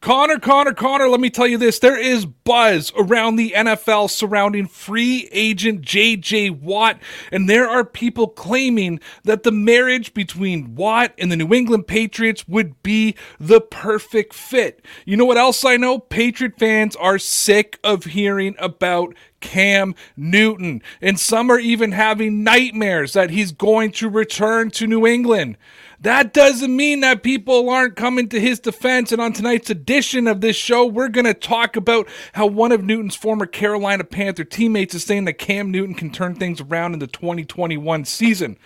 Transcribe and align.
Connor, 0.00 0.38
Connor, 0.38 0.74
Connor, 0.74 1.08
let 1.08 1.20
me 1.20 1.30
tell 1.30 1.46
you 1.46 1.58
this. 1.58 1.78
There 1.78 1.98
is 1.98 2.26
buzz 2.26 2.92
around 2.96 3.36
the 3.36 3.54
NFL 3.56 4.10
surrounding 4.10 4.68
free 4.68 5.28
agent 5.32 5.82
JJ 5.82 6.60
Watt, 6.60 7.00
and 7.32 7.48
there 7.48 7.68
are 7.68 7.84
people 7.84 8.28
claiming 8.28 9.00
that 9.24 9.42
the 9.42 9.50
marriage 9.50 10.14
between 10.14 10.74
Watt 10.76 11.12
and 11.18 11.32
the 11.32 11.36
New 11.36 11.52
England 11.52 11.86
Patriots 11.86 12.46
would 12.46 12.80
be 12.82 13.16
the 13.40 13.60
perfect 13.60 14.34
fit. 14.34 14.84
You 15.06 15.16
know 15.16 15.24
what 15.24 15.38
else 15.38 15.64
I 15.64 15.76
know? 15.76 15.98
Patriot 15.98 16.58
fans 16.58 16.94
are 16.96 17.18
sick 17.18 17.78
of 17.82 18.04
hearing 18.04 18.54
about 18.58 19.14
Cam 19.40 19.94
Newton, 20.16 20.82
and 21.00 21.18
some 21.18 21.50
are 21.50 21.58
even 21.58 21.92
having 21.92 22.44
nightmares 22.44 23.14
that 23.14 23.30
he's 23.30 23.50
going 23.50 23.92
to 23.92 24.08
return 24.08 24.70
to 24.72 24.86
New 24.86 25.06
England. 25.06 25.56
That 26.00 26.32
doesn't 26.34 26.74
mean 26.74 27.00
that 27.00 27.22
people 27.22 27.70
aren't 27.70 27.96
coming 27.96 28.28
to 28.28 28.40
his 28.40 28.60
defense. 28.60 29.12
And 29.12 29.20
on 29.20 29.32
tonight's 29.32 29.70
edition 29.70 30.26
of 30.26 30.40
this 30.40 30.56
show, 30.56 30.86
we're 30.86 31.08
going 31.08 31.24
to 31.24 31.34
talk 31.34 31.76
about 31.76 32.08
how 32.34 32.46
one 32.46 32.72
of 32.72 32.84
Newton's 32.84 33.16
former 33.16 33.46
Carolina 33.46 34.04
Panther 34.04 34.44
teammates 34.44 34.94
is 34.94 35.04
saying 35.04 35.24
that 35.24 35.34
Cam 35.34 35.70
Newton 35.70 35.94
can 35.94 36.10
turn 36.10 36.34
things 36.34 36.60
around 36.60 36.92
in 36.92 36.98
the 36.98 37.06
2021 37.06 38.04
season. 38.04 38.58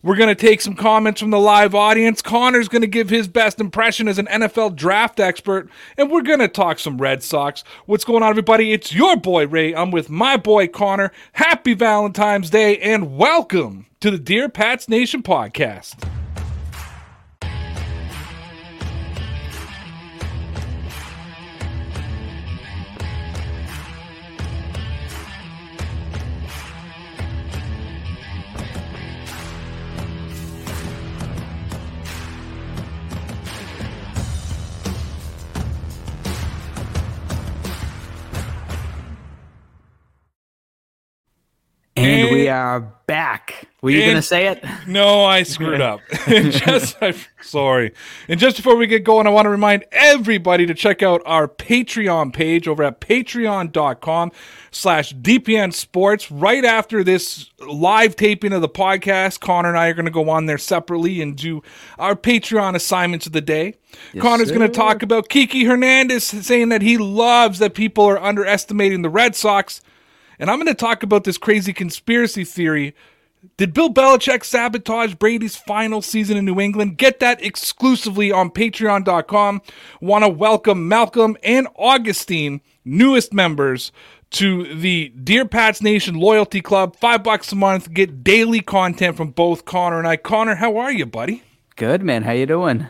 We're 0.00 0.14
going 0.14 0.28
to 0.28 0.36
take 0.36 0.60
some 0.60 0.74
comments 0.74 1.20
from 1.20 1.30
the 1.30 1.40
live 1.40 1.74
audience. 1.74 2.22
Connor's 2.22 2.68
going 2.68 2.82
to 2.82 2.88
give 2.88 3.10
his 3.10 3.26
best 3.26 3.58
impression 3.58 4.06
as 4.06 4.18
an 4.18 4.26
NFL 4.26 4.76
draft 4.76 5.18
expert, 5.18 5.68
and 5.96 6.08
we're 6.08 6.22
going 6.22 6.38
to 6.38 6.46
talk 6.46 6.78
some 6.78 6.98
Red 6.98 7.20
Sox. 7.24 7.64
What's 7.86 8.04
going 8.04 8.22
on, 8.22 8.30
everybody? 8.30 8.72
It's 8.72 8.94
your 8.94 9.16
boy 9.16 9.48
Ray. 9.48 9.74
I'm 9.74 9.90
with 9.90 10.08
my 10.08 10.36
boy 10.36 10.68
Connor. 10.68 11.10
Happy 11.32 11.74
Valentine's 11.74 12.48
Day, 12.48 12.78
and 12.78 13.16
welcome 13.16 13.86
to 13.98 14.12
the 14.12 14.18
Dear 14.18 14.48
Pats 14.48 14.88
Nation 14.88 15.24
podcast. 15.24 16.08
And 41.98 42.30
we 42.30 42.48
are 42.48 42.80
back. 43.08 43.66
Were 43.82 43.90
you 43.90 44.02
going 44.02 44.14
to 44.14 44.22
say 44.22 44.46
it? 44.46 44.64
No, 44.86 45.24
I 45.24 45.42
screwed 45.42 45.80
up. 45.80 46.00
just, 46.28 46.96
I'm 47.02 47.14
sorry. 47.42 47.92
And 48.28 48.38
just 48.40 48.56
before 48.56 48.76
we 48.76 48.86
get 48.86 49.04
going, 49.04 49.26
I 49.26 49.30
want 49.30 49.46
to 49.46 49.50
remind 49.50 49.84
everybody 49.92 50.64
to 50.64 50.74
check 50.74 51.02
out 51.02 51.20
our 51.26 51.46
Patreon 51.46 52.32
page 52.32 52.66
over 52.68 52.82
at 52.84 53.00
patreon.com 53.00 54.32
slash 54.70 55.12
DPN 55.14 55.74
Sports. 55.74 56.30
Right 56.30 56.64
after 56.64 57.04
this 57.04 57.50
live 57.58 58.16
taping 58.16 58.52
of 58.52 58.62
the 58.62 58.68
podcast, 58.68 59.40
Connor 59.40 59.70
and 59.70 59.78
I 59.78 59.88
are 59.88 59.94
going 59.94 60.06
to 60.06 60.10
go 60.10 60.30
on 60.30 60.46
there 60.46 60.56
separately 60.56 61.20
and 61.20 61.36
do 61.36 61.62
our 61.98 62.14
Patreon 62.14 62.74
assignments 62.74 63.26
of 63.26 63.32
the 63.32 63.40
day. 63.40 63.74
Yes, 64.14 64.22
Connor's 64.22 64.50
going 64.50 64.60
to 64.60 64.68
talk 64.68 65.02
about 65.02 65.28
Kiki 65.28 65.64
Hernandez 65.64 66.24
saying 66.24 66.68
that 66.70 66.82
he 66.82 66.96
loves 66.96 67.58
that 67.58 67.74
people 67.74 68.04
are 68.04 68.22
underestimating 68.22 69.02
the 69.02 69.10
Red 69.10 69.34
Sox. 69.36 69.82
And 70.38 70.50
I'm 70.50 70.58
going 70.58 70.66
to 70.66 70.74
talk 70.74 71.02
about 71.02 71.24
this 71.24 71.38
crazy 71.38 71.72
conspiracy 71.72 72.44
theory. 72.44 72.94
Did 73.56 73.72
Bill 73.72 73.92
Belichick 73.92 74.44
sabotage 74.44 75.14
Brady's 75.14 75.56
final 75.56 76.02
season 76.02 76.36
in 76.36 76.44
New 76.44 76.60
England? 76.60 76.98
Get 76.98 77.20
that 77.20 77.42
exclusively 77.42 78.32
on 78.32 78.50
patreon.com. 78.50 79.62
Want 80.00 80.24
to 80.24 80.28
welcome 80.28 80.88
Malcolm 80.88 81.36
and 81.42 81.68
Augustine, 81.76 82.60
newest 82.84 83.32
members 83.32 83.92
to 84.30 84.74
the 84.74 85.08
Dear 85.10 85.46
Pats 85.46 85.80
Nation 85.80 86.16
Loyalty 86.16 86.60
Club. 86.60 86.96
Five 86.96 87.22
bucks 87.22 87.52
a 87.52 87.56
month. 87.56 87.92
Get 87.92 88.24
daily 88.24 88.60
content 88.60 89.16
from 89.16 89.30
both 89.30 89.64
Connor 89.64 89.98
and 89.98 90.08
I. 90.08 90.16
Connor, 90.16 90.56
how 90.56 90.76
are 90.76 90.92
you, 90.92 91.06
buddy? 91.06 91.42
Good, 91.76 92.02
man. 92.02 92.24
How 92.24 92.32
you 92.32 92.46
doing? 92.46 92.88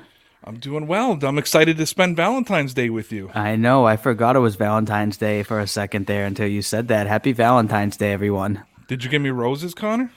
I'm 0.49 0.59
doing 0.59 0.87
well. 0.87 1.19
I'm 1.23 1.37
excited 1.37 1.77
to 1.77 1.85
spend 1.85 2.17
Valentine's 2.17 2.73
Day 2.73 2.89
with 2.89 3.13
you. 3.13 3.31
I 3.35 3.57
know. 3.57 3.85
I 3.85 3.99
forgot 3.99 4.35
it 4.35 4.39
was 4.39 4.57
Valentine's 4.57 5.19
Day 5.19 5.43
for 5.43 5.61
a 5.61 5.67
second 5.67 6.07
there 6.07 6.25
until 6.25 6.47
you 6.47 6.63
said 6.63 6.89
that. 6.89 7.07
Happy 7.07 7.33
Valentine's 7.33 7.99
Day, 7.99 8.15
everyone. 8.15 8.65
Did 8.87 9.05
you 9.05 9.11
give 9.11 9.21
me 9.21 9.29
roses, 9.29 9.75
Connor? 9.75 10.11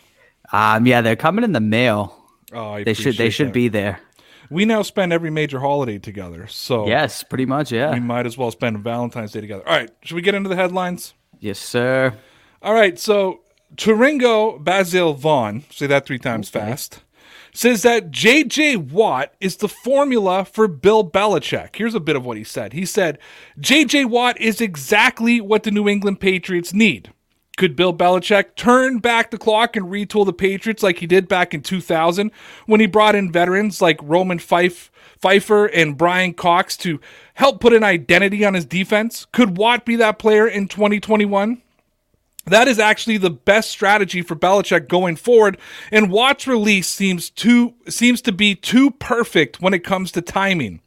Um, 0.53 0.85
yeah, 0.85 1.01
they're 1.01 1.17
coming 1.17 1.43
in 1.43 1.51
the 1.51 1.59
mail. 1.59 2.15
Oh, 2.53 2.75
I 2.75 2.85
They 2.85 2.93
should. 2.93 3.17
They 3.17 3.29
should 3.29 3.47
that. 3.47 3.53
be 3.53 3.67
there. 3.67 3.99
We 4.49 4.63
now 4.63 4.83
spend 4.83 5.11
every 5.11 5.31
major 5.31 5.59
holiday 5.59 5.99
together, 5.99 6.47
so 6.47 6.87
Yes, 6.87 7.23
pretty 7.23 7.45
much. 7.45 7.73
Yeah, 7.73 7.91
we 7.93 7.99
might 7.99 8.25
as 8.25 8.37
well 8.37 8.51
spend 8.51 8.77
Valentine's 8.79 9.33
Day 9.33 9.41
together. 9.41 9.67
All 9.67 9.75
right, 9.75 9.89
should 10.01 10.15
we 10.15 10.21
get 10.21 10.33
into 10.33 10.47
the 10.47 10.55
headlines? 10.55 11.13
Yes, 11.41 11.59
sir. 11.59 12.13
All 12.61 12.73
right, 12.73 12.97
so 12.97 13.41
Turingo 13.75 14.63
Basil 14.63 15.13
Vaughn, 15.13 15.65
say 15.71 15.87
that 15.87 16.05
three 16.05 16.19
times 16.19 16.47
fast, 16.47 17.01
says 17.53 17.81
that 17.83 18.11
JJ 18.11 18.91
Watt 18.91 19.33
is 19.39 19.57
the 19.57 19.67
formula 19.67 20.45
for 20.45 20.67
Bill 20.67 21.09
Belichick. 21.09 21.75
Here's 21.75 21.95
a 21.95 21.99
bit 21.99 22.15
of 22.15 22.25
what 22.25 22.37
he 22.37 22.43
said. 22.43 22.73
He 22.73 22.85
said, 22.85 23.19
JJ 23.59 24.05
Watt 24.05 24.39
is 24.39 24.61
exactly 24.61 25.41
what 25.41 25.63
the 25.63 25.71
New 25.71 25.87
England 25.87 26.19
Patriots 26.19 26.73
need. 26.73 27.11
Could 27.57 27.75
Bill 27.75 27.93
Belichick 27.93 28.55
turn 28.55 28.99
back 28.99 29.29
the 29.29 29.37
clock 29.37 29.75
and 29.75 29.87
retool 29.87 30.25
the 30.25 30.33
Patriots 30.33 30.81
like 30.81 30.99
he 30.99 31.07
did 31.07 31.27
back 31.27 31.53
in 31.53 31.61
2000 31.61 32.31
when 32.65 32.79
he 32.79 32.87
brought 32.87 33.13
in 33.13 33.31
veterans 33.31 33.81
like 33.81 33.99
Roman 34.01 34.39
Fife, 34.39 34.91
Phifer 35.21 35.69
and 35.73 35.97
Brian 35.97 36.33
Cox 36.33 36.75
to 36.77 36.99
help 37.35 37.59
put 37.59 37.73
an 37.73 37.83
identity 37.83 38.45
on 38.45 38.53
his 38.53 38.65
defense? 38.65 39.25
Could 39.31 39.57
Watt 39.57 39.85
be 39.85 39.95
that 39.97 40.17
player 40.17 40.47
in 40.47 40.67
2021? 40.67 41.61
That 42.45 42.67
is 42.67 42.79
actually 42.79 43.17
the 43.17 43.29
best 43.29 43.69
strategy 43.69 44.21
for 44.21 44.35
Belichick 44.35 44.87
going 44.87 45.15
forward. 45.15 45.57
And 45.91 46.11
Watt's 46.11 46.47
release 46.47 46.87
seems 46.87 47.29
too 47.29 47.75
seems 47.87 48.21
to 48.23 48.31
be 48.31 48.55
too 48.55 48.91
perfect 48.91 49.61
when 49.61 49.73
it 49.73 49.83
comes 49.83 50.11
to 50.13 50.21
timing. 50.21 50.81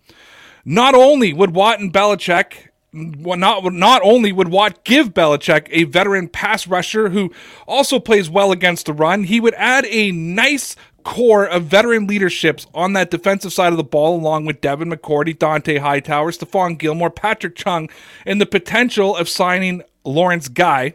Not 0.64 0.94
only 0.94 1.32
would 1.32 1.54
Watt 1.54 1.80
and 1.80 1.92
Belichick 1.92 2.68
not 2.94 3.72
not 3.72 4.02
only 4.04 4.32
would 4.32 4.48
Watt 4.48 4.84
give 4.84 5.12
Belichick 5.14 5.68
a 5.70 5.84
veteran 5.84 6.28
pass 6.28 6.66
rusher 6.66 7.10
who 7.10 7.32
also 7.66 7.98
plays 7.98 8.30
well 8.30 8.52
against 8.52 8.86
the 8.86 8.92
run, 8.92 9.24
he 9.24 9.40
would 9.40 9.54
add 9.54 9.84
a 9.86 10.12
nice 10.12 10.76
core 11.02 11.44
of 11.44 11.64
veteran 11.64 12.06
leaderships 12.06 12.66
on 12.74 12.94
that 12.94 13.10
defensive 13.10 13.52
side 13.52 13.72
of 13.72 13.76
the 13.76 13.84
ball, 13.84 14.16
along 14.16 14.46
with 14.46 14.60
Devin 14.60 14.90
McCourty, 14.90 15.38
Dante 15.38 15.78
Hightower, 15.78 16.32
Stephon 16.32 16.78
Gilmore, 16.78 17.10
Patrick 17.10 17.56
Chung, 17.56 17.88
and 18.24 18.40
the 18.40 18.46
potential 18.46 19.14
of 19.14 19.28
signing 19.28 19.82
Lawrence 20.04 20.48
Guy. 20.48 20.94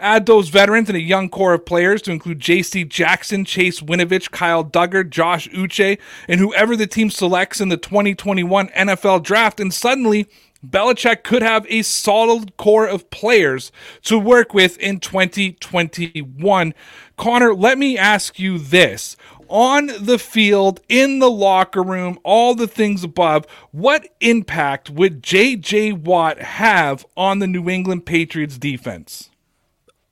Add 0.00 0.24
those 0.24 0.48
veterans 0.48 0.88
and 0.88 0.96
a 0.96 1.00
young 1.00 1.28
core 1.28 1.52
of 1.52 1.66
players 1.66 2.00
to 2.02 2.10
include 2.10 2.40
J.C. 2.40 2.84
Jackson, 2.84 3.44
Chase 3.44 3.80
Winovich, 3.80 4.30
Kyle 4.30 4.64
Dugger, 4.64 5.08
Josh 5.08 5.46
Uche, 5.50 5.98
and 6.26 6.40
whoever 6.40 6.74
the 6.74 6.86
team 6.86 7.10
selects 7.10 7.60
in 7.60 7.68
the 7.68 7.76
2021 7.76 8.68
NFL 8.68 9.22
draft, 9.22 9.60
and 9.60 9.74
suddenly 9.74 10.26
Belichick 10.66 11.22
could 11.22 11.42
have 11.42 11.66
a 11.68 11.82
solid 11.82 12.56
core 12.56 12.86
of 12.86 13.10
players 13.10 13.72
to 14.02 14.18
work 14.18 14.52
with 14.52 14.78
in 14.78 15.00
2021. 15.00 16.74
Connor, 17.16 17.54
let 17.54 17.78
me 17.78 17.96
ask 17.96 18.38
you 18.38 18.58
this. 18.58 19.16
On 19.48 19.86
the 19.98 20.18
field, 20.18 20.80
in 20.88 21.18
the 21.18 21.30
locker 21.30 21.82
room, 21.82 22.18
all 22.22 22.54
the 22.54 22.68
things 22.68 23.02
above, 23.02 23.46
what 23.72 24.08
impact 24.20 24.90
would 24.90 25.22
J.J. 25.22 25.92
Watt 25.92 26.38
have 26.38 27.04
on 27.16 27.40
the 27.40 27.46
New 27.46 27.68
England 27.68 28.06
Patriots 28.06 28.58
defense? 28.58 29.29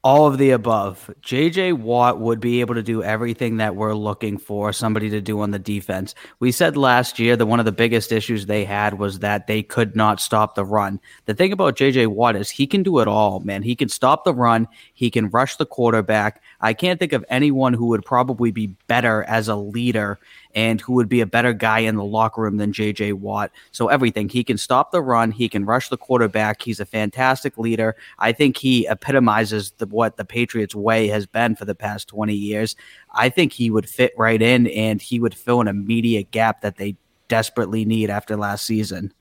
All 0.04 0.28
of 0.28 0.38
the 0.38 0.50
above. 0.50 1.10
JJ 1.22 1.72
Watt 1.72 2.20
would 2.20 2.38
be 2.38 2.60
able 2.60 2.76
to 2.76 2.84
do 2.84 3.02
everything 3.02 3.56
that 3.56 3.74
we're 3.74 3.94
looking 3.94 4.38
for 4.38 4.72
somebody 4.72 5.10
to 5.10 5.20
do 5.20 5.40
on 5.40 5.50
the 5.50 5.58
defense. 5.58 6.14
We 6.38 6.52
said 6.52 6.76
last 6.76 7.18
year 7.18 7.36
that 7.36 7.46
one 7.46 7.58
of 7.58 7.66
the 7.66 7.72
biggest 7.72 8.12
issues 8.12 8.46
they 8.46 8.64
had 8.64 9.00
was 9.00 9.18
that 9.18 9.48
they 9.48 9.60
could 9.60 9.96
not 9.96 10.20
stop 10.20 10.54
the 10.54 10.64
run. 10.64 11.00
The 11.24 11.34
thing 11.34 11.50
about 11.50 11.76
JJ 11.76 12.06
Watt 12.06 12.36
is 12.36 12.48
he 12.48 12.64
can 12.64 12.84
do 12.84 13.00
it 13.00 13.08
all, 13.08 13.40
man. 13.40 13.64
He 13.64 13.74
can 13.74 13.88
stop 13.88 14.22
the 14.22 14.32
run, 14.32 14.68
he 14.94 15.10
can 15.10 15.30
rush 15.30 15.56
the 15.56 15.66
quarterback. 15.66 16.42
I 16.60 16.74
can't 16.74 17.00
think 17.00 17.12
of 17.12 17.24
anyone 17.28 17.74
who 17.74 17.86
would 17.86 18.04
probably 18.04 18.52
be 18.52 18.68
better 18.86 19.24
as 19.24 19.48
a 19.48 19.56
leader 19.56 20.20
and 20.58 20.80
who 20.80 20.94
would 20.94 21.08
be 21.08 21.20
a 21.20 21.26
better 21.26 21.52
guy 21.52 21.78
in 21.78 21.94
the 21.94 22.02
locker 22.02 22.42
room 22.42 22.56
than 22.56 22.72
JJ 22.72 23.12
Watt. 23.12 23.52
So 23.70 23.86
everything. 23.86 24.28
He 24.28 24.42
can 24.42 24.58
stop 24.58 24.90
the 24.90 25.00
run, 25.00 25.30
he 25.30 25.48
can 25.48 25.64
rush 25.64 25.88
the 25.88 25.96
quarterback. 25.96 26.62
He's 26.62 26.80
a 26.80 26.84
fantastic 26.84 27.56
leader. 27.58 27.94
I 28.18 28.32
think 28.32 28.56
he 28.56 28.84
epitomizes 28.88 29.70
the, 29.78 29.86
what 29.86 30.16
the 30.16 30.24
Patriots 30.24 30.74
way 30.74 31.06
has 31.06 31.26
been 31.26 31.54
for 31.54 31.64
the 31.64 31.76
past 31.76 32.08
20 32.08 32.34
years. 32.34 32.74
I 33.14 33.28
think 33.28 33.52
he 33.52 33.70
would 33.70 33.88
fit 33.88 34.12
right 34.18 34.42
in 34.42 34.66
and 34.66 35.00
he 35.00 35.20
would 35.20 35.32
fill 35.32 35.60
an 35.60 35.68
immediate 35.68 36.32
gap 36.32 36.62
that 36.62 36.76
they 36.76 36.96
desperately 37.28 37.84
need 37.84 38.10
after 38.10 38.36
last 38.36 38.66
season. 38.66 39.12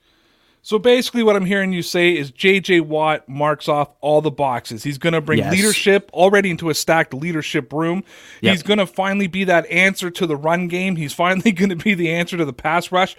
So 0.61 0.77
basically, 0.77 1.23
what 1.23 1.35
I'm 1.35 1.45
hearing 1.45 1.71
you 1.71 1.81
say 1.81 2.15
is 2.15 2.29
J.J. 2.29 2.81
Watt 2.81 3.27
marks 3.29 3.69
off 3.69 3.89
all 4.01 4.21
the 4.21 4.31
boxes. 4.31 4.83
He's 4.83 4.97
going 4.97 5.13
to 5.13 5.21
bring 5.21 5.39
yes. 5.39 5.53
leadership 5.53 6.09
already 6.13 6.49
into 6.49 6.69
a 6.69 6.73
stacked 6.73 7.13
leadership 7.13 7.71
room. 7.71 8.03
Yep. 8.41 8.51
He's 8.51 8.63
going 8.63 8.79
to 8.79 8.85
finally 8.85 9.27
be 9.27 9.45
that 9.45 9.65
answer 9.67 10.09
to 10.11 10.27
the 10.27 10.35
run 10.35 10.67
game. 10.67 10.97
He's 10.97 11.13
finally 11.13 11.51
going 11.53 11.69
to 11.69 11.75
be 11.77 11.93
the 11.93 12.11
answer 12.11 12.35
to 12.35 12.43
the 12.43 12.53
pass 12.53 12.91
rush. 12.91 13.15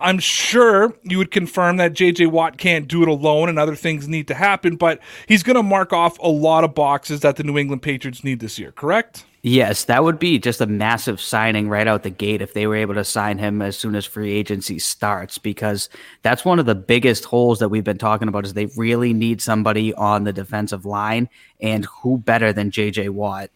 I'm 0.00 0.18
sure 0.18 0.94
you 1.02 1.18
would 1.18 1.30
confirm 1.30 1.76
that 1.78 1.92
JJ 1.92 2.30
Watt 2.30 2.56
can't 2.56 2.86
do 2.86 3.02
it 3.02 3.08
alone 3.08 3.48
and 3.48 3.58
other 3.58 3.74
things 3.74 4.06
need 4.06 4.28
to 4.28 4.34
happen, 4.34 4.76
but 4.76 5.00
he's 5.26 5.42
going 5.42 5.56
to 5.56 5.62
mark 5.62 5.92
off 5.92 6.18
a 6.20 6.28
lot 6.28 6.64
of 6.64 6.74
boxes 6.74 7.20
that 7.20 7.36
the 7.36 7.42
New 7.42 7.58
England 7.58 7.82
Patriots 7.82 8.22
need 8.22 8.40
this 8.40 8.58
year, 8.58 8.70
correct? 8.70 9.24
Yes, 9.42 9.84
that 9.84 10.02
would 10.02 10.18
be 10.18 10.38
just 10.38 10.60
a 10.60 10.66
massive 10.66 11.20
signing 11.20 11.68
right 11.68 11.86
out 11.86 12.02
the 12.02 12.10
gate 12.10 12.42
if 12.42 12.54
they 12.54 12.66
were 12.66 12.74
able 12.74 12.94
to 12.94 13.04
sign 13.04 13.38
him 13.38 13.62
as 13.62 13.78
soon 13.78 13.94
as 13.94 14.04
free 14.04 14.32
agency 14.32 14.80
starts 14.80 15.38
because 15.38 15.88
that's 16.22 16.44
one 16.44 16.58
of 16.58 16.66
the 16.66 16.74
biggest 16.74 17.24
holes 17.24 17.60
that 17.60 17.68
we've 17.68 17.84
been 17.84 17.98
talking 17.98 18.26
about 18.26 18.44
is 18.44 18.54
they 18.54 18.66
really 18.76 19.12
need 19.12 19.40
somebody 19.40 19.94
on 19.94 20.24
the 20.24 20.32
defensive 20.32 20.84
line 20.84 21.28
and 21.60 21.84
who 21.84 22.18
better 22.18 22.52
than 22.52 22.72
JJ 22.72 23.10
Watt. 23.10 23.50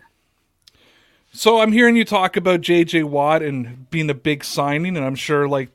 So 1.32 1.61
I'm 1.61 1.73
hearing 1.73 1.96
you 1.96 2.05
talk 2.05 2.37
about 2.37 2.61
JJ 2.61 3.05
Watt 3.05 3.43
and 3.43 3.90
being 3.90 4.08
a 4.08 4.14
big 4.14 4.44
signing 4.44 4.96
and 4.96 5.05
I'm 5.05 5.17
sure 5.17 5.49
like 5.49 5.70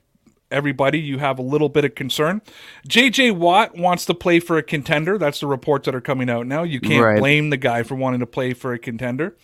everybody 0.50 1.00
you 1.00 1.18
have 1.18 1.38
a 1.38 1.42
little 1.42 1.68
bit 1.68 1.84
of 1.84 1.96
concern. 1.96 2.42
JJ 2.88 3.36
Watt 3.36 3.78
wants 3.78 4.06
to 4.06 4.14
play 4.14 4.40
for 4.40 4.58
a 4.58 4.64
contender. 4.64 5.18
That's 5.18 5.42
the 5.42 5.48
reports 5.48 5.86
that 5.86 5.96
are 5.96 6.02
coming 6.02 6.30
out 6.30 6.48
now. 6.48 6.64
You 6.64 6.80
can't 6.80 7.04
right. 7.04 7.20
blame 7.20 7.50
the 7.50 7.58
guy 7.58 7.84
for 7.84 7.96
wanting 7.96 8.22
to 8.22 8.26
play 8.26 8.54
for 8.54 8.72
a 8.72 8.80
contender. 8.80 9.36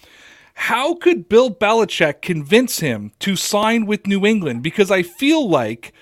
How 0.54 0.96
could 0.96 1.28
Bill 1.30 1.54
Belichick 1.54 2.22
convince 2.22 2.80
him 2.80 3.12
to 3.20 3.36
sign 3.36 3.86
with 3.86 4.08
New 4.08 4.26
England? 4.26 4.64
Because 4.64 4.92
I 4.92 5.04
feel 5.04 5.48
like 5.48 5.94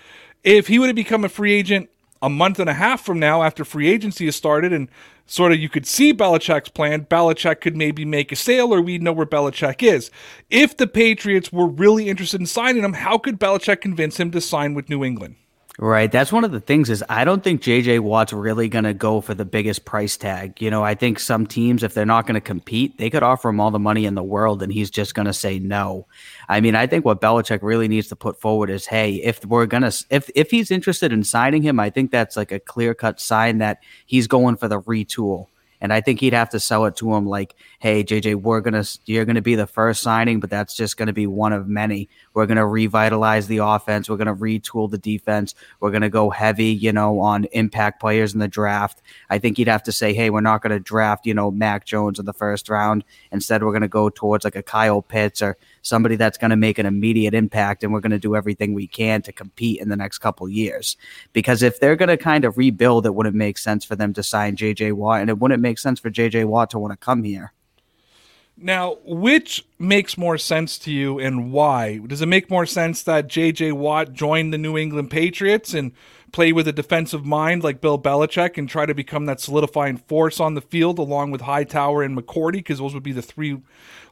if 0.43 0.67
he 0.67 0.77
would 0.77 0.87
have 0.87 0.95
become 0.95 1.23
a 1.23 1.29
free 1.29 1.53
agent 1.53 1.89
a 2.21 2.29
month 2.29 2.59
and 2.59 2.69
a 2.69 2.73
half 2.73 3.03
from 3.03 3.19
now 3.19 3.41
after 3.41 3.65
free 3.65 3.89
agency 3.89 4.25
has 4.25 4.35
started 4.35 4.71
and 4.71 4.87
sort 5.25 5.51
of 5.51 5.59
you 5.59 5.69
could 5.69 5.87
see 5.87 6.13
Belichick's 6.13 6.69
plan, 6.69 7.05
Belichick 7.05 7.61
could 7.61 7.75
maybe 7.75 8.05
make 8.05 8.31
a 8.31 8.35
sale 8.35 8.73
or 8.73 8.81
we'd 8.81 9.01
know 9.01 9.13
where 9.13 9.25
Belichick 9.25 9.81
is. 9.81 10.11
If 10.49 10.77
the 10.77 10.87
Patriots 10.87 11.51
were 11.51 11.67
really 11.67 12.09
interested 12.09 12.39
in 12.39 12.45
signing 12.45 12.83
him, 12.83 12.93
how 12.93 13.17
could 13.17 13.39
Belichick 13.39 13.81
convince 13.81 14.19
him 14.19 14.29
to 14.31 14.41
sign 14.41 14.73
with 14.73 14.89
New 14.89 15.03
England? 15.03 15.35
Right. 15.79 16.11
That's 16.11 16.33
one 16.33 16.43
of 16.43 16.51
the 16.51 16.59
things 16.59 16.89
is 16.89 17.03
I 17.07 17.23
don't 17.23 17.43
think 17.43 17.61
JJ 17.61 18.01
Watt's 18.01 18.33
really 18.33 18.67
going 18.67 18.83
to 18.83 18.93
go 18.93 19.21
for 19.21 19.33
the 19.33 19.45
biggest 19.45 19.85
price 19.85 20.17
tag. 20.17 20.61
You 20.61 20.69
know, 20.69 20.83
I 20.83 20.95
think 20.95 21.17
some 21.17 21.47
teams, 21.47 21.81
if 21.81 21.93
they're 21.93 22.05
not 22.05 22.27
going 22.27 22.35
to 22.35 22.41
compete, 22.41 22.97
they 22.97 23.09
could 23.09 23.23
offer 23.23 23.49
him 23.49 23.59
all 23.59 23.71
the 23.71 23.79
money 23.79 24.05
in 24.05 24.13
the 24.13 24.21
world 24.21 24.61
and 24.61 24.71
he's 24.71 24.91
just 24.91 25.15
going 25.15 25.27
to 25.27 25.33
say 25.33 25.59
no. 25.59 26.07
I 26.49 26.59
mean, 26.59 26.75
I 26.75 26.87
think 26.87 27.05
what 27.05 27.21
Belichick 27.21 27.63
really 27.63 27.87
needs 27.87 28.09
to 28.09 28.17
put 28.17 28.39
forward 28.39 28.69
is, 28.69 28.85
hey, 28.85 29.13
if 29.15 29.45
we're 29.45 29.65
going 29.65 29.83
to, 29.83 30.05
if, 30.09 30.29
if 30.35 30.51
he's 30.51 30.71
interested 30.71 31.13
in 31.13 31.23
signing 31.23 31.63
him, 31.63 31.79
I 31.79 31.89
think 31.89 32.11
that's 32.11 32.35
like 32.35 32.51
a 32.51 32.59
clear 32.59 32.93
cut 32.93 33.21
sign 33.21 33.59
that 33.59 33.79
he's 34.05 34.27
going 34.27 34.57
for 34.57 34.67
the 34.67 34.81
retool. 34.81 35.47
And 35.81 35.91
I 35.91 35.99
think 35.99 36.19
he'd 36.19 36.33
have 36.33 36.49
to 36.51 36.59
sell 36.59 36.85
it 36.85 36.95
to 36.97 37.13
him 37.13 37.25
like, 37.25 37.55
hey, 37.79 38.03
JJ, 38.03 38.35
we're 38.35 38.61
gonna 38.61 38.83
you're 39.05 39.25
gonna 39.25 39.41
be 39.41 39.55
the 39.55 39.67
first 39.67 40.01
signing, 40.01 40.39
but 40.39 40.49
that's 40.49 40.75
just 40.75 40.95
gonna 40.95 41.13
be 41.13 41.27
one 41.27 41.51
of 41.53 41.67
many. 41.67 42.07
We're 42.33 42.45
gonna 42.45 42.67
revitalize 42.67 43.47
the 43.47 43.57
offense. 43.57 44.09
We're 44.09 44.17
gonna 44.17 44.35
retool 44.35 44.89
the 44.89 44.97
defense. 44.97 45.55
We're 45.79 45.91
gonna 45.91 46.09
go 46.09 46.29
heavy, 46.29 46.67
you 46.67 46.93
know, 46.93 47.19
on 47.19 47.45
impact 47.45 47.99
players 47.99 48.33
in 48.33 48.39
the 48.39 48.47
draft. 48.47 49.01
I 49.29 49.39
think 49.39 49.57
he'd 49.57 49.67
have 49.67 49.83
to 49.83 49.91
say, 49.91 50.13
hey, 50.13 50.29
we're 50.29 50.41
not 50.41 50.61
gonna 50.61 50.79
draft, 50.79 51.25
you 51.25 51.33
know, 51.33 51.51
Mac 51.51 51.85
Jones 51.85 52.19
in 52.19 52.25
the 52.25 52.33
first 52.33 52.69
round. 52.69 53.03
Instead, 53.31 53.63
we're 53.63 53.73
gonna 53.73 53.87
go 53.87 54.09
towards 54.09 54.45
like 54.45 54.55
a 54.55 54.63
Kyle 54.63 55.01
Pitts 55.01 55.41
or 55.41 55.57
somebody 55.81 56.15
that's 56.15 56.37
going 56.37 56.51
to 56.51 56.57
make 56.57 56.77
an 56.77 56.85
immediate 56.85 57.33
impact, 57.33 57.83
and 57.83 57.91
we're 57.91 57.99
going 57.99 58.11
to 58.11 58.19
do 58.19 58.35
everything 58.35 58.73
we 58.73 58.87
can 58.87 59.21
to 59.23 59.31
compete 59.31 59.79
in 59.79 59.89
the 59.89 59.95
next 59.95 60.19
couple 60.19 60.47
years. 60.47 60.97
Because 61.33 61.63
if 61.63 61.79
they're 61.79 61.95
going 61.95 62.09
to 62.09 62.17
kind 62.17 62.45
of 62.45 62.57
rebuild, 62.57 63.05
it 63.05 63.15
wouldn't 63.15 63.35
make 63.35 63.57
sense 63.57 63.83
for 63.85 63.95
them 63.95 64.13
to 64.13 64.23
sign 64.23 64.55
J.J. 64.55 64.93
Watt, 64.93 65.21
and 65.21 65.29
it 65.29 65.39
wouldn't 65.39 65.61
make 65.61 65.79
sense 65.79 65.99
for 65.99 66.09
J.J. 66.09 66.45
Watt 66.45 66.69
to 66.71 66.79
want 66.79 66.91
to 66.91 66.97
come 66.97 67.23
here. 67.23 67.53
Now, 68.57 68.97
which 69.05 69.65
makes 69.79 70.17
more 70.17 70.37
sense 70.37 70.77
to 70.79 70.91
you 70.91 71.17
and 71.17 71.51
why? 71.51 71.97
Does 71.97 72.21
it 72.21 72.27
make 72.27 72.51
more 72.51 72.67
sense 72.67 73.01
that 73.03 73.27
J.J. 73.27 73.71
Watt 73.71 74.13
joined 74.13 74.53
the 74.53 74.59
New 74.59 74.77
England 74.77 75.09
Patriots 75.09 75.73
and 75.73 75.93
play 76.31 76.51
with 76.51 76.67
a 76.67 76.71
defensive 76.71 77.25
mind 77.25 77.63
like 77.63 77.81
Bill 77.81 77.99
Belichick 77.99 78.57
and 78.57 78.69
try 78.69 78.85
to 78.85 78.93
become 78.93 79.25
that 79.25 79.39
solidifying 79.39 79.97
force 79.97 80.39
on 80.39 80.53
the 80.53 80.61
field 80.61 80.99
along 80.99 81.31
with 81.31 81.41
Hightower 81.41 82.03
and 82.03 82.17
McCourty 82.17 82.53
because 82.53 82.79
those 82.79 82.93
would 82.93 83.03
be 83.03 83.11
the 83.11 83.21
three 83.21 83.61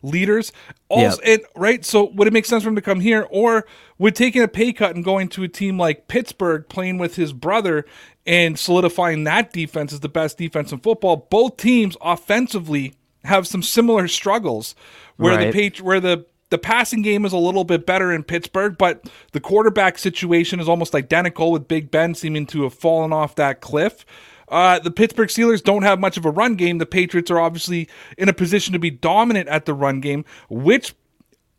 leaders. 0.01 0.51
Also, 0.89 1.21
yep. 1.23 1.39
and, 1.39 1.61
right. 1.61 1.85
So 1.85 2.05
would 2.05 2.27
it 2.27 2.33
make 2.33 2.45
sense 2.45 2.63
for 2.63 2.69
him 2.69 2.75
to 2.75 2.81
come 2.81 2.99
here, 2.99 3.27
or 3.29 3.65
would 3.97 4.15
taking 4.15 4.41
a 4.41 4.47
pay 4.47 4.73
cut 4.73 4.95
and 4.95 5.03
going 5.03 5.29
to 5.29 5.43
a 5.43 5.47
team 5.47 5.77
like 5.77 6.07
Pittsburgh, 6.07 6.67
playing 6.69 6.97
with 6.97 7.15
his 7.15 7.33
brother 7.33 7.85
and 8.25 8.57
solidifying 8.57 9.23
that 9.25 9.51
defense 9.51 9.93
as 9.93 10.01
the 10.01 10.09
best 10.09 10.37
defense 10.37 10.71
in 10.71 10.79
football? 10.79 11.27
Both 11.29 11.57
teams 11.57 11.95
offensively 12.01 12.95
have 13.23 13.47
some 13.47 13.61
similar 13.61 14.07
struggles 14.07 14.75
where 15.17 15.35
right. 15.35 15.47
the 15.47 15.53
page 15.53 15.81
where 15.81 15.99
the 15.99 16.25
the 16.49 16.57
passing 16.57 17.01
game 17.01 17.25
is 17.25 17.33
a 17.33 17.37
little 17.37 17.63
bit 17.63 17.85
better 17.85 18.11
in 18.11 18.23
Pittsburgh, 18.23 18.77
but 18.77 19.09
the 19.31 19.39
quarterback 19.39 19.97
situation 19.97 20.59
is 20.59 20.67
almost 20.67 20.95
identical 20.95 21.51
with 21.51 21.67
Big 21.67 21.91
Ben 21.91 22.15
seeming 22.15 22.45
to 22.47 22.63
have 22.63 22.73
fallen 22.73 23.13
off 23.13 23.35
that 23.35 23.61
cliff. 23.61 24.05
Uh, 24.47 24.79
the 24.79 24.91
Pittsburgh 24.91 25.29
Steelers 25.29 25.63
don't 25.63 25.83
have 25.83 25.99
much 25.99 26.17
of 26.17 26.25
a 26.25 26.31
run 26.31 26.55
game. 26.55 26.79
The 26.79 26.85
Patriots 26.85 27.29
are 27.29 27.39
obviously 27.39 27.87
in 28.17 28.29
a 28.29 28.33
position 28.33 28.73
to 28.73 28.79
be 28.79 28.89
dominant 28.89 29.47
at 29.47 29.65
the 29.65 29.73
run 29.73 30.01
game. 30.01 30.25
Which 30.49 30.95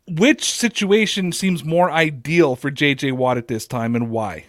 which 0.07 0.51
situation 0.51 1.31
seems 1.31 1.63
more 1.63 1.89
ideal 1.89 2.57
for 2.57 2.69
JJ 2.69 3.13
Watt 3.13 3.37
at 3.37 3.47
this 3.47 3.65
time 3.65 3.95
and 3.95 4.09
why? 4.09 4.45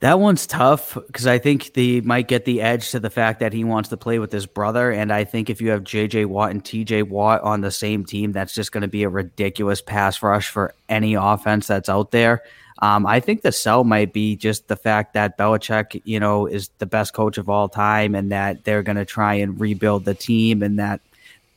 That 0.00 0.18
one's 0.18 0.46
tough 0.46 0.94
because 0.94 1.26
I 1.26 1.38
think 1.38 1.74
they 1.74 2.00
might 2.00 2.26
get 2.26 2.46
the 2.46 2.62
edge 2.62 2.90
to 2.92 3.00
the 3.00 3.10
fact 3.10 3.40
that 3.40 3.52
he 3.52 3.64
wants 3.64 3.90
to 3.90 3.98
play 3.98 4.18
with 4.18 4.32
his 4.32 4.46
brother. 4.46 4.90
And 4.90 5.12
I 5.12 5.24
think 5.24 5.50
if 5.50 5.60
you 5.60 5.70
have 5.70 5.84
JJ 5.84 6.24
Watt 6.24 6.52
and 6.52 6.64
TJ 6.64 7.08
Watt 7.08 7.42
on 7.42 7.60
the 7.60 7.70
same 7.70 8.06
team, 8.06 8.32
that's 8.32 8.54
just 8.54 8.72
going 8.72 8.80
to 8.80 8.88
be 8.88 9.02
a 9.02 9.10
ridiculous 9.10 9.82
pass 9.82 10.22
rush 10.22 10.48
for 10.48 10.74
any 10.88 11.14
offense 11.14 11.66
that's 11.66 11.90
out 11.90 12.12
there. 12.12 12.42
Um, 12.78 13.04
I 13.04 13.20
think 13.20 13.42
the 13.42 13.52
sell 13.52 13.84
might 13.84 14.14
be 14.14 14.36
just 14.36 14.68
the 14.68 14.76
fact 14.76 15.12
that 15.12 15.36
Belichick, 15.36 16.00
you 16.04 16.18
know, 16.18 16.46
is 16.46 16.70
the 16.78 16.86
best 16.86 17.12
coach 17.12 17.36
of 17.36 17.50
all 17.50 17.68
time, 17.68 18.14
and 18.14 18.32
that 18.32 18.64
they're 18.64 18.82
going 18.82 18.96
to 18.96 19.04
try 19.04 19.34
and 19.34 19.60
rebuild 19.60 20.06
the 20.06 20.14
team, 20.14 20.62
and 20.62 20.78
that 20.78 21.02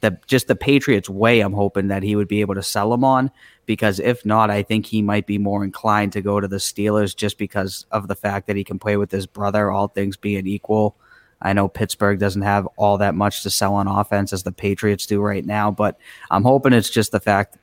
the 0.02 0.18
just 0.28 0.48
the 0.48 0.56
Patriots 0.56 1.10
way. 1.10 1.40
I'm 1.40 1.54
hoping 1.54 1.88
that 1.88 2.04
he 2.04 2.18
would 2.18 2.28
be 2.28 2.42
able 2.42 2.56
to 2.56 2.64
sell 2.64 2.90
them 2.90 3.06
on 3.06 3.32
because 3.66 4.00
if 4.00 4.26
not, 4.26 4.50
I 4.50 4.64
think 4.64 4.86
he 4.86 5.02
might 5.02 5.26
be 5.26 5.38
more 5.38 5.64
inclined 5.64 6.14
to 6.14 6.22
go 6.22 6.40
to 6.40 6.48
the 6.48 6.58
Steelers 6.58 7.16
just 7.16 7.38
because 7.38 7.86
of 7.92 8.08
the 8.08 8.16
fact 8.16 8.48
that 8.48 8.56
he 8.56 8.64
can 8.64 8.80
play 8.80 8.98
with 8.98 9.12
his 9.12 9.26
brother. 9.26 9.72
All 9.72 9.88
things 9.88 10.18
being 10.18 10.48
equal. 10.48 10.96
I 11.42 11.54
know 11.54 11.68
Pittsburgh 11.68 12.20
doesn't 12.20 12.42
have 12.42 12.68
all 12.78 12.98
that 13.00 13.16
much 13.16 13.44
to 13.44 13.50
sell 13.50 13.76
on 13.76 13.88
offense 13.88 14.32
as 14.32 14.44
the 14.44 14.52
Patriots 14.52 15.06
do 15.06 15.22
right 15.22 15.46
now, 15.46 15.72
but 15.72 16.00
I'm 16.32 16.44
hoping 16.44 16.72
it's 16.72 16.90
just 16.90 17.12
the 17.12 17.20
fact 17.20 17.58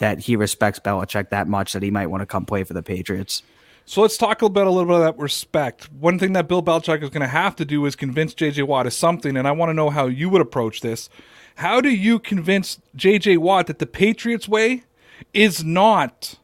that 0.00 0.18
he 0.18 0.34
respects 0.34 0.80
Belichick 0.80 1.30
that 1.30 1.46
much 1.46 1.72
that 1.72 1.82
he 1.82 1.92
might 1.92 2.08
want 2.08 2.22
to 2.22 2.26
come 2.26 2.44
play 2.44 2.64
for 2.64 2.74
the 2.74 2.82
Patriots. 2.82 3.44
So 3.86 4.00
let's 4.00 4.16
talk 4.16 4.42
about 4.42 4.66
a 4.66 4.70
little 4.70 4.86
bit 4.86 4.96
of 4.96 5.02
that 5.02 5.18
respect. 5.18 5.92
One 5.92 6.18
thing 6.18 6.32
that 6.32 6.48
Bill 6.48 6.62
Belichick 6.62 7.02
is 7.02 7.10
going 7.10 7.20
to 7.20 7.28
have 7.28 7.54
to 7.56 7.64
do 7.64 7.84
is 7.84 7.94
convince 7.94 8.34
JJ 8.34 8.66
Watt 8.66 8.86
of 8.86 8.94
something, 8.94 9.36
and 9.36 9.46
I 9.46 9.52
want 9.52 9.70
to 9.70 9.74
know 9.74 9.90
how 9.90 10.06
you 10.06 10.28
would 10.30 10.40
approach 10.40 10.80
this. 10.80 11.08
How 11.56 11.80
do 11.80 11.90
you 11.90 12.18
convince 12.18 12.80
JJ 12.96 13.38
Watt 13.38 13.66
that 13.68 13.78
the 13.78 13.86
Patriots 13.86 14.48
way 14.48 14.84
is 15.32 15.64
not 15.64 16.38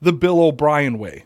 the 0.00 0.12
Bill 0.12 0.40
O'Brien 0.40 0.98
way? 0.98 1.24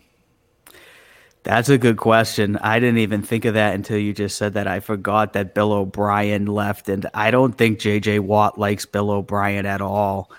That's 1.44 1.68
a 1.68 1.78
good 1.78 1.96
question. 1.96 2.58
I 2.58 2.78
didn't 2.78 2.98
even 2.98 3.22
think 3.22 3.44
of 3.44 3.54
that 3.54 3.74
until 3.74 3.96
you 3.96 4.12
just 4.12 4.36
said 4.36 4.54
that. 4.54 4.66
I 4.66 4.80
forgot 4.80 5.32
that 5.32 5.54
Bill 5.54 5.72
O'Brien 5.72 6.46
left, 6.46 6.88
and 6.88 7.06
I 7.14 7.30
don't 7.30 7.56
think 7.56 7.78
JJ 7.78 8.20
Watt 8.20 8.58
likes 8.58 8.84
Bill 8.84 9.10
O'Brien 9.10 9.64
at 9.64 9.80
all. 9.80 10.30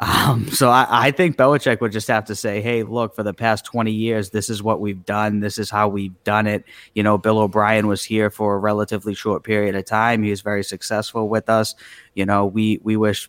Um, 0.00 0.48
so 0.50 0.70
I, 0.70 0.86
I, 0.90 1.10
think 1.10 1.36
Belichick 1.36 1.80
would 1.80 1.90
just 1.90 2.06
have 2.08 2.26
to 2.26 2.36
say, 2.36 2.60
"Hey, 2.60 2.82
look, 2.84 3.16
for 3.16 3.22
the 3.22 3.34
past 3.34 3.64
twenty 3.64 3.92
years, 3.92 4.30
this 4.30 4.48
is 4.48 4.62
what 4.62 4.80
we've 4.80 5.04
done. 5.04 5.40
This 5.40 5.58
is 5.58 5.70
how 5.70 5.88
we've 5.88 6.22
done 6.22 6.46
it." 6.46 6.64
You 6.94 7.02
know, 7.02 7.18
Bill 7.18 7.38
O'Brien 7.38 7.88
was 7.88 8.04
here 8.04 8.30
for 8.30 8.54
a 8.54 8.58
relatively 8.58 9.14
short 9.14 9.42
period 9.42 9.74
of 9.74 9.86
time. 9.86 10.22
He 10.22 10.30
was 10.30 10.40
very 10.40 10.62
successful 10.62 11.28
with 11.28 11.48
us. 11.48 11.74
You 12.14 12.26
know, 12.26 12.46
we 12.46 12.78
we 12.84 12.96
wish 12.96 13.28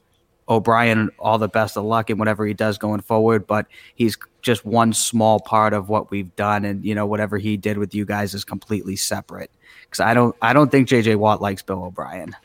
O'Brien 0.50 1.10
all 1.20 1.38
the 1.38 1.48
best 1.48 1.78
of 1.78 1.84
luck 1.84 2.10
in 2.10 2.18
whatever 2.18 2.46
he 2.46 2.54
does 2.54 2.78
going 2.78 3.02
forward, 3.02 3.46
but 3.46 3.68
he's 3.96 4.18
just 4.42 4.66
one 4.66 4.94
small 4.94 5.40
part 5.40 5.74
of 5.74 5.90
what 5.90 6.10
we've 6.10 6.36
done, 6.36 6.66
and 6.66 6.84
you 6.84 6.96
know, 6.96 7.06
whatever 7.06 7.38
he 7.38 7.56
did 7.56 7.78
with 7.78 7.94
you 7.94 8.06
guys 8.06 8.34
is 8.34 8.44
completely 8.44 8.96
separate. 8.96 9.52
Because 9.84 10.00
I 10.00 10.14
don't 10.14 10.36
I 10.42 10.54
don't 10.54 10.72
think 10.72 10.88
JJ 10.88 11.18
Watt 11.18 11.42
likes 11.42 11.62
Bill 11.62 11.84
O'Brien. 11.84 12.36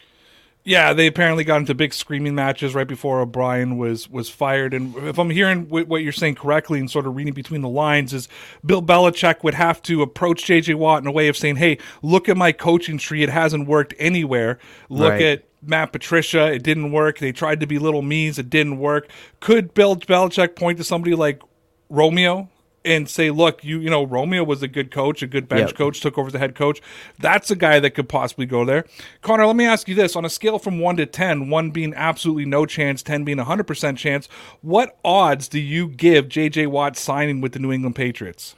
Yeah, 0.67 0.95
they 0.95 1.07
apparently 1.07 1.45
got 1.45 1.59
into 1.59 1.75
big 1.75 1.93
screaming 1.93 2.35
matches 2.35 2.75
right 2.75 2.89
before 2.89 3.21
O'Brien 3.21 3.77
was 3.77 4.09
was 4.09 4.31
fired. 4.31 4.73
And 4.73 4.97
if 4.97 5.19
I'm 5.19 5.29
hearing 5.29 5.69
what 5.69 6.03
you're 6.03 6.11
saying 6.11 6.37
correctly 6.37 6.81
and 6.81 6.91
sort 6.91 7.07
of 7.07 7.15
reading 7.15 7.35
between 7.35 7.61
the 7.61 7.69
lines, 7.69 8.15
is 8.15 8.29
Bill 8.65 8.83
Belichick 8.83 9.45
would 9.45 9.55
have 9.55 9.83
to 9.83 10.01
approach 10.01 10.47
JJ 10.47 10.77
Watt 10.77 11.03
in 11.03 11.07
a 11.07 11.13
way 11.13 11.29
of 11.29 11.37
saying, 11.37 11.57
"Hey, 11.57 11.77
look 12.03 12.31
at 12.31 12.39
my 12.39 12.51
coaching 12.51 12.97
tree; 12.97 13.23
it 13.23 13.29
hasn't 13.29 13.69
worked 13.69 13.93
anywhere. 13.99 14.59
Look 14.89 15.13
right. 15.13 15.23
at 15.23 15.45
Matt 15.67 15.93
Patricia; 15.93 16.53
it 16.53 16.63
didn't 16.63 16.93
work. 16.93 17.19
They 17.19 17.33
tried 17.33 17.61
to 17.61 17.67
be 17.67 17.79
little 17.79 18.03
means. 18.03 18.39
it 18.39 18.51
didn't 18.51 18.79
work." 18.79 19.09
Could 19.41 19.75
Bill 19.75 19.97
Belichick 19.97 20.57
point 20.57 20.79
to 20.79 20.85
somebody 20.85 21.15
like 21.15 21.41
Romeo 21.89 22.49
and 22.85 23.09
say, 23.09 23.31
look, 23.31 23.65
you 23.65 23.81
you 23.81 23.89
know, 23.89 24.05
Romeo 24.05 24.45
was 24.45 24.63
a 24.63 24.69
good 24.69 24.91
coach, 24.91 25.23
a 25.23 25.27
good 25.27 25.49
bench 25.49 25.71
yep. 25.71 25.77
coach, 25.77 26.01
took 26.01 26.19
over 26.19 26.27
as 26.27 26.33
the 26.33 26.39
head 26.39 26.55
coach. 26.55 26.83
That's 27.19 27.51
a 27.51 27.57
guy 27.57 27.81
that 27.81 27.93
could 27.93 28.09
possibly 28.09 28.47
go 28.47 28.65
there. 28.65 28.85
Connor, 29.23 29.47
let 29.47 29.57
me 29.57 29.65
ask 29.65 29.89
you 29.89 29.95
this: 29.95 30.15
on 30.17 30.25
a 30.25 30.31
scale 30.31 30.59
from 30.59 30.79
one 30.79 30.97
to 30.97 31.07
ten, 31.07 31.49
one 31.49 31.71
being 31.71 31.95
absolutely 31.95 32.45
no 32.45 32.67
chance, 32.67 33.03
ten 33.03 33.25
being 33.25 33.39
hundred 33.39 33.67
percent 33.67 33.99
chance, 33.99 34.29
what 34.61 34.99
odds 35.05 35.49
do 35.49 35.59
you 35.59 35.89
give 35.89 36.29
JJ 36.29 36.67
Watt 36.69 36.97
signing 36.97 37.41
with 37.41 37.53
the 37.53 37.59
New 37.59 37.73
England 37.73 37.97
Patriots? 37.97 38.55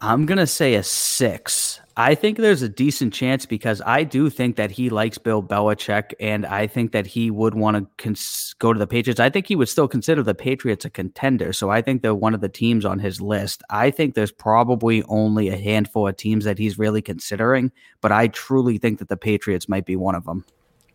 I'm 0.00 0.26
gonna 0.26 0.46
say 0.46 0.74
a 0.74 0.82
six. 0.82 1.80
I 1.96 2.16
think 2.16 2.38
there's 2.38 2.62
a 2.62 2.68
decent 2.68 3.14
chance 3.14 3.46
because 3.46 3.80
I 3.86 4.02
do 4.02 4.28
think 4.28 4.56
that 4.56 4.72
he 4.72 4.90
likes 4.90 5.16
Bill 5.16 5.42
Belichick, 5.42 6.12
and 6.18 6.44
I 6.44 6.66
think 6.66 6.90
that 6.90 7.06
he 7.06 7.30
would 7.30 7.54
want 7.54 7.76
to 7.76 8.02
cons- 8.02 8.54
go 8.58 8.72
to 8.72 8.78
the 8.78 8.86
Patriots. 8.86 9.20
I 9.20 9.30
think 9.30 9.46
he 9.46 9.54
would 9.54 9.68
still 9.68 9.86
consider 9.86 10.22
the 10.22 10.34
Patriots 10.34 10.84
a 10.84 10.90
contender. 10.90 11.52
So 11.52 11.70
I 11.70 11.82
think 11.82 12.02
they're 12.02 12.14
one 12.14 12.34
of 12.34 12.40
the 12.40 12.48
teams 12.48 12.84
on 12.84 12.98
his 12.98 13.20
list. 13.20 13.62
I 13.70 13.92
think 13.92 14.14
there's 14.14 14.32
probably 14.32 15.04
only 15.04 15.48
a 15.48 15.56
handful 15.56 16.08
of 16.08 16.16
teams 16.16 16.44
that 16.44 16.58
he's 16.58 16.78
really 16.78 17.00
considering, 17.00 17.70
but 18.00 18.10
I 18.10 18.26
truly 18.26 18.78
think 18.78 18.98
that 18.98 19.08
the 19.08 19.16
Patriots 19.16 19.68
might 19.68 19.86
be 19.86 19.94
one 19.94 20.16
of 20.16 20.24
them. 20.24 20.44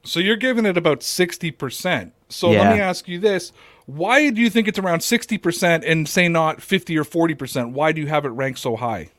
So 0.04 0.20
you're 0.20 0.38
giving 0.38 0.66
it 0.66 0.76
about 0.78 1.00
60%. 1.00 2.12
So 2.30 2.52
yeah. 2.52 2.62
let 2.62 2.76
me 2.76 2.82
ask 2.82 3.08
you 3.08 3.20
this. 3.20 3.52
Why 3.86 4.30
do 4.30 4.42
you 4.42 4.50
think 4.50 4.68
it's 4.68 4.80
around 4.80 5.00
60% 5.00 5.84
and 5.86 6.08
say 6.08 6.28
not 6.28 6.62
50 6.62 6.98
or 6.98 7.04
40%? 7.04 7.72
Why 7.72 7.92
do 7.92 8.02
you 8.02 8.08
have 8.08 8.26
it 8.26 8.30
ranked 8.30 8.60
so 8.60 8.76
high? 8.76 9.10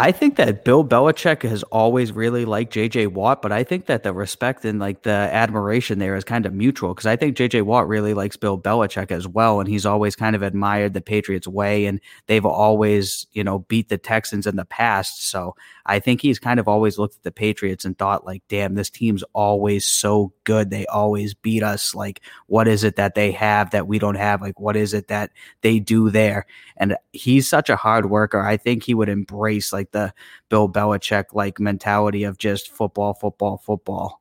I 0.00 0.12
think 0.12 0.36
that 0.36 0.64
Bill 0.64 0.84
Belichick 0.84 1.42
has 1.42 1.64
always 1.64 2.12
really 2.12 2.44
liked 2.44 2.72
JJ 2.72 3.08
Watt, 3.08 3.42
but 3.42 3.50
I 3.50 3.64
think 3.64 3.86
that 3.86 4.04
the 4.04 4.12
respect 4.12 4.64
and 4.64 4.78
like 4.78 5.02
the 5.02 5.10
admiration 5.10 5.98
there 5.98 6.14
is 6.14 6.22
kind 6.22 6.46
of 6.46 6.52
mutual 6.52 6.94
because 6.94 7.06
I 7.06 7.16
think 7.16 7.36
JJ 7.36 7.62
Watt 7.62 7.88
really 7.88 8.14
likes 8.14 8.36
Bill 8.36 8.56
Belichick 8.56 9.10
as 9.10 9.26
well. 9.26 9.58
And 9.58 9.68
he's 9.68 9.84
always 9.84 10.14
kind 10.14 10.36
of 10.36 10.42
admired 10.42 10.94
the 10.94 11.00
Patriots 11.00 11.48
way 11.48 11.86
and 11.86 12.00
they've 12.28 12.46
always, 12.46 13.26
you 13.32 13.42
know, 13.42 13.58
beat 13.58 13.88
the 13.88 13.98
Texans 13.98 14.46
in 14.46 14.54
the 14.54 14.64
past. 14.64 15.28
So 15.28 15.56
I 15.88 15.98
think 15.98 16.20
he's 16.20 16.38
kind 16.38 16.60
of 16.60 16.68
always 16.68 16.98
looked 16.98 17.16
at 17.16 17.22
the 17.22 17.32
Patriots 17.32 17.84
and 17.84 17.98
thought, 17.98 18.26
like, 18.26 18.42
damn, 18.48 18.74
this 18.74 18.90
team's 18.90 19.24
always 19.32 19.86
so 19.86 20.32
good. 20.44 20.70
They 20.70 20.86
always 20.86 21.32
beat 21.32 21.62
us. 21.62 21.94
Like, 21.94 22.20
what 22.46 22.68
is 22.68 22.84
it 22.84 22.96
that 22.96 23.14
they 23.14 23.32
have 23.32 23.70
that 23.70 23.88
we 23.88 23.98
don't 23.98 24.16
have? 24.16 24.42
Like, 24.42 24.60
what 24.60 24.76
is 24.76 24.92
it 24.92 25.08
that 25.08 25.30
they 25.62 25.80
do 25.80 26.10
there? 26.10 26.46
And 26.76 26.96
he's 27.12 27.48
such 27.48 27.70
a 27.70 27.76
hard 27.76 28.10
worker. 28.10 28.40
I 28.40 28.58
think 28.58 28.84
he 28.84 28.94
would 28.94 29.08
embrace 29.08 29.72
like 29.72 29.87
the 29.92 30.12
Bill 30.48 30.68
Belichick 30.68 31.34
like 31.34 31.60
mentality 31.60 32.24
of 32.24 32.38
just 32.38 32.70
football, 32.70 33.14
football, 33.14 33.58
football. 33.58 34.20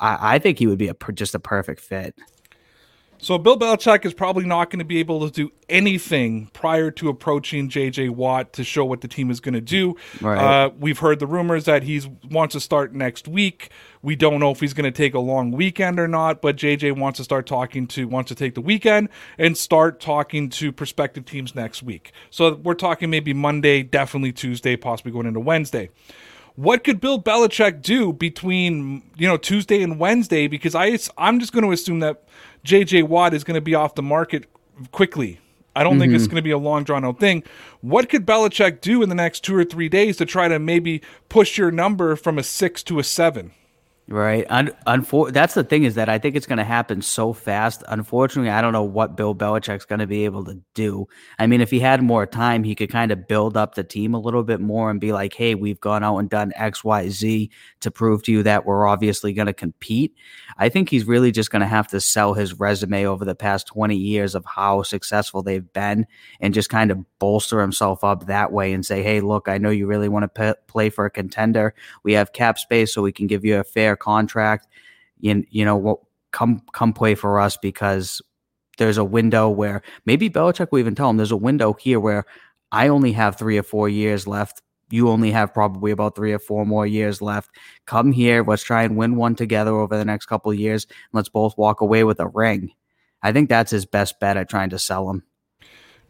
I, 0.00 0.34
I 0.34 0.38
think 0.38 0.58
he 0.58 0.66
would 0.66 0.78
be 0.78 0.88
a 0.88 0.96
just 1.12 1.34
a 1.34 1.40
perfect 1.40 1.80
fit. 1.80 2.14
So 3.20 3.36
Bill 3.36 3.58
Belichick 3.58 4.04
is 4.04 4.14
probably 4.14 4.44
not 4.44 4.70
going 4.70 4.78
to 4.78 4.84
be 4.84 4.98
able 4.98 5.28
to 5.28 5.32
do 5.32 5.52
anything 5.68 6.46
prior 6.52 6.90
to 6.92 7.08
approaching 7.08 7.68
JJ 7.68 8.10
Watt 8.10 8.52
to 8.54 8.64
show 8.64 8.84
what 8.84 9.00
the 9.00 9.08
team 9.08 9.30
is 9.30 9.40
going 9.40 9.54
to 9.54 9.60
do. 9.60 9.96
Right. 10.20 10.38
Uh, 10.38 10.70
we've 10.78 10.98
heard 10.98 11.18
the 11.18 11.26
rumors 11.26 11.64
that 11.64 11.82
he 11.82 12.00
wants 12.30 12.52
to 12.52 12.60
start 12.60 12.94
next 12.94 13.26
week. 13.26 13.70
We 14.02 14.14
don't 14.14 14.38
know 14.38 14.52
if 14.52 14.60
he's 14.60 14.72
going 14.72 14.84
to 14.84 14.96
take 14.96 15.14
a 15.14 15.18
long 15.18 15.50
weekend 15.50 15.98
or 15.98 16.06
not, 16.06 16.40
but 16.40 16.56
JJ 16.56 16.96
wants 16.96 17.16
to 17.16 17.24
start 17.24 17.46
talking 17.46 17.86
to 17.88 18.06
wants 18.06 18.28
to 18.28 18.34
take 18.36 18.54
the 18.54 18.60
weekend 18.60 19.08
and 19.36 19.56
start 19.56 20.00
talking 20.00 20.48
to 20.50 20.70
prospective 20.70 21.24
teams 21.24 21.54
next 21.54 21.82
week. 21.82 22.12
So 22.30 22.54
we're 22.54 22.74
talking 22.74 23.10
maybe 23.10 23.32
Monday, 23.34 23.82
definitely 23.82 24.32
Tuesday, 24.32 24.76
possibly 24.76 25.12
going 25.12 25.26
into 25.26 25.40
Wednesday 25.40 25.90
what 26.58 26.82
could 26.82 27.00
Bill 27.00 27.22
Belichick 27.22 27.82
do 27.82 28.12
between 28.12 29.04
you 29.16 29.28
know 29.28 29.36
Tuesday 29.36 29.80
and 29.80 30.00
Wednesday? 30.00 30.48
Because 30.48 30.74
I 30.74 30.98
I'm 31.16 31.38
just 31.38 31.52
going 31.52 31.64
to 31.64 31.70
assume 31.70 32.00
that 32.00 32.24
J.J. 32.64 33.02
Watt 33.04 33.34
is 33.34 33.44
going 33.44 33.54
to 33.54 33.60
be 33.60 33.74
off 33.74 33.94
the 33.94 34.02
market 34.02 34.46
quickly. 34.92 35.40
I 35.74 35.84
don't 35.84 35.92
mm-hmm. 35.92 36.00
think 36.00 36.12
it's 36.14 36.24
mm-hmm. 36.24 36.30
going 36.32 36.42
to 36.42 36.42
be 36.42 36.50
a 36.50 36.58
long 36.58 36.84
drawn 36.84 37.04
out 37.04 37.20
thing. 37.20 37.44
What 37.80 38.08
could 38.08 38.26
Belichick 38.26 38.80
do 38.80 39.02
in 39.02 39.08
the 39.08 39.14
next 39.14 39.44
two 39.44 39.54
or 39.54 39.64
three 39.64 39.88
days 39.88 40.16
to 40.16 40.26
try 40.26 40.48
to 40.48 40.58
maybe 40.58 41.02
push 41.28 41.56
your 41.56 41.70
number 41.70 42.16
from 42.16 42.38
a 42.38 42.42
six 42.42 42.82
to 42.84 42.98
a 42.98 43.04
seven? 43.04 43.52
Right. 44.10 44.46
Un- 44.48 44.70
unfor- 44.86 45.34
that's 45.34 45.52
the 45.52 45.62
thing 45.62 45.84
is 45.84 45.94
that 45.96 46.08
I 46.08 46.16
think 46.16 46.34
it's 46.34 46.46
going 46.46 46.56
to 46.56 46.64
happen 46.64 47.02
so 47.02 47.34
fast. 47.34 47.84
Unfortunately, 47.88 48.48
I 48.50 48.62
don't 48.62 48.72
know 48.72 48.82
what 48.82 49.18
Bill 49.18 49.34
Belichick's 49.34 49.84
going 49.84 49.98
to 49.98 50.06
be 50.06 50.24
able 50.24 50.44
to 50.46 50.58
do. 50.72 51.06
I 51.38 51.46
mean, 51.46 51.60
if 51.60 51.70
he 51.70 51.78
had 51.78 52.02
more 52.02 52.24
time, 52.24 52.64
he 52.64 52.74
could 52.74 52.90
kind 52.90 53.12
of 53.12 53.28
build 53.28 53.54
up 53.54 53.74
the 53.74 53.84
team 53.84 54.14
a 54.14 54.18
little 54.18 54.44
bit 54.44 54.60
more 54.60 54.90
and 54.90 54.98
be 54.98 55.12
like, 55.12 55.34
hey, 55.34 55.54
we've 55.54 55.78
gone 55.78 56.02
out 56.02 56.16
and 56.16 56.30
done 56.30 56.54
X, 56.56 56.82
Y, 56.82 57.10
Z 57.10 57.50
to 57.80 57.90
prove 57.90 58.22
to 58.22 58.32
you 58.32 58.42
that 58.44 58.64
we're 58.64 58.86
obviously 58.86 59.34
going 59.34 59.44
to 59.44 59.52
compete. 59.52 60.14
I 60.56 60.70
think 60.70 60.88
he's 60.88 61.04
really 61.04 61.30
just 61.30 61.50
going 61.50 61.60
to 61.60 61.66
have 61.66 61.88
to 61.88 62.00
sell 62.00 62.32
his 62.32 62.58
resume 62.58 63.04
over 63.04 63.26
the 63.26 63.34
past 63.34 63.66
20 63.66 63.94
years 63.94 64.34
of 64.34 64.42
how 64.46 64.84
successful 64.84 65.42
they've 65.42 65.70
been 65.74 66.06
and 66.40 66.54
just 66.54 66.70
kind 66.70 66.90
of 66.90 67.04
bolster 67.18 67.60
himself 67.60 68.02
up 68.04 68.24
that 68.24 68.52
way 68.52 68.72
and 68.72 68.86
say, 68.86 69.02
hey, 69.02 69.20
look, 69.20 69.48
I 69.48 69.58
know 69.58 69.68
you 69.68 69.86
really 69.86 70.08
want 70.08 70.22
to 70.34 70.54
p- 70.54 70.60
play 70.66 70.88
for 70.88 71.04
a 71.04 71.10
contender. 71.10 71.74
We 72.04 72.14
have 72.14 72.32
cap 72.32 72.58
space 72.58 72.94
so 72.94 73.02
we 73.02 73.12
can 73.12 73.26
give 73.26 73.44
you 73.44 73.58
a 73.58 73.64
fair 73.64 73.97
contract. 73.98 74.66
You, 75.20 75.44
you 75.50 75.64
know, 75.64 75.76
what 75.76 75.98
come 76.30 76.62
come 76.72 76.92
play 76.92 77.14
for 77.14 77.40
us 77.40 77.56
because 77.56 78.22
there's 78.78 78.98
a 78.98 79.04
window 79.04 79.48
where 79.48 79.82
maybe 80.06 80.30
Belichick 80.30 80.68
will 80.70 80.78
even 80.78 80.94
tell 80.94 81.10
him 81.10 81.16
there's 81.16 81.32
a 81.32 81.36
window 81.36 81.72
here 81.74 82.00
where 82.00 82.24
I 82.70 82.88
only 82.88 83.12
have 83.12 83.36
three 83.36 83.58
or 83.58 83.62
four 83.62 83.88
years 83.88 84.26
left. 84.26 84.62
You 84.90 85.08
only 85.08 85.32
have 85.32 85.52
probably 85.52 85.90
about 85.90 86.16
three 86.16 86.32
or 86.32 86.38
four 86.38 86.64
more 86.64 86.86
years 86.86 87.20
left. 87.20 87.50
Come 87.86 88.12
here. 88.12 88.42
Let's 88.42 88.62
try 88.62 88.84
and 88.84 88.96
win 88.96 89.16
one 89.16 89.34
together 89.34 89.76
over 89.76 89.96
the 89.98 90.04
next 90.04 90.26
couple 90.26 90.50
of 90.50 90.58
years. 90.58 90.84
And 90.84 90.94
let's 91.12 91.28
both 91.28 91.58
walk 91.58 91.80
away 91.80 92.04
with 92.04 92.20
a 92.20 92.28
ring. 92.28 92.70
I 93.22 93.32
think 93.32 93.48
that's 93.48 93.70
his 93.70 93.84
best 93.84 94.20
bet 94.20 94.36
at 94.36 94.48
trying 94.48 94.70
to 94.70 94.78
sell 94.78 95.10
him. 95.10 95.24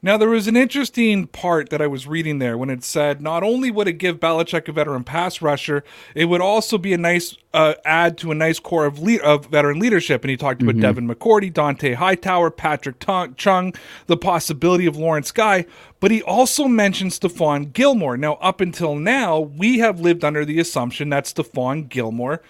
Now, 0.00 0.16
there 0.16 0.28
was 0.28 0.46
an 0.46 0.56
interesting 0.56 1.26
part 1.26 1.70
that 1.70 1.82
I 1.82 1.88
was 1.88 2.06
reading 2.06 2.38
there 2.38 2.56
when 2.56 2.70
it 2.70 2.84
said 2.84 3.20
not 3.20 3.42
only 3.42 3.72
would 3.72 3.88
it 3.88 3.94
give 3.94 4.20
Belichick 4.20 4.68
a 4.68 4.72
veteran 4.72 5.02
pass 5.02 5.42
rusher, 5.42 5.82
it 6.14 6.26
would 6.26 6.40
also 6.40 6.78
be 6.78 6.92
a 6.92 6.98
nice 6.98 7.36
uh, 7.52 7.74
add 7.84 8.16
to 8.18 8.30
a 8.30 8.34
nice 8.34 8.60
core 8.60 8.86
of, 8.86 9.00
le- 9.00 9.20
of 9.22 9.46
veteran 9.46 9.80
leadership. 9.80 10.22
And 10.22 10.30
he 10.30 10.36
talked 10.36 10.62
about 10.62 10.76
mm-hmm. 10.76 10.82
Devin 10.82 11.08
McCourty, 11.08 11.52
Dante 11.52 11.94
Hightower, 11.94 12.52
Patrick 12.52 13.00
T- 13.00 13.34
Chung, 13.36 13.74
the 14.06 14.16
possibility 14.16 14.86
of 14.86 14.96
Lawrence 14.96 15.32
Guy, 15.32 15.66
but 15.98 16.12
he 16.12 16.22
also 16.22 16.68
mentioned 16.68 17.10
Stephon 17.10 17.72
Gilmore. 17.72 18.16
Now, 18.16 18.34
up 18.34 18.60
until 18.60 18.94
now, 18.94 19.40
we 19.40 19.78
have 19.78 19.98
lived 19.98 20.24
under 20.24 20.44
the 20.44 20.60
assumption 20.60 21.08
that 21.08 21.24
Stephon 21.24 21.88
Gilmore 21.88 22.40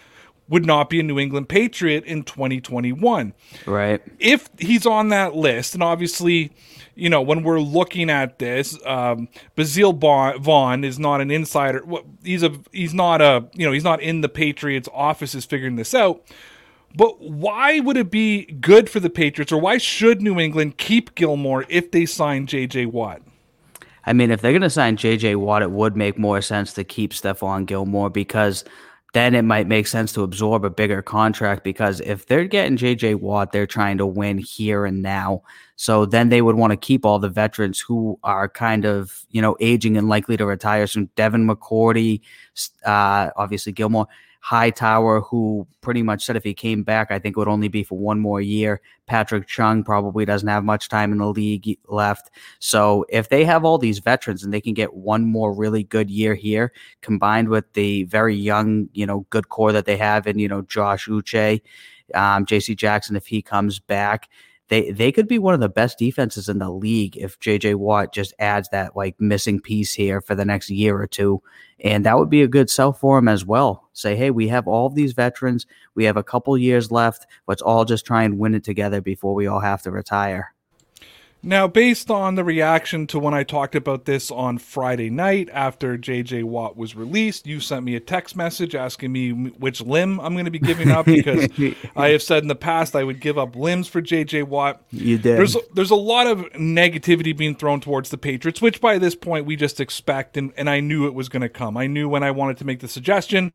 would 0.48 0.64
not 0.64 0.90
be 0.90 1.00
a 1.00 1.02
New 1.02 1.18
England 1.18 1.48
Patriot 1.48 2.04
in 2.04 2.22
2021. 2.22 3.34
Right. 3.66 4.02
If 4.18 4.48
he's 4.58 4.86
on 4.86 5.08
that 5.10 5.34
list, 5.34 5.74
and 5.74 5.82
obviously 5.82 6.52
you 6.98 7.08
know, 7.08 7.22
when 7.22 7.44
we're 7.44 7.60
looking 7.60 8.10
at 8.10 8.40
this, 8.40 8.76
um, 8.84 9.28
Basile 9.54 9.92
Vaughn 9.92 10.82
is 10.82 10.98
not 10.98 11.20
an 11.20 11.30
insider. 11.30 11.84
He's 12.24 12.42
a 12.42 12.52
he's 12.72 12.92
not 12.92 13.22
a 13.22 13.48
you 13.54 13.64
know 13.64 13.72
he's 13.72 13.84
not 13.84 14.02
in 14.02 14.20
the 14.20 14.28
Patriots 14.28 14.88
offices 14.92 15.44
figuring 15.44 15.76
this 15.76 15.94
out. 15.94 16.24
But 16.96 17.20
why 17.20 17.78
would 17.78 17.96
it 17.96 18.10
be 18.10 18.46
good 18.46 18.90
for 18.90 18.98
the 18.98 19.10
Patriots, 19.10 19.52
or 19.52 19.60
why 19.60 19.78
should 19.78 20.20
New 20.20 20.40
England 20.40 20.76
keep 20.76 21.14
Gilmore 21.14 21.66
if 21.68 21.92
they 21.92 22.04
sign 22.04 22.46
J.J. 22.46 22.86
Watt? 22.86 23.22
I 24.04 24.12
mean, 24.14 24.30
if 24.30 24.40
they're 24.40 24.52
going 24.52 24.62
to 24.62 24.70
sign 24.70 24.96
J.J. 24.96 25.36
Watt, 25.36 25.62
it 25.62 25.70
would 25.70 25.96
make 25.96 26.18
more 26.18 26.40
sense 26.40 26.72
to 26.72 26.82
keep 26.82 27.12
Stephon 27.12 27.66
Gilmore 27.66 28.08
because 28.10 28.64
then 29.14 29.34
it 29.34 29.42
might 29.42 29.66
make 29.66 29.86
sense 29.86 30.12
to 30.12 30.22
absorb 30.22 30.64
a 30.64 30.70
bigger 30.70 31.00
contract 31.00 31.64
because 31.64 32.00
if 32.00 32.26
they're 32.26 32.44
getting 32.44 32.76
JJ 32.76 33.16
Watt, 33.20 33.52
they're 33.52 33.66
trying 33.66 33.98
to 33.98 34.06
win 34.06 34.36
here 34.36 34.84
and 34.84 35.00
now. 35.00 35.42
So 35.76 36.04
then 36.04 36.28
they 36.28 36.42
would 36.42 36.56
want 36.56 36.72
to 36.72 36.76
keep 36.76 37.06
all 37.06 37.18
the 37.18 37.28
veterans 37.28 37.80
who 37.80 38.18
are 38.22 38.48
kind 38.48 38.84
of, 38.84 39.24
you 39.30 39.40
know, 39.40 39.56
aging 39.60 39.96
and 39.96 40.08
likely 40.08 40.36
to 40.36 40.44
retire 40.44 40.86
soon. 40.86 41.08
Devin 41.16 41.46
McCourty, 41.46 42.20
uh, 42.84 43.30
obviously 43.36 43.72
Gilmore. 43.72 44.08
Hightower, 44.40 45.20
who 45.20 45.66
pretty 45.80 46.02
much 46.02 46.24
said 46.24 46.36
if 46.36 46.44
he 46.44 46.54
came 46.54 46.82
back, 46.82 47.10
I 47.10 47.18
think 47.18 47.36
it 47.36 47.38
would 47.38 47.48
only 47.48 47.68
be 47.68 47.82
for 47.82 47.98
one 47.98 48.20
more 48.20 48.40
year. 48.40 48.80
Patrick 49.06 49.46
Chung 49.46 49.82
probably 49.82 50.24
doesn't 50.24 50.48
have 50.48 50.64
much 50.64 50.88
time 50.88 51.12
in 51.12 51.18
the 51.18 51.26
league 51.26 51.78
left. 51.86 52.30
So 52.58 53.04
if 53.08 53.28
they 53.28 53.44
have 53.44 53.64
all 53.64 53.78
these 53.78 53.98
veterans 53.98 54.44
and 54.44 54.52
they 54.52 54.60
can 54.60 54.74
get 54.74 54.94
one 54.94 55.24
more 55.24 55.52
really 55.52 55.82
good 55.82 56.10
year 56.10 56.34
here, 56.34 56.72
combined 57.02 57.48
with 57.48 57.72
the 57.72 58.04
very 58.04 58.36
young, 58.36 58.88
you 58.92 59.06
know, 59.06 59.26
good 59.30 59.48
core 59.48 59.72
that 59.72 59.86
they 59.86 59.96
have 59.96 60.26
and 60.26 60.40
you 60.40 60.48
know, 60.48 60.62
Josh 60.62 61.08
Uche, 61.08 61.60
um, 62.14 62.46
JC 62.46 62.76
Jackson, 62.76 63.16
if 63.16 63.26
he 63.26 63.42
comes 63.42 63.78
back, 63.78 64.28
they 64.68 64.90
they 64.90 65.12
could 65.12 65.28
be 65.28 65.38
one 65.38 65.54
of 65.54 65.60
the 65.60 65.68
best 65.68 65.98
defenses 65.98 66.48
in 66.48 66.58
the 66.58 66.70
league 66.70 67.16
if 67.16 67.38
JJ 67.40 67.76
Watt 67.76 68.12
just 68.12 68.34
adds 68.38 68.68
that 68.70 68.96
like 68.96 69.20
missing 69.20 69.60
piece 69.60 69.92
here 69.92 70.20
for 70.20 70.34
the 70.34 70.44
next 70.44 70.70
year 70.70 71.00
or 71.00 71.06
two, 71.06 71.42
and 71.80 72.04
that 72.04 72.18
would 72.18 72.30
be 72.30 72.42
a 72.42 72.48
good 72.48 72.70
sell 72.70 72.92
for 72.92 73.18
him 73.18 73.28
as 73.28 73.44
well. 73.44 73.88
say, 73.92 74.14
hey, 74.16 74.30
we 74.30 74.48
have 74.48 74.68
all 74.68 74.90
these 74.90 75.12
veterans. 75.12 75.66
We 75.94 76.04
have 76.04 76.16
a 76.16 76.22
couple 76.22 76.56
years 76.56 76.90
left. 76.90 77.26
Let's 77.46 77.62
all 77.62 77.84
just 77.84 78.06
try 78.06 78.22
and 78.22 78.38
win 78.38 78.54
it 78.54 78.64
together 78.64 79.00
before 79.00 79.34
we 79.34 79.46
all 79.46 79.60
have 79.60 79.82
to 79.82 79.90
retire. 79.90 80.54
Now, 81.42 81.68
based 81.68 82.10
on 82.10 82.34
the 82.34 82.42
reaction 82.42 83.06
to 83.08 83.18
when 83.18 83.32
I 83.32 83.44
talked 83.44 83.74
about 83.74 84.06
this 84.06 84.30
on 84.30 84.58
Friday 84.58 85.08
night 85.08 85.48
after 85.52 85.96
JJ 85.96 86.44
Watt 86.44 86.76
was 86.76 86.96
released, 86.96 87.46
you 87.46 87.60
sent 87.60 87.84
me 87.84 87.94
a 87.94 88.00
text 88.00 88.34
message 88.34 88.74
asking 88.74 89.12
me 89.12 89.30
which 89.30 89.80
limb 89.80 90.18
I'm 90.20 90.32
going 90.32 90.46
to 90.46 90.50
be 90.50 90.58
giving 90.58 90.90
up 90.90 91.06
because 91.06 91.48
I 91.96 92.08
have 92.08 92.22
said 92.22 92.42
in 92.42 92.48
the 92.48 92.56
past 92.56 92.96
I 92.96 93.04
would 93.04 93.20
give 93.20 93.38
up 93.38 93.54
limbs 93.54 93.86
for 93.86 94.02
JJ 94.02 94.44
Watt. 94.44 94.82
You 94.90 95.16
did. 95.16 95.38
There's 95.38 95.56
there's 95.74 95.90
a 95.90 95.96
lot 95.96 96.26
of 96.26 96.40
negativity 96.54 97.36
being 97.36 97.54
thrown 97.54 97.80
towards 97.80 98.10
the 98.10 98.18
Patriots, 98.18 98.60
which 98.60 98.80
by 98.80 98.98
this 98.98 99.14
point 99.14 99.46
we 99.46 99.54
just 99.54 99.80
expect, 99.80 100.36
and, 100.36 100.52
and 100.56 100.68
I 100.68 100.80
knew 100.80 101.06
it 101.06 101.14
was 101.14 101.28
going 101.28 101.42
to 101.42 101.48
come. 101.48 101.76
I 101.76 101.86
knew 101.86 102.08
when 102.08 102.22
I 102.22 102.32
wanted 102.32 102.58
to 102.58 102.64
make 102.64 102.80
the 102.80 102.88
suggestion 102.88 103.52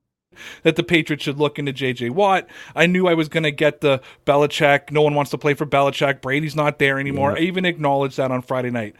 that 0.64 0.76
the 0.76 0.84
Patriots 0.84 1.24
should 1.24 1.40
look 1.40 1.60
into 1.60 1.74
JJ 1.74 2.12
Watt. 2.12 2.48
I 2.76 2.86
knew 2.86 3.08
I 3.08 3.14
was 3.14 3.30
going 3.30 3.44
to 3.44 3.52
get 3.52 3.82
the 3.82 4.02
Belichick. 4.26 4.92
No 4.92 5.02
one 5.02 5.16
wants 5.16 5.32
to 5.32 5.38
play 5.38 5.54
for 5.54 5.66
Belichick. 5.66 6.22
Brady's 6.22 6.56
not 6.56 6.80
there 6.80 7.00
anymore. 7.00 7.32
Yeah. 7.32 7.38
I 7.38 7.42
even 7.42 7.66
acknowledged 7.66 8.18
that 8.18 8.32
on 8.32 8.42
Friday 8.42 8.72
night. 8.72 8.96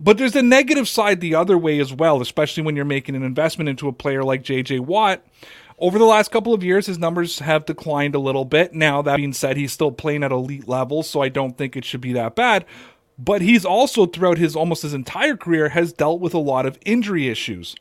But 0.00 0.16
there's 0.16 0.36
a 0.36 0.42
negative 0.42 0.88
side 0.88 1.20
the 1.20 1.34
other 1.34 1.58
way 1.58 1.80
as 1.80 1.92
well, 1.92 2.20
especially 2.20 2.62
when 2.62 2.76
you're 2.76 2.84
making 2.84 3.16
an 3.16 3.24
investment 3.24 3.68
into 3.68 3.88
a 3.88 3.92
player 3.92 4.22
like 4.22 4.44
JJ 4.44 4.80
Watt. 4.80 5.24
Over 5.80 5.98
the 5.98 6.04
last 6.04 6.30
couple 6.30 6.54
of 6.54 6.64
years, 6.64 6.86
his 6.86 6.98
numbers 6.98 7.38
have 7.38 7.64
declined 7.64 8.14
a 8.14 8.20
little 8.20 8.44
bit. 8.44 8.74
Now, 8.74 9.00
that 9.02 9.16
being 9.16 9.32
said, 9.32 9.56
he's 9.56 9.72
still 9.72 9.92
playing 9.92 10.24
at 10.24 10.32
elite 10.32 10.68
levels, 10.68 11.08
so 11.08 11.20
I 11.20 11.28
don't 11.28 11.56
think 11.56 11.76
it 11.76 11.84
should 11.84 12.00
be 12.00 12.12
that 12.14 12.34
bad. 12.34 12.64
But 13.16 13.42
he's 13.42 13.64
also, 13.64 14.06
throughout 14.06 14.38
his 14.38 14.56
almost 14.56 14.82
his 14.82 14.94
entire 14.94 15.36
career, 15.36 15.68
has 15.70 15.92
dealt 15.92 16.20
with 16.20 16.34
a 16.34 16.38
lot 16.38 16.66
of 16.66 16.78
injury 16.84 17.28
issues. 17.28 17.76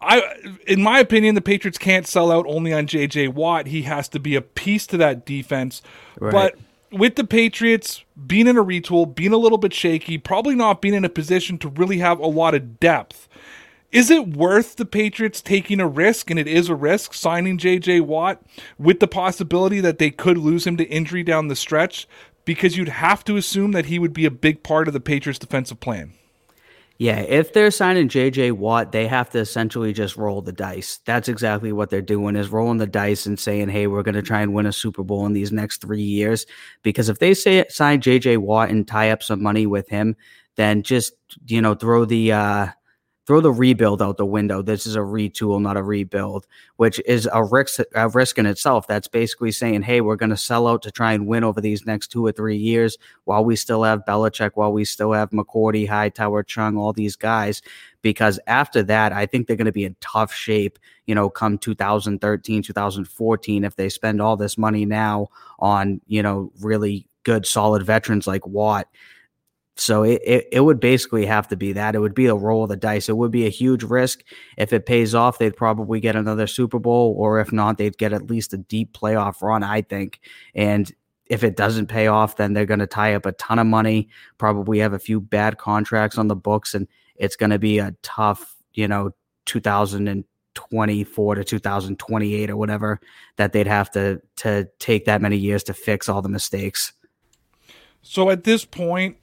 I, 0.00 0.22
in 0.66 0.82
my 0.82 0.98
opinion, 0.98 1.34
the 1.34 1.40
Patriots 1.40 1.78
can't 1.78 2.06
sell 2.06 2.32
out 2.32 2.46
only 2.46 2.72
on 2.72 2.86
J.J. 2.86 3.28
Watt. 3.28 3.66
He 3.66 3.82
has 3.82 4.08
to 4.10 4.18
be 4.18 4.34
a 4.34 4.40
piece 4.40 4.86
to 4.88 4.96
that 4.96 5.26
defense. 5.26 5.82
Right. 6.18 6.32
But 6.32 6.58
with 6.90 7.16
the 7.16 7.24
Patriots 7.24 8.02
being 8.26 8.46
in 8.46 8.56
a 8.56 8.64
retool, 8.64 9.14
being 9.14 9.32
a 9.32 9.38
little 9.38 9.58
bit 9.58 9.74
shaky, 9.74 10.16
probably 10.18 10.54
not 10.54 10.80
being 10.80 10.94
in 10.94 11.04
a 11.04 11.10
position 11.10 11.58
to 11.58 11.68
really 11.68 11.98
have 11.98 12.18
a 12.18 12.26
lot 12.26 12.54
of 12.54 12.80
depth, 12.80 13.28
is 13.92 14.10
it 14.10 14.28
worth 14.28 14.76
the 14.76 14.86
Patriots 14.86 15.42
taking 15.42 15.80
a 15.80 15.86
risk, 15.86 16.30
and 16.30 16.38
it 16.38 16.46
is 16.46 16.68
a 16.68 16.74
risk, 16.74 17.12
signing 17.12 17.58
J.J. 17.58 18.00
Watt 18.00 18.40
with 18.78 19.00
the 19.00 19.08
possibility 19.08 19.80
that 19.80 19.98
they 19.98 20.10
could 20.10 20.38
lose 20.38 20.66
him 20.66 20.76
to 20.76 20.84
injury 20.84 21.22
down 21.22 21.48
the 21.48 21.56
stretch? 21.56 22.06
Because 22.44 22.76
you'd 22.76 22.88
have 22.88 23.24
to 23.24 23.36
assume 23.36 23.72
that 23.72 23.86
he 23.86 23.98
would 23.98 24.12
be 24.12 24.24
a 24.24 24.30
big 24.30 24.62
part 24.62 24.88
of 24.88 24.94
the 24.94 25.00
Patriots' 25.00 25.38
defensive 25.38 25.80
plan. 25.80 26.14
Yeah, 27.00 27.20
if 27.20 27.54
they're 27.54 27.70
signing 27.70 28.08
JJ 28.10 28.52
Watt, 28.52 28.92
they 28.92 29.06
have 29.06 29.30
to 29.30 29.38
essentially 29.38 29.94
just 29.94 30.18
roll 30.18 30.42
the 30.42 30.52
dice. 30.52 31.00
That's 31.06 31.30
exactly 31.30 31.72
what 31.72 31.88
they're 31.88 32.02
doing 32.02 32.36
is 32.36 32.50
rolling 32.50 32.76
the 32.76 32.86
dice 32.86 33.24
and 33.24 33.40
saying, 33.40 33.70
"Hey, 33.70 33.86
we're 33.86 34.02
going 34.02 34.16
to 34.16 34.22
try 34.22 34.42
and 34.42 34.52
win 34.52 34.66
a 34.66 34.72
Super 34.72 35.02
Bowl 35.02 35.24
in 35.24 35.32
these 35.32 35.50
next 35.50 35.80
3 35.80 36.02
years." 36.02 36.44
Because 36.82 37.08
if 37.08 37.18
they 37.18 37.32
say 37.32 37.64
sign 37.70 38.02
JJ 38.02 38.36
Watt 38.36 38.68
and 38.68 38.86
tie 38.86 39.10
up 39.12 39.22
some 39.22 39.42
money 39.42 39.66
with 39.66 39.88
him, 39.88 40.14
then 40.56 40.82
just, 40.82 41.14
you 41.46 41.62
know, 41.62 41.74
throw 41.74 42.04
the 42.04 42.32
uh 42.32 42.66
throw 43.26 43.40
the 43.40 43.52
rebuild 43.52 44.02
out 44.02 44.16
the 44.16 44.26
window. 44.26 44.62
This 44.62 44.86
is 44.86 44.96
a 44.96 45.00
retool, 45.00 45.60
not 45.60 45.76
a 45.76 45.82
rebuild, 45.82 46.46
which 46.76 47.00
is 47.06 47.28
a 47.32 47.44
risk, 47.44 47.80
a 47.94 48.08
risk 48.08 48.38
in 48.38 48.46
itself. 48.46 48.86
That's 48.86 49.08
basically 49.08 49.52
saying, 49.52 49.82
hey, 49.82 50.00
we're 50.00 50.16
going 50.16 50.30
to 50.30 50.36
sell 50.36 50.66
out 50.66 50.82
to 50.82 50.90
try 50.90 51.12
and 51.12 51.26
win 51.26 51.44
over 51.44 51.60
these 51.60 51.86
next 51.86 52.08
two 52.08 52.24
or 52.24 52.32
three 52.32 52.56
years 52.56 52.98
while 53.24 53.44
we 53.44 53.56
still 53.56 53.82
have 53.84 54.04
Belichick, 54.04 54.52
while 54.54 54.72
we 54.72 54.84
still 54.84 55.12
have 55.12 55.30
McCourty, 55.30 55.88
Hightower, 55.88 56.42
Chung, 56.42 56.76
all 56.76 56.92
these 56.92 57.16
guys. 57.16 57.62
Because 58.02 58.40
after 58.46 58.82
that, 58.84 59.12
I 59.12 59.26
think 59.26 59.46
they're 59.46 59.56
going 59.56 59.66
to 59.66 59.72
be 59.72 59.84
in 59.84 59.96
tough 60.00 60.32
shape, 60.32 60.78
you 61.06 61.14
know, 61.14 61.28
come 61.28 61.58
2013, 61.58 62.62
2014, 62.62 63.64
if 63.64 63.76
they 63.76 63.88
spend 63.88 64.22
all 64.22 64.36
this 64.36 64.56
money 64.56 64.86
now 64.86 65.28
on, 65.58 66.00
you 66.06 66.22
know, 66.22 66.50
really 66.60 67.06
good, 67.24 67.44
solid 67.46 67.82
veterans 67.82 68.26
like 68.26 68.46
Watt 68.46 68.88
so 69.76 70.02
it, 70.02 70.20
it, 70.24 70.48
it, 70.52 70.60
would 70.60 70.80
basically 70.80 71.24
have 71.26 71.48
to 71.48 71.56
be 71.56 71.72
that. 71.72 71.94
It 71.94 72.00
would 72.00 72.14
be 72.14 72.26
a 72.26 72.34
roll 72.34 72.64
of 72.64 72.68
the 72.68 72.76
dice. 72.76 73.08
It 73.08 73.16
would 73.16 73.30
be 73.30 73.46
a 73.46 73.50
huge 73.50 73.82
risk. 73.82 74.22
If 74.58 74.72
it 74.72 74.84
pays 74.84 75.14
off, 75.14 75.38
they'd 75.38 75.56
probably 75.56 76.00
get 76.00 76.16
another 76.16 76.46
Super 76.46 76.78
Bowl, 76.78 77.14
or 77.16 77.40
if 77.40 77.52
not, 77.52 77.78
they'd 77.78 77.96
get 77.96 78.12
at 78.12 78.28
least 78.28 78.52
a 78.52 78.58
deep 78.58 78.92
playoff 78.92 79.40
run, 79.40 79.62
I 79.62 79.82
think. 79.82 80.20
And 80.54 80.92
if 81.26 81.44
it 81.44 81.56
doesn't 81.56 81.86
pay 81.86 82.08
off, 82.08 82.36
then 82.36 82.52
they're 82.52 82.66
going 82.66 82.80
to 82.80 82.86
tie 82.86 83.14
up 83.14 83.24
a 83.24 83.32
ton 83.32 83.58
of 83.58 83.66
money, 83.66 84.08
probably 84.36 84.80
have 84.80 84.92
a 84.92 84.98
few 84.98 85.20
bad 85.20 85.56
contracts 85.58 86.18
on 86.18 86.28
the 86.28 86.36
books, 86.36 86.74
and 86.74 86.88
it's 87.16 87.36
going 87.36 87.50
to 87.50 87.58
be 87.58 87.78
a 87.78 87.94
tough, 88.02 88.56
you 88.74 88.88
know, 88.88 89.12
2024 89.46 91.34
to 91.36 91.44
2028 91.44 92.50
or 92.50 92.56
whatever 92.56 93.00
that 93.36 93.52
they'd 93.52 93.66
have 93.66 93.90
to 93.92 94.20
to 94.36 94.68
take 94.78 95.04
that 95.04 95.22
many 95.22 95.36
years 95.36 95.62
to 95.64 95.72
fix 95.72 96.08
all 96.08 96.20
the 96.20 96.28
mistakes. 96.28 96.92
So 98.02 98.30
at 98.30 98.44
this 98.44 98.64
point, 98.64 99.16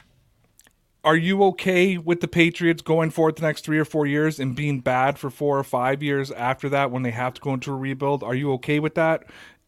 are 1.07 1.15
you 1.15 1.41
okay 1.41 1.97
with 1.97 2.19
the 2.19 2.27
Patriots 2.27 2.81
going 2.81 3.11
forward 3.11 3.37
the 3.37 3.41
next 3.41 3.63
three 3.63 3.79
or 3.79 3.85
four 3.85 4.05
years 4.05 4.41
and 4.41 4.53
being 4.53 4.81
bad 4.81 5.17
for 5.17 5.29
four 5.29 5.57
or 5.57 5.63
five 5.63 6.03
years 6.03 6.31
after 6.31 6.67
that 6.67 6.91
when 6.91 7.03
they 7.03 7.11
have 7.11 7.33
to 7.35 7.39
go 7.39 7.53
into 7.53 7.71
a 7.71 7.77
rebuild? 7.77 8.23
Are 8.23 8.35
you 8.35 8.51
okay 8.55 8.81
with 8.81 8.95
that? 8.95 9.23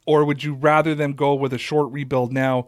Or 0.06 0.26
would 0.26 0.44
you 0.44 0.54
rather 0.54 0.96
them 0.96 1.14
go 1.14 1.34
with 1.36 1.54
a 1.54 1.58
short 1.58 1.94
rebuild 1.94 2.34
now 2.34 2.68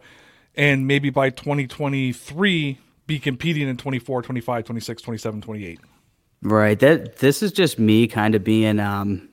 and 0.54 0.86
maybe 0.86 1.10
by 1.10 1.28
2023 1.28 2.78
be 3.06 3.18
competing 3.18 3.68
in 3.68 3.76
24, 3.76 4.22
25, 4.22 4.64
26, 4.64 5.02
27, 5.02 5.42
28? 5.42 5.80
Right. 6.40 6.78
That 6.78 7.18
this 7.18 7.42
is 7.42 7.52
just 7.52 7.78
me 7.78 8.06
kind 8.06 8.34
of 8.34 8.42
being 8.42 8.80
um 8.80 9.28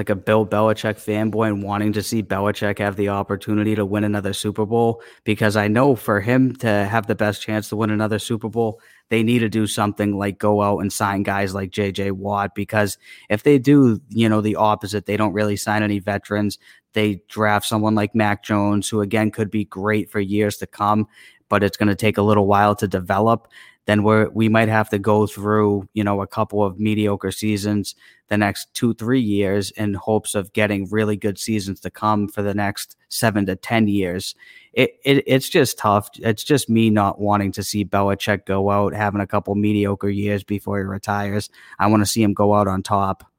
like 0.00 0.08
a 0.08 0.16
Bill 0.16 0.46
Belichick 0.46 0.94
fanboy 0.94 1.48
and 1.48 1.62
wanting 1.62 1.92
to 1.92 2.02
see 2.02 2.22
Belichick 2.22 2.78
have 2.78 2.96
the 2.96 3.10
opportunity 3.10 3.74
to 3.74 3.84
win 3.84 4.02
another 4.02 4.32
Super 4.32 4.64
Bowl 4.64 5.02
because 5.24 5.56
I 5.56 5.68
know 5.68 5.94
for 5.94 6.22
him 6.22 6.56
to 6.56 6.66
have 6.66 7.06
the 7.06 7.14
best 7.14 7.42
chance 7.42 7.68
to 7.68 7.76
win 7.76 7.90
another 7.90 8.18
Super 8.18 8.48
Bowl, 8.48 8.80
they 9.10 9.22
need 9.22 9.40
to 9.40 9.50
do 9.50 9.66
something 9.66 10.16
like 10.16 10.38
go 10.38 10.62
out 10.62 10.78
and 10.78 10.90
sign 10.90 11.22
guys 11.22 11.52
like 11.52 11.70
JJ 11.70 12.12
Watt 12.12 12.54
because 12.54 12.96
if 13.28 13.42
they 13.42 13.58
do, 13.58 14.00
you 14.08 14.26
know, 14.26 14.40
the 14.40 14.56
opposite, 14.56 15.04
they 15.04 15.18
don't 15.18 15.34
really 15.34 15.56
sign 15.56 15.82
any 15.82 15.98
veterans. 15.98 16.58
They 16.94 17.22
draft 17.28 17.66
someone 17.66 17.94
like 17.94 18.14
Mac 18.14 18.42
Jones, 18.42 18.88
who 18.88 19.02
again 19.02 19.30
could 19.30 19.50
be 19.50 19.66
great 19.66 20.10
for 20.10 20.18
years 20.18 20.56
to 20.56 20.66
come, 20.66 21.08
but 21.50 21.62
it's 21.62 21.76
going 21.76 21.88
to 21.88 21.94
take 21.94 22.16
a 22.16 22.22
little 22.22 22.46
while 22.46 22.74
to 22.74 22.88
develop 22.88 23.48
then 23.86 24.02
we're 24.02 24.28
we 24.30 24.48
might 24.48 24.68
have 24.68 24.88
to 24.90 24.98
go 24.98 25.26
through 25.26 25.88
you 25.94 26.04
know 26.04 26.20
a 26.20 26.26
couple 26.26 26.64
of 26.64 26.78
mediocre 26.78 27.32
seasons 27.32 27.94
the 28.28 28.38
next 28.38 28.72
two 28.74 28.94
three 28.94 29.20
years 29.20 29.70
in 29.72 29.94
hopes 29.94 30.34
of 30.34 30.52
getting 30.52 30.88
really 30.90 31.16
good 31.16 31.38
seasons 31.38 31.80
to 31.80 31.90
come 31.90 32.28
for 32.28 32.42
the 32.42 32.54
next 32.54 32.96
seven 33.08 33.44
to 33.46 33.56
ten 33.56 33.88
years. 33.88 34.34
It, 34.72 34.92
it 35.04 35.24
it's 35.26 35.48
just 35.48 35.78
tough. 35.78 36.08
It's 36.14 36.44
just 36.44 36.70
me 36.70 36.90
not 36.90 37.20
wanting 37.20 37.52
to 37.52 37.62
see 37.62 37.84
Belichick 37.84 38.46
go 38.46 38.70
out 38.70 38.94
having 38.94 39.20
a 39.20 39.26
couple 39.26 39.54
mediocre 39.56 40.08
years 40.08 40.44
before 40.44 40.78
he 40.78 40.84
retires. 40.84 41.50
I 41.78 41.88
want 41.88 42.02
to 42.02 42.06
see 42.06 42.22
him 42.22 42.34
go 42.34 42.54
out 42.54 42.68
on 42.68 42.82
top. 42.82 43.29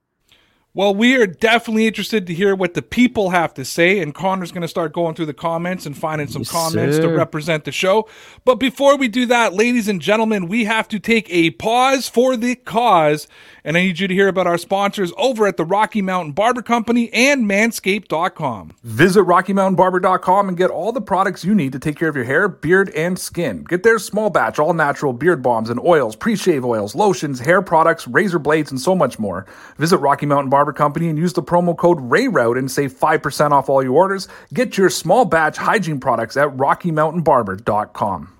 Well, 0.73 0.95
we 0.95 1.17
are 1.17 1.27
definitely 1.27 1.85
interested 1.85 2.25
to 2.27 2.33
hear 2.33 2.55
what 2.55 2.75
the 2.75 2.81
people 2.81 3.31
have 3.31 3.53
to 3.55 3.65
say, 3.65 3.99
and 3.99 4.15
Connor's 4.15 4.53
going 4.53 4.61
to 4.61 4.69
start 4.69 4.93
going 4.93 5.15
through 5.15 5.25
the 5.25 5.33
comments 5.33 5.85
and 5.85 5.97
finding 5.97 6.27
some 6.27 6.43
yes, 6.43 6.51
comments 6.51 6.95
sir. 6.95 7.01
to 7.01 7.09
represent 7.09 7.65
the 7.65 7.73
show. 7.73 8.07
But 8.45 8.55
before 8.55 8.95
we 8.95 9.09
do 9.09 9.25
that, 9.25 9.53
ladies 9.53 9.89
and 9.89 10.01
gentlemen, 10.01 10.47
we 10.47 10.63
have 10.63 10.87
to 10.87 10.97
take 10.97 11.29
a 11.29 11.51
pause 11.51 12.07
for 12.07 12.37
the 12.37 12.55
cause, 12.55 13.27
and 13.65 13.75
I 13.75 13.81
need 13.81 13.99
you 13.99 14.07
to 14.07 14.13
hear 14.13 14.29
about 14.29 14.47
our 14.47 14.57
sponsors 14.57 15.11
over 15.17 15.45
at 15.45 15.57
the 15.57 15.65
Rocky 15.65 16.01
Mountain 16.01 16.31
Barber 16.31 16.61
Company 16.61 17.11
and 17.11 17.43
Manscaped.com. 17.43 18.71
Visit 18.81 19.23
RockyMountainBarber.com 19.23 20.47
and 20.47 20.57
get 20.57 20.69
all 20.69 20.93
the 20.93 21.01
products 21.01 21.43
you 21.43 21.53
need 21.53 21.73
to 21.73 21.79
take 21.79 21.97
care 21.97 22.07
of 22.07 22.15
your 22.15 22.23
hair, 22.23 22.47
beard, 22.47 22.91
and 22.91 23.19
skin. 23.19 23.65
Get 23.65 23.83
their 23.83 23.99
small 23.99 24.29
batch, 24.29 24.57
all 24.57 24.71
natural 24.71 25.11
beard 25.11 25.43
bombs 25.43 25.69
and 25.69 25.81
oils, 25.81 26.15
pre 26.15 26.37
shave 26.37 26.63
oils, 26.63 26.95
lotions, 26.95 27.41
hair 27.41 27.61
products, 27.61 28.07
razor 28.07 28.39
blades, 28.39 28.71
and 28.71 28.79
so 28.79 28.95
much 28.95 29.19
more. 29.19 29.45
Visit 29.77 29.97
Rocky 29.97 30.25
Mountain 30.25 30.49
Barber 30.49 30.60
Barber 30.61 30.73
Company 30.73 31.09
and 31.09 31.17
use 31.17 31.33
the 31.33 31.41
promo 31.41 31.75
code 31.75 31.97
RAYROUTE 31.99 32.55
and 32.55 32.69
save 32.69 32.93
5% 32.93 33.49
off 33.49 33.67
all 33.67 33.81
your 33.83 33.93
orders. 33.93 34.27
Get 34.53 34.77
your 34.77 34.91
small 34.91 35.25
batch 35.25 35.57
hygiene 35.57 35.99
products 35.99 36.37
at 36.37 36.49
RockyMountainBarber.com. 36.49 38.37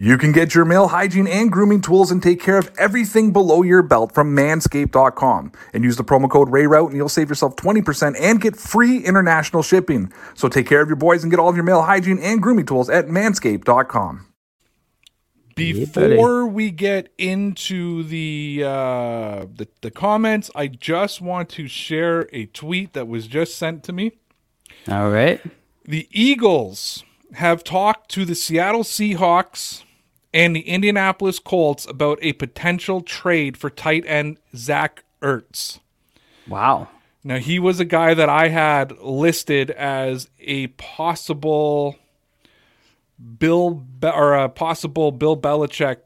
You 0.00 0.18
can 0.18 0.32
get 0.32 0.52
your 0.52 0.64
male 0.64 0.88
hygiene 0.88 1.28
and 1.28 1.52
grooming 1.52 1.80
tools 1.80 2.10
and 2.10 2.20
take 2.20 2.40
care 2.40 2.58
of 2.58 2.72
everything 2.76 3.32
below 3.32 3.62
your 3.62 3.82
belt 3.82 4.12
from 4.12 4.34
manscaped.com. 4.34 5.52
And 5.72 5.84
use 5.84 5.94
the 5.94 6.02
promo 6.02 6.28
code 6.28 6.48
RAYROUTE 6.48 6.88
and 6.88 6.96
you'll 6.96 7.08
save 7.08 7.28
yourself 7.28 7.54
20% 7.54 8.16
and 8.20 8.40
get 8.40 8.56
free 8.56 8.98
international 8.98 9.62
shipping. 9.62 10.12
So 10.34 10.48
take 10.48 10.66
care 10.66 10.82
of 10.82 10.88
your 10.88 10.96
boys 10.96 11.22
and 11.22 11.30
get 11.30 11.38
all 11.38 11.50
of 11.50 11.54
your 11.54 11.64
male 11.64 11.82
hygiene 11.82 12.18
and 12.18 12.42
grooming 12.42 12.66
tools 12.66 12.90
at 12.90 13.06
manscaped.com. 13.06 14.31
Before 15.54 16.46
we 16.46 16.70
get 16.70 17.12
into 17.18 18.02
the, 18.04 18.62
uh, 18.64 19.46
the 19.54 19.68
the 19.80 19.90
comments, 19.90 20.50
I 20.54 20.68
just 20.68 21.20
want 21.20 21.48
to 21.50 21.68
share 21.68 22.28
a 22.32 22.46
tweet 22.46 22.92
that 22.92 23.08
was 23.08 23.26
just 23.26 23.56
sent 23.56 23.84
to 23.84 23.92
me. 23.92 24.12
All 24.88 25.10
right. 25.10 25.40
The 25.84 26.08
Eagles 26.10 27.04
have 27.34 27.64
talked 27.64 28.10
to 28.12 28.24
the 28.24 28.34
Seattle 28.34 28.84
Seahawks 28.84 29.82
and 30.34 30.56
the 30.56 30.68
Indianapolis 30.68 31.38
Colts 31.38 31.86
about 31.86 32.18
a 32.22 32.32
potential 32.34 33.00
trade 33.00 33.56
for 33.56 33.70
tight 33.70 34.04
end 34.06 34.38
Zach 34.54 35.04
Ertz. 35.20 35.80
Wow. 36.48 36.88
Now 37.24 37.38
he 37.38 37.58
was 37.58 37.78
a 37.78 37.84
guy 37.84 38.14
that 38.14 38.28
I 38.28 38.48
had 38.48 38.98
listed 38.98 39.70
as 39.70 40.28
a 40.40 40.68
possible 40.68 41.96
Bill 43.38 43.70
Be- 43.70 44.08
or 44.08 44.34
a 44.34 44.48
possible 44.48 45.12
Bill 45.12 45.36
Belichick 45.36 45.98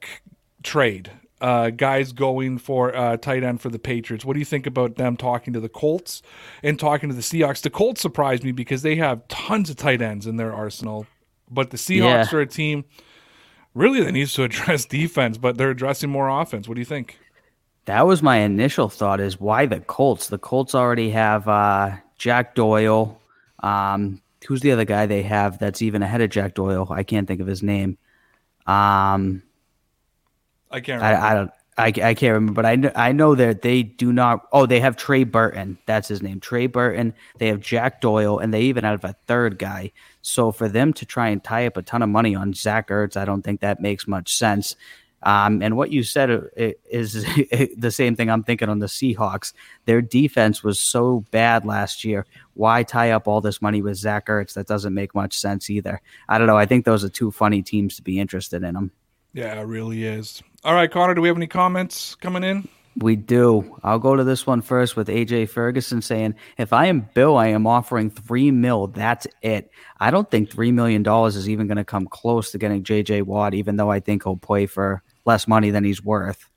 trade. 0.63 1.11
Uh, 1.39 1.69
guys 1.69 2.13
going 2.13 2.57
for 2.57 2.97
uh, 2.97 3.17
tight 3.19 3.45
end 3.45 3.61
for 3.61 3.69
the 3.69 3.79
Patriots. 3.79 4.25
What 4.25 4.33
do 4.33 4.39
you 4.39 4.45
think 4.47 4.67
about 4.67 4.97
them 4.97 5.19
talking 5.19 5.53
to 5.53 5.61
the 5.61 5.69
Colts 5.69 6.23
and 6.63 6.81
talking 6.81 7.11
to 7.11 7.15
the 7.15 7.21
Seahawks? 7.21 7.61
The 7.61 7.69
Colts 7.69 8.01
surprised 8.01 8.43
me 8.43 8.53
because 8.53 8.81
they 8.81 8.97
have 8.97 9.29
tons 9.29 9.69
of 9.69 9.77
tight 9.77 10.01
ends 10.01 10.27
in 10.27 10.37
their 10.39 10.55
arsenal, 10.55 11.07
but 11.51 11.71
the 11.71 11.77
Seahawks 11.77 12.33
Yeah. 12.33 12.39
are 12.39 12.41
a 12.41 12.47
team 12.47 12.87
really 13.75 14.03
that 14.03 14.13
needs 14.13 14.33
to 14.33 14.43
address 14.45 14.87
defense, 14.87 15.37
but 15.37 15.59
they're 15.59 15.71
addressing 15.71 16.09
more 16.09 16.29
offense. 16.31 16.67
What 16.69 16.75
do 16.75 16.81
you 16.81 16.87
think? 16.87 17.19
That 17.85 18.07
was 18.07 18.23
my 18.23 18.39
initial 18.39 18.89
thought 18.89 19.21
is 19.21 19.39
why 19.39 19.67
the 19.67 19.81
Colts? 19.81 20.29
The 20.29 20.39
Colts 20.39 20.75
already 20.75 21.11
have 21.11 21.47
uh, 21.47 21.97
Jack 22.17 22.55
Doyle. 22.55 23.21
Um, 23.63 24.23
who's 24.47 24.61
the 24.61 24.73
other 24.73 24.85
guy 24.85 25.07
they 25.07 25.23
have 25.23 25.59
that's 25.59 25.83
even 25.83 26.03
ahead 26.03 26.21
of 26.21 26.31
Jack 26.31 26.55
Doyle? 26.55 26.89
I 26.91 27.03
can't 27.03 27.27
think 27.27 27.41
of 27.41 27.47
his 27.47 27.63
name. 27.63 27.99
Um, 28.67 29.43
I 30.71 30.81
can't. 30.81 31.01
Remember. 31.01 31.25
I, 31.25 31.31
I 31.31 31.35
don't. 31.35 31.51
I, 31.79 31.87
I 31.89 32.15
can't 32.15 32.33
remember, 32.33 32.53
but 32.53 32.65
I 32.65 32.77
know, 32.77 32.91
I 32.97 33.13
know 33.13 33.35
that 33.35 33.61
they 33.61 33.83
do 33.83 34.11
not. 34.11 34.47
Oh, 34.51 34.65
they 34.65 34.81
have 34.81 34.97
Trey 34.97 35.25
Burton. 35.25 35.79
That's 35.85 36.09
his 36.09 36.23
name, 36.23 36.41
Trey 36.41 36.69
Burton. 36.69 37.13
They 37.39 37.49
have 37.49 37.61
Jack 37.61 38.01
Doyle, 38.01 38.39
and 38.39 38.53
they 38.53 38.63
even 38.63 38.85
have 38.85 39.05
a 39.05 39.15
third 39.27 39.59
guy. 39.59 39.93
So 40.23 40.53
for 40.53 40.69
them 40.69 40.95
to 40.95 41.05
try 41.05 41.29
and 41.29 41.45
tie 41.45 41.67
up 41.67 41.77
a 41.77 41.83
ton 41.83 42.03
of 42.03 42.09
money 42.09 42.35
on 42.35 42.55
Zach 42.55 42.89
Ertz, 42.89 43.17
I 43.17 43.27
don't 43.27 43.43
think 43.43 43.61
that 43.61 43.81
makes 43.81 44.09
much 44.09 44.35
sense. 44.35 44.75
Um, 45.23 45.63
and 45.63 45.77
what 45.77 45.91
you 45.91 46.03
said 46.03 46.31
uh, 46.31 46.45
is 46.91 47.25
the 47.77 47.91
same 47.91 48.17
thing 48.17 48.31
I'm 48.31 48.45
thinking 48.45 48.69
on 48.69 48.79
the 48.79 48.87
Seahawks. 48.87 49.53
Their 49.87 50.01
defense 50.01 50.63
was 50.63 50.81
so 50.81 51.25
bad 51.31 51.65
last 51.65 52.05
year. 52.05 52.27
Why 52.55 52.83
tie 52.83 53.11
up 53.11 53.27
all 53.27 53.41
this 53.41 53.61
money 53.61 53.83
with 53.83 53.97
Zach 53.97 54.27
Ertz? 54.27 54.55
That 54.55 54.67
doesn't 54.67 54.95
make 54.95 55.15
much 55.15 55.39
sense 55.39 55.69
either. 55.71 56.01
I 56.29 56.39
don't 56.39 56.47
know. 56.47 56.59
I 56.59 56.67
think 56.67 56.85
those 56.85 57.05
are 57.05 57.09
two 57.09 57.31
funny 57.31 57.63
teams 57.63 57.97
to 57.97 58.03
be 58.03 58.21
interested 58.21 58.63
in 58.63 58.75
them. 58.75 58.93
Yeah, 59.33 59.61
it 59.61 59.65
really 59.65 60.05
is. 60.05 60.43
All 60.65 60.75
right, 60.75 60.91
Connor, 60.91 61.15
do 61.15 61.21
we 61.21 61.29
have 61.29 61.37
any 61.37 61.47
comments 61.47 62.15
coming 62.15 62.43
in? 62.43 62.69
We 62.99 63.15
do. 63.17 63.79
I'll 63.83 63.99
go 63.99 64.17
to 64.17 64.25
this 64.25 64.47
one 64.47 64.63
first 64.63 64.97
with 64.97 65.09
AJ 65.09 65.51
Ferguson 65.51 66.01
saying, 66.01 66.35
"If 66.57 66.73
I 66.73 66.87
am 66.87 67.09
Bill, 67.13 67.37
I 67.37 67.49
am 67.49 67.67
offering 67.67 68.09
three 68.09 68.51
mil. 68.51 68.87
That's 68.87 69.27
it. 69.43 69.71
I 70.01 70.11
don't 70.11 70.31
think 70.31 70.51
three 70.51 70.73
million 70.73 71.03
dollars 71.03 71.37
is 71.37 71.49
even 71.49 71.67
going 71.67 71.77
to 71.77 71.85
come 71.85 72.07
close 72.07 72.51
to 72.53 72.59
getting 72.59 72.83
JJ 72.83 73.23
Watt, 73.23 73.53
even 73.53 73.77
though 73.77 73.91
I 73.91 74.01
think 74.01 74.25
he'll 74.25 74.37
play 74.37 74.65
for 74.67 75.03
less 75.27 75.47
money 75.47 75.71
than 75.71 75.85
he's 75.85 76.03
worth. 76.03 76.49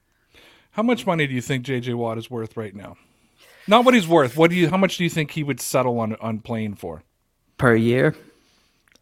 How 0.71 0.83
much 0.83 1.05
money 1.05 1.27
do 1.27 1.33
you 1.33 1.41
think 1.41 1.65
JJ 1.65 1.95
Watt 1.95 2.17
is 2.17 2.31
worth 2.31 2.55
right 2.55 2.73
now? 2.73 2.95
Not 3.67 3.83
what 3.83 3.93
he's 3.93 4.07
worth. 4.07 4.37
What 4.37 4.49
do 4.49 4.55
you? 4.55 4.69
How 4.69 4.77
much 4.77 4.97
do 4.97 5.03
you 5.03 5.09
think 5.09 5.31
he 5.31 5.43
would 5.43 5.59
settle 5.59 5.99
on 5.99 6.15
on 6.21 6.39
playing 6.39 6.75
for? 6.75 7.03
Per 7.57 7.75
year? 7.75 8.15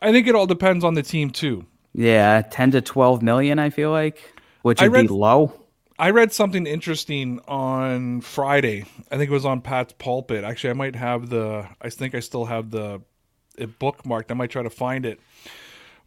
I 0.01 0.11
think 0.11 0.27
it 0.27 0.33
all 0.33 0.47
depends 0.47 0.83
on 0.83 0.95
the 0.95 1.03
team 1.03 1.29
too. 1.29 1.65
Yeah, 1.93 2.41
ten 2.41 2.71
to 2.71 2.81
twelve 2.81 3.21
million. 3.21 3.59
I 3.59 3.69
feel 3.69 3.91
like, 3.91 4.19
which 4.63 4.81
would 4.81 4.91
read- 4.91 5.07
be 5.07 5.13
low. 5.13 5.53
I 5.99 6.11
read 6.11 6.31
something 6.31 6.67
interesting 6.67 7.39
on 7.47 8.21
Friday. 8.21 8.85
I 9.11 9.17
think 9.17 9.29
it 9.29 9.33
was 9.33 9.45
on 9.45 9.61
Pat's 9.61 9.93
pulpit. 9.93 10.43
Actually, 10.43 10.69
I 10.71 10.73
might 10.73 10.95
have 10.95 11.29
the. 11.29 11.67
I 11.81 11.89
think 11.89 12.13
I 12.13 12.19
still 12.19 12.45
have 12.45 12.69
the 12.71 13.01
it 13.57 13.79
bookmarked. 13.79 14.25
I 14.29 14.35
might 14.35 14.51
try 14.51 14.61
to 14.63 14.69
find 14.69 15.05
it. 15.05 15.19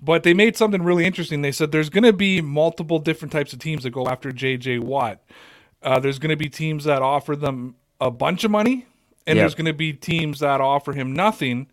But 0.00 0.22
they 0.22 0.32
made 0.32 0.56
something 0.56 0.82
really 0.82 1.04
interesting. 1.04 1.42
They 1.42 1.52
said 1.52 1.72
there's 1.72 1.90
going 1.90 2.04
to 2.04 2.12
be 2.12 2.40
multiple 2.40 2.98
different 2.98 3.32
types 3.32 3.52
of 3.52 3.58
teams 3.58 3.82
that 3.82 3.90
go 3.90 4.06
after 4.06 4.30
JJ 4.30 4.80
Watt. 4.80 5.20
Uh, 5.82 5.98
there's 5.98 6.18
going 6.18 6.30
to 6.30 6.36
be 6.36 6.48
teams 6.48 6.84
that 6.84 7.02
offer 7.02 7.34
them 7.36 7.74
a 8.00 8.10
bunch 8.10 8.44
of 8.44 8.50
money, 8.50 8.86
and 9.26 9.36
Yep. 9.36 9.42
there's 9.42 9.54
going 9.54 9.66
to 9.66 9.72
be 9.74 9.92
teams 9.92 10.38
that 10.40 10.60
offer 10.60 10.92
him 10.92 11.12
nothing. 11.12 11.66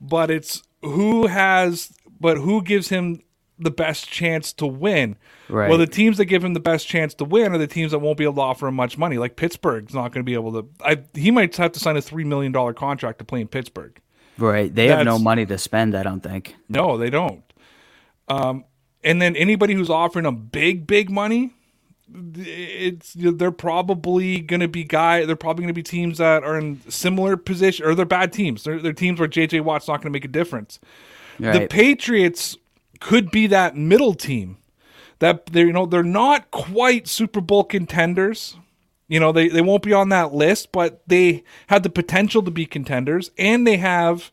But 0.00 0.30
it's 0.30 0.62
who 0.82 1.26
has, 1.28 1.92
but 2.20 2.36
who 2.36 2.62
gives 2.62 2.90
him 2.90 3.22
the 3.58 3.70
best 3.70 4.08
chance 4.08 4.52
to 4.54 4.66
win. 4.66 5.16
Right. 5.48 5.68
Well, 5.68 5.78
the 5.78 5.86
teams 5.86 6.16
that 6.16 6.26
give 6.26 6.42
him 6.44 6.54
the 6.54 6.60
best 6.60 6.88
chance 6.88 7.14
to 7.14 7.24
win 7.24 7.52
are 7.52 7.58
the 7.58 7.66
teams 7.66 7.92
that 7.92 7.98
won't 7.98 8.18
be 8.18 8.24
able 8.24 8.34
to 8.34 8.40
offer 8.40 8.66
him 8.68 8.74
much 8.74 8.98
money. 8.98 9.18
Like 9.18 9.36
Pittsburgh's 9.36 9.94
not 9.94 10.12
going 10.12 10.24
to 10.24 10.28
be 10.28 10.34
able 10.34 10.62
to. 10.62 10.68
I, 10.80 11.02
he 11.14 11.30
might 11.30 11.54
have 11.56 11.72
to 11.72 11.80
sign 11.80 11.96
a 11.96 12.02
three 12.02 12.24
million 12.24 12.52
dollar 12.52 12.72
contract 12.72 13.18
to 13.18 13.24
play 13.24 13.40
in 13.40 13.48
Pittsburgh. 13.48 14.00
Right. 14.38 14.74
They 14.74 14.88
have 14.88 15.04
no 15.04 15.18
money 15.18 15.46
to 15.46 15.58
spend. 15.58 15.94
I 15.94 16.02
don't 16.02 16.22
think. 16.22 16.56
No, 16.68 16.98
they 16.98 17.10
don't. 17.10 17.42
Um, 18.26 18.64
and 19.04 19.20
then 19.20 19.36
anybody 19.36 19.74
who's 19.74 19.90
offering 19.90 20.24
them 20.24 20.48
big, 20.50 20.86
big 20.86 21.10
money, 21.10 21.52
it's 22.36 23.14
they're 23.14 23.50
probably 23.50 24.40
going 24.40 24.60
to 24.60 24.68
be 24.68 24.82
guy. 24.82 25.24
They're 25.24 25.36
probably 25.36 25.62
going 25.62 25.74
to 25.74 25.78
be 25.78 25.82
teams 25.82 26.18
that 26.18 26.42
are 26.42 26.58
in 26.58 26.80
similar 26.88 27.36
position, 27.36 27.86
or 27.86 27.94
they're 27.94 28.06
bad 28.06 28.32
teams. 28.32 28.64
They're, 28.64 28.80
they're 28.80 28.92
teams 28.92 29.20
where 29.20 29.28
JJ 29.28 29.60
Watt's 29.60 29.88
not 29.88 29.98
going 29.98 30.12
to 30.12 30.16
make 30.16 30.24
a 30.24 30.28
difference. 30.28 30.80
The 31.38 31.66
Patriots 31.68 32.56
could 33.04 33.30
be 33.30 33.46
that 33.46 33.76
middle 33.76 34.14
team. 34.14 34.56
That 35.18 35.46
they're 35.46 35.66
you 35.66 35.72
know 35.72 35.84
they're 35.86 36.02
not 36.02 36.50
quite 36.50 37.06
Super 37.06 37.40
Bowl 37.40 37.62
contenders. 37.62 38.56
You 39.08 39.20
know 39.20 39.30
they 39.30 39.48
they 39.48 39.60
won't 39.60 39.82
be 39.82 39.92
on 39.92 40.08
that 40.08 40.32
list, 40.32 40.72
but 40.72 41.02
they 41.06 41.44
have 41.68 41.82
the 41.82 41.90
potential 41.90 42.42
to 42.42 42.50
be 42.50 42.66
contenders, 42.66 43.30
and 43.38 43.66
they 43.66 43.76
have 43.76 44.32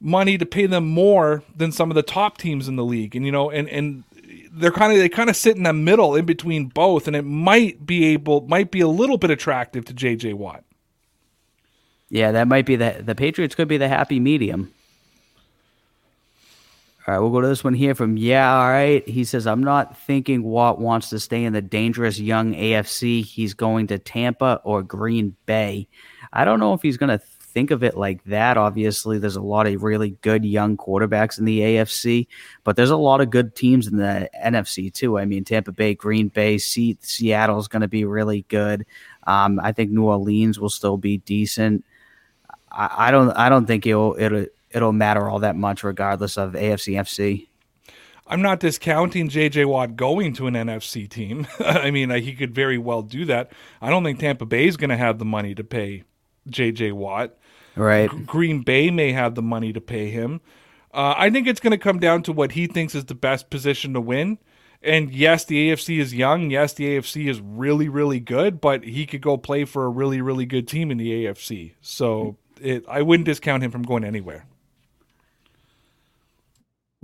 money 0.00 0.36
to 0.38 0.46
pay 0.46 0.66
them 0.66 0.86
more 0.86 1.42
than 1.54 1.70
some 1.70 1.90
of 1.90 1.94
the 1.94 2.02
top 2.02 2.38
teams 2.38 2.68
in 2.68 2.76
the 2.76 2.84
league. 2.84 3.14
And 3.14 3.24
you 3.24 3.30
know, 3.30 3.50
and 3.50 3.68
and 3.68 4.04
they're 4.50 4.72
kind 4.72 4.92
of 4.92 4.98
they 4.98 5.08
kind 5.10 5.30
of 5.30 5.36
sit 5.36 5.56
in 5.56 5.62
the 5.62 5.72
middle 5.72 6.16
in 6.16 6.24
between 6.24 6.66
both, 6.66 7.06
and 7.06 7.14
it 7.14 7.24
might 7.24 7.86
be 7.86 8.06
able 8.06 8.40
might 8.48 8.70
be 8.70 8.80
a 8.80 8.88
little 8.88 9.18
bit 9.18 9.30
attractive 9.30 9.84
to 9.84 9.94
JJ 9.94 10.34
Watt. 10.34 10.64
Yeah, 12.08 12.32
that 12.32 12.48
might 12.48 12.66
be 12.66 12.76
the 12.76 13.02
the 13.04 13.14
Patriots 13.14 13.54
could 13.54 13.68
be 13.68 13.76
the 13.76 13.88
happy 13.88 14.18
medium. 14.18 14.73
All 17.06 17.12
right, 17.12 17.20
we'll 17.20 17.30
go 17.30 17.42
to 17.42 17.48
this 17.48 17.62
one 17.62 17.74
here 17.74 17.94
from 17.94 18.16
Yeah, 18.16 18.58
all 18.58 18.70
right. 18.70 19.06
He 19.06 19.24
says, 19.24 19.46
I'm 19.46 19.62
not 19.62 19.98
thinking 19.98 20.42
Watt 20.42 20.80
wants 20.80 21.10
to 21.10 21.20
stay 21.20 21.44
in 21.44 21.52
the 21.52 21.60
dangerous 21.60 22.18
young 22.18 22.54
AFC. 22.54 23.22
He's 23.22 23.52
going 23.52 23.88
to 23.88 23.98
Tampa 23.98 24.62
or 24.64 24.82
Green 24.82 25.36
Bay. 25.44 25.86
I 26.32 26.46
don't 26.46 26.60
know 26.60 26.72
if 26.72 26.80
he's 26.80 26.96
going 26.96 27.10
to 27.10 27.22
think 27.54 27.70
of 27.70 27.84
it 27.84 27.96
like 27.96 28.24
that. 28.24 28.56
Obviously, 28.56 29.18
there's 29.18 29.36
a 29.36 29.42
lot 29.42 29.66
of 29.66 29.82
really 29.82 30.10
good 30.22 30.46
young 30.46 30.78
quarterbacks 30.78 31.38
in 31.38 31.44
the 31.44 31.60
AFC, 31.60 32.26
but 32.64 32.74
there's 32.74 32.90
a 32.90 32.96
lot 32.96 33.20
of 33.20 33.28
good 33.28 33.54
teams 33.54 33.86
in 33.86 33.98
the 33.98 34.30
NFC 34.42 34.92
too. 34.92 35.18
I 35.18 35.26
mean, 35.26 35.44
Tampa 35.44 35.72
Bay, 35.72 35.94
Green 35.94 36.28
Bay, 36.28 36.56
Se- 36.56 36.98
Seattle's 37.00 37.68
going 37.68 37.82
to 37.82 37.88
be 37.88 38.06
really 38.06 38.46
good. 38.48 38.86
Um, 39.26 39.60
I 39.62 39.72
think 39.72 39.90
New 39.90 40.04
Orleans 40.04 40.58
will 40.58 40.70
still 40.70 40.96
be 40.96 41.18
decent. 41.18 41.84
I, 42.72 43.08
I 43.08 43.10
don't 43.10 43.30
I 43.32 43.48
don't 43.48 43.66
think 43.66 43.86
it'll 43.86 44.16
it'll 44.18 44.46
it'll 44.74 44.92
matter 44.92 45.28
all 45.28 45.38
that 45.38 45.56
much 45.56 45.82
regardless 45.84 46.36
of 46.36 46.52
AFC 46.52 46.94
FC. 46.94 47.48
I'm 48.26 48.42
not 48.42 48.60
discounting 48.60 49.28
JJ 49.28 49.66
Watt 49.66 49.96
going 49.96 50.32
to 50.34 50.46
an 50.46 50.54
NFC 50.54 51.08
team. 51.08 51.46
I 51.60 51.90
mean, 51.90 52.10
uh, 52.10 52.18
he 52.18 52.34
could 52.34 52.54
very 52.54 52.78
well 52.78 53.02
do 53.02 53.24
that. 53.26 53.52
I 53.82 53.90
don't 53.90 54.02
think 54.02 54.18
Tampa 54.18 54.46
Bay 54.46 54.66
is 54.66 54.76
going 54.76 54.90
to 54.90 54.96
have 54.96 55.18
the 55.18 55.24
money 55.24 55.54
to 55.54 55.64
pay 55.64 56.04
JJ 56.48 56.92
Watt. 56.92 57.36
Right. 57.76 58.08
Green 58.26 58.62
Bay 58.62 58.90
may 58.90 59.12
have 59.12 59.34
the 59.34 59.42
money 59.42 59.72
to 59.72 59.80
pay 59.80 60.10
him. 60.10 60.40
Uh, 60.92 61.14
I 61.16 61.28
think 61.28 61.46
it's 61.46 61.60
going 61.60 61.72
to 61.72 61.78
come 61.78 61.98
down 61.98 62.22
to 62.22 62.32
what 62.32 62.52
he 62.52 62.66
thinks 62.66 62.94
is 62.94 63.04
the 63.06 63.14
best 63.14 63.50
position 63.50 63.92
to 63.94 64.00
win. 64.00 64.38
And 64.80 65.12
yes, 65.12 65.44
the 65.44 65.70
AFC 65.70 65.98
is 65.98 66.14
young. 66.14 66.50
Yes, 66.50 66.74
the 66.74 66.84
AFC 66.84 67.28
is 67.28 67.40
really, 67.40 67.88
really 67.88 68.20
good, 68.20 68.60
but 68.60 68.84
he 68.84 69.06
could 69.06 69.22
go 69.22 69.36
play 69.36 69.64
for 69.64 69.86
a 69.86 69.88
really, 69.88 70.20
really 70.20 70.46
good 70.46 70.68
team 70.68 70.90
in 70.90 70.98
the 70.98 71.24
AFC. 71.24 71.72
So 71.80 72.36
it, 72.60 72.84
I 72.88 73.02
wouldn't 73.02 73.26
discount 73.26 73.62
him 73.62 73.70
from 73.70 73.82
going 73.82 74.04
anywhere. 74.04 74.46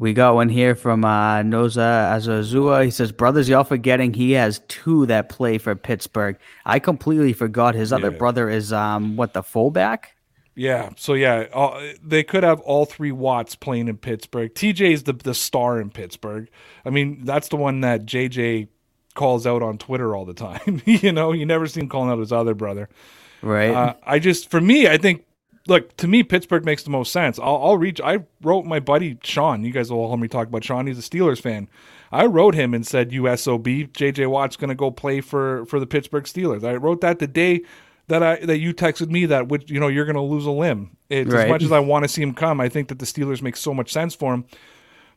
We 0.00 0.14
got 0.14 0.34
one 0.34 0.48
here 0.48 0.74
from 0.74 1.04
uh, 1.04 1.40
Noza 1.42 2.10
Azazua. 2.16 2.86
He 2.86 2.90
says, 2.90 3.12
"Brothers, 3.12 3.50
y'all 3.50 3.64
forgetting 3.64 4.14
he 4.14 4.32
has 4.32 4.62
two 4.66 5.04
that 5.06 5.28
play 5.28 5.58
for 5.58 5.74
Pittsburgh. 5.74 6.38
I 6.64 6.78
completely 6.78 7.34
forgot 7.34 7.74
his 7.74 7.92
other 7.92 8.10
Yeah. 8.10 8.16
brother 8.16 8.48
is 8.48 8.72
um 8.72 9.16
what 9.16 9.34
the 9.34 9.42
fullback. 9.42 10.16
Yeah. 10.54 10.88
So 10.96 11.12
yeah, 11.12 11.48
all, 11.52 11.78
they 12.02 12.22
could 12.22 12.44
have 12.44 12.60
all 12.60 12.86
three 12.86 13.12
Watts 13.12 13.54
playing 13.54 13.88
in 13.88 13.98
Pittsburgh. 13.98 14.54
TJ 14.54 14.90
is 14.92 15.02
the 15.02 15.12
the 15.12 15.34
star 15.34 15.78
in 15.78 15.90
Pittsburgh. 15.90 16.48
I 16.86 16.88
mean, 16.88 17.26
that's 17.26 17.48
the 17.48 17.56
one 17.56 17.82
that 17.82 18.06
JJ 18.06 18.68
calls 19.14 19.46
out 19.46 19.62
on 19.62 19.76
Twitter 19.76 20.16
all 20.16 20.24
the 20.24 20.32
time. 20.32 20.80
you 20.86 21.12
know, 21.12 21.32
you 21.32 21.44
never 21.44 21.66
see 21.66 21.80
him 21.80 21.90
calling 21.90 22.10
out 22.10 22.18
his 22.18 22.32
other 22.32 22.54
brother. 22.54 22.88
Right. 23.42 23.70
Uh, 23.70 23.94
I 24.02 24.18
just, 24.18 24.50
for 24.50 24.60
me, 24.60 24.88
I 24.88 24.96
think, 24.96 25.24
look, 25.66 25.96
to 25.99 26.09
me, 26.09 26.23
Pittsburgh 26.23 26.64
makes 26.64 26.83
the 26.83 26.90
most 26.90 27.12
sense. 27.12 27.38
I'll, 27.38 27.57
I'll 27.57 27.79
reach. 27.79 28.01
I 28.01 28.20
wrote 28.42 28.64
my 28.64 28.81
buddy 28.81 29.18
Sean. 29.23 29.64
You 29.64 29.73
guys 29.73 29.90
will 29.90 29.99
all 30.01 30.09
hear 30.09 30.18
me 30.18 30.29
talk 30.29 30.49
about 30.49 30.64
Sean. 30.64 30.87
He's 30.87 30.99
a 30.99 31.03
Steelers 31.03 31.40
fan. 31.40 31.68
I 32.12 32.27
wrote 32.27 32.55
him 32.55 32.75
and 32.75 32.87
said, 32.87 33.11
"USOB, 33.11 33.92
JJ 33.92 34.29
Watt's 34.29 34.57
going 34.57 34.68
to 34.68 34.75
go 34.75 34.90
play 34.90 35.20
for 35.20 35.64
for 35.66 35.79
the 35.79 35.87
Pittsburgh 35.87 36.25
Steelers." 36.25 36.64
I 36.64 36.75
wrote 36.75 37.01
that 37.03 37.18
the 37.18 37.27
day 37.27 37.62
that 38.09 38.23
I 38.23 38.37
that 38.44 38.59
you 38.59 38.75
texted 38.75 39.11
me 39.11 39.27
that 39.27 39.49
which 39.49 39.70
you 39.70 39.79
know 39.79 39.88
you're 39.88 40.05
going 40.05 40.16
to 40.16 40.23
lose 40.23 40.46
a 40.46 40.51
limb. 40.51 40.96
It's, 41.09 41.33
As 41.44 41.49
much 41.51 41.62
as 41.62 41.73
I 41.73 41.81
want 41.81 42.05
to 42.05 42.09
see 42.09 42.23
him 42.23 42.35
come, 42.35 42.61
I 42.61 42.68
think 42.68 42.88
that 42.88 42.99
the 42.99 43.07
Steelers 43.07 43.42
make 43.42 43.57
so 43.57 43.73
much 43.73 43.92
sense 43.92 44.14
for 44.14 44.35
him. 44.35 44.44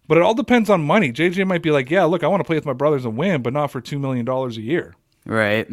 But 0.07 0.17
it 0.17 0.21
all 0.21 0.33
depends 0.33 0.69
on 0.69 0.83
money. 0.83 1.11
JJ 1.11 1.47
might 1.47 1.63
be 1.63 1.71
like, 1.71 1.89
"Yeah, 1.89 2.03
look, 2.03 2.23
I 2.23 2.27
want 2.27 2.41
to 2.41 2.45
play 2.45 2.57
with 2.57 2.65
my 2.65 2.73
brothers 2.73 3.05
and 3.05 3.17
win, 3.17 3.41
but 3.41 3.53
not 3.53 3.71
for 3.71 3.81
two 3.81 3.99
million 3.99 4.25
dollars 4.25 4.57
a 4.57 4.61
year." 4.61 4.95
Right. 5.25 5.67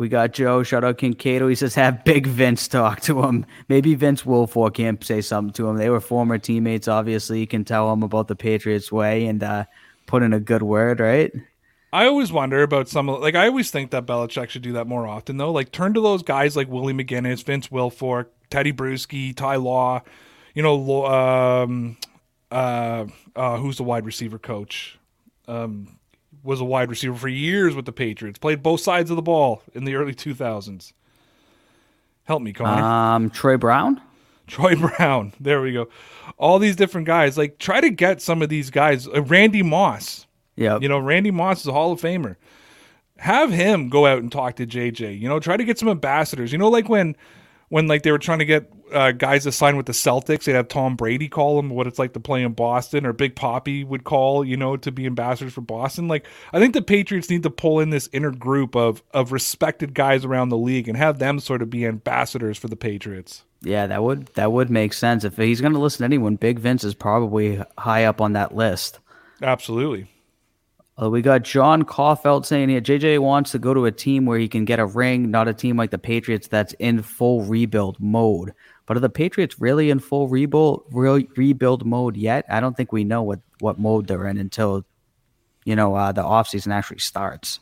We 0.00 0.08
got 0.08 0.32
Joe. 0.32 0.62
Shout 0.62 0.82
out 0.82 0.96
Kincaid. 0.96 1.42
He 1.42 1.54
says, 1.54 1.74
have 1.74 2.04
Big 2.04 2.26
Vince 2.26 2.66
talk 2.66 3.02
to 3.02 3.22
him. 3.22 3.44
Maybe 3.68 3.94
Vince 3.94 4.22
Wilfork 4.22 4.72
can't 4.72 5.04
say 5.04 5.20
something 5.20 5.52
to 5.52 5.68
him. 5.68 5.76
They 5.76 5.90
were 5.90 6.00
former 6.00 6.38
teammates, 6.38 6.88
obviously. 6.88 7.40
You 7.40 7.46
can 7.46 7.66
tell 7.66 7.92
him 7.92 8.02
about 8.02 8.26
the 8.26 8.34
Patriots 8.34 8.90
way 8.90 9.26
and 9.26 9.42
uh, 9.42 9.66
put 10.06 10.22
in 10.22 10.32
a 10.32 10.40
good 10.40 10.62
word, 10.62 11.00
right? 11.00 11.30
I 11.92 12.06
always 12.06 12.32
wonder 12.32 12.62
about 12.62 12.88
some 12.88 13.08
like 13.08 13.34
I 13.34 13.48
always 13.48 13.70
think 13.70 13.90
that 13.90 14.06
Belichick 14.06 14.48
should 14.48 14.62
do 14.62 14.72
that 14.72 14.86
more 14.86 15.06
often 15.06 15.36
though. 15.36 15.52
Like 15.52 15.70
turn 15.70 15.92
to 15.92 16.00
those 16.00 16.22
guys 16.22 16.56
like 16.56 16.68
Willie 16.68 16.94
McGinest, 16.94 17.44
Vince 17.44 17.68
Wilfork, 17.68 18.28
Teddy 18.48 18.72
Bruschi, 18.72 19.36
Ty 19.36 19.56
Law, 19.56 20.00
you 20.54 20.62
know, 20.62 21.04
um, 21.04 21.98
uh, 22.50 23.04
uh, 23.36 23.58
who's 23.58 23.76
the 23.76 23.82
wide 23.82 24.06
receiver 24.06 24.38
coach? 24.38 24.98
Um, 25.46 25.99
was 26.42 26.60
a 26.60 26.64
wide 26.64 26.90
receiver 26.90 27.14
for 27.14 27.28
years 27.28 27.74
with 27.74 27.84
the 27.84 27.92
Patriots. 27.92 28.38
Played 28.38 28.62
both 28.62 28.80
sides 28.80 29.10
of 29.10 29.16
the 29.16 29.22
ball 29.22 29.62
in 29.74 29.84
the 29.84 29.94
early 29.94 30.14
2000s. 30.14 30.92
Help 32.24 32.42
me, 32.42 32.52
Connor. 32.52 32.82
Um, 32.82 33.30
Troy 33.30 33.56
Brown. 33.56 34.00
Troy 34.46 34.74
Brown. 34.96 35.32
There 35.40 35.60
we 35.60 35.72
go. 35.72 35.88
All 36.38 36.58
these 36.58 36.76
different 36.76 37.06
guys. 37.06 37.36
Like 37.36 37.58
try 37.58 37.80
to 37.80 37.90
get 37.90 38.20
some 38.22 38.42
of 38.42 38.48
these 38.48 38.70
guys. 38.70 39.08
Uh, 39.08 39.22
Randy 39.22 39.62
Moss. 39.62 40.26
Yeah. 40.56 40.78
You 40.80 40.88
know, 40.88 40.98
Randy 40.98 41.30
Moss 41.30 41.60
is 41.60 41.66
a 41.66 41.72
Hall 41.72 41.92
of 41.92 42.00
Famer. 42.00 42.36
Have 43.18 43.50
him 43.50 43.88
go 43.88 44.06
out 44.06 44.18
and 44.18 44.30
talk 44.32 44.56
to 44.56 44.66
JJ. 44.66 45.18
You 45.18 45.28
know, 45.28 45.40
try 45.40 45.56
to 45.56 45.64
get 45.64 45.78
some 45.78 45.88
ambassadors. 45.88 46.52
You 46.52 46.58
know, 46.58 46.68
like 46.68 46.88
when 46.88 47.16
when 47.68 47.86
like 47.86 48.02
they 48.02 48.10
were 48.12 48.18
trying 48.18 48.38
to 48.40 48.44
get 48.44 48.70
uh, 48.92 49.12
guys 49.12 49.44
to 49.44 49.52
sign 49.52 49.76
with 49.76 49.86
the 49.86 49.92
Celtics, 49.92 50.44
they'd 50.44 50.52
have 50.52 50.68
Tom 50.68 50.96
Brady 50.96 51.28
call 51.28 51.56
them 51.56 51.70
what 51.70 51.86
it's 51.86 51.98
like 51.98 52.12
to 52.14 52.20
play 52.20 52.42
in 52.42 52.52
Boston, 52.52 53.06
or 53.06 53.12
Big 53.12 53.34
Papi 53.34 53.86
would 53.86 54.04
call, 54.04 54.44
you 54.44 54.56
know, 54.56 54.76
to 54.76 54.92
be 54.92 55.06
ambassadors 55.06 55.52
for 55.52 55.60
Boston. 55.60 56.08
Like 56.08 56.26
I 56.52 56.58
think 56.58 56.74
the 56.74 56.82
Patriots 56.82 57.30
need 57.30 57.42
to 57.42 57.50
pull 57.50 57.80
in 57.80 57.90
this 57.90 58.08
inner 58.12 58.30
group 58.30 58.76
of 58.76 59.02
of 59.12 59.32
respected 59.32 59.94
guys 59.94 60.24
around 60.24 60.48
the 60.48 60.58
league 60.58 60.88
and 60.88 60.96
have 60.96 61.18
them 61.18 61.40
sort 61.40 61.62
of 61.62 61.70
be 61.70 61.86
ambassadors 61.86 62.58
for 62.58 62.68
the 62.68 62.76
Patriots. 62.76 63.44
Yeah, 63.62 63.86
that 63.86 64.02
would 64.02 64.26
that 64.34 64.52
would 64.52 64.70
make 64.70 64.92
sense. 64.92 65.24
If 65.24 65.36
he's 65.36 65.60
going 65.60 65.74
to 65.74 65.78
listen 65.78 65.98
to 65.98 66.04
anyone, 66.04 66.36
Big 66.36 66.58
Vince 66.58 66.84
is 66.84 66.94
probably 66.94 67.62
high 67.78 68.04
up 68.04 68.20
on 68.20 68.32
that 68.32 68.54
list. 68.54 68.98
Absolutely. 69.42 70.08
Uh, 71.00 71.08
we 71.08 71.22
got 71.22 71.42
John 71.42 71.84
Caulfield 71.84 72.46
saying 72.46 72.68
here 72.68 72.80
JJ 72.80 73.20
wants 73.20 73.52
to 73.52 73.58
go 73.58 73.72
to 73.72 73.86
a 73.86 73.92
team 73.92 74.26
where 74.26 74.38
he 74.38 74.48
can 74.48 74.64
get 74.64 74.78
a 74.78 74.86
ring, 74.86 75.30
not 75.30 75.48
a 75.48 75.54
team 75.54 75.76
like 75.76 75.90
the 75.90 75.98
Patriots 75.98 76.48
that's 76.48 76.74
in 76.74 77.02
full 77.02 77.42
rebuild 77.42 77.98
mode. 78.00 78.52
But 78.90 78.96
are 78.96 79.00
the 79.00 79.08
Patriots 79.08 79.60
really 79.60 79.88
in 79.90 80.00
full 80.00 80.26
rebuild 80.26 80.82
re- 80.90 81.28
rebuild 81.36 81.86
mode 81.86 82.16
yet? 82.16 82.44
I 82.48 82.58
don't 82.58 82.76
think 82.76 82.90
we 82.90 83.04
know 83.04 83.22
what, 83.22 83.38
what 83.60 83.78
mode 83.78 84.08
they're 84.08 84.26
in 84.26 84.36
until 84.36 84.84
you 85.64 85.76
know 85.76 85.94
uh, 85.94 86.10
the 86.10 86.24
offseason 86.24 86.72
actually 86.72 86.98
starts. 86.98 87.60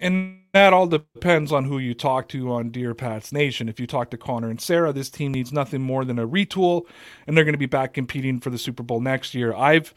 And 0.00 0.40
that 0.52 0.72
all 0.72 0.88
depends 0.88 1.52
on 1.52 1.62
who 1.62 1.78
you 1.78 1.94
talk 1.94 2.26
to 2.30 2.50
on 2.50 2.70
Dear 2.70 2.92
Pats 2.92 3.30
Nation. 3.30 3.68
If 3.68 3.78
you 3.78 3.86
talk 3.86 4.10
to 4.10 4.16
Connor 4.16 4.50
and 4.50 4.60
Sarah, 4.60 4.92
this 4.92 5.10
team 5.10 5.30
needs 5.30 5.52
nothing 5.52 5.80
more 5.80 6.04
than 6.04 6.18
a 6.18 6.26
retool, 6.26 6.88
and 7.28 7.36
they're 7.36 7.44
going 7.44 7.54
to 7.54 7.56
be 7.56 7.66
back 7.66 7.94
competing 7.94 8.40
for 8.40 8.50
the 8.50 8.58
Super 8.58 8.82
Bowl 8.82 8.98
next 8.98 9.32
year. 9.32 9.54
I've 9.54 9.94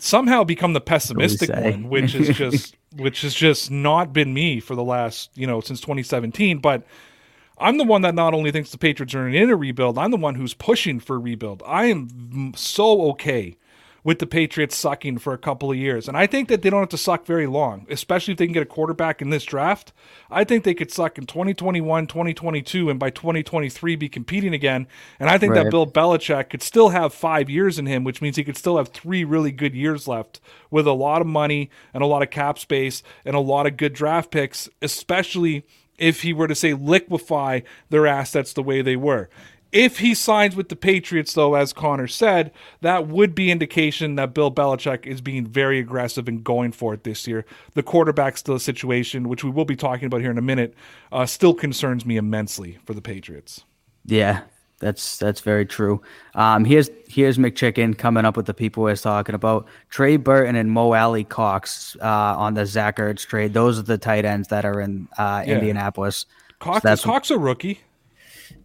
somehow 0.00 0.42
become 0.42 0.72
the 0.72 0.80
pessimistic 0.80 1.50
one, 1.50 1.88
which 1.88 2.16
is 2.16 2.36
just 2.36 2.76
which 2.96 3.20
has 3.20 3.32
just 3.32 3.70
not 3.70 4.12
been 4.12 4.34
me 4.34 4.58
for 4.58 4.74
the 4.74 4.82
last 4.82 5.30
you 5.36 5.46
know 5.46 5.60
since 5.60 5.80
2017. 5.80 6.58
But 6.58 6.82
I'm 7.60 7.78
the 7.78 7.84
one 7.84 8.02
that 8.02 8.14
not 8.14 8.34
only 8.34 8.50
thinks 8.50 8.70
the 8.70 8.78
Patriots 8.78 9.14
are 9.14 9.28
in 9.28 9.50
a 9.50 9.56
rebuild, 9.56 9.98
I'm 9.98 10.10
the 10.10 10.16
one 10.16 10.34
who's 10.34 10.54
pushing 10.54 11.00
for 11.00 11.18
rebuild. 11.18 11.62
I 11.66 11.86
am 11.86 12.52
so 12.56 13.10
okay 13.10 13.56
with 14.04 14.20
the 14.20 14.26
Patriots 14.26 14.76
sucking 14.76 15.18
for 15.18 15.34
a 15.34 15.38
couple 15.38 15.70
of 15.70 15.76
years. 15.76 16.08
And 16.08 16.16
I 16.16 16.26
think 16.26 16.48
that 16.48 16.62
they 16.62 16.70
don't 16.70 16.80
have 16.80 16.88
to 16.90 16.96
suck 16.96 17.26
very 17.26 17.46
long, 17.46 17.86
especially 17.90 18.32
if 18.32 18.38
they 18.38 18.46
can 18.46 18.54
get 18.54 18.62
a 18.62 18.66
quarterback 18.66 19.20
in 19.20 19.30
this 19.30 19.44
draft. 19.44 19.92
I 20.30 20.44
think 20.44 20.64
they 20.64 20.72
could 20.72 20.90
suck 20.90 21.18
in 21.18 21.26
2021, 21.26 22.06
2022, 22.06 22.88
and 22.88 22.98
by 22.98 23.10
2023 23.10 23.96
be 23.96 24.08
competing 24.08 24.54
again. 24.54 24.86
And 25.18 25.28
I 25.28 25.36
think 25.36 25.52
right. 25.52 25.64
that 25.64 25.70
Bill 25.70 25.86
Belichick 25.86 26.48
could 26.48 26.62
still 26.62 26.90
have 26.90 27.12
five 27.12 27.50
years 27.50 27.78
in 27.78 27.86
him, 27.86 28.04
which 28.04 28.22
means 28.22 28.36
he 28.36 28.44
could 28.44 28.56
still 28.56 28.78
have 28.78 28.88
three 28.88 29.24
really 29.24 29.52
good 29.52 29.74
years 29.74 30.08
left 30.08 30.40
with 30.70 30.86
a 30.86 30.92
lot 30.92 31.20
of 31.20 31.26
money 31.26 31.68
and 31.92 32.02
a 32.02 32.06
lot 32.06 32.22
of 32.22 32.30
cap 32.30 32.58
space 32.58 33.02
and 33.24 33.34
a 33.34 33.40
lot 33.40 33.66
of 33.66 33.76
good 33.76 33.92
draft 33.92 34.30
picks, 34.30 34.68
especially 34.80 35.66
if 35.98 36.22
he 36.22 36.32
were 36.32 36.48
to 36.48 36.54
say 36.54 36.74
liquefy 36.74 37.60
their 37.90 38.06
assets 38.06 38.52
the 38.52 38.62
way 38.62 38.82
they 38.82 38.96
were. 38.96 39.28
If 39.70 39.98
he 39.98 40.14
signs 40.14 40.56
with 40.56 40.70
the 40.70 40.76
Patriots, 40.76 41.34
though, 41.34 41.54
as 41.54 41.74
Connor 41.74 42.06
said, 42.06 42.52
that 42.80 43.06
would 43.06 43.34
be 43.34 43.50
indication 43.50 44.14
that 44.14 44.32
Bill 44.32 44.50
Belichick 44.50 45.06
is 45.06 45.20
being 45.20 45.46
very 45.46 45.78
aggressive 45.78 46.26
and 46.26 46.42
going 46.42 46.72
for 46.72 46.94
it 46.94 47.04
this 47.04 47.26
year. 47.26 47.44
The 47.74 47.82
quarterback 47.82 48.38
still 48.38 48.58
situation, 48.58 49.28
which 49.28 49.44
we 49.44 49.50
will 49.50 49.66
be 49.66 49.76
talking 49.76 50.06
about 50.06 50.22
here 50.22 50.30
in 50.30 50.38
a 50.38 50.42
minute, 50.42 50.74
uh, 51.12 51.26
still 51.26 51.52
concerns 51.52 52.06
me 52.06 52.16
immensely 52.16 52.78
for 52.86 52.94
the 52.94 53.02
Patriots. 53.02 53.64
Yeah, 54.06 54.44
that's 54.78 55.18
that's 55.18 55.40
very 55.40 55.66
true. 55.66 56.00
Um, 56.34 56.64
here's 56.64 56.90
here's 57.08 57.38
McChicken 57.38 57.96
coming 57.96 58.24
up 58.24 58.36
with 58.36 58.46
the 58.46 58.54
people 58.54 58.84
we're 58.84 58.96
talking 58.96 59.34
about. 59.34 59.66
Trey 59.90 60.16
Burton 60.16 60.54
and 60.56 60.70
Mo 60.70 60.92
Alie-Cox 60.92 61.96
uh, 62.00 62.04
on 62.38 62.54
the 62.54 62.64
Zach 62.64 62.96
Ertz 62.96 63.26
trade. 63.26 63.54
Those 63.54 63.78
are 63.78 63.82
the 63.82 63.98
tight 63.98 64.24
ends 64.24 64.48
that 64.48 64.64
are 64.64 64.80
in 64.80 65.08
uh, 65.18 65.42
yeah. 65.46 65.54
Indianapolis. 65.54 66.26
Cox, 66.60 66.82
so 66.82 66.96
Cox 66.96 67.30
a 67.30 67.38
rookie. 67.38 67.80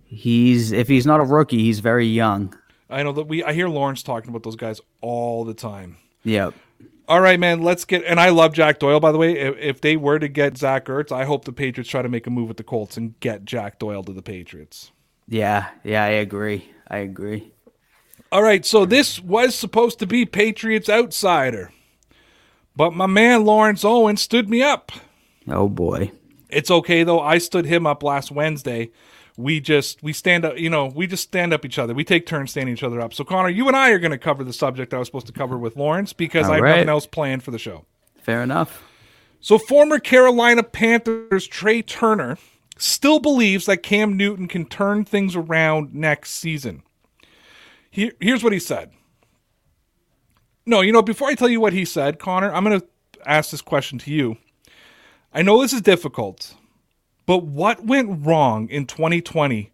He's 0.05 0.71
if 0.71 0.87
he's 0.87 1.05
not 1.05 1.19
a 1.19 1.23
rookie, 1.23 1.59
he's 1.59 1.79
very 1.79 2.07
young. 2.07 2.55
I 2.89 3.01
know 3.01 3.11
that 3.13 3.27
we 3.27 3.43
I 3.43 3.53
hear 3.53 3.67
Lawrence 3.67 4.03
talking 4.03 4.29
about 4.29 4.43
those 4.43 4.55
guys 4.55 4.79
all 5.01 5.43
the 5.43 5.55
time. 5.55 5.97
Yep. 6.23 6.53
All 7.05 7.19
right, 7.19 7.39
man. 7.39 7.61
Let's 7.61 7.83
get. 7.83 8.05
And 8.05 8.19
I 8.19 8.29
love 8.29 8.53
Jack 8.53 8.79
Doyle, 8.79 9.01
by 9.01 9.11
the 9.11 9.17
way. 9.17 9.37
If, 9.37 9.57
if 9.57 9.81
they 9.81 9.97
were 9.97 10.19
to 10.19 10.29
get 10.29 10.57
Zach 10.57 10.85
Ertz, 10.85 11.11
I 11.11 11.25
hope 11.25 11.43
the 11.43 11.51
Patriots 11.51 11.89
try 11.89 12.01
to 12.01 12.07
make 12.07 12.27
a 12.27 12.29
move 12.29 12.47
with 12.47 12.57
the 12.57 12.63
Colts 12.63 12.95
and 12.95 13.19
get 13.19 13.43
Jack 13.43 13.77
Doyle 13.77 14.03
to 14.03 14.13
the 14.13 14.21
Patriots. 14.21 14.92
Yeah, 15.27 15.69
yeah, 15.83 16.03
I 16.03 16.09
agree. 16.09 16.69
I 16.87 16.97
agree. 16.97 17.51
All 18.31 18.43
right, 18.43 18.65
so 18.65 18.85
this 18.85 19.19
was 19.19 19.55
supposed 19.55 19.99
to 19.99 20.07
be 20.07 20.25
Patriots 20.25 20.89
outsider, 20.89 21.71
but 22.75 22.93
my 22.93 23.05
man 23.05 23.45
Lawrence 23.45 23.85
Owen 23.85 24.17
stood 24.17 24.49
me 24.49 24.61
up. 24.61 24.91
Oh 25.47 25.69
boy. 25.69 26.11
It's 26.49 26.71
okay 26.71 27.03
though. 27.03 27.19
I 27.19 27.37
stood 27.37 27.65
him 27.65 27.85
up 27.85 28.03
last 28.03 28.31
Wednesday 28.31 28.91
we 29.37 29.59
just 29.59 30.01
we 30.03 30.13
stand 30.13 30.45
up 30.45 30.57
you 30.57 30.69
know 30.69 30.87
we 30.87 31.07
just 31.07 31.23
stand 31.23 31.53
up 31.53 31.65
each 31.65 31.79
other 31.79 31.93
we 31.93 32.03
take 32.03 32.25
turns 32.25 32.51
standing 32.51 32.73
each 32.73 32.83
other 32.83 33.01
up 33.01 33.13
so 33.13 33.23
connor 33.23 33.49
you 33.49 33.67
and 33.67 33.75
i 33.75 33.89
are 33.89 33.99
going 33.99 34.11
to 34.11 34.17
cover 34.17 34.43
the 34.43 34.53
subject 34.53 34.93
i 34.93 34.97
was 34.97 35.07
supposed 35.07 35.27
to 35.27 35.33
cover 35.33 35.57
with 35.57 35.75
lawrence 35.75 36.13
because 36.13 36.45
All 36.45 36.51
i 36.51 36.55
have 36.55 36.63
right. 36.63 36.75
nothing 36.75 36.89
else 36.89 37.07
planned 37.07 37.43
for 37.43 37.51
the 37.51 37.59
show 37.59 37.85
fair 38.21 38.43
enough 38.43 38.83
so 39.39 39.57
former 39.57 39.99
carolina 39.99 40.63
panthers 40.63 41.47
Trai 41.47 41.85
turner 41.85 42.37
still 42.83 43.19
believes 43.19 43.65
that 43.65 43.83
cam 43.83 44.17
newton 44.17 44.47
can 44.47 44.65
turn 44.65 45.05
things 45.05 45.35
around 45.35 45.93
next 45.93 46.31
season 46.31 46.83
Here, 47.89 48.13
here's 48.19 48.43
what 48.43 48.53
he 48.53 48.59
said 48.59 48.91
no 50.65 50.81
you 50.81 50.91
know 50.91 51.01
before 51.01 51.29
i 51.29 51.35
tell 51.35 51.49
you 51.49 51.59
what 51.59 51.73
he 51.73 51.85
said 51.85 52.19
connor 52.19 52.53
i'm 52.53 52.63
going 52.63 52.79
to 52.79 52.87
ask 53.25 53.51
this 53.51 53.61
question 53.61 53.97
to 53.99 54.11
you 54.11 54.37
i 55.33 55.41
know 55.41 55.61
this 55.61 55.73
is 55.73 55.81
difficult 55.81 56.55
but 57.25 57.43
what 57.43 57.85
went 57.85 58.25
wrong 58.25 58.67
in 58.69 58.85
2020 58.85 59.71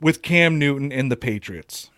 with 0.00 0.22
Cam 0.22 0.58
Newton 0.58 0.92
and 0.92 1.10
the 1.10 1.16
Patriots? 1.16 1.90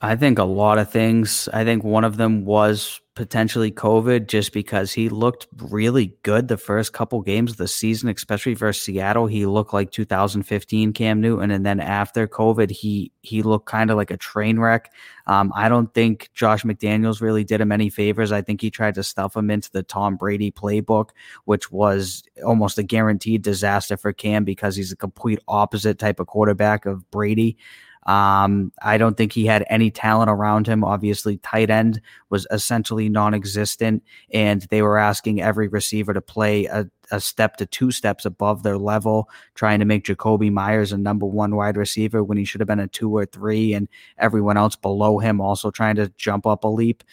I 0.00 0.16
think 0.16 0.38
a 0.38 0.44
lot 0.44 0.78
of 0.78 0.90
things. 0.90 1.48
I 1.52 1.64
think 1.64 1.84
one 1.84 2.04
of 2.04 2.16
them 2.16 2.44
was 2.44 3.00
potentially 3.14 3.70
COVID 3.70 4.26
just 4.26 4.52
because 4.52 4.92
he 4.92 5.10
looked 5.10 5.46
really 5.56 6.16
good 6.22 6.48
the 6.48 6.56
first 6.56 6.94
couple 6.94 7.20
games 7.20 7.50
of 7.50 7.56
the 7.58 7.68
season, 7.68 8.08
especially 8.08 8.54
versus 8.54 8.82
Seattle. 8.82 9.26
He 9.26 9.44
looked 9.44 9.74
like 9.74 9.90
2015 9.90 10.92
Cam 10.94 11.20
Newton, 11.20 11.50
and 11.50 11.66
then 11.66 11.78
after 11.78 12.26
COVID, 12.26 12.70
he 12.70 13.12
he 13.20 13.42
looked 13.42 13.66
kind 13.66 13.90
of 13.90 13.96
like 13.96 14.10
a 14.10 14.16
train 14.16 14.58
wreck. 14.58 14.92
Um, 15.26 15.52
I 15.54 15.68
don't 15.68 15.92
think 15.92 16.30
Josh 16.32 16.64
McDaniels 16.64 17.20
really 17.20 17.44
did 17.44 17.60
him 17.60 17.70
any 17.70 17.90
favors. 17.90 18.32
I 18.32 18.40
think 18.40 18.60
he 18.60 18.70
tried 18.70 18.94
to 18.94 19.02
stuff 19.02 19.36
him 19.36 19.50
into 19.50 19.70
the 19.70 19.82
Tom 19.82 20.16
Brady 20.16 20.50
playbook, 20.50 21.10
which 21.44 21.70
was 21.70 22.24
almost 22.44 22.78
a 22.78 22.82
guaranteed 22.82 23.42
disaster 23.42 23.96
for 23.96 24.12
Cam 24.12 24.44
because 24.44 24.74
he's 24.74 24.92
a 24.92 24.96
complete 24.96 25.38
opposite 25.48 25.98
type 25.98 26.18
of 26.18 26.26
quarterback 26.28 26.86
of 26.86 27.08
Brady. 27.10 27.58
Um, 28.04 28.72
I 28.82 28.98
don't 28.98 29.16
think 29.16 29.32
he 29.32 29.46
had 29.46 29.64
any 29.70 29.90
talent 29.90 30.30
around 30.30 30.66
him. 30.66 30.82
Obviously, 30.82 31.36
tight 31.38 31.70
end 31.70 32.00
was 32.30 32.46
essentially 32.50 33.08
non 33.08 33.32
existent, 33.32 34.02
and 34.32 34.62
they 34.70 34.82
were 34.82 34.98
asking 34.98 35.40
every 35.40 35.68
receiver 35.68 36.12
to 36.12 36.20
play 36.20 36.64
a, 36.66 36.88
a, 37.12 37.20
step 37.20 37.56
to 37.58 37.66
two 37.66 37.92
steps 37.92 38.24
above 38.24 38.64
their 38.64 38.78
level, 38.78 39.28
trying 39.54 39.78
to 39.78 39.84
make 39.84 40.04
Jakobi 40.04 40.50
Meyers 40.52 40.92
a 40.92 40.98
number 40.98 41.26
one 41.26 41.54
wide 41.54 41.76
receiver 41.76 42.24
when 42.24 42.38
he 42.38 42.44
should 42.44 42.60
have 42.60 42.68
been 42.68 42.80
a 42.80 42.88
two 42.88 43.14
or 43.16 43.24
three, 43.24 43.72
and 43.72 43.88
everyone 44.18 44.56
else 44.56 44.74
below 44.74 45.18
him 45.18 45.40
also 45.40 45.70
trying 45.70 45.96
to 45.96 46.12
jump 46.16 46.44
up 46.44 46.64
a 46.64 46.68
leap. 46.68 47.04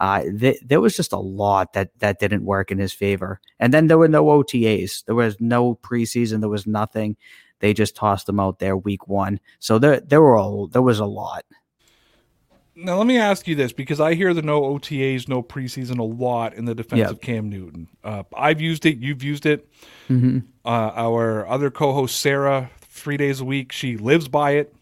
Uh, 0.00 0.22
th- 0.38 0.60
there 0.64 0.80
was 0.80 0.96
just 0.96 1.12
a 1.12 1.18
lot 1.18 1.72
that 1.72 1.90
that 1.98 2.20
didn't 2.20 2.44
work 2.44 2.70
in 2.70 2.78
his 2.78 2.92
favor. 2.92 3.40
And 3.58 3.74
then 3.74 3.88
there 3.88 3.98
were 3.98 4.08
no 4.08 4.24
OTAs. 4.26 5.04
There 5.04 5.14
was 5.14 5.36
no 5.40 5.74
preseason. 5.74 6.40
There 6.40 6.48
was 6.48 6.66
nothing. 6.66 7.16
They 7.60 7.74
just 7.74 7.96
tossed 7.96 8.26
them 8.26 8.40
out 8.40 8.58
there 8.58 8.76
week 8.76 9.08
one. 9.08 9.40
So 9.58 9.78
there 9.78 10.00
there 10.00 10.20
were 10.20 10.36
a, 10.36 10.66
there 10.70 10.82
was 10.82 11.00
a 11.00 11.06
lot. 11.06 11.44
Now 12.80 12.96
let 12.96 13.08
me 13.08 13.18
ask 13.18 13.48
you 13.48 13.56
this 13.56 13.72
because 13.72 13.98
I 14.00 14.14
hear 14.14 14.32
the 14.32 14.42
no 14.42 14.62
OTAs, 14.62 15.28
no 15.28 15.42
preseason 15.42 15.98
a 15.98 16.04
lot 16.04 16.54
in 16.54 16.64
the 16.64 16.76
defense 16.76 17.00
yep. 17.00 17.10
of 17.10 17.20
Cam 17.20 17.48
Newton. 17.48 17.88
Uh, 18.04 18.22
I've 18.36 18.60
used 18.60 18.86
it. 18.86 18.98
You've 18.98 19.24
used 19.24 19.46
it. 19.46 19.68
Mm-hmm. 20.08 20.38
Uh, 20.64 20.92
our 20.94 21.48
other 21.48 21.72
co-host 21.72 22.20
Sarah, 22.20 22.70
three 22.82 23.16
days 23.16 23.40
a 23.40 23.44
week, 23.44 23.72
she 23.72 23.96
lives 23.96 24.28
by 24.28 24.52
it. 24.52 24.74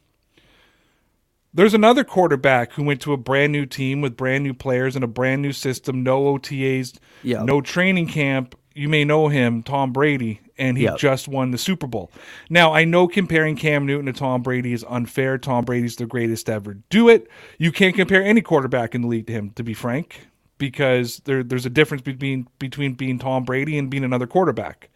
There's 1.55 1.73
another 1.73 2.05
quarterback 2.05 2.73
who 2.73 2.83
went 2.83 3.01
to 3.01 3.15
a 3.15 3.17
brand 3.17 3.51
new 3.51 3.65
team 3.65 4.03
with 4.03 4.15
brand 4.15 4.45
new 4.45 4.53
players 4.53 4.95
and 4.95 5.03
a 5.03 5.09
brand 5.09 5.41
new 5.41 5.53
system, 5.53 6.03
no 6.03 6.37
OTAs, 6.37 6.99
yep. 7.23 7.45
no 7.45 7.63
training 7.63 8.09
camp. 8.09 8.55
You 8.75 8.91
may 8.91 9.05
know 9.05 9.29
him, 9.29 9.63
Tom 9.63 9.91
Brady, 9.91 10.43
and 10.59 10.77
he 10.77 10.85
yep. 10.85 10.99
just 10.99 11.29
won 11.29 11.51
the 11.51 11.59
Super 11.59 11.87
Bowl. 11.87 12.11
Now, 12.49 12.73
I 12.73 12.85
know 12.85 13.09
comparing 13.09 13.57
Cam 13.57 13.87
Newton 13.87 14.07
to 14.07 14.13
Tom 14.13 14.43
Brady 14.43 14.73
is 14.73 14.85
unfair. 14.89 15.39
Tom 15.39 15.65
Brady's 15.65 15.97
the 15.97 16.07
greatest 16.07 16.49
ever 16.49 16.75
do 16.91 17.09
it. 17.09 17.29
You 17.59 17.73
can't 17.73 17.95
compare 17.95 18.23
any 18.23 18.41
quarterback 18.41 18.95
in 18.95 19.03
the 19.03 19.09
league 19.09 19.27
to 19.27 19.33
him, 19.33 19.51
to 19.51 19.63
be 19.63 19.75
frank, 19.75 20.27
because 20.59 21.19
there, 21.25 21.43
there's 21.43 21.67
a 21.67 21.71
difference 21.71 22.03
between 22.03 22.49
between 22.59 22.95
being 22.95 23.19
Tom 23.19 23.45
Brady 23.45 23.79
and 23.79 23.91
being 23.91 24.05
another 24.05 24.27
quarterback. 24.27 24.91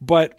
But 0.00 0.38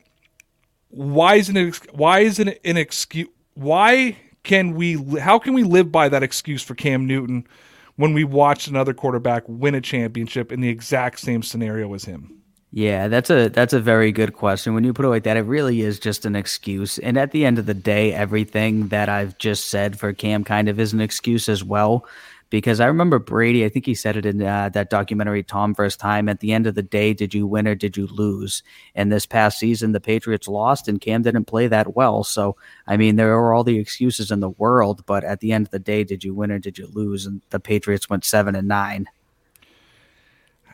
why 0.90 1.36
isn't 1.36 1.58
it 1.58 1.94
why 1.94 2.20
isn't 2.20 2.48
it 2.48 2.62
an 2.64 2.78
excuse? 2.78 3.28
Why 3.54 4.18
can 4.44 4.76
we 4.76 4.94
how 5.20 5.40
can 5.40 5.54
we 5.54 5.64
live 5.64 5.92
by 5.92 6.10
that 6.10 6.24
excuse 6.24 6.64
for 6.64 6.76
Cam 6.76 7.06
Newton 7.06 7.48
when 7.96 8.14
we 8.14 8.24
watched 8.24 8.68
another 8.68 8.94
quarterback 8.94 9.44
win 9.48 9.76
a 9.76 9.82
championship 9.82 10.52
in 10.52 10.62
the 10.62 10.70
exact 10.70 11.20
same 11.20 11.44
scenario 11.44 11.94
as 11.94 12.06
him? 12.06 12.37
Yeah, 12.72 13.08
that's 13.08 13.30
a 13.30 13.48
that's 13.50 13.74
a 13.74 13.80
very 13.80 14.12
good 14.12 14.34
question. 14.34 14.74
When 14.74 14.84
you 14.84 14.94
put 14.94 15.06
it 15.06 15.10
like 15.10 15.24
that, 15.24 15.38
it 15.38 15.42
really 15.42 15.82
is 15.82 16.00
just 16.00 16.26
an 16.26 16.36
excuse. 16.36 16.98
And 17.00 17.18
at 17.18 17.32
the 17.32 17.46
end 17.46 17.60
of 17.60 17.66
the 17.66 17.74
day, 17.74 18.14
everything 18.14 18.90
that 18.90 19.08
I've 19.08 19.38
just 19.38 19.68
said 19.68 19.98
for 19.98 20.12
Cam 20.14 20.44
kind 20.44 20.68
of 20.68 20.80
is 20.80 20.92
an 20.92 21.00
excuse 21.00 21.48
as 21.48 21.64
well 21.64 22.06
because 22.50 22.80
I 22.80 22.88
remember 22.88 23.20
Brady. 23.20 23.66
I 23.66 23.70
think 23.70 23.86
he 23.86 23.96
said 23.96 24.18
it 24.18 24.26
in 24.26 24.42
uh, 24.42 24.70
that 24.70 24.90
documentary, 24.90 25.44
Tom 25.44 25.74
vs. 25.74 25.98
Time. 25.98 26.30
At 26.30 26.40
the 26.40 26.54
end 26.54 26.68
of 26.68 26.76
the 26.76 26.84
day, 26.84 27.14
did 27.14 27.34
you 27.34 27.48
win 27.48 27.68
or 27.68 27.76
did 27.76 27.98
you 27.98 28.08
lose? 28.08 28.64
And 28.96 29.12
this 29.12 29.26
past 29.26 29.60
season, 29.60 29.92
the 29.92 30.00
Patriots 30.00 30.48
lost, 30.48 30.88
and 30.88 31.02
Cam 31.02 31.22
didn't 31.22 31.46
play 31.46 31.68
that 31.68 31.96
well. 31.96 32.24
So, 32.24 32.56
I 32.86 32.98
mean, 32.98 33.16
there 33.16 33.34
are 33.34 33.54
all 33.54 33.64
the 33.64 33.80
excuses 33.80 34.32
in 34.32 34.40
the 34.40 34.50
world, 34.50 35.06
but 35.06 35.24
at 35.24 35.40
the 35.40 35.52
end 35.52 35.68
of 35.68 35.72
the 35.72 35.80
day, 35.80 36.04
did 36.04 36.24
you 36.24 36.34
win 36.34 36.52
or 36.52 36.60
did 36.60 36.78
you 36.78 36.88
lose? 36.88 37.26
And 37.26 37.42
the 37.50 37.60
Patriots 37.60 38.10
went 38.10 38.26
seven 38.26 38.56
and 38.56 38.68
nine. 38.68 39.08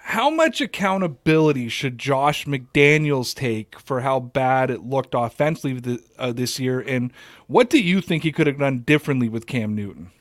How 0.07 0.29
much 0.29 0.61
accountability 0.61 1.69
should 1.69 1.97
Josh 1.97 2.45
McDaniels 2.45 3.33
take 3.33 3.79
for 3.79 4.01
how 4.01 4.19
bad 4.19 4.69
it 4.69 4.83
looked 4.83 5.15
offensively 5.15 5.99
uh, 6.19 6.33
this 6.33 6.59
year? 6.59 6.81
And 6.81 7.11
what 7.47 7.69
do 7.69 7.79
you 7.79 8.01
think 8.01 8.23
he 8.23 8.31
could 8.31 8.47
have 8.47 8.59
done 8.59 8.79
differently 8.79 9.29
with 9.29 9.47
Cam 9.47 9.75
Newton? 9.75 10.11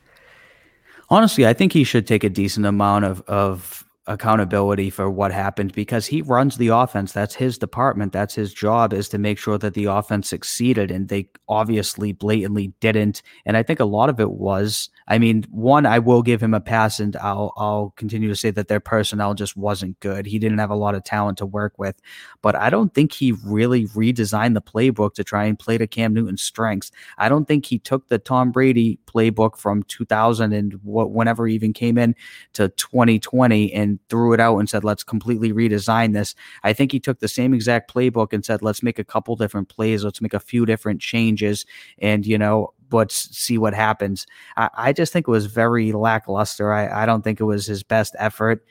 honestly, 1.13 1.47
I 1.47 1.53
think 1.53 1.73
he 1.73 1.85
should 1.85 2.07
take 2.07 2.25
a 2.25 2.31
decent 2.31 2.67
amount 2.67 3.05
of 3.05 3.21
of 3.23 3.85
accountability 4.07 4.91
for 4.91 5.11
what 5.11 5.31
happened 5.31 5.73
because 5.73 6.07
he 6.07 6.23
runs 6.23 6.57
the 6.57 6.69
offense. 6.69 7.13
That's 7.13 7.35
his 7.35 7.57
department. 7.57 8.13
That's 8.13 8.35
his 8.35 8.53
job 8.53 8.93
is 8.93 9.09
to 9.11 9.19
make 9.19 9.39
sure 9.39 9.59
that 9.59 9.75
the 9.75 9.85
offense 9.85 10.29
succeeded. 10.29 10.91
And 10.91 11.09
they 11.09 11.29
obviously 11.49 12.13
blatantly 12.13 12.73
didn't. 12.81 13.23
And 13.47 13.57
I 13.57 13.63
think 13.63 13.81
a 13.81 13.85
lot 13.85 14.09
of 14.09 14.19
it 14.19 14.33
was 14.33 14.91
I 15.09 15.19
mean, 15.19 15.45
one, 15.51 15.85
I 15.85 15.99
will 15.99 16.23
give 16.23 16.43
him 16.43 16.55
a 16.55 16.61
pass, 16.61 17.01
and 17.01 17.17
I'll 17.17 17.53
I'll 17.57 17.93
continue 17.97 18.29
to 18.29 18.37
say 18.37 18.51
that 18.53 18.69
their 18.69 18.81
personnel 18.81 19.35
just 19.35 19.57
wasn't 19.57 19.99
good. 20.01 20.27
He 20.27 20.39
didn't 20.39 20.59
have 20.59 20.71
a 20.71 20.77
lot 20.77 20.95
of 20.95 21.05
talent 21.05 21.39
to 21.39 21.47
work 21.47 21.75
with, 21.79 22.01
but 22.41 22.55
I 22.55 22.71
don't 22.71 22.95
think 22.95 23.13
he 23.13 23.33
really 23.45 23.87
redesigned 23.89 24.55
the 24.55 24.63
playbook 24.63 25.15
to 25.15 25.25
try 25.25 25.45
and 25.45 25.59
play 25.59 25.77
to 25.77 25.87
Cam 25.87 26.15
Newton's 26.15 26.43
strengths. 26.43 26.93
I 27.19 27.29
don't 27.29 27.47
think 27.47 27.67
he 27.67 27.79
took 27.79 28.09
the 28.09 28.19
Tom 28.19 28.53
Brady 28.53 28.99
playbook 29.07 29.59
from 29.59 29.83
2000 29.85 30.53
and 30.53 30.75
what 30.83 31.11
whenever 31.11 31.47
he 31.47 31.55
even 31.55 31.73
came 31.73 31.99
in 31.99 32.15
to 32.55 32.69
2020 32.71 33.73
and 33.73 33.92
threw 34.09 34.33
it 34.33 34.41
out 34.41 34.59
and 34.59 34.69
said, 34.69 34.85
"Let's 34.85 35.05
completely 35.05 35.53
redesign 35.53 36.13
this." 36.13 36.35
I 36.63 36.73
think 36.73 36.93
he 36.93 37.01
took 37.01 37.21
the 37.21 37.29
same 37.29 37.55
exact 37.55 37.93
playbook 37.93 38.33
and 38.33 38.45
said, 38.45 38.63
"Let's 38.63 38.83
make 38.83 38.99
a 38.99 39.05
couple 39.05 39.37
different 39.37 39.69
plays. 39.69 40.05
Let's 40.05 40.21
make 40.21 40.35
a 40.35 40.41
few 40.41 40.67
different 40.67 41.01
changes." 41.01 41.67
And 41.99 42.27
you 42.27 42.39
know, 42.39 42.73
let's 42.91 43.37
see 43.37 43.59
what 43.59 43.75
happens. 43.75 44.27
I, 44.57 44.71
I 44.75 44.93
just 44.93 45.13
think 45.13 45.29
it 45.29 45.31
was 45.31 45.47
very 45.47 45.93
lackluster. 45.93 46.73
I, 46.73 47.03
I 47.03 47.07
don't 47.07 47.23
think 47.23 47.41
it 47.41 47.45
was 47.45 47.67
his 47.67 47.83
best 47.83 48.15
effort. 48.19 48.65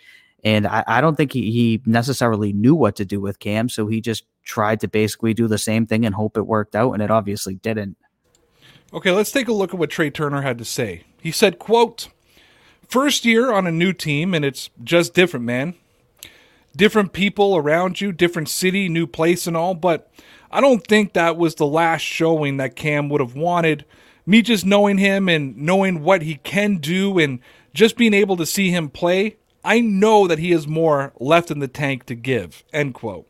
And 0.43 0.65
I, 0.65 0.84
I 0.88 1.01
don't 1.01 1.15
think 1.15 1.34
he, 1.34 1.51
he 1.51 1.81
necessarily 1.86 2.51
knew 2.53 2.73
what 2.73 2.95
to 2.95 3.05
do 3.05 3.21
with 3.21 3.39
Cam. 3.39 3.69
So 3.69 3.88
he 3.88 4.01
just 4.01 4.23
tried 4.43 4.79
to 4.79 4.88
basically 4.88 5.34
do 5.34 5.47
the 5.47 5.57
same 5.57 5.86
thing 5.86 6.05
and 6.05 6.15
hope 6.15 6.38
it 6.38 6.47
worked 6.47 6.75
out. 6.75 6.93
And 6.93 7.01
it 7.01 7.12
obviously 7.12 7.55
didn't. 7.55 7.97
Okay, 8.93 9.12
let's 9.12 9.31
take 9.31 9.47
a 9.47 9.53
look 9.53 9.73
at 9.73 9.79
what 9.79 9.89
Trai 9.89 10.13
Turner 10.13 10.41
had 10.41 10.57
to 10.57 10.65
say. 10.65 11.03
He 11.21 11.31
said, 11.31 11.60
quote, 11.60 12.10
First 12.91 13.25
year 13.25 13.51
on 13.51 13.65
a 13.65 13.71
new 13.71 13.93
team, 13.93 14.34
and 14.34 14.45
it's 14.45 14.69
just 14.84 15.13
different, 15.13 15.45
man. 15.45 15.75
Different 16.75 17.13
people 17.13 17.56
around 17.56 18.01
you, 18.01 18.12
different 18.12 18.49
city, 18.49 18.89
new 18.89 19.08
place, 19.08 19.47
and 19.47 19.56
all. 19.58 19.73
But 19.73 20.12
I 20.51 20.62
don't 20.62 20.86
think 20.86 21.13
that 21.13 21.38
was 21.38 21.56
the 21.56 21.65
last 21.65 22.01
showing 22.01 22.58
that 22.58 22.75
Cam 22.75 23.08
would 23.10 23.21
have 23.21 23.36
wanted 23.36 23.86
me 24.25 24.41
just 24.41 24.65
knowing 24.65 24.97
him 24.97 25.27
and 25.30 25.58
knowing 25.58 26.04
what 26.04 26.21
he 26.21 26.36
can 26.36 26.77
do 26.77 27.17
and 27.17 27.39
just 27.73 27.97
being 27.97 28.13
able 28.13 28.38
to 28.38 28.45
see 28.45 28.69
him 28.69 28.89
play, 28.89 29.38
I 29.63 29.80
know 29.80 30.27
that 30.27 30.39
he 30.39 30.51
has 30.51 30.67
more 30.67 31.13
left 31.19 31.51
in 31.51 31.60
the 31.60 31.67
tank 31.67 32.06
to 32.08 32.15
give. 32.15 32.63
End 32.73 32.93
quote. 32.93 33.27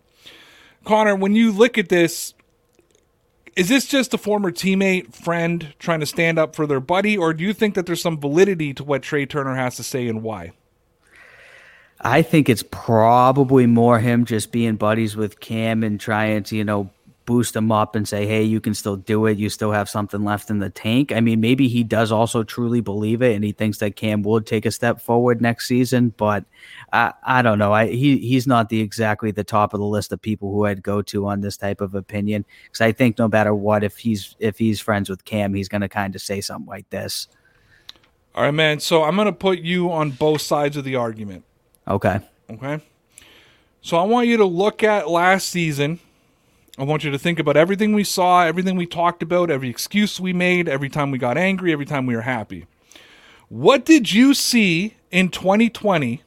Connor, 0.84 1.16
when 1.16 1.36
you 1.36 1.52
look 1.52 1.78
at 1.78 1.90
this, 1.90 2.34
is 3.56 3.70
this 3.70 3.86
just 3.86 4.14
a 4.14 4.18
former 4.18 4.52
teammate, 4.52 5.14
friend 5.14 5.74
trying 5.80 6.00
to 6.00 6.06
stand 6.06 6.40
up 6.40 6.56
for 6.56 6.66
their 6.66 6.80
buddy, 6.80 7.18
or 7.18 7.34
do 7.34 7.44
you 7.44 7.54
think 7.54 7.76
that 7.76 7.86
there's 7.86 8.02
some 8.02 8.20
validity 8.20 8.74
to 8.74 8.84
what 8.84 9.02
Trai 9.02 9.30
Turner 9.30 9.56
has 9.56 9.76
to 9.76 9.84
say 9.84 10.08
and 10.08 10.24
why? 10.24 10.52
I 12.00 12.22
think 12.24 12.50
it's 12.50 12.64
probably 12.72 13.68
more 13.68 14.00
him 14.00 14.26
just 14.26 14.52
being 14.52 14.76
buddies 14.76 15.16
with 15.16 15.40
Cam 15.40 15.84
and 15.84 16.00
trying 16.00 16.44
to, 16.44 16.56
you 16.56 16.64
know, 16.64 16.90
boost 17.26 17.56
him 17.56 17.72
up 17.72 17.96
and 17.96 18.08
say, 18.08 18.26
hey, 18.26 18.44
you 18.44 18.60
can 18.60 18.74
still 18.74 18.96
do 18.96 19.26
it. 19.26 19.38
You 19.38 19.50
still 19.50 19.72
have 19.72 19.90
something 19.90 20.24
left 20.24 20.50
in 20.50 20.60
the 20.60 20.70
tank. 20.70 21.12
I 21.12 21.22
mean, 21.22 21.40
maybe 21.40 21.68
he 21.68 21.84
does 21.84 22.12
also 22.12 22.44
truly 22.44 22.82
believe 22.82 23.22
it 23.22 23.36
and 23.36 23.44
he 23.44 23.52
thinks 23.52 23.78
that 23.80 23.96
Cam 23.96 24.24
would 24.24 24.46
take 24.46 24.66
a 24.66 24.72
step 24.72 25.00
forward 25.00 25.42
next 25.42 25.68
season, 25.68 26.14
but 26.18 26.46
I, 26.92 27.14
I 27.24 27.42
don't 27.42 27.60
know. 27.60 27.74
I 27.74 27.88
he 27.88 28.18
he's 28.18 28.48
not 28.48 28.70
the 28.70 28.82
exactly 28.82 29.32
the 29.32 29.44
top 29.44 29.74
of 29.74 29.80
the 29.80 29.86
list 29.86 30.12
of 30.12 30.22
people 30.22 30.52
who 30.52 30.66
I'd 30.66 30.84
go 30.84 31.02
to 31.04 31.28
on 31.28 31.42
this 31.42 31.58
type 31.58 31.82
of 31.82 31.96
opinion. 31.96 32.46
Because 32.66 32.82
I 32.82 32.92
think 32.92 33.18
no 33.18 33.28
matter 33.28 33.54
what, 33.54 33.84
if 33.84 33.98
he's 33.98 34.36
if 34.40 34.58
he's 34.58 34.80
friends 34.80 35.10
with 35.10 35.24
Cam, 35.24 35.54
he's 35.54 35.70
gonna 35.70 35.90
kind 35.90 36.16
of 36.16 36.22
say 36.22 36.42
something 36.42 36.70
like 36.70 36.90
this. 36.90 37.28
All 38.34 38.44
right, 38.44 38.52
man. 38.52 38.80
So 38.80 39.04
I'm 39.04 39.16
gonna 39.16 39.32
put 39.32 39.60
you 39.60 39.92
on 39.92 40.12
both 40.12 40.42
sides 40.42 40.78
of 40.78 40.84
the 40.84 40.96
argument. 40.96 41.44
Okay. 41.88 42.20
Okay. 42.50 42.80
So 43.82 43.98
I 43.98 44.04
want 44.04 44.28
you 44.28 44.38
to 44.38 44.46
look 44.46 44.84
at 44.84 45.10
last 45.10 45.50
season 45.50 46.00
I 46.78 46.84
want 46.84 47.04
you 47.04 47.12
to 47.12 47.20
think 47.20 47.38
about 47.38 47.58
everything 47.58 47.94
we 47.94 48.04
saw, 48.04 48.44
everything 48.44 48.76
we 48.76 48.86
talked 48.86 49.22
about, 49.22 49.52
every 49.52 49.70
excuse 49.70 50.20
we 50.20 50.32
made, 50.32 50.70
every 50.70 50.90
time 50.90 51.12
we 51.12 51.18
got 51.18 51.38
angry, 51.38 51.74
every 51.74 51.86
time 51.86 52.06
we 52.06 52.16
were 52.16 52.22
happy. 52.22 52.66
What 53.50 53.84
did 53.84 54.14
you 54.14 54.34
see 54.34 54.96
in 55.12 55.30
2020 55.30 56.22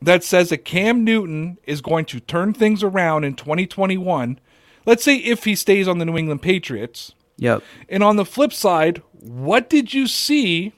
that 0.00 0.22
says 0.22 0.50
that 0.50 0.64
Cam 0.64 1.02
Newton 1.02 1.58
is 1.64 1.80
going 1.80 2.04
to 2.06 2.20
turn 2.20 2.52
things 2.54 2.84
around 2.84 3.24
in 3.24 3.34
2021? 3.34 4.38
Let's 4.86 5.02
say 5.02 5.16
if 5.16 5.44
he 5.44 5.56
stays 5.56 5.88
on 5.88 5.98
the 5.98 6.04
New 6.04 6.16
England 6.16 6.42
Patriots. 6.42 7.12
Yep. 7.38 7.62
And 7.88 8.04
on 8.04 8.16
the 8.16 8.24
flip 8.24 8.52
side, 8.52 9.02
what 9.12 9.68
did 9.68 9.92
you 9.92 10.06
see 10.06 10.72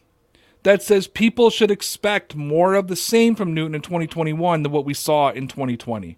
that 0.63 0.83
says 0.83 1.07
people 1.07 1.51
should 1.51 1.71
expect 1.71 2.35
more 2.35 2.75
of 2.75 2.89
the 2.89 2.97
same 2.97 3.35
from 3.35 3.53
Newton 3.53 3.75
in 3.75 3.83
2021 3.83 4.63
than 4.63 4.73
what 4.73 4.87
we 4.87 4.95
saw 4.95 5.31
in 5.31 5.49
2020? 5.49 6.17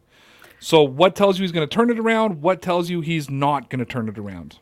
So, 0.65 0.83
what 0.83 1.15
tells 1.15 1.39
you 1.39 1.43
he's 1.43 1.53
going 1.53 1.69
to 1.69 1.75
turn 1.75 1.91
it 1.91 1.99
around? 1.99 2.41
What 2.41 2.63
tells 2.63 2.89
you 2.89 3.03
he's 3.03 3.29
not 3.29 3.69
going 3.69 3.81
to 3.81 3.85
turn 3.85 4.09
it 4.09 4.17
around? 4.17 4.61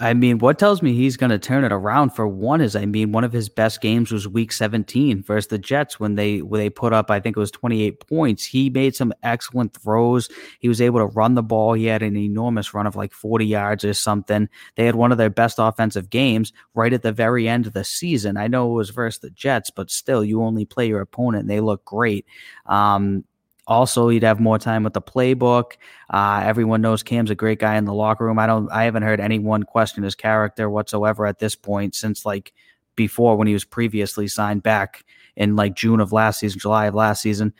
I 0.00 0.12
mean, 0.12 0.38
what 0.38 0.58
tells 0.58 0.82
me 0.82 0.94
he's 0.94 1.16
going 1.16 1.30
to 1.30 1.38
turn 1.38 1.62
it 1.62 1.70
around 1.70 2.10
for 2.10 2.26
one 2.26 2.60
is, 2.60 2.74
I 2.74 2.86
mean, 2.86 3.12
one 3.12 3.22
of 3.22 3.32
his 3.32 3.48
best 3.48 3.80
games 3.80 4.10
was 4.10 4.26
Week 4.26 4.50
17 4.50 5.22
versus 5.22 5.46
the 5.46 5.58
Jets 5.58 6.00
when 6.00 6.16
they 6.16 6.42
when 6.42 6.58
they 6.58 6.70
put 6.70 6.92
up, 6.92 7.08
I 7.08 7.20
think 7.20 7.36
it 7.36 7.40
was 7.40 7.52
28 7.52 8.04
points. 8.08 8.44
He 8.44 8.68
made 8.68 8.96
some 8.96 9.12
excellent 9.22 9.76
throws. 9.80 10.28
He 10.58 10.66
was 10.66 10.80
able 10.80 10.98
to 10.98 11.06
run 11.06 11.36
the 11.36 11.42
ball. 11.44 11.74
He 11.74 11.84
had 11.84 12.02
an 12.02 12.16
enormous 12.16 12.74
run 12.74 12.88
of 12.88 12.96
like 12.96 13.12
40 13.12 13.46
yards 13.46 13.84
or 13.84 13.94
something. 13.94 14.48
They 14.74 14.86
had 14.86 14.96
one 14.96 15.12
of 15.12 15.18
their 15.18 15.30
best 15.30 15.60
offensive 15.60 16.10
games 16.10 16.52
right 16.74 16.92
at 16.92 17.02
the 17.02 17.12
very 17.12 17.48
end 17.48 17.68
of 17.68 17.74
the 17.74 17.84
season. 17.84 18.36
I 18.36 18.48
know 18.48 18.72
it 18.72 18.74
was 18.74 18.90
versus 18.90 19.20
the 19.20 19.30
Jets, 19.30 19.70
but 19.70 19.88
still, 19.88 20.24
you 20.24 20.42
only 20.42 20.64
play 20.64 20.88
your 20.88 21.00
opponent. 21.00 21.42
and 21.42 21.50
They 21.50 21.60
look 21.60 21.84
great. 21.84 22.26
Um, 22.66 23.22
also, 23.66 24.08
he'd 24.08 24.22
have 24.22 24.40
more 24.40 24.58
time 24.58 24.84
with 24.84 24.92
the 24.92 25.00
playbook. 25.00 25.72
Uh, 26.10 26.42
everyone 26.44 26.82
knows 26.82 27.02
Cam's 27.02 27.30
a 27.30 27.34
great 27.34 27.58
guy 27.58 27.76
in 27.76 27.86
the 27.86 27.94
locker 27.94 28.24
room. 28.24 28.38
I 28.38 28.46
don't. 28.46 28.70
I 28.70 28.84
haven't 28.84 29.04
heard 29.04 29.20
anyone 29.20 29.62
question 29.62 30.04
his 30.04 30.14
character 30.14 30.68
whatsoever 30.68 31.26
at 31.26 31.38
this 31.38 31.56
point 31.56 31.94
since 31.94 32.26
like 32.26 32.52
before 32.96 33.36
when 33.36 33.46
he 33.46 33.54
was 33.54 33.64
previously 33.64 34.28
signed 34.28 34.62
back 34.62 35.04
in 35.36 35.56
like 35.56 35.74
June 35.74 36.00
of 36.00 36.12
last 36.12 36.40
season, 36.40 36.60
July 36.60 36.86
of 36.86 36.94
last 36.94 37.22
season. 37.22 37.54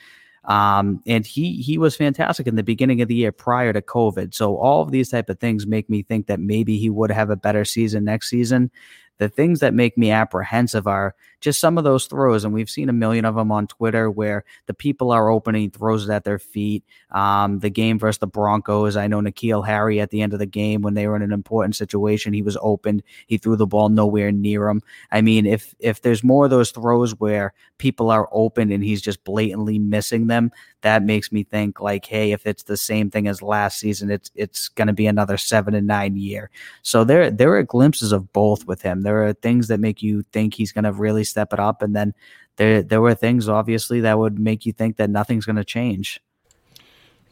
Um, 0.44 1.02
and 1.07 1.26
he 1.26 1.62
he 1.62 1.78
was 1.78 1.96
fantastic 1.96 2.46
in 2.46 2.57
the 2.57 2.62
beginning 2.62 3.00
of 3.00 3.09
the 3.09 3.14
year 3.14 3.32
prior 3.32 3.72
to 3.72 3.80
COVID. 3.80 4.34
So 4.34 4.59
all 4.59 4.82
of 4.82 4.90
these 4.90 5.09
type 5.09 5.30
of 5.30 5.40
things 5.40 5.66
make 5.66 5.88
me 5.88 6.02
think 6.02 6.26
that 6.26 6.38
maybe 6.38 6.76
he 6.76 6.90
would 6.90 7.11
have 7.11 7.30
a 7.30 7.36
better 7.36 7.64
season 7.64 8.05
next 8.05 8.28
season. 8.28 8.70
The 9.18 9.28
things 9.30 9.61
that 9.61 9.72
make 9.72 9.96
me 9.96 10.11
apprehensive 10.11 10.86
are 10.86 11.14
just 11.45 11.61
some 11.61 11.76
of 11.76 11.84
those 11.84 12.07
throws, 12.07 12.42
and 12.42 12.55
we've 12.55 12.70
seen 12.70 12.88
a 12.88 12.92
million 12.92 13.26
of 13.26 13.34
them 13.34 13.53
on 13.53 13.66
Twitter 13.66 14.11
where 14.11 14.45
the 14.64 14.72
people 14.72 15.12
are 15.12 15.28
opening 15.28 15.70
throws 15.70 16.09
at 16.09 16.24
their 16.24 16.38
feet. 16.38 16.82
Um, 17.11 17.59
the 17.59 17.68
game 17.68 17.99
versus 17.99 18.18
the 18.18 18.26
Broncos, 18.26 18.97
I 18.97 19.09
know 19.09 19.20
N'Keal 19.20 19.66
Harry 19.66 20.01
at 20.01 20.09
the 20.09 20.22
end 20.22 20.32
of 20.32 20.38
the 20.38 20.47
game 20.47 20.80
when 20.80 20.95
they 20.95 21.07
were 21.07 21.16
in 21.16 21.22
an 21.22 21.32
important 21.32 21.76
situation, 21.76 22.32
he 22.32 22.40
was 22.40 22.57
opened. 22.62 23.03
He 23.26 23.36
threw 23.36 23.57
the 23.57 23.66
ball 23.66 23.90
nowhere 23.90 24.32
near 24.32 24.68
him. 24.68 24.80
I 25.12 25.20
mean, 25.20 25.45
if 25.45 25.74
if 25.78 26.01
there's 26.01 26.24
more 26.24 26.47
of 26.47 26.51
those 26.51 26.70
throws 26.70 27.12
where 27.20 27.53
people 27.76 28.11
are 28.11 28.26
open 28.32 28.72
and 28.72 28.82
he's 28.82 29.03
just 29.03 29.22
blatantly 29.22 29.78
missing 29.78 30.28
them, 30.28 30.51
that 30.80 31.03
makes 31.03 31.30
me 31.30 31.45
think 31.45 31.78
like, 31.78 32.07
hey, 32.07 32.32
if 32.32 32.47
it's 32.47 32.62
the 32.62 32.76
same 32.76 33.11
thing 33.11 33.28
as 33.28 33.42
last 33.42 33.78
season, 33.78 34.11
it's 34.11 34.30
it's 34.34 34.68
going 34.68 34.86
to 34.86 34.95
be 34.95 35.07
another 35.07 35.36
seven 35.36 35.74
and 35.74 35.86
nine 35.86 36.16
year. 36.16 36.51
So 36.82 37.05
there 37.05 37.30
there 37.30 37.55
are 37.55 37.62
glimpses 37.62 38.12
of 38.12 38.32
both 38.32 38.66
with 38.66 38.80
him. 38.80 39.03
There 39.03 39.26
are 39.26 39.34
things 39.34 39.68
that 39.68 39.80
make 39.80 40.03
you 40.03 40.22
think 40.32 40.55
he's 40.55 40.72
going 40.72 40.84
to 40.84 40.92
really 40.92 41.24
step 41.35 41.53
it 41.53 41.59
up, 41.59 41.82
and 41.82 41.95
then 41.95 42.14
there 42.57 42.82
there 42.82 43.01
were 43.01 43.14
things 43.14 43.49
obviously 43.49 44.01
that 44.01 44.18
would 44.18 44.39
make 44.39 44.64
you 44.64 44.72
think 44.72 44.97
that 44.97 45.11
nothing's 45.11 45.45
going 45.45 45.57
to 45.57 45.64
change. 45.64 46.20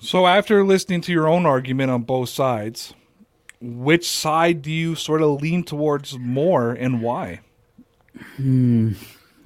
So 0.00 0.26
after 0.26 0.64
listening 0.64 1.00
to 1.02 1.12
your 1.12 1.28
own 1.28 1.46
argument 1.46 1.92
on 1.92 2.02
both 2.02 2.28
sides, 2.28 2.92
which 3.60 4.08
side 4.08 4.60
do 4.60 4.70
you 4.70 4.96
sort 4.96 5.22
of 5.22 5.40
lean 5.40 5.62
towards 5.62 6.18
more, 6.18 6.72
and 6.72 7.00
why? 7.00 7.40
Hmm. 8.36 8.92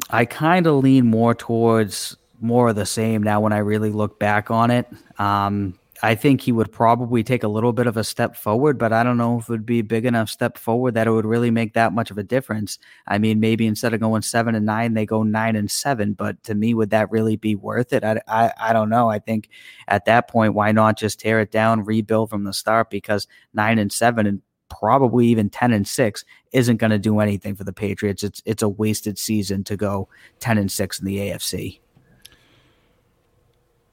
I 0.09 0.25
kind 0.25 0.67
of 0.67 0.83
lean 0.83 1.07
more 1.07 1.35
towards 1.35 2.17
more 2.41 2.69
of 2.71 2.77
the 2.77 2.87
same 2.87 3.23
now 3.23 3.41
when 3.41 3.53
I 3.53 3.59
really 3.59 3.91
look 3.91 4.19
back 4.19 4.51
on 4.51 4.71
it. 4.71 4.87
Um, 5.19 5.79
I 6.03 6.15
think 6.15 6.43
he 6.43 6.53
would 6.53 6.73
probably 6.73 7.23
take 7.23 7.43
a 7.43 7.49
little 7.49 7.73
bit 7.73 7.87
of 7.87 7.97
a 7.97 8.05
step 8.05 8.37
forward, 8.37 8.79
but 8.79 8.93
I 8.93 9.03
don't 9.03 9.17
know 9.17 9.39
if 9.39 9.45
it 9.45 9.51
would 9.51 9.67
be 9.67 9.79
a 9.79 9.85
big 9.85 10.05
enough 10.05 10.29
step 10.29 10.59
forward 10.59 10.95
that 10.95 11.07
it 11.07 11.11
would 11.11 11.25
really 11.25 11.51
make 11.51 11.75
that 11.75 11.93
much 11.93 12.11
of 12.11 12.19
a 12.19 12.23
difference. 12.23 12.79
I 13.07 13.19
mean, 13.19 13.41
maybe 13.41 13.67
instead 13.67 13.95
of 13.95 14.01
going 14.01 14.23
seven 14.23 14.55
and 14.55 14.67
nine, 14.67 14.95
they 14.95 15.07
go 15.07 15.23
nine 15.23 15.57
and 15.57 15.71
seven. 15.71 16.13
But 16.13 16.43
to 16.45 16.55
me, 16.55 16.75
would 16.75 16.91
that 16.91 17.11
really 17.11 17.37
be 17.37 17.55
worth 17.55 17.93
it? 17.93 18.05
I, 18.05 18.21
I, 18.29 18.53
I 18.59 18.73
don't 18.73 18.91
know. 18.91 19.09
I 19.09 19.19
think 19.19 19.49
at 19.89 20.05
that 20.05 20.29
point, 20.29 20.55
why 20.55 20.73
not 20.73 20.99
just 20.99 21.21
tear 21.21 21.41
it 21.41 21.51
down, 21.51 21.85
rebuild 21.85 22.31
from 22.31 22.45
the 22.45 22.53
start? 22.53 22.91
Because 22.91 23.27
nine 23.55 23.79
and 23.79 23.93
seven 23.93 24.27
and 24.27 24.43
probably 24.69 25.27
even 25.29 25.49
10 25.49 25.73
and 25.73 25.87
6 25.87 26.25
isn't 26.53 26.79
going 26.79 26.91
to 26.91 26.99
do 26.99 27.21
anything 27.21 27.55
for 27.55 27.65
the 27.65 27.73
Patriots. 27.73 28.23
It's 28.23 28.43
it's 28.45 28.63
a 28.63 28.69
wasted 28.69 29.19
season 29.19 29.65
to 29.65 29.77
go 29.77 30.09
10 30.41 30.59
and 30.59 30.71
6 30.71 30.99
in 30.99 31.07
the 31.07 31.19
AFC. 31.19 31.81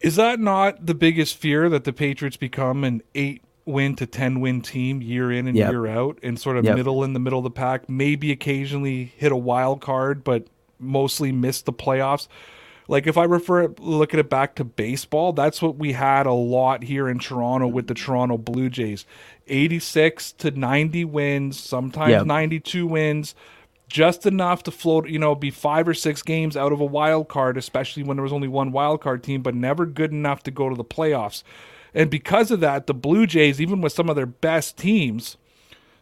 Is 0.03 0.17
that 0.17 0.39
not 0.39 0.85
the 0.85 0.93
biggest 0.93 1.37
fear 1.37 1.69
that 1.69 1.85
the 1.85 1.93
Patriots 1.93 2.35
become 2.35 2.83
an 2.83 3.01
8 3.15 3.41
win 3.65 3.95
to 3.95 4.05
10 4.05 4.41
win 4.41 4.61
team 4.61 5.01
year 5.01 5.31
in 5.31 5.47
and 5.47 5.57
yep. 5.57 5.71
year 5.71 5.87
out 5.87 6.19
and 6.21 6.37
sort 6.37 6.57
of 6.57 6.65
yep. 6.65 6.75
middle 6.75 7.05
in 7.05 7.13
the 7.13 7.19
middle 7.19 7.39
of 7.39 7.43
the 7.43 7.51
pack, 7.51 7.87
maybe 7.87 8.29
occasionally 8.29 9.13
hit 9.15 9.31
a 9.31 9.37
wild 9.37 9.79
card 9.79 10.21
but 10.23 10.45
mostly 10.77 11.31
miss 11.31 11.61
the 11.61 11.71
playoffs? 11.71 12.27
Like 12.89 13.07
if 13.07 13.17
I 13.17 13.23
refer 13.23 13.73
look 13.79 14.13
at 14.13 14.19
it 14.19 14.29
back 14.29 14.55
to 14.55 14.65
baseball, 14.65 15.31
that's 15.31 15.61
what 15.61 15.77
we 15.77 15.93
had 15.93 16.25
a 16.25 16.33
lot 16.33 16.83
here 16.83 17.07
in 17.07 17.17
Toronto 17.19 17.67
with 17.67 17.87
the 17.87 17.93
Toronto 17.93 18.37
Blue 18.37 18.69
Jays. 18.69 19.05
86 19.47 20.33
to 20.33 20.51
90 20.51 21.05
wins, 21.05 21.57
sometimes 21.57 22.11
yep. 22.11 22.25
92 22.25 22.85
wins, 22.85 23.35
just 23.93 24.25
enough 24.25 24.63
to 24.63 24.71
float, 24.71 25.07
you 25.07 25.19
know, 25.19 25.35
be 25.35 25.51
five 25.51 25.87
or 25.87 25.93
six 25.93 26.23
games 26.23 26.57
out 26.57 26.71
of 26.71 26.81
a 26.81 26.85
wild 26.85 27.27
card, 27.27 27.57
especially 27.57 28.01
when 28.01 28.17
there 28.17 28.23
was 28.23 28.33
only 28.33 28.47
one 28.47 28.71
wild 28.71 29.01
card 29.01 29.21
team, 29.21 29.43
but 29.43 29.53
never 29.53 29.85
good 29.85 30.11
enough 30.11 30.41
to 30.41 30.49
go 30.49 30.67
to 30.67 30.75
the 30.75 30.83
playoffs. 30.83 31.43
And 31.93 32.09
because 32.09 32.49
of 32.49 32.59
that, 32.61 32.87
the 32.87 32.95
Blue 32.95 33.27
Jays, 33.27 33.61
even 33.61 33.81
with 33.81 33.93
some 33.93 34.09
of 34.09 34.15
their 34.15 34.25
best 34.25 34.77
teams, 34.77 35.37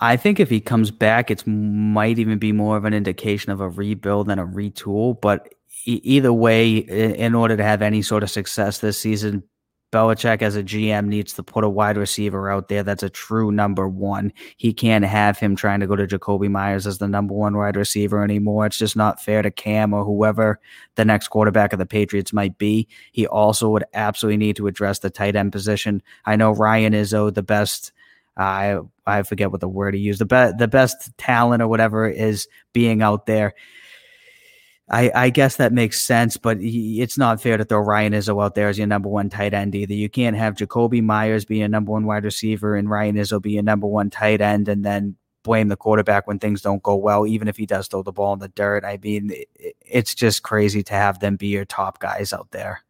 I 0.00 0.16
think 0.16 0.38
if 0.38 0.48
he 0.48 0.60
comes 0.60 0.90
back, 0.90 1.30
it 1.30 1.44
might 1.46 2.18
even 2.18 2.38
be 2.38 2.52
more 2.52 2.76
of 2.76 2.84
an 2.84 2.94
indication 2.94 3.50
of 3.50 3.60
a 3.60 3.68
rebuild 3.68 4.28
than 4.28 4.38
a 4.38 4.46
retool. 4.46 5.20
But 5.20 5.54
either 5.84 6.32
way, 6.32 6.76
in 6.76 7.34
order 7.34 7.56
to 7.56 7.62
have 7.62 7.82
any 7.82 8.02
sort 8.02 8.22
of 8.22 8.30
success 8.30 8.78
this 8.78 8.98
season, 8.98 9.42
Belichick 9.90 10.42
as 10.42 10.54
a 10.54 10.62
GM 10.62 11.06
needs 11.06 11.32
to 11.32 11.42
put 11.42 11.64
a 11.64 11.68
wide 11.68 11.96
receiver 11.96 12.50
out 12.50 12.68
there 12.68 12.82
that's 12.82 13.02
a 13.02 13.08
true 13.08 13.50
number 13.50 13.88
one. 13.88 14.32
He 14.58 14.74
can't 14.74 15.04
have 15.04 15.38
him 15.38 15.56
trying 15.56 15.80
to 15.80 15.86
go 15.86 15.96
to 15.96 16.06
Jakobi 16.06 16.50
Meyers 16.50 16.86
as 16.86 16.98
the 16.98 17.08
number 17.08 17.32
one 17.32 17.56
wide 17.56 17.76
receiver 17.76 18.22
anymore. 18.22 18.66
It's 18.66 18.76
just 18.76 18.96
not 18.96 19.22
fair 19.22 19.40
to 19.40 19.50
Cam 19.50 19.94
or 19.94 20.04
whoever 20.04 20.60
the 20.96 21.06
next 21.06 21.28
quarterback 21.28 21.72
of 21.72 21.78
the 21.78 21.86
Patriots 21.86 22.34
might 22.34 22.58
be. 22.58 22.86
He 23.12 23.26
also 23.26 23.70
would 23.70 23.84
absolutely 23.94 24.36
need 24.36 24.56
to 24.56 24.66
address 24.66 24.98
the 24.98 25.10
tight 25.10 25.36
end 25.36 25.52
position. 25.52 26.02
I 26.26 26.36
know 26.36 26.52
Ryan 26.52 26.92
Izzo, 26.92 27.32
the 27.32 27.42
best. 27.42 27.92
I 28.36 28.78
I 29.06 29.22
forget 29.22 29.50
what 29.50 29.60
the 29.60 29.68
word 29.68 29.94
he 29.94 30.00
used. 30.00 30.20
The 30.20 30.26
best 30.26 30.58
the 30.58 30.68
best 30.68 31.16
talent 31.16 31.62
or 31.62 31.66
whatever 31.66 32.06
is 32.06 32.46
being 32.74 33.02
out 33.02 33.26
there. 33.26 33.54
I, 34.90 35.10
I 35.14 35.30
guess 35.30 35.56
that 35.56 35.72
makes 35.72 36.00
sense, 36.00 36.36
but 36.36 36.56
it's 36.60 37.18
not 37.18 37.42
fair 37.42 37.58
to 37.58 37.64
throw 37.64 37.80
Ryan 37.80 38.14
Izzo 38.14 38.42
out 38.42 38.54
there 38.54 38.68
as 38.68 38.78
your 38.78 38.86
number 38.86 39.08
one 39.08 39.28
tight 39.28 39.52
end 39.52 39.74
either. 39.74 39.92
You 39.92 40.08
can't 40.08 40.36
have 40.36 40.54
Jakobi 40.54 41.02
Meyers 41.02 41.44
be 41.44 41.60
a 41.60 41.68
number 41.68 41.92
one 41.92 42.06
wide 42.06 42.24
receiver 42.24 42.74
and 42.74 42.88
Ryan 42.88 43.16
Izzo 43.16 43.40
be 43.40 43.58
a 43.58 43.62
number 43.62 43.86
one 43.86 44.08
tight 44.08 44.40
end 44.40 44.66
and 44.68 44.84
then 44.84 45.16
blame 45.42 45.68
the 45.68 45.76
quarterback 45.76 46.26
when 46.26 46.38
things 46.38 46.62
don't 46.62 46.82
go 46.82 46.94
well, 46.94 47.26
even 47.26 47.48
if 47.48 47.56
he 47.56 47.66
does 47.66 47.86
throw 47.86 48.02
the 48.02 48.12
ball 48.12 48.32
in 48.32 48.38
the 48.38 48.48
dirt. 48.48 48.84
I 48.84 48.98
mean, 49.02 49.30
it, 49.30 49.76
it's 49.80 50.14
just 50.14 50.42
crazy 50.42 50.82
to 50.84 50.94
have 50.94 51.20
them 51.20 51.36
be 51.36 51.48
your 51.48 51.66
top 51.66 51.98
guys 52.00 52.32
out 52.32 52.50
there. 52.50 52.82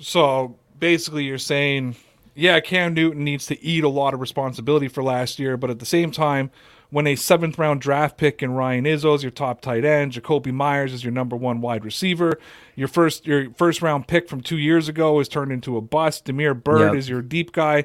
So 0.00 0.56
basically, 0.78 1.24
you're 1.24 1.38
saying, 1.38 1.96
yeah, 2.34 2.60
Cam 2.60 2.94
Newton 2.94 3.24
needs 3.24 3.46
to 3.46 3.62
eat 3.62 3.84
a 3.84 3.88
lot 3.88 4.14
of 4.14 4.20
responsibility 4.20 4.88
for 4.88 5.02
last 5.02 5.38
year, 5.38 5.56
but 5.56 5.70
at 5.70 5.78
the 5.78 5.86
same 5.86 6.10
time, 6.10 6.50
when 6.90 7.06
a 7.06 7.16
seventh 7.16 7.58
round 7.58 7.80
draft 7.80 8.16
pick 8.16 8.42
in 8.42 8.52
Ryan 8.52 8.84
Izzo 8.84 9.14
is 9.14 9.22
your 9.22 9.30
top 9.30 9.60
tight 9.60 9.84
end, 9.84 10.12
Jakobi 10.12 10.52
Meyers 10.52 10.92
is 10.92 11.04
your 11.04 11.12
number 11.12 11.36
one 11.36 11.60
wide 11.60 11.84
receiver. 11.84 12.38
Your 12.74 12.88
first 12.88 13.26
your 13.26 13.50
first 13.50 13.82
round 13.82 14.08
pick 14.08 14.28
from 14.28 14.40
two 14.40 14.58
years 14.58 14.88
ago 14.88 15.18
is 15.20 15.28
turned 15.28 15.52
into 15.52 15.76
a 15.76 15.80
bust. 15.80 16.24
Damiere 16.24 16.54
Byrd 16.54 16.92
yep. 16.92 16.94
is 16.94 17.08
your 17.08 17.22
deep 17.22 17.52
guy. 17.52 17.84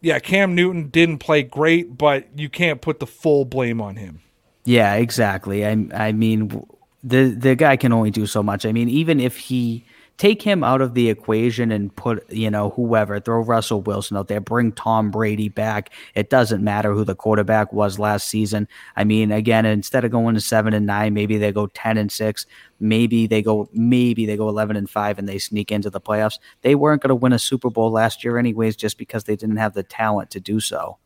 Yeah, 0.00 0.18
Cam 0.18 0.54
Newton 0.54 0.88
didn't 0.88 1.18
play 1.18 1.42
great, 1.42 1.96
but 1.96 2.26
you 2.36 2.48
can't 2.48 2.80
put 2.80 2.98
the 2.98 3.06
full 3.06 3.44
blame 3.44 3.80
on 3.80 3.96
him. 3.96 4.20
Yeah, 4.64 4.94
exactly. 4.94 5.66
I 5.66 5.86
I 5.92 6.12
mean 6.12 6.64
the 7.02 7.34
the 7.36 7.54
guy 7.54 7.76
can 7.76 7.92
only 7.92 8.10
do 8.10 8.26
so 8.26 8.42
much. 8.42 8.64
I 8.64 8.72
mean, 8.72 8.88
even 8.88 9.20
if 9.20 9.36
he 9.36 9.84
take 10.22 10.40
him 10.40 10.62
out 10.62 10.80
of 10.80 10.94
the 10.94 11.10
equation 11.10 11.72
and 11.72 11.96
put, 11.96 12.24
you 12.32 12.48
know, 12.48 12.70
whoever, 12.70 13.18
throw 13.18 13.40
Russell 13.40 13.80
Wilson 13.82 14.16
out 14.16 14.28
there, 14.28 14.40
bring 14.40 14.70
Tom 14.70 15.10
Brady 15.10 15.48
back. 15.48 15.90
It 16.14 16.30
doesn't 16.30 16.62
matter 16.62 16.92
who 16.92 17.02
the 17.02 17.16
quarterback 17.16 17.72
was 17.72 17.98
last 17.98 18.28
season. 18.28 18.68
I 18.94 19.02
mean, 19.02 19.32
again, 19.32 19.66
instead 19.66 20.04
of 20.04 20.12
going 20.12 20.36
to 20.36 20.40
seven 20.40 20.74
and 20.74 20.86
nine, 20.86 21.12
maybe 21.12 21.38
they 21.38 21.50
go 21.50 21.66
10 21.66 21.98
and 21.98 22.12
six. 22.12 22.46
Maybe 22.78 23.26
they 23.26 23.42
go, 23.42 23.68
maybe 23.72 24.24
they 24.24 24.36
go 24.36 24.48
11 24.48 24.76
and 24.76 24.88
five 24.88 25.18
and 25.18 25.28
they 25.28 25.40
sneak 25.40 25.72
into 25.72 25.90
the 25.90 26.00
playoffs. 26.00 26.38
They 26.60 26.76
weren't 26.76 27.02
going 27.02 27.08
to 27.08 27.16
win 27.16 27.32
a 27.32 27.38
Super 27.40 27.68
Bowl 27.68 27.90
last 27.90 28.22
year, 28.22 28.38
anyways, 28.38 28.76
just 28.76 28.98
because 28.98 29.24
they 29.24 29.34
didn't 29.34 29.56
have 29.56 29.74
the 29.74 29.82
talent 29.82 30.30
to 30.30 30.38
do 30.38 30.60
so. 30.60 30.98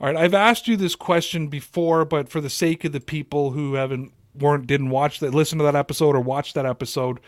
All 0.00 0.06
right, 0.06 0.16
I've 0.16 0.32
asked 0.32 0.66
you 0.66 0.78
this 0.78 0.96
question 0.96 1.48
before, 1.48 2.06
but 2.06 2.30
for 2.30 2.40
the 2.40 2.48
sake 2.48 2.82
of 2.86 2.92
the 2.92 3.00
people 3.00 3.50
who 3.50 3.74
haven't 3.74 4.10
weren't 4.34 4.66
didn't 4.66 4.88
watch 4.88 5.20
that 5.20 5.34
listen 5.34 5.58
to 5.58 5.64
that 5.64 5.76
episode 5.76 6.16
or 6.16 6.20
watch 6.22 6.54
that 6.54 6.64
episode, 6.64 7.20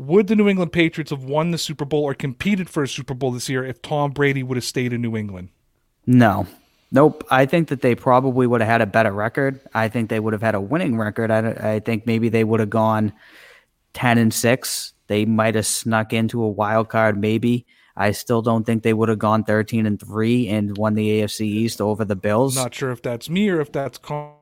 would 0.00 0.28
the 0.28 0.34
New 0.34 0.48
England 0.48 0.72
Patriots 0.72 1.10
have 1.10 1.24
won 1.24 1.50
the 1.50 1.58
Super 1.58 1.84
Bowl 1.84 2.04
or 2.04 2.14
competed 2.14 2.70
for 2.70 2.82
a 2.82 2.88
Super 2.88 3.12
Bowl 3.12 3.32
this 3.32 3.50
year 3.50 3.66
if 3.66 3.82
Tom 3.82 4.12
Brady 4.12 4.42
would 4.42 4.56
have 4.56 4.64
stayed 4.64 4.94
in 4.94 5.02
New 5.02 5.14
England? 5.14 5.50
No. 6.06 6.46
Nope. 6.90 7.22
I 7.30 7.44
think 7.44 7.68
that 7.68 7.82
they 7.82 7.94
probably 7.94 8.46
would 8.46 8.62
have 8.62 8.70
had 8.70 8.80
a 8.80 8.86
better 8.86 9.12
record. 9.12 9.60
I 9.74 9.88
think 9.88 10.08
they 10.08 10.18
would 10.18 10.32
have 10.32 10.40
had 10.40 10.54
a 10.54 10.60
winning 10.60 10.96
record. 10.96 11.30
I, 11.30 11.74
I 11.74 11.80
think 11.80 12.06
maybe 12.06 12.30
they 12.30 12.44
would 12.44 12.60
have 12.60 12.70
gone 12.70 13.12
10 13.92 14.16
and 14.16 14.32
6. 14.32 14.94
They 15.06 15.26
might 15.26 15.54
have 15.54 15.66
snuck 15.66 16.14
into 16.14 16.42
a 16.42 16.48
wild 16.48 16.88
card, 16.88 17.18
maybe. 17.18 17.66
I 17.94 18.12
still 18.12 18.40
don't 18.40 18.64
think 18.64 18.82
they 18.82 18.94
would 18.94 19.10
have 19.10 19.18
gone 19.18 19.44
13 19.44 19.84
and 19.84 20.00
3 20.00 20.48
and 20.48 20.78
won 20.78 20.94
the 20.94 21.20
AFC 21.20 21.42
East 21.42 21.82
over 21.82 22.06
the 22.06 22.16
Bills. 22.16 22.56
Not 22.56 22.74
sure 22.74 22.90
if 22.90 23.02
that's 23.02 23.28
me 23.28 23.50
or 23.50 23.60
if 23.60 23.70
that's 23.70 23.98
Con- 23.98 24.32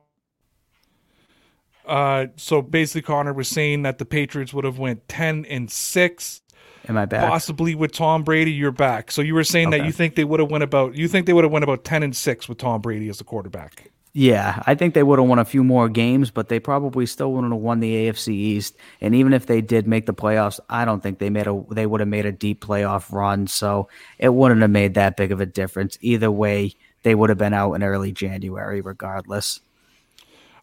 uh, 1.89 2.27
so 2.37 2.61
basically 2.61 3.01
Connor 3.01 3.33
was 3.33 3.47
saying 3.47 3.81
that 3.83 3.97
the 3.97 4.05
Patriots 4.05 4.53
would 4.53 4.65
have 4.65 4.79
went 4.79 5.07
10 5.07 5.45
and 5.45 5.69
6 5.69 6.41
Am 6.87 6.97
I 6.97 7.05
back? 7.05 7.27
possibly 7.27 7.75
with 7.75 7.91
Tom 7.91 8.23
Brady 8.23 8.51
you're 8.51 8.71
back. 8.71 9.11
So 9.11 9.21
you 9.21 9.33
were 9.33 9.43
saying 9.43 9.71
that 9.71 9.85
you 9.85 9.91
think 9.91 10.15
they 10.15 10.23
would 10.23 10.39
have 10.39 10.51
went 10.51 10.63
about 10.63 10.95
you 10.95 11.07
think 11.07 11.25
they 11.25 11.33
would 11.33 11.43
have 11.43 11.51
went 11.51 11.63
about 11.63 11.83
10 11.83 12.03
and 12.03 12.15
6 12.15 12.49
with 12.49 12.57
Tom 12.57 12.81
Brady 12.81 13.09
as 13.09 13.17
the 13.17 13.23
quarterback. 13.23 13.91
Yeah, 14.13 14.63
I 14.65 14.73
think 14.73 14.95
they 14.95 15.03
would 15.03 15.19
have 15.19 15.27
won 15.27 15.37
a 15.37 15.45
few 15.45 15.63
more 15.63 15.87
games, 15.87 16.31
but 16.31 16.49
they 16.49 16.59
probably 16.59 17.05
still 17.05 17.31
wouldn't 17.31 17.53
have 17.53 17.61
won 17.61 17.79
the 17.79 18.07
AFC 18.07 18.29
East. 18.29 18.75
And 19.01 19.13
even 19.13 19.33
if 19.33 19.45
they 19.45 19.61
did 19.61 19.87
make 19.87 20.07
the 20.07 20.15
playoffs, 20.15 20.59
I 20.67 20.83
don't 20.83 21.01
think 21.01 21.19
they 21.19 21.29
made 21.29 21.45
a 21.47 21.63
they 21.69 21.85
would 21.85 21.99
have 21.99 22.09
made 22.09 22.25
a 22.25 22.31
deep 22.31 22.63
playoff 22.63 23.11
run. 23.11 23.45
So 23.45 23.87
it 24.17 24.33
wouldn't 24.33 24.61
have 24.61 24.71
made 24.71 24.95
that 24.95 25.15
big 25.15 25.31
of 25.31 25.41
a 25.41 25.45
difference. 25.45 25.97
Either 26.01 26.31
way, 26.31 26.73
they 27.03 27.13
would 27.13 27.29
have 27.29 27.37
been 27.37 27.53
out 27.53 27.73
in 27.73 27.83
early 27.83 28.11
January 28.11 28.81
regardless. 28.81 29.61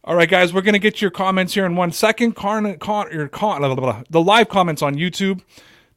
All 0.07 0.15
right, 0.15 0.29
guys, 0.29 0.55
we're 0.55 0.61
gonna 0.61 0.79
get 0.79 1.03
your 1.03 1.11
comments 1.11 1.55
here 1.55 1.67
in 1.67 1.75
one 1.75 1.91
second. 1.91 2.37
Con, 2.37 2.77
con, 2.79 3.11
your 3.13 3.27
con, 3.27 3.59
blah, 3.59 3.75
blah, 3.75 3.93
blah, 3.93 4.03
the 4.09 4.23
live 4.23 4.49
comments 4.49 4.81
on 4.81 4.95
YouTube, 4.95 5.41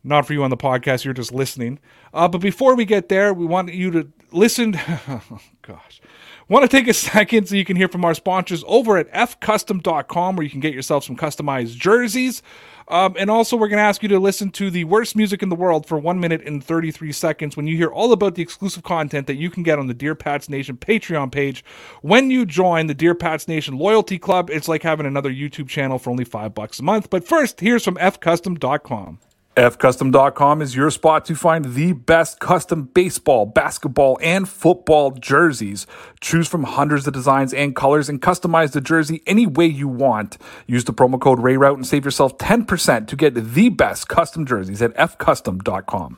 not 0.03 0.25
for 0.25 0.33
you 0.33 0.41
on 0.43 0.49
the 0.49 0.57
podcast. 0.57 1.05
You're 1.05 1.13
just 1.13 1.31
listening. 1.31 1.77
Uh, 2.13 2.27
but 2.27 2.39
before 2.39 2.75
we 2.75 2.85
get 2.85 3.09
there, 3.09 3.33
we 3.33 3.45
want 3.45 3.73
you 3.73 3.91
to 3.91 4.07
listen. 4.31 4.75
oh, 4.77 5.39
gosh, 5.61 6.01
want 6.47 6.63
to 6.63 6.77
take 6.77 6.87
a 6.87 6.93
second 7.13 7.47
so 7.47 7.55
you 7.55 7.65
can 7.65 7.77
hear 7.77 7.87
from 7.87 8.03
our 8.03 8.13
sponsors 8.13 8.63
over 8.67 8.97
at 8.97 9.11
fcustom.com, 9.13 10.35
where 10.35 10.43
you 10.43 10.49
can 10.49 10.59
get 10.59 10.73
yourself 10.73 11.03
some 11.03 11.15
customized 11.15 11.77
jerseys. 11.77 12.41
Um, 12.89 13.15
and 13.19 13.29
also, 13.29 13.55
we're 13.55 13.67
going 13.67 13.77
to 13.77 13.83
ask 13.83 14.01
you 14.01 14.09
to 14.09 14.17
listen 14.19 14.49
to 14.51 14.71
the 14.71 14.83
worst 14.83 15.15
music 15.15 15.43
in 15.43 15.49
the 15.49 15.55
world 15.55 15.85
for 15.85 15.99
one 15.99 16.19
minute 16.19 16.41
and 16.43 16.63
33 16.63 17.11
seconds 17.11 17.55
when 17.55 17.67
you 17.67 17.77
hear 17.77 17.89
all 17.89 18.11
about 18.11 18.33
the 18.33 18.41
exclusive 18.41 18.81
content 18.81 19.27
that 19.27 19.35
you 19.35 19.51
can 19.51 19.61
get 19.61 19.77
on 19.77 19.85
the 19.85 19.93
Dear 19.93 20.15
Pats 20.15 20.49
Nation 20.49 20.75
Patreon 20.75 21.31
page. 21.31 21.63
When 22.01 22.31
you 22.31 22.47
join 22.47 22.87
the 22.87 22.95
Dear 22.95 23.13
Pats 23.13 23.47
Nation 23.47 23.77
Loyalty 23.77 24.17
Club, 24.17 24.49
it's 24.49 24.67
like 24.67 24.81
having 24.81 25.05
another 25.05 25.31
YouTube 25.31 25.67
channel 25.67 25.99
for 25.99 26.09
only 26.09 26.25
five 26.25 26.55
bucks 26.55 26.79
a 26.79 26.83
month. 26.83 27.11
But 27.11 27.27
first, 27.27 27.59
here's 27.59 27.83
from 27.83 27.95
fcustom.com. 27.95 29.19
FCustom.com 29.59 30.61
is 30.61 30.73
your 30.73 30.89
spot 30.89 31.25
to 31.25 31.35
find 31.35 31.73
the 31.73 31.91
best 31.91 32.39
custom 32.39 32.83
baseball, 32.93 33.45
basketball, 33.45 34.17
and 34.21 34.47
football 34.47 35.11
jerseys. 35.11 35.85
Choose 36.21 36.47
from 36.47 36.63
hundreds 36.63 37.05
of 37.07 37.13
designs 37.13 37.53
and 37.53 37.75
colors 37.75 38.07
and 38.07 38.21
customize 38.21 38.71
the 38.71 38.79
jersey 38.79 39.21
any 39.27 39.45
way 39.45 39.65
you 39.65 39.89
want. 39.89 40.37
Use 40.65 40.85
the 40.85 40.93
promo 40.93 41.19
code 41.19 41.39
RAYROUTE 41.39 41.75
and 41.75 41.85
save 41.85 42.05
yourself 42.05 42.37
10% 42.37 43.07
to 43.07 43.15
get 43.17 43.33
the 43.33 43.69
best 43.69 44.07
custom 44.07 44.45
jerseys 44.45 44.81
at 44.81 44.95
FCustom.com. 44.95 46.17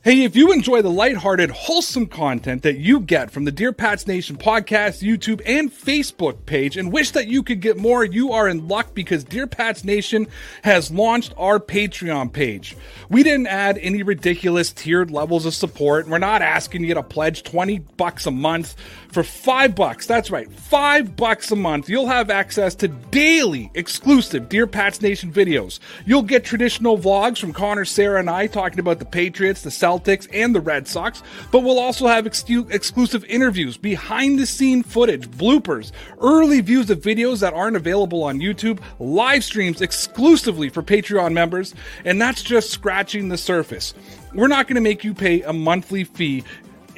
Hey, 0.00 0.22
if 0.22 0.36
you 0.36 0.52
enjoy 0.52 0.80
the 0.80 0.92
lighthearted, 0.92 1.50
wholesome 1.50 2.06
content 2.06 2.62
that 2.62 2.78
you 2.78 3.00
get 3.00 3.32
from 3.32 3.44
the 3.44 3.50
Dear 3.50 3.72
Pats 3.72 4.06
Nation 4.06 4.36
podcast, 4.36 5.02
YouTube, 5.02 5.42
and 5.44 5.72
Facebook 5.72 6.46
page 6.46 6.76
and 6.76 6.92
wish 6.92 7.10
that 7.10 7.26
you 7.26 7.42
could 7.42 7.60
get 7.60 7.76
more, 7.76 8.04
you 8.04 8.30
are 8.30 8.46
in 8.46 8.68
luck 8.68 8.94
because 8.94 9.24
Dear 9.24 9.48
Pats 9.48 9.82
Nation 9.82 10.28
has 10.62 10.92
launched 10.92 11.34
our 11.36 11.58
Patreon 11.58 12.32
page. 12.32 12.76
We 13.08 13.24
didn't 13.24 13.48
add 13.48 13.76
any 13.78 14.04
ridiculous 14.04 14.72
tiered 14.72 15.10
levels 15.10 15.44
of 15.46 15.52
support. 15.52 16.04
And 16.04 16.12
we're 16.12 16.18
not 16.18 16.42
asking 16.42 16.84
you 16.84 16.94
to 16.94 17.02
pledge 17.02 17.42
20 17.42 17.80
bucks 17.96 18.24
a 18.24 18.30
month. 18.30 18.76
For 19.10 19.22
5 19.22 19.74
bucks, 19.74 20.04
that's 20.04 20.30
right, 20.30 20.52
5 20.52 21.16
bucks 21.16 21.50
a 21.50 21.56
month, 21.56 21.88
you'll 21.88 22.08
have 22.08 22.28
access 22.28 22.74
to 22.76 22.88
daily 22.88 23.70
exclusive 23.72 24.50
Dear 24.50 24.66
Pats 24.66 25.00
Nation 25.00 25.32
videos. 25.32 25.78
You'll 26.04 26.22
get 26.22 26.44
traditional 26.44 26.98
vlogs 26.98 27.38
from 27.38 27.54
Connor, 27.54 27.86
Sarah, 27.86 28.20
and 28.20 28.28
I 28.28 28.46
talking 28.46 28.78
about 28.78 28.98
the 28.98 29.06
Patriots, 29.06 29.62
the 29.62 29.70
Celtics, 29.70 30.28
and 30.30 30.54
the 30.54 30.60
Red 30.60 30.86
Sox, 30.86 31.22
but 31.50 31.60
we'll 31.60 31.78
also 31.78 32.06
have 32.06 32.26
excu- 32.26 32.70
exclusive 32.70 33.24
interviews, 33.24 33.78
behind 33.78 34.38
the 34.38 34.46
scene 34.46 34.82
footage, 34.82 35.26
bloopers, 35.30 35.90
early 36.20 36.60
views 36.60 36.90
of 36.90 37.00
videos 37.00 37.40
that 37.40 37.54
aren't 37.54 37.76
available 37.76 38.22
on 38.22 38.40
YouTube, 38.40 38.78
live 38.98 39.42
streams 39.42 39.80
exclusively 39.80 40.68
for 40.68 40.82
Patreon 40.82 41.32
members, 41.32 41.74
and 42.04 42.20
that's 42.20 42.42
just 42.42 42.68
scratching 42.68 43.30
the 43.30 43.38
surface. 43.38 43.94
We're 44.34 44.48
not 44.48 44.66
going 44.66 44.74
to 44.74 44.82
make 44.82 45.02
you 45.02 45.14
pay 45.14 45.40
a 45.42 45.52
monthly 45.54 46.04
fee 46.04 46.44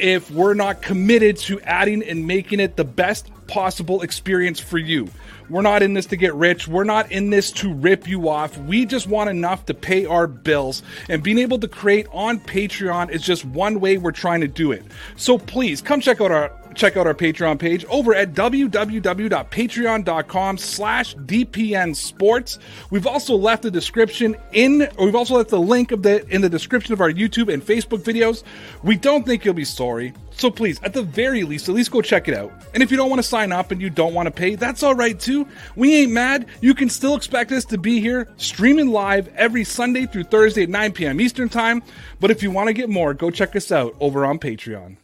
if 0.01 0.31
we're 0.31 0.55
not 0.55 0.83
committed 0.83 1.37
to 1.37 1.61
adding 1.61 2.03
and 2.03 2.27
making 2.27 2.61
it 2.61 2.77
the 2.77 2.85
best 2.85 3.31
possible 3.47 4.03
experience 4.03 4.59
for 4.61 4.79
you. 4.79 5.09
We're 5.49 5.63
not 5.63 5.83
in 5.83 5.95
this 5.95 6.07
to 6.07 6.17
get 6.17 6.35
rich. 6.35 6.69
We're 6.69 6.85
not 6.85 7.11
in 7.11 7.31
this 7.31 7.51
to 7.53 7.73
rip 7.73 8.07
you 8.07 8.29
off. 8.29 8.57
We 8.57 8.87
just 8.87 9.09
want 9.09 9.31
enough 9.31 9.67
to 9.67 9.75
pay 9.75 10.07
our 10.07 10.29
bills. 10.29 10.85
And 11.09 11.25
being 11.25 11.39
able 11.39 11.59
to 11.59 11.67
create 11.67 12.07
on 12.13 12.39
Patreon 12.39 13.11
is 13.11 13.23
just 13.23 13.45
one 13.45 13.81
way 13.81 13.99
we're 13.99 14.13
trying 14.13 14.43
to 14.43 14.49
do 14.49 14.71
it. 14.71 14.85
So 15.17 15.39
please 15.39 15.83
come 15.83 16.01
check 16.01 16.21
out 16.21 16.31
our 16.31 16.53
check 16.75 16.97
out 16.97 17.07
our 17.07 17.15
Patreon 17.15 17.59
page 17.59 17.85
over 17.87 18.15
at 18.15 18.33
www.patreon.com 18.33 20.59
slash 20.59 21.17
DPN 21.17 21.97
Sports. 21.97 22.59
We've 22.91 23.07
also 23.07 23.37
left 23.37 23.63
the 23.63 23.71
description 23.71 24.37
in, 24.53 24.89
we've 24.99 25.15
also 25.15 25.37
left 25.37 25.51
the 25.51 25.61
link 25.61 25.93
of 25.93 26.03
the 26.03 26.27
in 26.29 26.41
the 26.41 26.49
description 26.49 26.93
of 26.93 27.01
our 27.01 27.11
YouTube 27.11 27.53
and 27.53 27.63
Facebook 27.63 28.03
videos. 28.03 28.43
We 28.83 28.97
don't 28.97 29.27
think 29.27 29.45
you'll 29.45 29.55
be 29.55 29.65
sorry. 29.65 30.15
So 30.33 30.51
please, 30.51 30.81
at 30.83 30.95
the 30.95 31.03
very 31.03 31.43
least, 31.43 31.69
at 31.69 31.75
least 31.75 31.91
go 31.91 32.01
check 32.01 32.29
it 32.29 32.35
out. 32.35 32.53
And 32.73 32.83
if 32.83 32.91
you 32.91 32.97
don't 32.97 33.11
want 33.11 33.21
to 33.21 33.29
sign 33.29 33.53
up 33.53 33.73
and 33.73 33.83
you 33.83 33.91
don't 33.91 34.15
want 34.15 34.27
to 34.27 34.31
pay, 34.31 34.55
that's 34.55 34.83
all 34.83 34.95
right 34.95 35.19
too. 35.19 35.47
We 35.77 35.97
ain't 35.97 36.13
mad. 36.13 36.47
You 36.61 36.75
can 36.75 36.89
still 36.89 37.15
expect 37.15 37.53
us 37.53 37.65
to 37.67 37.79
be 37.79 38.01
here 38.01 38.29
streaming 38.39 38.89
live 38.89 39.29
every 39.37 39.65
Sunday 39.65 40.07
through 40.07 40.25
Thursday 40.25 40.63
at 40.63 40.71
9 40.71 40.93
p.m. 40.93 41.21
Eastern 41.21 41.49
Time. 41.49 41.83
But 42.21 42.31
if 42.31 42.43
you 42.43 42.51
want 42.51 42.69
to 42.69 42.73
get 42.73 42.89
more, 42.89 43.13
go 43.13 43.31
check 43.31 43.55
us 43.55 43.71
out 43.71 43.95
over 44.01 44.25
on 44.25 44.39
Patreon. 44.39 44.97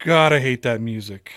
God, 0.00 0.32
I 0.32 0.40
hate 0.40 0.62
that 0.62 0.80
music. 0.80 1.30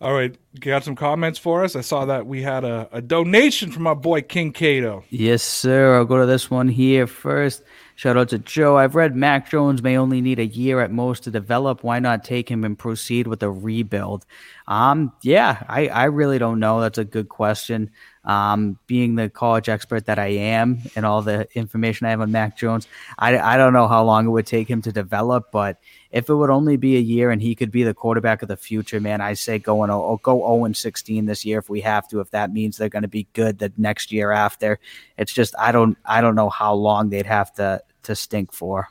All 0.00 0.12
right, 0.12 0.36
got 0.58 0.82
some 0.82 0.96
comments 0.96 1.38
for 1.38 1.62
us. 1.62 1.76
I 1.76 1.80
saw 1.80 2.06
that 2.06 2.26
we 2.26 2.42
had 2.42 2.64
a, 2.64 2.88
a 2.90 3.00
donation 3.00 3.70
from 3.70 3.86
our 3.86 3.94
boy 3.94 4.22
King 4.22 4.52
Cato. 4.52 5.04
Yes, 5.10 5.44
sir. 5.44 5.94
I'll 5.94 6.04
go 6.04 6.18
to 6.18 6.26
this 6.26 6.50
one 6.50 6.66
here 6.68 7.06
first. 7.06 7.62
Shout 7.94 8.16
out 8.16 8.30
to 8.30 8.38
Joe. 8.40 8.76
I've 8.76 8.96
read 8.96 9.14
Mac 9.14 9.48
Jones 9.48 9.80
may 9.80 9.96
only 9.96 10.20
need 10.20 10.40
a 10.40 10.46
year 10.46 10.80
at 10.80 10.90
most 10.90 11.22
to 11.22 11.30
develop. 11.30 11.84
Why 11.84 12.00
not 12.00 12.24
take 12.24 12.50
him 12.50 12.64
and 12.64 12.76
proceed 12.76 13.28
with 13.28 13.44
a 13.44 13.50
rebuild? 13.50 14.26
Um, 14.66 15.12
yeah, 15.22 15.62
I, 15.68 15.86
I 15.86 16.04
really 16.06 16.40
don't 16.40 16.58
know. 16.58 16.80
That's 16.80 16.98
a 16.98 17.04
good 17.04 17.28
question. 17.28 17.92
Um, 18.24 18.78
being 18.86 19.16
the 19.16 19.28
college 19.28 19.68
expert 19.68 20.06
that 20.06 20.18
I 20.20 20.28
am 20.28 20.78
and 20.94 21.04
all 21.04 21.22
the 21.22 21.48
information 21.56 22.06
I 22.06 22.10
have 22.10 22.20
on 22.20 22.30
Mac 22.30 22.56
Jones, 22.56 22.86
I, 23.18 23.36
I 23.36 23.56
don't 23.56 23.72
know 23.72 23.88
how 23.88 24.04
long 24.04 24.26
it 24.26 24.30
would 24.30 24.46
take 24.46 24.68
him 24.68 24.80
to 24.82 24.92
develop, 24.92 25.50
but 25.50 25.78
if 26.12 26.28
it 26.28 26.34
would 26.34 26.50
only 26.50 26.76
be 26.76 26.96
a 26.96 27.00
year 27.00 27.30
and 27.30 27.42
he 27.42 27.56
could 27.56 27.72
be 27.72 27.82
the 27.82 27.94
quarterback 27.94 28.42
of 28.42 28.48
the 28.48 28.56
future, 28.56 29.00
man, 29.00 29.20
I 29.20 29.32
say 29.32 29.58
go 29.58 29.82
and 29.82 29.90
oh, 29.90 30.20
go 30.22 30.38
0 30.38 30.66
and 30.66 30.76
16 30.76 31.26
this 31.26 31.44
year 31.44 31.58
if 31.58 31.68
we 31.68 31.80
have 31.80 32.06
to. 32.08 32.20
If 32.20 32.30
that 32.30 32.52
means 32.52 32.76
they're 32.76 32.88
going 32.88 33.02
to 33.02 33.08
be 33.08 33.26
good 33.32 33.58
the 33.58 33.72
next 33.76 34.12
year 34.12 34.30
after, 34.30 34.78
it's 35.16 35.32
just 35.32 35.54
I 35.58 35.72
don't 35.72 35.98
I 36.04 36.20
don't 36.20 36.34
know 36.34 36.50
how 36.50 36.74
long 36.74 37.08
they'd 37.08 37.26
have 37.26 37.52
to 37.54 37.82
to 38.04 38.14
stink 38.14 38.52
for. 38.52 38.88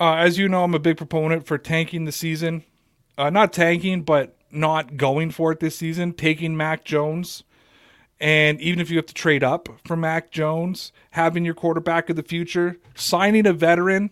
Uh, 0.00 0.14
as 0.14 0.38
you 0.38 0.48
know, 0.48 0.64
I'm 0.64 0.74
a 0.74 0.78
big 0.78 0.96
proponent 0.96 1.46
for 1.46 1.58
tanking 1.58 2.06
the 2.06 2.12
season. 2.12 2.64
Uh, 3.18 3.28
not 3.28 3.52
tanking, 3.52 4.02
but 4.02 4.34
not 4.50 4.96
going 4.96 5.30
for 5.30 5.52
it 5.52 5.60
this 5.60 5.76
season. 5.76 6.14
Taking 6.14 6.56
Mac 6.56 6.84
Jones. 6.84 7.44
And 8.20 8.60
even 8.60 8.80
if 8.80 8.90
you 8.90 8.96
have 8.96 9.06
to 9.06 9.14
trade 9.14 9.42
up 9.42 9.68
for 9.86 9.96
Mac 9.96 10.30
Jones, 10.30 10.92
having 11.12 11.44
your 11.44 11.54
quarterback 11.54 12.10
of 12.10 12.16
the 12.16 12.22
future, 12.22 12.76
signing 12.94 13.46
a 13.46 13.52
veteran 13.52 14.10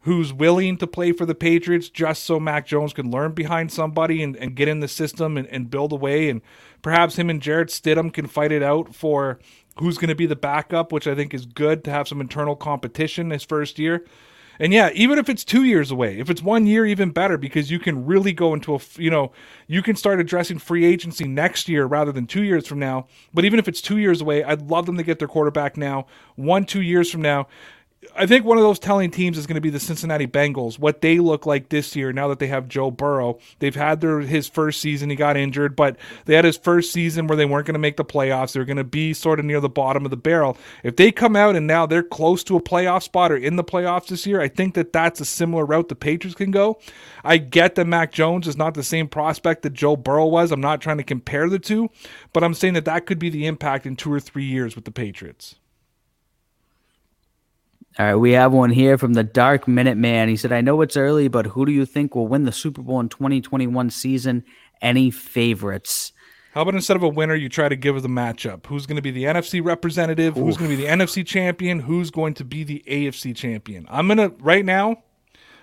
who's 0.00 0.32
willing 0.32 0.76
to 0.76 0.86
play 0.86 1.12
for 1.12 1.24
the 1.24 1.34
Patriots 1.34 1.88
just 1.88 2.24
so 2.24 2.38
Mac 2.38 2.66
Jones 2.66 2.92
can 2.92 3.10
learn 3.10 3.32
behind 3.32 3.72
somebody 3.72 4.22
and, 4.22 4.36
and 4.36 4.54
get 4.54 4.68
in 4.68 4.80
the 4.80 4.88
system 4.88 5.38
and, 5.38 5.46
and 5.48 5.70
build 5.70 5.92
away. 5.92 6.28
And 6.28 6.42
perhaps 6.82 7.16
him 7.16 7.30
and 7.30 7.40
Jarrett 7.40 7.68
Stidham 7.68 8.12
can 8.12 8.26
fight 8.26 8.52
it 8.52 8.62
out 8.62 8.94
for 8.94 9.38
who's 9.78 9.96
going 9.96 10.08
to 10.08 10.14
be 10.14 10.26
the 10.26 10.36
backup, 10.36 10.92
which 10.92 11.06
I 11.06 11.14
think 11.14 11.32
is 11.32 11.46
good 11.46 11.84
to 11.84 11.90
have 11.90 12.06
some 12.06 12.20
internal 12.20 12.56
competition 12.56 13.30
his 13.30 13.44
first 13.44 13.78
year. 13.78 14.04
And 14.58 14.72
yeah, 14.72 14.90
even 14.94 15.18
if 15.18 15.28
it's 15.28 15.44
two 15.44 15.64
years 15.64 15.90
away, 15.90 16.18
if 16.18 16.30
it's 16.30 16.42
one 16.42 16.66
year, 16.66 16.86
even 16.86 17.10
better 17.10 17.36
because 17.36 17.70
you 17.70 17.78
can 17.78 18.04
really 18.06 18.32
go 18.32 18.54
into 18.54 18.74
a, 18.74 18.80
you 18.96 19.10
know, 19.10 19.32
you 19.66 19.82
can 19.82 19.96
start 19.96 20.20
addressing 20.20 20.58
free 20.58 20.84
agency 20.84 21.26
next 21.26 21.68
year 21.68 21.86
rather 21.86 22.12
than 22.12 22.26
two 22.26 22.42
years 22.42 22.66
from 22.66 22.78
now. 22.78 23.06
But 23.32 23.44
even 23.44 23.58
if 23.58 23.68
it's 23.68 23.80
two 23.80 23.98
years 23.98 24.20
away, 24.20 24.44
I'd 24.44 24.62
love 24.62 24.86
them 24.86 24.96
to 24.96 25.02
get 25.02 25.18
their 25.18 25.28
quarterback 25.28 25.76
now. 25.76 26.06
One, 26.36 26.64
two 26.64 26.82
years 26.82 27.10
from 27.10 27.22
now, 27.22 27.48
I 28.16 28.26
think 28.26 28.44
one 28.44 28.58
of 28.58 28.62
those 28.62 28.78
telling 28.78 29.10
teams 29.10 29.38
is 29.38 29.46
going 29.46 29.56
to 29.56 29.60
be 29.60 29.70
the 29.70 29.80
Cincinnati 29.80 30.26
Bengals. 30.26 30.78
What 30.78 31.00
they 31.00 31.18
look 31.18 31.46
like 31.46 31.68
this 31.68 31.94
year, 31.94 32.12
now 32.12 32.28
that 32.28 32.38
they 32.38 32.46
have 32.46 32.68
Joe 32.68 32.90
Burrow, 32.90 33.38
they've 33.58 33.74
had 33.74 34.00
their 34.00 34.20
his 34.20 34.48
first 34.48 34.80
season. 34.80 35.10
He 35.10 35.16
got 35.16 35.36
injured, 35.36 35.76
but 35.76 35.96
they 36.24 36.34
had 36.34 36.44
his 36.44 36.56
first 36.56 36.92
season 36.92 37.26
where 37.26 37.36
they 37.36 37.44
weren't 37.44 37.66
going 37.66 37.74
to 37.74 37.80
make 37.80 37.96
the 37.96 38.04
playoffs. 38.04 38.52
They're 38.52 38.64
going 38.64 38.76
to 38.76 38.84
be 38.84 39.12
sort 39.12 39.38
of 39.38 39.44
near 39.44 39.60
the 39.60 39.68
bottom 39.68 40.04
of 40.04 40.10
the 40.10 40.16
barrel. 40.16 40.56
If 40.82 40.96
they 40.96 41.12
come 41.12 41.36
out 41.36 41.56
and 41.56 41.66
now 41.66 41.86
they're 41.86 42.02
close 42.02 42.44
to 42.44 42.56
a 42.56 42.62
playoff 42.62 43.02
spot 43.02 43.32
or 43.32 43.36
in 43.36 43.56
the 43.56 43.64
playoffs 43.64 44.08
this 44.08 44.26
year, 44.26 44.40
I 44.40 44.48
think 44.48 44.74
that 44.74 44.92
that's 44.92 45.20
a 45.20 45.24
similar 45.24 45.64
route 45.64 45.88
the 45.88 45.94
Patriots 45.94 46.36
can 46.36 46.50
go. 46.50 46.78
I 47.24 47.38
get 47.38 47.74
that 47.74 47.86
Mac 47.86 48.12
Jones 48.12 48.46
is 48.46 48.56
not 48.56 48.74
the 48.74 48.82
same 48.82 49.08
prospect 49.08 49.62
that 49.62 49.72
Joe 49.72 49.96
Burrow 49.96 50.26
was. 50.26 50.52
I'm 50.52 50.60
not 50.60 50.80
trying 50.80 50.98
to 50.98 51.04
compare 51.04 51.48
the 51.48 51.58
two, 51.58 51.90
but 52.32 52.44
I'm 52.44 52.54
saying 52.54 52.74
that 52.74 52.84
that 52.84 53.06
could 53.06 53.18
be 53.18 53.30
the 53.30 53.46
impact 53.46 53.86
in 53.86 53.96
two 53.96 54.12
or 54.12 54.20
three 54.20 54.44
years 54.44 54.74
with 54.74 54.84
the 54.84 54.90
Patriots. 54.90 55.56
All 57.96 58.06
right, 58.06 58.14
we 58.16 58.32
have 58.32 58.52
one 58.52 58.70
here 58.70 58.98
from 58.98 59.12
the 59.12 59.22
Dark 59.22 59.68
Minute 59.68 59.96
Man. 59.96 60.28
He 60.28 60.36
said, 60.36 60.50
I 60.50 60.60
know 60.60 60.80
it's 60.80 60.96
early, 60.96 61.28
but 61.28 61.46
who 61.46 61.64
do 61.64 61.70
you 61.70 61.86
think 61.86 62.16
will 62.16 62.26
win 62.26 62.42
the 62.42 62.50
Super 62.50 62.82
Bowl 62.82 62.98
in 62.98 63.08
2021 63.08 63.90
season? 63.90 64.42
Any 64.82 65.12
favorites? 65.12 66.12
How 66.54 66.62
about 66.62 66.74
instead 66.74 66.96
of 66.96 67.04
a 67.04 67.08
winner, 67.08 67.36
you 67.36 67.48
try 67.48 67.68
to 67.68 67.76
give 67.76 68.02
the 68.02 68.08
matchup? 68.08 68.66
Who's 68.66 68.86
going 68.86 68.96
to 68.96 69.02
be 69.02 69.12
the 69.12 69.24
NFC 69.24 69.64
representative? 69.64 70.34
Who's 70.34 70.56
going 70.56 70.70
to 70.70 70.76
be 70.76 70.82
the 70.82 70.88
NFC 70.88 71.24
champion? 71.24 71.80
Who's 71.80 72.10
going 72.10 72.34
to 72.34 72.44
be 72.44 72.64
the 72.64 72.82
AFC 72.88 73.34
champion? 73.34 73.86
I'm 73.88 74.08
going 74.08 74.18
to, 74.18 74.34
right 74.40 74.64
now, 74.64 75.04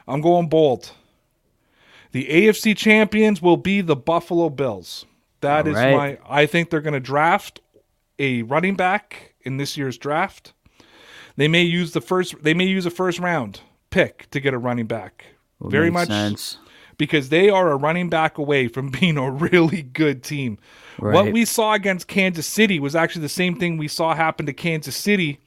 I'm 0.07 0.21
going 0.21 0.47
bold. 0.47 0.91
The 2.13 2.27
AFC 2.27 2.77
champions 2.77 3.41
will 3.41 3.57
be 3.57 3.81
the 3.81 3.95
Buffalo 3.95 4.49
Bills. 4.49 5.05
That 5.41 5.65
All 5.65 5.73
is 5.73 5.75
right. 5.75 5.95
my, 5.95 6.17
I 6.29 6.45
think 6.45 6.69
they're 6.69 6.79
going 6.79 6.93
to 6.93 7.01
draft 7.01 7.59
a 8.19 8.43
running 8.43 8.75
back 8.75 9.35
in 9.41 9.57
this 9.57 9.75
year's 9.75 9.97
draft. 9.97 10.53
They 11.41 11.47
may 11.47 11.63
use 11.63 11.93
the 11.93 12.01
first, 12.01 12.35
they 12.43 12.53
may 12.53 12.65
use 12.65 12.85
a 12.85 12.91
first 12.91 13.17
round 13.17 13.61
pick 13.89 14.29
to 14.29 14.39
get 14.39 14.53
a 14.53 14.59
running 14.59 14.85
back. 14.85 15.25
Very 15.59 15.89
much 15.89 16.07
sense. 16.07 16.59
because 16.99 17.29
they 17.29 17.49
are 17.49 17.71
a 17.71 17.77
running 17.77 18.09
back 18.09 18.37
away 18.37 18.67
from 18.67 18.89
being 18.99 19.17
a 19.17 19.31
really 19.31 19.81
good 19.81 20.21
team. 20.21 20.59
What 20.99 21.31
we 21.31 21.45
saw 21.45 21.73
against 21.73 22.07
Kansas 22.07 22.45
City 22.45 22.79
was 22.79 22.95
actually 22.95 23.23
the 23.23 23.29
same 23.29 23.55
thing 23.55 23.77
we 23.77 23.87
saw 23.87 24.13
happen 24.13 24.45
to 24.45 24.53
Kansas 24.53 24.95
City 24.95 25.39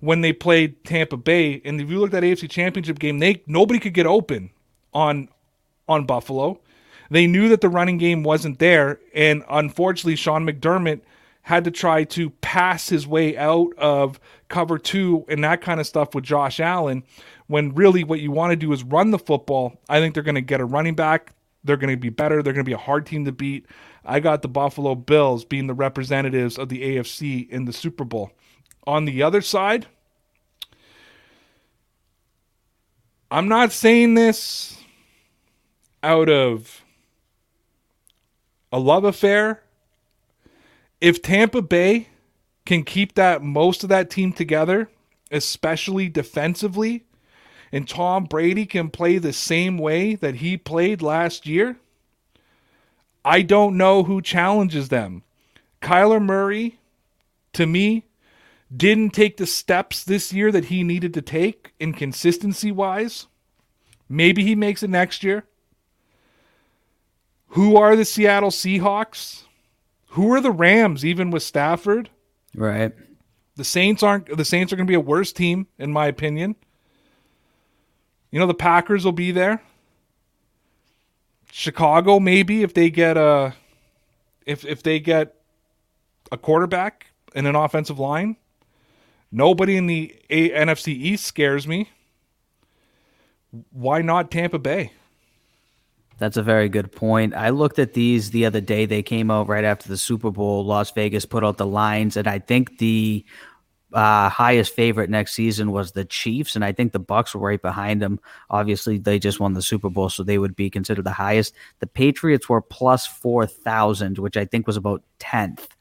when 0.00 0.20
they 0.20 0.34
played 0.34 0.84
Tampa 0.84 1.16
Bay. 1.16 1.62
And 1.64 1.80
if 1.80 1.88
you 1.88 1.98
look 2.00 2.12
at 2.12 2.20
that 2.20 2.22
AFC 2.22 2.50
Championship 2.50 2.98
game, 2.98 3.18
they 3.18 3.42
nobody 3.46 3.80
could 3.80 3.94
get 3.94 4.04
open 4.04 4.50
on 4.92 5.30
on 5.88 6.04
Buffalo. 6.04 6.60
They 7.10 7.26
knew 7.26 7.48
that 7.48 7.62
the 7.62 7.70
running 7.70 7.96
game 7.96 8.24
wasn't 8.24 8.58
there, 8.58 9.00
and 9.14 9.42
unfortunately, 9.48 10.16
Sean 10.16 10.46
McDermott 10.46 11.00
had 11.42 11.64
to 11.64 11.70
try 11.70 12.04
to 12.04 12.30
pass 12.30 12.88
his 12.88 13.06
way 13.06 13.36
out 13.36 13.72
of 13.78 14.20
cover 14.48 14.78
two 14.78 15.24
and 15.28 15.42
that 15.44 15.60
kind 15.60 15.80
of 15.80 15.86
stuff 15.86 16.14
with 16.14 16.24
Josh 16.24 16.60
Allen. 16.60 17.02
When 17.46 17.74
really 17.74 18.04
what 18.04 18.20
you 18.20 18.30
want 18.30 18.50
to 18.50 18.56
do 18.56 18.72
is 18.72 18.84
run 18.84 19.10
the 19.10 19.18
football. 19.18 19.80
I 19.88 20.00
think 20.00 20.14
they're 20.14 20.22
going 20.22 20.34
to 20.36 20.40
get 20.40 20.60
a 20.60 20.64
running 20.64 20.94
back. 20.94 21.34
They're 21.64 21.76
going 21.76 21.94
to 21.94 21.96
be 21.96 22.10
better. 22.10 22.42
They're 22.42 22.52
going 22.52 22.64
to 22.64 22.68
be 22.68 22.74
a 22.74 22.78
hard 22.78 23.06
team 23.06 23.24
to 23.24 23.32
beat. 23.32 23.66
I 24.04 24.20
got 24.20 24.42
the 24.42 24.48
Buffalo 24.48 24.94
Bills 24.94 25.44
being 25.44 25.66
the 25.66 25.74
representatives 25.74 26.58
of 26.58 26.68
the 26.68 26.96
AFC 26.96 27.48
in 27.48 27.64
the 27.64 27.72
Super 27.72 28.04
Bowl. 28.04 28.30
On 28.86 29.04
the 29.04 29.22
other 29.22 29.42
side, 29.42 29.86
I'm 33.30 33.48
not 33.48 33.72
saying 33.72 34.14
this 34.14 34.78
out 36.02 36.28
of 36.28 36.82
a 38.72 38.78
love 38.78 39.04
affair. 39.04 39.62
If 41.00 41.22
Tampa 41.22 41.62
Bay 41.62 42.08
can 42.66 42.84
keep 42.84 43.14
that 43.14 43.42
most 43.42 43.82
of 43.82 43.88
that 43.88 44.10
team 44.10 44.32
together, 44.32 44.90
especially 45.30 46.08
defensively, 46.08 47.04
and 47.72 47.88
Tom 47.88 48.24
Brady 48.24 48.66
can 48.66 48.90
play 48.90 49.18
the 49.18 49.32
same 49.32 49.78
way 49.78 50.14
that 50.16 50.36
he 50.36 50.56
played 50.56 51.00
last 51.00 51.46
year, 51.46 51.76
I 53.24 53.42
don't 53.42 53.76
know 53.76 54.02
who 54.02 54.20
challenges 54.20 54.88
them. 54.88 55.22
Kyler 55.80 56.22
Murray, 56.22 56.78
to 57.54 57.66
me, 57.66 58.04
didn't 58.74 59.10
take 59.10 59.36
the 59.36 59.46
steps 59.46 60.04
this 60.04 60.32
year 60.32 60.52
that 60.52 60.66
he 60.66 60.82
needed 60.82 61.14
to 61.14 61.22
take 61.22 61.72
in 61.80 61.92
consistency 61.92 62.70
wise. 62.70 63.26
Maybe 64.08 64.44
he 64.44 64.54
makes 64.54 64.82
it 64.82 64.90
next 64.90 65.24
year. 65.24 65.44
Who 67.48 67.76
are 67.76 67.96
the 67.96 68.04
Seattle 68.04 68.50
Seahawks? 68.50 69.44
Who 70.10 70.32
are 70.32 70.40
the 70.40 70.50
Rams, 70.50 71.04
even 71.04 71.30
with 71.30 71.42
Stafford? 71.42 72.10
Right. 72.54 72.92
The 73.56 73.64
Saints 73.64 74.02
aren't 74.02 74.36
the 74.36 74.44
Saints 74.44 74.72
are 74.72 74.76
gonna 74.76 74.86
be 74.86 74.94
a 74.94 75.00
worse 75.00 75.32
team, 75.32 75.66
in 75.78 75.92
my 75.92 76.06
opinion. 76.06 76.56
You 78.30 78.38
know, 78.38 78.46
the 78.46 78.54
Packers 78.54 79.04
will 79.04 79.12
be 79.12 79.30
there. 79.32 79.62
Chicago, 81.52 82.20
maybe, 82.20 82.62
if 82.62 82.74
they 82.74 82.90
get 82.90 83.16
a 83.16 83.54
if 84.46 84.64
if 84.64 84.82
they 84.82 84.98
get 85.00 85.34
a 86.32 86.38
quarterback 86.38 87.06
and 87.34 87.46
an 87.46 87.56
offensive 87.56 87.98
line. 87.98 88.36
Nobody 89.32 89.76
in 89.76 89.86
the 89.86 90.16
a- 90.28 90.50
NFC 90.50 90.88
East 90.88 91.24
scares 91.24 91.66
me. 91.68 91.90
Why 93.70 94.02
not 94.02 94.30
Tampa 94.30 94.58
Bay? 94.58 94.92
That's 96.20 96.36
a 96.36 96.42
very 96.42 96.68
good 96.68 96.92
point. 96.92 97.34
I 97.34 97.48
looked 97.48 97.78
at 97.78 97.94
these 97.94 98.30
the 98.30 98.44
other 98.44 98.60
day. 98.60 98.84
They 98.84 99.02
came 99.02 99.30
out 99.30 99.48
right 99.48 99.64
after 99.64 99.88
the 99.88 99.96
Super 99.96 100.30
Bowl. 100.30 100.64
Las 100.66 100.90
Vegas 100.90 101.24
put 101.24 101.42
out 101.42 101.56
the 101.56 101.66
lines, 101.66 102.14
and 102.18 102.28
I 102.28 102.38
think 102.38 102.76
the 102.76 103.24
uh, 103.94 104.28
highest 104.28 104.74
favorite 104.74 105.08
next 105.08 105.32
season 105.32 105.72
was 105.72 105.92
the 105.92 106.04
Chiefs, 106.04 106.56
and 106.56 106.64
I 106.64 106.72
think 106.72 106.92
the 106.92 107.00
Bucs 107.00 107.34
were 107.34 107.40
right 107.40 107.60
behind 107.60 108.02
them. 108.02 108.20
Obviously, 108.50 108.98
they 108.98 109.18
just 109.18 109.40
won 109.40 109.54
the 109.54 109.62
Super 109.62 109.88
Bowl, 109.88 110.10
so 110.10 110.22
they 110.22 110.36
would 110.36 110.54
be 110.54 110.68
considered 110.68 111.06
the 111.06 111.10
highest. 111.10 111.54
The 111.78 111.86
Patriots 111.86 112.50
were 112.50 112.60
plus 112.60 113.06
four 113.06 113.46
thousand, 113.46 114.18
which 114.18 114.36
I 114.36 114.44
think 114.44 114.66
was 114.66 114.76
about 114.76 115.02
tenth. 115.18 115.74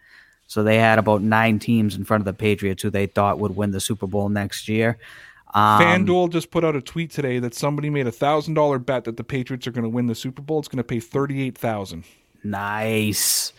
So 0.48 0.64
they 0.64 0.78
had 0.78 1.00
about 1.00 1.22
nine 1.22 1.60
teams 1.60 1.96
in 1.96 2.06
front 2.06 2.22
of 2.22 2.26
the 2.26 2.34
Patriots 2.34 2.82
who 2.82 2.90
they 2.90 3.08
thought 3.08 3.40
would 3.40 3.56
win 3.56 3.72
the 3.72 3.82
Super 3.82 4.08
Bowl 4.08 4.30
next 4.30 4.68
year. 4.70 4.98
Um, 5.54 5.82
FanDuel 5.82 6.30
just 6.32 6.52
put 6.52 6.64
out 6.64 6.76
a 6.76 6.82
tweet 6.82 7.10
today 7.12 7.40
that 7.40 7.54
somebody 7.56 7.90
made 7.90 8.06
a 8.08 8.12
thousand 8.12 8.54
dollar 8.54 8.78
bet 8.80 9.06
that 9.06 9.18
the 9.18 9.24
Patriots 9.24 9.66
are 9.68 9.72
going 9.72 9.84
to 9.84 9.90
win 9.90 10.06
the 10.08 10.16
Super 10.16 10.42
Bowl. 10.42 10.60
It's 10.60 10.68
going 10.68 10.78
to 10.78 10.84
pay 10.84 11.00
thirty 11.00 11.42
eight 11.42 11.58
thousand. 11.58 12.04
nice. 12.44 13.54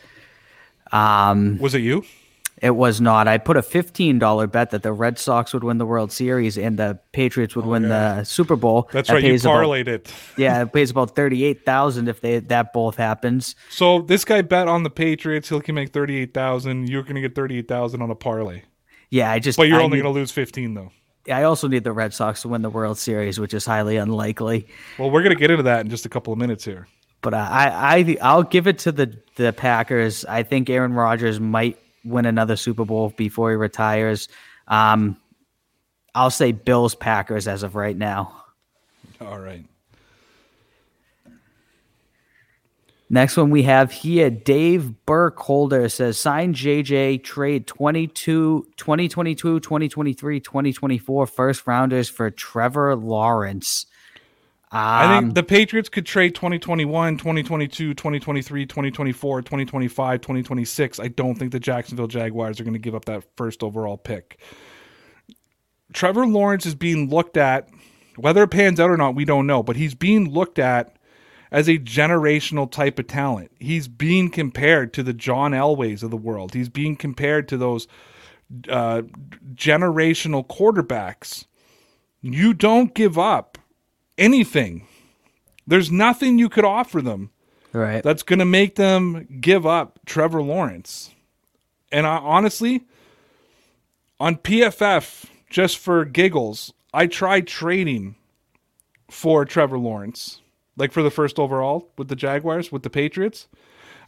Um, 0.92 1.58
Was 1.58 1.74
it 1.74 1.80
you? 1.82 2.04
It 2.62 2.76
was 2.76 3.00
not. 3.00 3.26
I 3.26 3.38
put 3.38 3.56
a 3.56 3.62
fifteen 3.62 4.18
dollar 4.18 4.46
bet 4.46 4.70
that 4.70 4.82
the 4.82 4.92
Red 4.92 5.18
Sox 5.18 5.54
would 5.54 5.64
win 5.64 5.78
the 5.78 5.86
World 5.86 6.12
Series 6.12 6.58
and 6.58 6.78
the 6.78 6.98
Patriots 7.12 7.56
would 7.56 7.64
win 7.64 7.88
the 7.88 8.22
Super 8.24 8.54
Bowl. 8.54 8.86
That's 8.92 9.08
That 9.08 9.14
right. 9.14 9.22
You 9.24 9.30
pays 9.30 9.44
about- 9.46 9.64
parlayed 9.64 9.88
it. 9.88 10.12
yeah, 10.36 10.60
it 10.62 10.72
pays 10.72 10.90
about 10.90 11.16
thirty 11.16 11.42
eight 11.44 11.64
thousand 11.64 12.08
if 12.08 12.20
they 12.20 12.38
that 12.40 12.72
both 12.74 12.96
happens. 12.96 13.56
So 13.70 14.02
this 14.02 14.24
guy 14.26 14.42
bet 14.42 14.68
on 14.68 14.82
the 14.82 14.90
Patriots. 14.90 15.48
He 15.48 15.58
can 15.60 15.74
make 15.74 15.92
thirty 15.92 16.18
eight 16.18 16.34
thousand. 16.34 16.90
You're 16.90 17.02
going 17.02 17.14
to 17.14 17.22
get 17.22 17.34
thirty 17.34 17.56
eight 17.58 17.68
thousand 17.68 18.02
on 18.02 18.10
a 18.10 18.14
parlay, 18.14 18.62
Yeah, 19.08 19.30
I 19.30 19.38
just. 19.38 19.56
but 19.56 19.66
you're 19.68 19.80
I 19.80 19.84
only 19.84 20.00
going 20.02 20.12
to 20.12 20.18
lose 20.20 20.30
fifteen 20.30 20.74
though. 20.74 20.90
I 21.28 21.42
also 21.42 21.68
need 21.68 21.84
the 21.84 21.92
Red 21.92 22.14
Sox 22.14 22.42
to 22.42 22.48
win 22.48 22.62
the 22.62 22.70
World 22.70 22.98
Series, 22.98 23.38
which 23.38 23.52
is 23.52 23.66
highly 23.66 23.96
unlikely. 23.96 24.66
Well, 24.98 25.10
we're 25.10 25.22
going 25.22 25.34
to 25.34 25.38
get 25.38 25.50
into 25.50 25.64
that 25.64 25.80
in 25.80 25.90
just 25.90 26.06
a 26.06 26.08
couple 26.08 26.32
of 26.32 26.38
minutes 26.38 26.64
here. 26.64 26.88
But 27.22 27.34
uh, 27.34 27.48
I, 27.50 27.98
I, 27.98 28.16
I'll 28.22 28.42
give 28.42 28.66
it 28.66 28.78
to 28.80 28.92
the 28.92 29.14
the 29.36 29.52
Packers. 29.52 30.24
I 30.24 30.42
think 30.42 30.70
Aaron 30.70 30.94
Rodgers 30.94 31.38
might 31.38 31.78
win 32.04 32.24
another 32.24 32.56
Super 32.56 32.84
Bowl 32.84 33.12
before 33.16 33.50
he 33.50 33.56
retires. 33.56 34.28
Um, 34.68 35.18
I'll 36.14 36.30
say 36.30 36.52
Bills 36.52 36.94
Packers 36.94 37.46
as 37.46 37.62
of 37.62 37.74
right 37.74 37.96
now. 37.96 38.44
All 39.20 39.38
right. 39.38 39.64
Next 43.10 43.36
one 43.36 43.50
we 43.50 43.64
have 43.64 43.90
here, 43.90 44.30
Dave 44.30 45.04
Burkholder 45.04 45.88
says 45.88 46.16
sign 46.16 46.54
JJ 46.54 47.24
trade 47.24 47.66
22, 47.66 48.68
2022, 48.76 49.60
2023, 49.60 50.40
2024 50.40 51.26
first 51.26 51.66
rounders 51.66 52.08
for 52.08 52.30
Trevor 52.30 52.94
Lawrence. 52.94 53.86
I 54.70 55.06
Um, 55.06 55.24
think 55.24 55.34
the 55.34 55.42
Patriots 55.42 55.88
could 55.88 56.06
trade 56.06 56.36
2021, 56.36 57.16
2022, 57.18 57.94
2023, 57.94 58.66
2024, 58.66 59.42
2025, 59.42 60.20
2026. 60.20 61.00
I 61.00 61.08
don't 61.08 61.36
think 61.36 61.50
the 61.50 61.60
Jacksonville 61.60 62.06
Jaguars 62.06 62.60
are 62.60 62.64
going 62.64 62.74
to 62.74 62.80
give 62.80 62.94
up 62.94 63.06
that 63.06 63.24
first 63.36 63.64
overall 63.64 63.96
pick. 63.98 64.40
Trevor 65.92 66.28
Lawrence 66.28 66.66
is 66.66 66.76
being 66.76 67.10
looked 67.10 67.36
at, 67.36 67.68
whether 68.16 68.44
it 68.44 68.48
pans 68.50 68.78
out 68.78 68.90
or 68.90 68.96
not, 68.96 69.16
we 69.16 69.24
don't 69.24 69.48
know, 69.48 69.64
but 69.64 69.74
he's 69.76 69.96
being 69.96 70.30
looked 70.30 70.60
at 70.60 70.96
as 71.50 71.68
a 71.68 71.78
generational 71.78 72.70
type 72.70 72.98
of 72.98 73.06
talent. 73.06 73.50
He's 73.58 73.88
being 73.88 74.30
compared 74.30 74.92
to 74.94 75.02
the 75.02 75.12
John 75.12 75.52
Elways 75.52 76.02
of 76.02 76.10
the 76.10 76.16
world. 76.16 76.54
He's 76.54 76.68
being 76.68 76.96
compared 76.96 77.48
to 77.48 77.56
those 77.56 77.88
uh, 78.68 79.02
generational 79.54 80.46
quarterbacks. 80.46 81.46
You 82.20 82.54
don't 82.54 82.94
give 82.94 83.18
up 83.18 83.58
anything. 84.18 84.86
There's 85.66 85.90
nothing 85.90 86.38
you 86.38 86.48
could 86.48 86.64
offer 86.64 87.00
them 87.00 87.30
right. 87.72 88.02
that's 88.02 88.22
going 88.22 88.38
to 88.38 88.44
make 88.44 88.76
them 88.76 89.26
give 89.40 89.66
up 89.66 89.98
Trevor 90.06 90.42
Lawrence. 90.42 91.10
And 91.92 92.06
I, 92.06 92.16
honestly, 92.16 92.82
on 94.18 94.36
PFF, 94.36 95.26
just 95.48 95.78
for 95.78 96.04
giggles, 96.04 96.72
I 96.92 97.06
tried 97.06 97.46
trading 97.46 98.16
for 99.10 99.44
Trevor 99.44 99.78
Lawrence, 99.78 100.40
like 100.80 100.92
for 100.92 101.02
the 101.02 101.10
first 101.10 101.38
overall 101.38 101.90
with 101.96 102.08
the 102.08 102.16
Jaguars, 102.16 102.72
with 102.72 102.82
the 102.82 102.90
Patriots. 102.90 103.46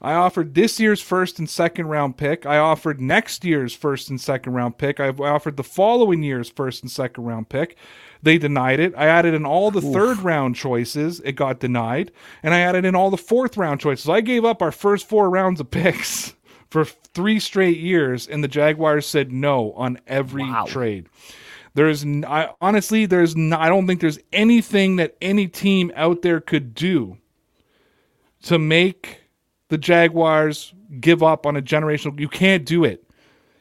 I 0.03 0.15
offered 0.15 0.55
this 0.55 0.81
year's 0.81 1.01
first 1.01 1.39
and 1.39 1.49
second 1.49 1.87
round 1.87 2.17
pick. 2.17 2.45
I 2.45 2.59
offered 2.59 3.01
next 3.01 3.45
year's 3.45 3.73
first 3.73 4.11
and 4.11 4.21
second 4.21 4.53
round 4.55 4.77
pick. 4.77 4.99
I 4.99 5.11
offered 5.11 5.57
the 5.57 5.63
following 5.63 6.25
year's 6.25 6.51
first 6.51 6.83
and 6.83 6.91
second 6.91 7.23
round 7.23 7.49
pick. 7.49 7.77
They 8.21 8.37
denied 8.37 8.81
it. 8.81 8.95
I 8.97 9.07
added 9.07 9.33
in 9.33 9.47
all 9.47 9.71
the 9.71 9.85
Oof. 9.85 9.95
third 9.95 10.19
round 10.19 10.57
choices. 10.57 11.21
It 11.21 11.33
got 11.33 11.61
denied. 11.61 12.11
And 12.43 12.53
I 12.53 12.61
added 12.61 12.85
in 12.85 12.97
all 12.97 13.11
the 13.11 13.17
fourth 13.17 13.57
round 13.57 13.79
choices. 13.79 14.09
I 14.09 14.23
gave 14.23 14.45
up 14.45 14.61
our 14.61 14.73
first 14.73 15.09
four 15.09 15.31
rounds 15.31 15.61
of 15.61 15.71
picks 15.71 16.35
for 16.71 16.85
three 16.85 17.39
straight 17.39 17.79
years, 17.79 18.27
and 18.27 18.43
the 18.43 18.49
Jaguars 18.49 19.07
said 19.07 19.31
no 19.31 19.73
on 19.75 20.01
every 20.09 20.43
wow. 20.43 20.65
trade. 20.67 21.09
There's 21.75 22.05
I, 22.05 22.51
honestly, 22.61 23.07
there's 23.07 23.35
not, 23.35 23.61
I 23.61 23.69
don't 23.69 23.87
think 23.87 24.01
there's 24.01 24.19
anything 24.33 24.97
that 24.97 25.17
any 25.23 25.49
team 25.49 25.91
out 25.97 26.23
there 26.23 26.41
could 26.41 26.75
do 26.75 27.17
to 28.43 28.59
make 28.59 29.21
the 29.69 29.79
Jaguars 29.79 30.75
give 31.01 31.23
up 31.23 31.47
on 31.47 31.57
a 31.57 31.63
generational. 31.63 32.19
You 32.21 32.29
can't 32.29 32.67
do 32.67 32.85
it. 32.85 33.05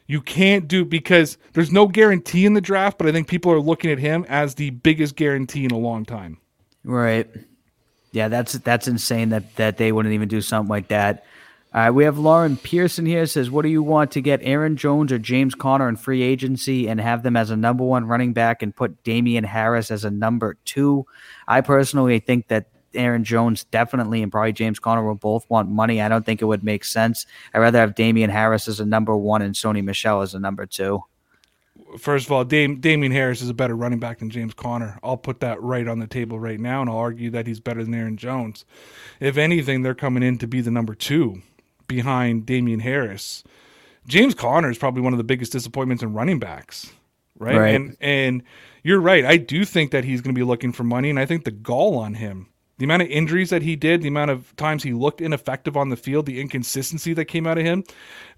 You 0.06 0.20
can't 0.20 0.68
do 0.68 0.84
because 0.84 1.38
there's 1.54 1.72
no 1.72 1.86
guarantee 1.86 2.44
in 2.44 2.52
the 2.52 2.60
draft, 2.60 2.98
but 2.98 3.06
I 3.06 3.12
think 3.12 3.28
people 3.28 3.50
are 3.50 3.60
looking 3.60 3.90
at 3.90 3.98
him 3.98 4.26
as 4.28 4.56
the 4.56 4.70
biggest 4.70 5.16
guarantee 5.16 5.64
in 5.64 5.70
a 5.70 5.78
long 5.78 6.04
time. 6.04 6.38
Right. 6.84 7.30
Yeah, 8.10 8.28
that's 8.28 8.52
that's 8.52 8.88
insane 8.88 9.30
that 9.30 9.56
that 9.56 9.78
they 9.78 9.90
wouldn't 9.90 10.12
even 10.12 10.28
do 10.28 10.42
something 10.42 10.68
like 10.68 10.88
that. 10.88 11.24
All 11.74 11.80
right, 11.80 11.90
we 11.90 12.04
have 12.04 12.18
Lauren 12.18 12.58
Pearson 12.58 13.06
here 13.06 13.24
says, 13.24 13.50
"What 13.50 13.62
do 13.62 13.70
you 13.70 13.82
want 13.82 14.10
to 14.10 14.20
get 14.20 14.40
Aaron 14.42 14.76
Jones 14.76 15.10
or 15.10 15.18
James 15.18 15.54
Conner 15.54 15.88
in 15.88 15.96
free 15.96 16.20
agency 16.20 16.86
and 16.86 17.00
have 17.00 17.22
them 17.22 17.34
as 17.34 17.48
a 17.48 17.56
number 17.56 17.82
one 17.82 18.04
running 18.04 18.34
back 18.34 18.62
and 18.62 18.76
put 18.76 19.02
Damien 19.04 19.44
Harris 19.44 19.90
as 19.90 20.04
a 20.04 20.10
number 20.10 20.58
two? 20.66 21.06
I 21.48 21.62
personally 21.62 22.18
think 22.18 22.48
that 22.48 22.66
Aaron 22.92 23.24
Jones 23.24 23.64
definitely 23.64 24.22
and 24.22 24.30
probably 24.30 24.52
James 24.52 24.78
Conner 24.78 25.02
will 25.02 25.14
both 25.14 25.48
want 25.48 25.70
money. 25.70 26.02
I 26.02 26.10
don't 26.10 26.26
think 26.26 26.42
it 26.42 26.44
would 26.44 26.62
make 26.62 26.84
sense. 26.84 27.24
I'd 27.54 27.60
rather 27.60 27.78
have 27.78 27.94
Damien 27.94 28.28
Harris 28.28 28.68
as 28.68 28.78
a 28.78 28.84
number 28.84 29.16
one 29.16 29.40
and 29.40 29.54
Sony 29.54 29.82
Michel 29.82 30.20
as 30.20 30.34
a 30.34 30.38
number 30.38 30.66
two. 30.66 31.04
First 31.98 32.26
of 32.26 32.32
all, 32.32 32.44
Dam- 32.44 32.80
Damien 32.80 33.12
Harris 33.12 33.40
is 33.40 33.48
a 33.48 33.54
better 33.54 33.74
running 33.74 33.98
back 33.98 34.18
than 34.18 34.28
James 34.28 34.52
Conner. 34.52 34.98
I'll 35.02 35.16
put 35.16 35.40
that 35.40 35.62
right 35.62 35.88
on 35.88 36.00
the 36.00 36.06
table 36.06 36.38
right 36.38 36.60
now, 36.60 36.82
and 36.82 36.90
I'll 36.90 36.98
argue 36.98 37.30
that 37.30 37.46
he's 37.46 37.60
better 37.60 37.82
than 37.82 37.94
Aaron 37.94 38.18
Jones. 38.18 38.66
If 39.20 39.38
anything, 39.38 39.80
they're 39.80 39.94
coming 39.94 40.22
in 40.22 40.36
to 40.38 40.46
be 40.46 40.60
the 40.60 40.70
number 40.70 40.94
two 40.94 41.40
behind 41.86 42.46
Damien 42.46 42.80
Harris. 42.80 43.44
James 44.06 44.34
Conner 44.34 44.70
is 44.70 44.78
probably 44.78 45.02
one 45.02 45.12
of 45.12 45.18
the 45.18 45.24
biggest 45.24 45.52
disappointments 45.52 46.02
in 46.02 46.12
running 46.12 46.38
backs, 46.38 46.92
right? 47.38 47.56
right? 47.56 47.74
And 47.74 47.96
and 48.00 48.42
you're 48.82 49.00
right. 49.00 49.24
I 49.24 49.36
do 49.36 49.64
think 49.64 49.92
that 49.92 50.04
he's 50.04 50.20
going 50.20 50.34
to 50.34 50.38
be 50.38 50.44
looking 50.44 50.72
for 50.72 50.84
money, 50.84 51.08
and 51.08 51.18
I 51.18 51.26
think 51.26 51.44
the 51.44 51.50
gall 51.52 51.98
on 51.98 52.14
him 52.14 52.48
the 52.82 52.84
amount 52.84 53.02
of 53.02 53.08
injuries 53.10 53.50
that 53.50 53.62
he 53.62 53.76
did, 53.76 54.02
the 54.02 54.08
amount 54.08 54.32
of 54.32 54.56
times 54.56 54.82
he 54.82 54.92
looked 54.92 55.20
ineffective 55.20 55.76
on 55.76 55.90
the 55.90 55.96
field, 55.96 56.26
the 56.26 56.40
inconsistency 56.40 57.12
that 57.14 57.26
came 57.26 57.46
out 57.46 57.56
of 57.56 57.64
him. 57.64 57.84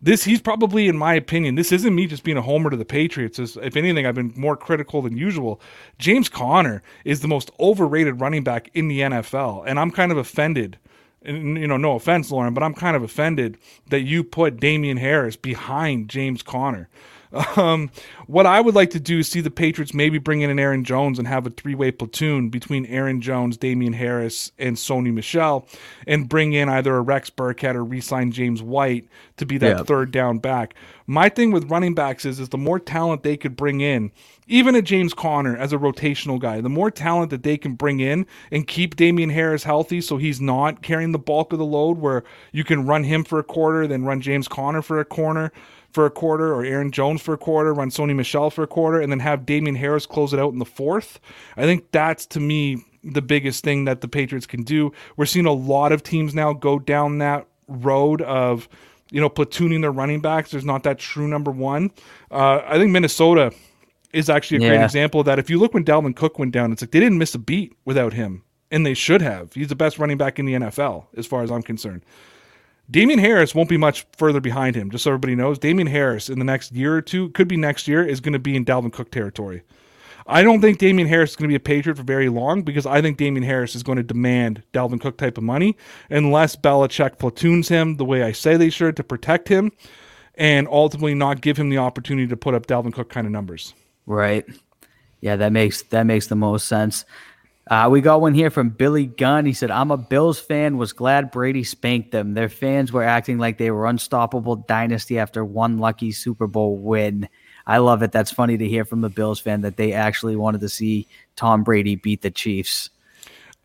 This 0.02 0.24
he's 0.24 0.42
probably, 0.42 0.86
in 0.86 0.98
my 0.98 1.14
opinion, 1.14 1.54
this 1.54 1.72
isn't 1.72 1.94
me 1.94 2.06
just 2.06 2.24
being 2.24 2.36
a 2.36 2.42
homer 2.42 2.68
to 2.68 2.76
the 2.76 2.84
Patriots. 2.84 3.38
if 3.38 3.74
anything, 3.74 4.04
I've 4.04 4.14
been 4.14 4.34
more 4.36 4.54
critical 4.54 5.00
than 5.00 5.16
usual. 5.16 5.62
James 5.98 6.28
Conner 6.28 6.82
is 7.06 7.20
the 7.20 7.28
most 7.28 7.50
overrated 7.58 8.20
running 8.20 8.44
back 8.44 8.70
in 8.74 8.88
the 8.88 9.00
NFL, 9.00 9.64
and 9.66 9.80
I'm 9.80 9.90
kind 9.90 10.12
of 10.12 10.18
offended. 10.18 10.78
And, 11.24 11.58
you 11.58 11.66
know, 11.66 11.76
no 11.76 11.96
offense, 11.96 12.30
Lauren, 12.30 12.54
but 12.54 12.62
I'm 12.62 12.74
kind 12.74 12.96
of 12.96 13.02
offended 13.02 13.56
that 13.88 14.00
you 14.00 14.22
put 14.22 14.60
Damien 14.60 14.98
Harris 14.98 15.36
behind 15.36 16.08
James 16.08 16.42
Conner. 16.42 16.88
Um, 17.56 17.90
what 18.26 18.46
I 18.46 18.60
would 18.60 18.74
like 18.74 18.90
to 18.90 19.00
do 19.00 19.18
is 19.18 19.28
see 19.28 19.40
the 19.40 19.50
Patriots 19.50 19.92
maybe 19.92 20.18
bring 20.18 20.42
in 20.42 20.50
an 20.50 20.58
Aaron 20.58 20.84
Jones 20.84 21.18
and 21.18 21.26
have 21.26 21.46
a 21.46 21.50
three 21.50 21.74
way 21.74 21.90
platoon 21.90 22.48
between 22.48 22.86
Aaron 22.86 23.20
Jones, 23.20 23.56
Damien 23.56 23.92
Harris, 23.92 24.52
and 24.58 24.76
Sony 24.76 25.12
Michel, 25.12 25.66
and 26.06 26.28
bring 26.28 26.52
in 26.52 26.68
either 26.68 26.94
a 26.94 27.00
Rex 27.00 27.30
Burkhead 27.30 27.74
or 27.74 27.84
resign 27.84 28.30
James 28.30 28.62
White 28.62 29.08
to 29.36 29.46
be 29.46 29.58
that 29.58 29.86
third 29.86 30.12
down 30.12 30.38
back. 30.38 30.74
My 31.06 31.28
thing 31.28 31.50
with 31.50 31.70
running 31.70 31.94
backs 31.94 32.24
is, 32.24 32.38
is 32.38 32.50
the 32.50 32.58
more 32.58 32.78
talent 32.78 33.24
they 33.24 33.36
could 33.36 33.56
bring 33.56 33.80
in, 33.80 34.12
even 34.46 34.74
a 34.74 34.82
James 34.82 35.14
Conner 35.14 35.56
as 35.56 35.72
a 35.72 35.78
rotational 35.78 36.38
guy, 36.38 36.60
the 36.60 36.68
more 36.68 36.90
talent 36.90 37.30
that 37.30 37.42
they 37.42 37.56
can 37.56 37.74
bring 37.74 38.00
in 38.00 38.26
and 38.50 38.66
keep 38.66 38.96
Damien 38.96 39.30
Harris 39.30 39.64
healthy 39.64 40.00
so 40.00 40.16
he's 40.16 40.40
not 40.40 40.82
carrying 40.82 41.12
the 41.12 41.18
bulk 41.18 41.52
of 41.52 41.58
the 41.58 41.64
load 41.64 41.98
where 41.98 42.24
you 42.52 42.64
can 42.64 42.86
run 42.86 43.04
him 43.04 43.24
for 43.24 43.38
a 43.38 43.44
quarter, 43.44 43.86
then 43.86 44.04
run 44.04 44.20
James 44.20 44.48
Conner 44.48 44.82
for 44.82 45.00
a 45.00 45.04
corner 45.04 45.52
for 45.94 46.06
a 46.06 46.10
quarter 46.10 46.52
or 46.52 46.64
Aaron 46.64 46.90
Jones 46.90 47.22
for 47.22 47.34
a 47.34 47.38
quarter, 47.38 47.72
run 47.72 47.88
Sony 47.88 48.14
Michel 48.16 48.50
for 48.50 48.64
a 48.64 48.66
quarter, 48.66 49.00
and 49.00 49.12
then 49.12 49.20
have 49.20 49.46
Damien 49.46 49.76
Harris 49.76 50.06
close 50.06 50.32
it 50.32 50.40
out 50.40 50.52
in 50.52 50.58
the 50.58 50.64
fourth. 50.64 51.20
I 51.56 51.62
think 51.62 51.90
that's 51.92 52.26
to 52.26 52.40
me 52.40 52.84
the 53.04 53.22
biggest 53.22 53.62
thing 53.62 53.84
that 53.84 54.00
the 54.00 54.08
Patriots 54.08 54.46
can 54.46 54.64
do. 54.64 54.92
We're 55.16 55.26
seeing 55.26 55.46
a 55.46 55.52
lot 55.52 55.92
of 55.92 56.02
teams 56.02 56.34
now 56.34 56.52
go 56.52 56.78
down 56.78 57.18
that 57.18 57.46
road 57.68 58.22
of 58.22 58.68
you 59.10 59.20
know 59.20 59.30
platooning 59.30 59.82
their 59.82 59.92
running 59.92 60.20
backs. 60.20 60.50
There's 60.50 60.64
not 60.64 60.82
that 60.82 60.98
true 60.98 61.28
number 61.28 61.52
one. 61.52 61.92
Uh, 62.30 62.62
I 62.64 62.76
think 62.76 62.90
Minnesota 62.90 63.52
is 64.14 64.30
actually 64.30 64.58
a 64.58 64.60
yeah. 64.60 64.68
great 64.68 64.84
example 64.84 65.20
of 65.20 65.26
that. 65.26 65.38
If 65.38 65.50
you 65.50 65.58
look 65.58 65.74
when 65.74 65.84
Dalvin 65.84 66.16
Cook 66.16 66.38
went 66.38 66.52
down, 66.52 66.72
it's 66.72 66.82
like 66.82 66.92
they 66.92 67.00
didn't 67.00 67.18
miss 67.18 67.34
a 67.34 67.38
beat 67.38 67.76
without 67.84 68.12
him, 68.12 68.42
and 68.70 68.86
they 68.86 68.94
should 68.94 69.22
have. 69.22 69.52
He's 69.52 69.68
the 69.68 69.76
best 69.76 69.98
running 69.98 70.16
back 70.16 70.38
in 70.38 70.46
the 70.46 70.54
NFL 70.54 71.06
as 71.16 71.26
far 71.26 71.42
as 71.42 71.50
I'm 71.50 71.62
concerned. 71.62 72.04
Damien 72.90 73.18
Harris 73.18 73.54
won't 73.54 73.68
be 73.68 73.78
much 73.78 74.06
further 74.16 74.40
behind 74.40 74.76
him, 74.76 74.90
just 74.90 75.04
so 75.04 75.10
everybody 75.10 75.34
knows. 75.34 75.58
Damien 75.58 75.86
Harris 75.86 76.28
in 76.28 76.38
the 76.38 76.44
next 76.44 76.72
year 76.72 76.94
or 76.94 77.02
two, 77.02 77.30
could 77.30 77.48
be 77.48 77.56
next 77.56 77.88
year, 77.88 78.04
is 78.04 78.20
going 78.20 78.34
to 78.34 78.38
be 78.38 78.56
in 78.56 78.64
Dalvin 78.64 78.92
Cook 78.92 79.10
territory. 79.10 79.62
I 80.26 80.42
don't 80.42 80.60
think 80.60 80.78
Damien 80.78 81.08
Harris 81.08 81.30
is 81.30 81.36
going 81.36 81.48
to 81.48 81.52
be 81.52 81.56
a 81.56 81.60
Patriot 81.60 81.96
for 81.96 82.02
very 82.02 82.28
long 82.28 82.62
because 82.62 82.86
I 82.86 83.02
think 83.02 83.18
Damien 83.18 83.42
Harris 83.42 83.74
is 83.74 83.82
going 83.82 83.96
to 83.96 84.02
demand 84.02 84.62
Dalvin 84.72 85.00
Cook 85.00 85.18
type 85.18 85.36
of 85.36 85.44
money 85.44 85.76
unless 86.08 86.56
Belichick 86.56 87.18
platoons 87.18 87.68
him 87.68 87.96
the 87.96 88.06
way 88.06 88.22
I 88.22 88.32
say 88.32 88.56
they 88.56 88.70
should 88.70 88.96
to 88.96 89.04
protect 89.04 89.48
him 89.48 89.72
and 90.34 90.66
ultimately 90.68 91.14
not 91.14 91.42
give 91.42 91.58
him 91.58 91.68
the 91.68 91.78
opportunity 91.78 92.26
to 92.26 92.36
put 92.36 92.54
up 92.54 92.66
Dalvin 92.66 92.92
Cook 92.92 93.10
kind 93.10 93.26
of 93.26 93.32
numbers. 93.32 93.74
Right. 94.06 94.44
Yeah, 95.20 95.36
that 95.36 95.52
makes 95.52 95.82
that 95.84 96.04
makes 96.04 96.26
the 96.26 96.36
most 96.36 96.68
sense. 96.68 97.04
Uh, 97.70 97.88
we 97.90 98.02
got 98.02 98.20
one 98.20 98.34
here 98.34 98.50
from 98.50 98.68
Billy 98.68 99.06
Gunn. 99.06 99.46
He 99.46 99.54
said, 99.54 99.70
I'm 99.70 99.90
a 99.90 99.96
Bills 99.96 100.38
fan, 100.38 100.76
was 100.76 100.92
glad 100.92 101.30
Brady 101.30 101.64
spanked 101.64 102.10
them. 102.10 102.34
Their 102.34 102.50
fans 102.50 102.92
were 102.92 103.02
acting 103.02 103.38
like 103.38 103.56
they 103.56 103.70
were 103.70 103.86
unstoppable 103.86 104.56
dynasty 104.56 105.18
after 105.18 105.42
one 105.42 105.78
lucky 105.78 106.12
Super 106.12 106.46
Bowl 106.46 106.76
win. 106.76 107.26
I 107.66 107.78
love 107.78 108.02
it. 108.02 108.12
That's 108.12 108.30
funny 108.30 108.58
to 108.58 108.68
hear 108.68 108.84
from 108.84 109.02
a 109.02 109.08
Bills 109.08 109.40
fan 109.40 109.62
that 109.62 109.78
they 109.78 109.94
actually 109.94 110.36
wanted 110.36 110.60
to 110.60 110.68
see 110.68 111.08
Tom 111.36 111.64
Brady 111.64 111.96
beat 111.96 112.20
the 112.20 112.30
Chiefs. 112.30 112.90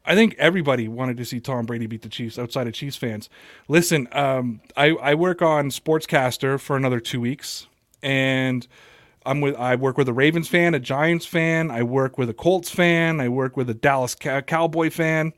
I 0.05 0.15
think 0.15 0.33
everybody 0.39 0.87
wanted 0.87 1.17
to 1.17 1.25
see 1.25 1.41
Tom 1.41 1.65
Brady 1.65 1.85
beat 1.85 2.03
the 2.03 2.09
Chiefs 2.09 2.39
outside 2.39 2.67
of 2.67 2.73
Chiefs 2.73 2.95
fans. 2.95 3.29
Listen, 3.67 4.07
um, 4.13 4.61
I, 4.77 4.91
I 4.91 5.15
work 5.15 5.41
on 5.41 5.71
Sportscaster 5.71 6.57
for 6.57 6.77
another 6.77 7.01
two 7.01 7.19
weeks, 7.19 7.67
and– 8.01 8.65
I'm 9.25 9.41
with 9.41 9.55
I 9.55 9.75
work 9.75 9.97
with 9.97 10.07
a 10.07 10.13
Ravens 10.13 10.47
fan, 10.47 10.73
a 10.73 10.79
Giants 10.79 11.25
fan, 11.25 11.71
I 11.71 11.83
work 11.83 12.17
with 12.17 12.29
a 12.29 12.33
Colts 12.33 12.69
fan, 12.69 13.19
I 13.19 13.29
work 13.29 13.57
with 13.57 13.69
a 13.69 13.73
Dallas 13.73 14.15
Cow- 14.15 14.41
Cowboy 14.41 14.89
fan. 14.89 15.33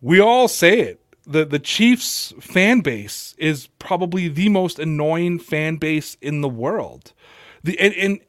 We 0.00 0.20
all 0.20 0.48
say 0.48 0.80
it. 0.80 1.00
The 1.24 1.44
the 1.44 1.58
Chiefs 1.58 2.32
fan 2.40 2.80
base 2.80 3.34
is 3.38 3.68
probably 3.78 4.28
the 4.28 4.48
most 4.48 4.78
annoying 4.78 5.38
fan 5.38 5.76
base 5.76 6.16
in 6.20 6.40
the 6.40 6.48
world. 6.48 7.12
The 7.62 7.78
and, 7.78 7.94
and 7.94 8.20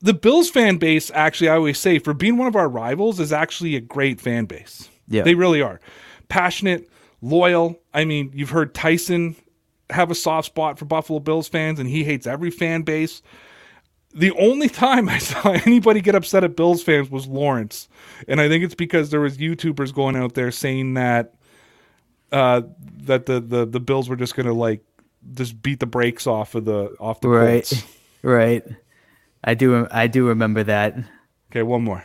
the 0.00 0.14
Bills 0.14 0.50
fan 0.50 0.76
base 0.76 1.10
actually 1.12 1.48
I 1.48 1.56
always 1.56 1.78
say 1.78 1.98
for 1.98 2.14
being 2.14 2.36
one 2.36 2.46
of 2.46 2.54
our 2.54 2.68
rivals 2.68 3.18
is 3.18 3.32
actually 3.32 3.74
a 3.74 3.80
great 3.80 4.20
fan 4.20 4.44
base. 4.44 4.88
Yeah. 5.08 5.22
They 5.22 5.34
really 5.34 5.62
are. 5.62 5.80
Passionate, 6.28 6.88
loyal. 7.22 7.80
I 7.94 8.04
mean, 8.04 8.30
you've 8.34 8.50
heard 8.50 8.74
Tyson 8.74 9.34
have 9.90 10.10
a 10.10 10.14
soft 10.14 10.46
spot 10.46 10.78
for 10.78 10.84
Buffalo 10.84 11.18
Bills 11.18 11.48
fans, 11.48 11.78
and 11.78 11.88
he 11.88 12.04
hates 12.04 12.26
every 12.26 12.50
fan 12.50 12.82
base. 12.82 13.22
The 14.14 14.32
only 14.32 14.68
time 14.68 15.08
I 15.08 15.18
saw 15.18 15.50
anybody 15.50 16.00
get 16.00 16.14
upset 16.14 16.44
at 16.44 16.56
Bills 16.56 16.82
fans 16.82 17.10
was 17.10 17.26
Lawrence, 17.26 17.88
and 18.26 18.40
I 18.40 18.48
think 18.48 18.64
it's 18.64 18.74
because 18.74 19.10
there 19.10 19.20
was 19.20 19.38
YouTubers 19.38 19.94
going 19.94 20.16
out 20.16 20.34
there 20.34 20.50
saying 20.50 20.94
that 20.94 21.34
uh, 22.32 22.62
that 23.04 23.26
the, 23.26 23.40
the 23.40 23.66
the 23.66 23.80
Bills 23.80 24.08
were 24.08 24.16
just 24.16 24.34
gonna 24.34 24.52
like 24.52 24.82
just 25.34 25.60
beat 25.62 25.80
the 25.80 25.86
brakes 25.86 26.26
off 26.26 26.54
of 26.54 26.64
the 26.64 26.94
off 27.00 27.20
the 27.20 27.28
right, 27.28 27.68
Colts. 27.68 27.84
right. 28.22 28.64
I 29.44 29.54
do 29.54 29.86
I 29.90 30.06
do 30.06 30.28
remember 30.28 30.64
that. 30.64 30.96
Okay, 31.50 31.62
one 31.62 31.82
more. 31.82 32.04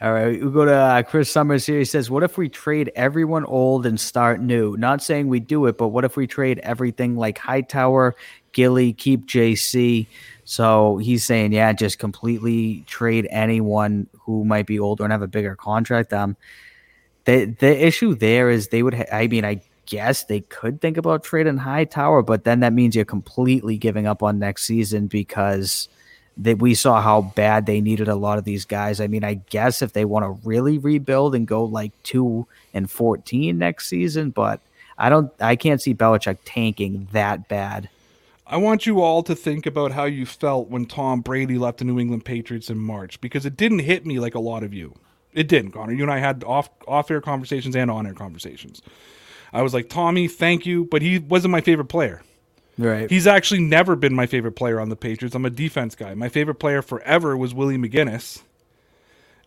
All 0.00 0.12
right, 0.12 0.40
we 0.40 0.50
go 0.50 0.64
to 0.64 0.72
uh, 0.72 1.02
Chris 1.02 1.30
Summers 1.30 1.66
here. 1.66 1.78
He 1.78 1.84
says, 1.84 2.10
"What 2.10 2.22
if 2.22 2.38
we 2.38 2.48
trade 2.48 2.92
everyone 2.94 3.44
old 3.44 3.86
and 3.86 3.98
start 3.98 4.40
new? 4.40 4.76
Not 4.76 5.02
saying 5.02 5.26
we 5.26 5.40
do 5.40 5.66
it, 5.66 5.76
but 5.78 5.88
what 5.88 6.04
if 6.04 6.16
we 6.16 6.28
trade 6.28 6.60
everything 6.60 7.16
like 7.16 7.38
Hightower, 7.38 8.14
Gilly, 8.52 8.92
keep 8.92 9.26
JC?" 9.26 10.06
So 10.44 10.98
he's 10.98 11.24
saying, 11.24 11.52
yeah, 11.52 11.72
just 11.72 11.98
completely 11.98 12.84
trade 12.86 13.26
anyone 13.30 14.06
who 14.20 14.44
might 14.44 14.66
be 14.66 14.78
older 14.78 15.02
and 15.04 15.12
have 15.12 15.22
a 15.22 15.28
bigger 15.28 15.56
contract. 15.56 16.12
Um, 16.12 16.36
the 17.24 17.46
the 17.46 17.86
issue 17.86 18.14
there 18.14 18.48
is 18.48 18.68
they 18.68 18.82
would. 18.82 18.94
Ha- 18.94 19.12
I 19.12 19.26
mean, 19.26 19.44
I 19.44 19.60
guess 19.86 20.24
they 20.24 20.40
could 20.40 20.80
think 20.80 20.98
about 20.98 21.24
trading 21.24 21.56
Hightower, 21.56 22.22
but 22.22 22.44
then 22.44 22.60
that 22.60 22.72
means 22.72 22.94
you're 22.94 23.04
completely 23.04 23.76
giving 23.76 24.06
up 24.06 24.22
on 24.22 24.38
next 24.38 24.64
season 24.66 25.08
because 25.08 25.88
that 26.40 26.58
we 26.58 26.74
saw 26.74 27.00
how 27.00 27.20
bad 27.22 27.66
they 27.66 27.80
needed 27.80 28.08
a 28.08 28.14
lot 28.14 28.38
of 28.38 28.44
these 28.44 28.64
guys. 28.64 29.00
I 29.00 29.06
mean, 29.06 29.24
I 29.24 29.34
guess 29.34 29.82
if 29.82 29.92
they 29.92 30.04
want 30.04 30.24
to 30.24 30.48
really 30.48 30.78
rebuild 30.78 31.34
and 31.34 31.46
go 31.46 31.64
like 31.64 31.92
two 32.02 32.46
and 32.74 32.90
fourteen 32.90 33.58
next 33.58 33.88
season, 33.88 34.30
but 34.30 34.60
I 34.98 35.08
don't. 35.08 35.32
I 35.40 35.56
can't 35.56 35.80
see 35.80 35.94
Belichick 35.94 36.38
tanking 36.44 37.08
that 37.12 37.48
bad. 37.48 37.88
I 38.46 38.56
want 38.56 38.84
you 38.84 39.00
all 39.00 39.22
to 39.22 39.36
think 39.36 39.64
about 39.64 39.92
how 39.92 40.04
you 40.04 40.26
felt 40.26 40.68
when 40.68 40.84
Tom 40.84 41.20
Brady 41.20 41.56
left 41.56 41.78
the 41.78 41.84
New 41.84 42.00
England 42.00 42.24
Patriots 42.24 42.68
in 42.68 42.78
March 42.78 43.20
because 43.20 43.46
it 43.46 43.56
didn't 43.56 43.78
hit 43.78 44.04
me 44.04 44.18
like 44.18 44.34
a 44.34 44.40
lot 44.40 44.64
of 44.64 44.74
you. 44.74 44.94
It 45.32 45.46
didn't, 45.46 45.70
Connor. 45.70 45.92
You 45.92 46.02
and 46.02 46.10
I 46.10 46.18
had 46.18 46.42
off 46.44 46.68
off 46.88 47.10
air 47.10 47.20
conversations 47.20 47.76
and 47.76 47.90
on 47.90 48.06
air 48.06 48.14
conversations. 48.14 48.82
I 49.52 49.62
was 49.62 49.74
like, 49.74 49.88
Tommy, 49.88 50.26
thank 50.26 50.66
you, 50.66 50.84
but 50.84 51.02
he 51.02 51.18
wasn't 51.18 51.52
my 51.52 51.60
favorite 51.60 51.86
player. 51.86 52.22
Right. 52.80 53.10
He's 53.10 53.26
actually 53.26 53.60
never 53.60 53.94
been 53.94 54.14
my 54.14 54.26
favorite 54.26 54.52
player 54.52 54.80
on 54.80 54.88
the 54.88 54.96
Patriots. 54.96 55.34
I'm 55.34 55.44
a 55.44 55.50
defense 55.50 55.94
guy. 55.94 56.14
My 56.14 56.30
favorite 56.30 56.54
player 56.54 56.80
forever 56.80 57.36
was 57.36 57.52
Willie 57.52 57.76
McGinest. 57.76 58.42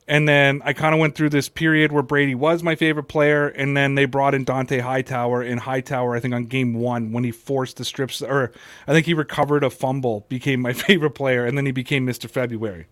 And 0.08 0.28
then 0.28 0.62
I 0.64 0.74
kind 0.74 0.94
of 0.94 1.00
went 1.00 1.16
through 1.16 1.30
this 1.30 1.50
period 1.50 1.92
where 1.92 2.04
Brady 2.04 2.36
was 2.36 2.62
my 2.62 2.76
favorite 2.76 3.06
player, 3.06 3.48
and 3.48 3.76
then 3.76 3.96
they 3.96 4.06
brought 4.06 4.36
in 4.36 4.46
Dont'a 4.46 4.82
Hightower. 4.82 5.42
And 5.42 5.62
Hightower, 5.62 6.16
I 6.16 6.20
think 6.20 6.36
on 6.36 6.46
game 6.46 6.76
one, 6.76 7.12
when 7.12 7.24
he 7.24 7.32
forced 7.32 7.78
the 7.78 7.86
strips, 7.86 8.22
or 8.22 8.52
I 8.86 8.92
think 8.92 9.08
he 9.08 9.16
recovered 9.16 9.64
a 9.64 9.72
fumble, 9.72 10.28
became 10.30 10.62
my 10.62 10.74
favorite 10.74 11.12
player, 11.12 11.44
and 11.44 11.58
then 11.58 11.66
he 11.66 11.72
became 11.72 12.06
Mr. 12.06 12.30
February. 12.30 12.86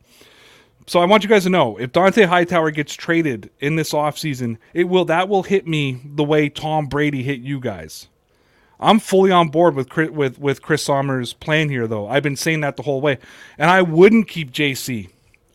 So 0.88 1.00
I 1.02 1.06
want 1.06 1.22
you 1.22 1.30
guys 1.30 1.44
to 1.44 1.50
know 1.50 1.78
if 1.78 1.92
Dont'a 1.92 2.26
Hightower 2.26 2.72
gets 2.72 2.96
traded 2.96 3.52
in 3.60 3.76
this 3.76 3.92
offseason, 3.92 4.58
it 4.74 4.86
will 4.86 5.06
that 5.06 5.30
will 5.30 5.44
hit 5.44 5.68
me 5.68 6.02
the 6.04 6.24
way 6.24 6.50
Tom 6.50 6.88
Brady 6.88 7.22
hit 7.22 7.42
you 7.42 7.60
guys. 7.60 8.08
I'm 8.82 9.00
fully 9.00 9.32
on 9.32 9.50
board 9.50 9.76
with 9.76 9.90
Chris, 9.90 10.10
with 10.10 10.40
with 10.40 10.62
Chris 10.62 10.84
Sommer's 10.84 11.34
plan 11.34 11.70
here, 11.70 11.88
though. 11.88 12.08
I've 12.08 12.24
been 12.24 12.36
saying 12.36 12.62
that 12.62 12.78
the 12.78 12.84
whole 12.84 13.00
way, 13.00 13.20
and 13.58 13.70
I 13.70 13.82
wouldn't 13.84 14.28
keep 14.28 14.52
JC. 14.52 15.10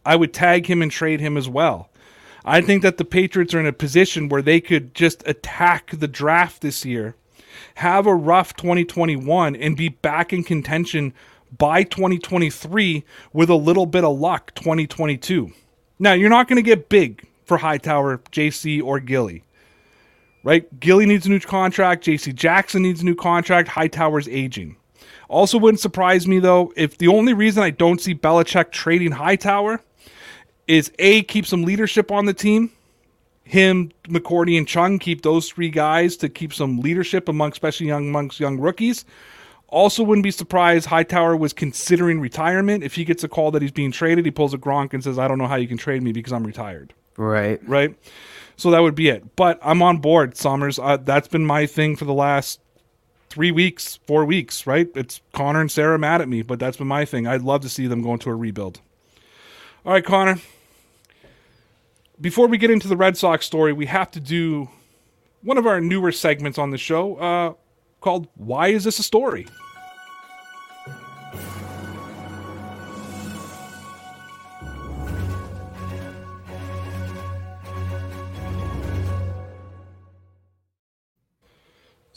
I 0.04 0.14
would 0.14 0.32
tag 0.32 0.66
him 0.66 0.80
and 0.80 0.90
trade 0.90 1.20
him 1.20 1.36
as 1.36 1.48
well. 1.48 1.90
I 2.44 2.60
think 2.60 2.82
that 2.82 2.96
the 2.96 3.04
Patriots 3.04 3.52
are 3.54 3.60
in 3.60 3.66
a 3.66 3.72
position 3.72 4.28
where 4.28 4.42
they 4.42 4.60
could 4.60 4.94
just 4.94 5.26
attack 5.26 5.90
the 5.90 6.06
draft 6.06 6.62
this 6.62 6.84
year, 6.84 7.16
have 7.76 8.06
a 8.06 8.14
rough 8.14 8.54
2021, 8.54 9.56
and 9.56 9.76
be 9.76 9.88
back 9.88 10.32
in 10.32 10.44
contention 10.44 11.12
by 11.58 11.82
2023 11.82 13.04
with 13.32 13.50
a 13.50 13.56
little 13.56 13.86
bit 13.86 14.04
of 14.04 14.16
luck 14.16 14.54
2022. 14.54 15.52
Now, 15.98 16.12
you're 16.12 16.30
not 16.30 16.46
going 16.46 16.56
to 16.56 16.62
get 16.62 16.88
big 16.88 17.26
for 17.44 17.56
Hightower, 17.56 18.18
JC, 18.30 18.80
or 18.80 19.00
Gilly 19.00 19.42
right? 20.46 20.78
Gilly 20.78 21.06
needs 21.06 21.26
a 21.26 21.28
new 21.28 21.40
contract. 21.40 22.04
J.C. 22.04 22.32
Jackson 22.32 22.82
needs 22.82 23.02
a 23.02 23.04
new 23.04 23.16
contract. 23.16 23.68
Hightower's 23.68 24.28
aging. 24.28 24.76
Also, 25.28 25.58
wouldn't 25.58 25.80
surprise 25.80 26.28
me 26.28 26.38
though 26.38 26.72
if 26.76 26.98
the 26.98 27.08
only 27.08 27.34
reason 27.34 27.64
I 27.64 27.70
don't 27.70 28.00
see 28.00 28.14
Belichick 28.14 28.70
trading 28.70 29.10
Hightower 29.10 29.80
is 30.68 30.92
a 31.00 31.22
keep 31.24 31.46
some 31.46 31.64
leadership 31.64 32.12
on 32.12 32.26
the 32.26 32.32
team. 32.32 32.70
Him, 33.42 33.90
McCourty, 34.04 34.56
and 34.56 34.68
Chung 34.68 35.00
keep 35.00 35.22
those 35.22 35.48
three 35.50 35.68
guys 35.68 36.16
to 36.18 36.28
keep 36.28 36.54
some 36.54 36.78
leadership 36.78 37.28
among, 37.28 37.50
especially 37.50 37.88
young 37.88 38.08
amongst 38.08 38.38
young 38.38 38.58
rookies. 38.58 39.04
Also, 39.66 40.04
wouldn't 40.04 40.22
be 40.22 40.30
surprised 40.30 40.86
Hightower 40.86 41.36
was 41.36 41.52
considering 41.52 42.20
retirement. 42.20 42.84
If 42.84 42.94
he 42.94 43.04
gets 43.04 43.24
a 43.24 43.28
call 43.28 43.50
that 43.50 43.62
he's 43.62 43.72
being 43.72 43.90
traded, 43.90 44.24
he 44.24 44.30
pulls 44.30 44.54
a 44.54 44.58
Gronk 44.58 44.94
and 44.94 45.02
says, 45.02 45.18
"I 45.18 45.26
don't 45.26 45.38
know 45.38 45.48
how 45.48 45.56
you 45.56 45.66
can 45.66 45.76
trade 45.76 46.04
me 46.04 46.12
because 46.12 46.32
I'm 46.32 46.46
retired." 46.46 46.94
Right. 47.16 47.60
Right. 47.68 47.96
So 48.56 48.70
that 48.70 48.80
would 48.80 48.94
be 48.94 49.08
it. 49.08 49.36
But 49.36 49.58
I'm 49.62 49.82
on 49.82 49.98
board, 49.98 50.36
Summers. 50.36 50.78
Uh, 50.78 50.96
that's 50.96 51.28
been 51.28 51.44
my 51.44 51.66
thing 51.66 51.96
for 51.96 52.04
the 52.04 52.14
last 52.14 52.60
three 53.28 53.50
weeks, 53.50 53.98
four 54.06 54.24
weeks, 54.24 54.66
right? 54.66 54.88
It's 54.94 55.20
Connor 55.32 55.60
and 55.60 55.70
Sarah 55.70 55.98
mad 55.98 56.22
at 56.22 56.28
me, 56.28 56.42
but 56.42 56.58
that's 56.58 56.78
been 56.78 56.86
my 56.86 57.04
thing. 57.04 57.26
I'd 57.26 57.42
love 57.42 57.60
to 57.62 57.68
see 57.68 57.86
them 57.86 58.02
go 58.02 58.14
into 58.14 58.30
a 58.30 58.34
rebuild. 58.34 58.80
All 59.84 59.92
right, 59.92 60.04
Connor. 60.04 60.38
Before 62.18 62.46
we 62.46 62.56
get 62.56 62.70
into 62.70 62.88
the 62.88 62.96
Red 62.96 63.16
Sox 63.16 63.44
story, 63.44 63.74
we 63.74 63.86
have 63.86 64.10
to 64.12 64.20
do 64.20 64.70
one 65.42 65.58
of 65.58 65.66
our 65.66 65.80
newer 65.80 66.10
segments 66.12 66.56
on 66.58 66.70
the 66.70 66.78
show 66.78 67.16
uh, 67.16 67.54
called 68.00 68.26
Why 68.36 68.68
Is 68.68 68.84
This 68.84 68.98
a 68.98 69.02
Story? 69.02 69.46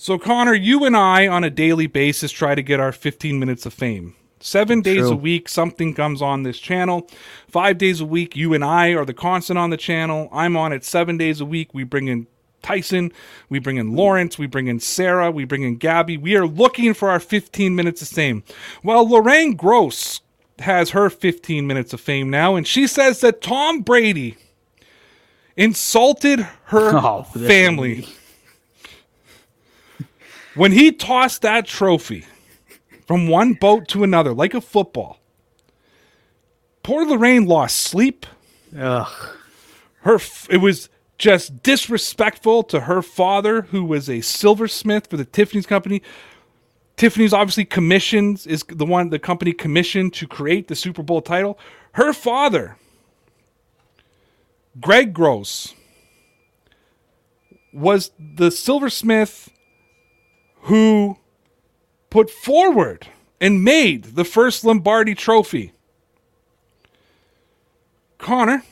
So, 0.02 0.18
Connor, 0.18 0.54
you 0.54 0.86
and 0.86 0.96
I 0.96 1.28
on 1.28 1.44
a 1.44 1.50
daily 1.50 1.86
basis 1.86 2.32
try 2.32 2.56
to 2.56 2.62
get 2.62 2.80
our 2.80 2.94
15 2.94 3.38
minutes 3.38 3.66
of 3.66 3.74
fame. 3.74 4.16
Seven 4.40 4.80
days 4.80 5.00
True. 5.00 5.12
a 5.12 5.16
week, 5.16 5.50
something 5.50 5.94
comes 5.94 6.22
on 6.22 6.44
this 6.44 6.58
channel. 6.58 7.10
Five 7.50 7.78
days 7.78 8.00
a 8.00 8.06
week, 8.06 8.34
you 8.34 8.54
and 8.54 8.64
I 8.64 8.94
are 8.94 9.04
the 9.04 9.14
constant 9.14 9.60
on 9.60 9.72
the 9.72 9.76
channel. 9.76 10.30
I'm 10.32 10.56
on 10.56 10.72
it 10.72 10.86
seven 10.86 11.18
days 11.18 11.42
a 11.42 11.46
week. 11.46 11.74
We 11.74 11.84
bring 11.84 12.08
in 12.08 12.28
Tyson, 12.62 13.12
we 13.50 13.60
bring 13.60 13.76
in 13.76 13.94
Lawrence, 13.94 14.40
we 14.40 14.48
bring 14.48 14.68
in 14.68 14.80
Sarah, 14.80 15.32
we 15.32 15.44
bring 15.44 15.64
in 15.64 15.76
Gabby. 15.76 16.16
We 16.16 16.38
are 16.38 16.48
looking 16.48 16.94
for 16.94 17.10
our 17.10 17.20
15 17.20 17.76
minutes 17.76 18.02
of 18.02 18.08
fame. 18.08 18.46
Well, 18.82 19.06
Lorraine 19.06 19.58
Gross 19.58 20.22
has 20.60 20.92
her 20.92 21.10
15 21.10 21.68
minutes 21.68 21.92
of 21.92 22.00
fame 22.00 22.30
now, 22.30 22.56
and 22.56 22.66
she 22.66 22.88
says 22.88 23.20
that 23.20 23.42
Tom 23.42 23.82
Brady 23.82 24.38
insulted 25.58 26.48
her 26.68 26.96
Oh, 26.98 27.24
family 27.24 28.08
when 30.60 30.74
he 30.74 30.92
tossed 30.92 31.42
that 31.42 31.66
trophy 31.66 32.26
from 33.08 33.30
one 33.30 33.54
boat 33.54 33.88
to 33.88 34.04
another 34.04 34.34
like 34.34 34.54
a 34.54 34.60
football. 34.60 35.18
Poor 36.84 37.06
Lorraine 37.06 37.46
lost 37.46 37.78
sleep. 37.78 38.26
Ugh. 38.78 39.38
Her 40.02 40.16
f- 40.16 40.50
it 40.50 40.58
was 40.58 40.90
just 41.18 41.64
disrespectful 41.64 42.64
to 42.64 42.82
her 42.82 43.02
father, 43.02 43.62
who 43.62 43.86
was 43.86 44.10
a 44.10 44.20
silversmith 44.20 45.08
for 45.08 45.16
the 45.16 45.24
Tiffany's 45.24 45.66
company. 45.66 46.02
Tiffany's 46.98 47.32
obviously 47.32 47.64
commissions 47.64 48.46
is 48.46 48.66
the 48.68 48.86
one 48.86 49.12
the 49.12 49.18
company 49.18 49.54
commissioned 49.54 50.14
to 50.16 50.28
create 50.28 50.68
the 50.68 50.76
Super 50.76 51.04
Bowl 51.04 51.22
title. 51.22 51.58
Her 51.94 52.12
father, 52.12 52.76
Greg 54.78 55.14
Gross, 55.14 55.74
was 57.72 58.12
the 58.20 58.52
silversmith 58.52 59.50
who 60.62 61.18
put 62.10 62.30
forward 62.30 63.08
and 63.40 63.64
made 63.64 64.04
the 64.16 64.26
first 64.26 64.64
Lombardi 64.66 65.16
trophy. 65.16 65.72
Connor, 68.18 68.64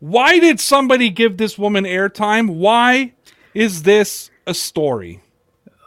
why 0.00 0.38
did 0.38 0.60
somebody 0.60 1.10
give 1.10 1.36
this 1.36 1.58
woman 1.58 1.84
airtime? 1.84 2.56
Why 2.56 3.12
is 3.52 3.82
this 3.82 4.30
a 4.46 4.54
story? 4.54 5.20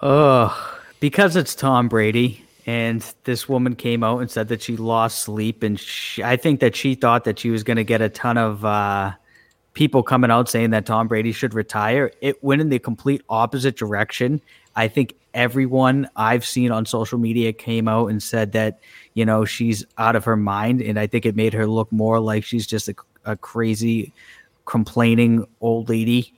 Ugh. 0.01 0.51
Because 0.99 1.36
it's 1.36 1.53
Tom 1.53 1.88
Brady, 1.88 2.43
and 2.65 3.03
this 3.24 3.47
woman 3.47 3.76
came 3.76 4.03
out 4.03 4.20
and 4.20 4.32
said 4.32 4.47
that 4.47 4.61
she 4.61 4.76
lost 4.76 5.20
sleep, 5.20 5.61
and 5.61 5.80
she, 5.80 6.24
I 6.24 6.38
think 6.38 6.59
that 6.59 6.76
she 6.76 6.95
thought 6.95 7.24
that 7.26 7.38
she 7.38 7.51
was 7.51 7.63
going 7.63 7.78
to 7.78 7.84
get 7.84 8.01
a 8.01 8.09
ton 8.09 8.38
of 8.38 8.65
uh, 8.65 9.11
people 9.74 10.01
coming 10.01 10.32
out 10.32 10.49
saying 10.49 10.72
that 10.72 10.88
Tom 10.88 11.07
Brady 11.07 11.32
should 11.32 11.53
retire. 11.53 12.11
It 12.20 12.43
went 12.43 12.61
in 12.61 12.70
the 12.70 12.80
complete 12.80 13.22
opposite 13.30 13.78
direction. 13.78 14.41
I 14.78 14.88
think 14.88 15.15
everyone 15.34 16.07
I've 16.15 16.45
seen 16.45 16.71
on 16.71 16.86
social 16.86 17.17
media 17.17 17.51
came 17.51 17.88
out 17.88 18.07
and 18.07 18.21
said 18.21 18.51
that 18.53 18.80
you 19.15 19.25
know 19.25 19.43
she's 19.43 19.84
out 19.97 20.15
of 20.15 20.23
her 20.25 20.38
mind, 20.38 20.82
and 20.82 20.99
I 20.99 21.07
think 21.07 21.25
it 21.25 21.36
made 21.36 21.53
her 21.53 21.65
look 21.67 21.91
more 21.91 22.19
like 22.19 22.43
she's 22.43 22.67
just 22.67 22.88
a, 22.88 22.95
a 23.25 23.36
crazy, 23.36 24.13
complaining 24.65 25.45
old 25.59 25.89
lady. 25.89 26.32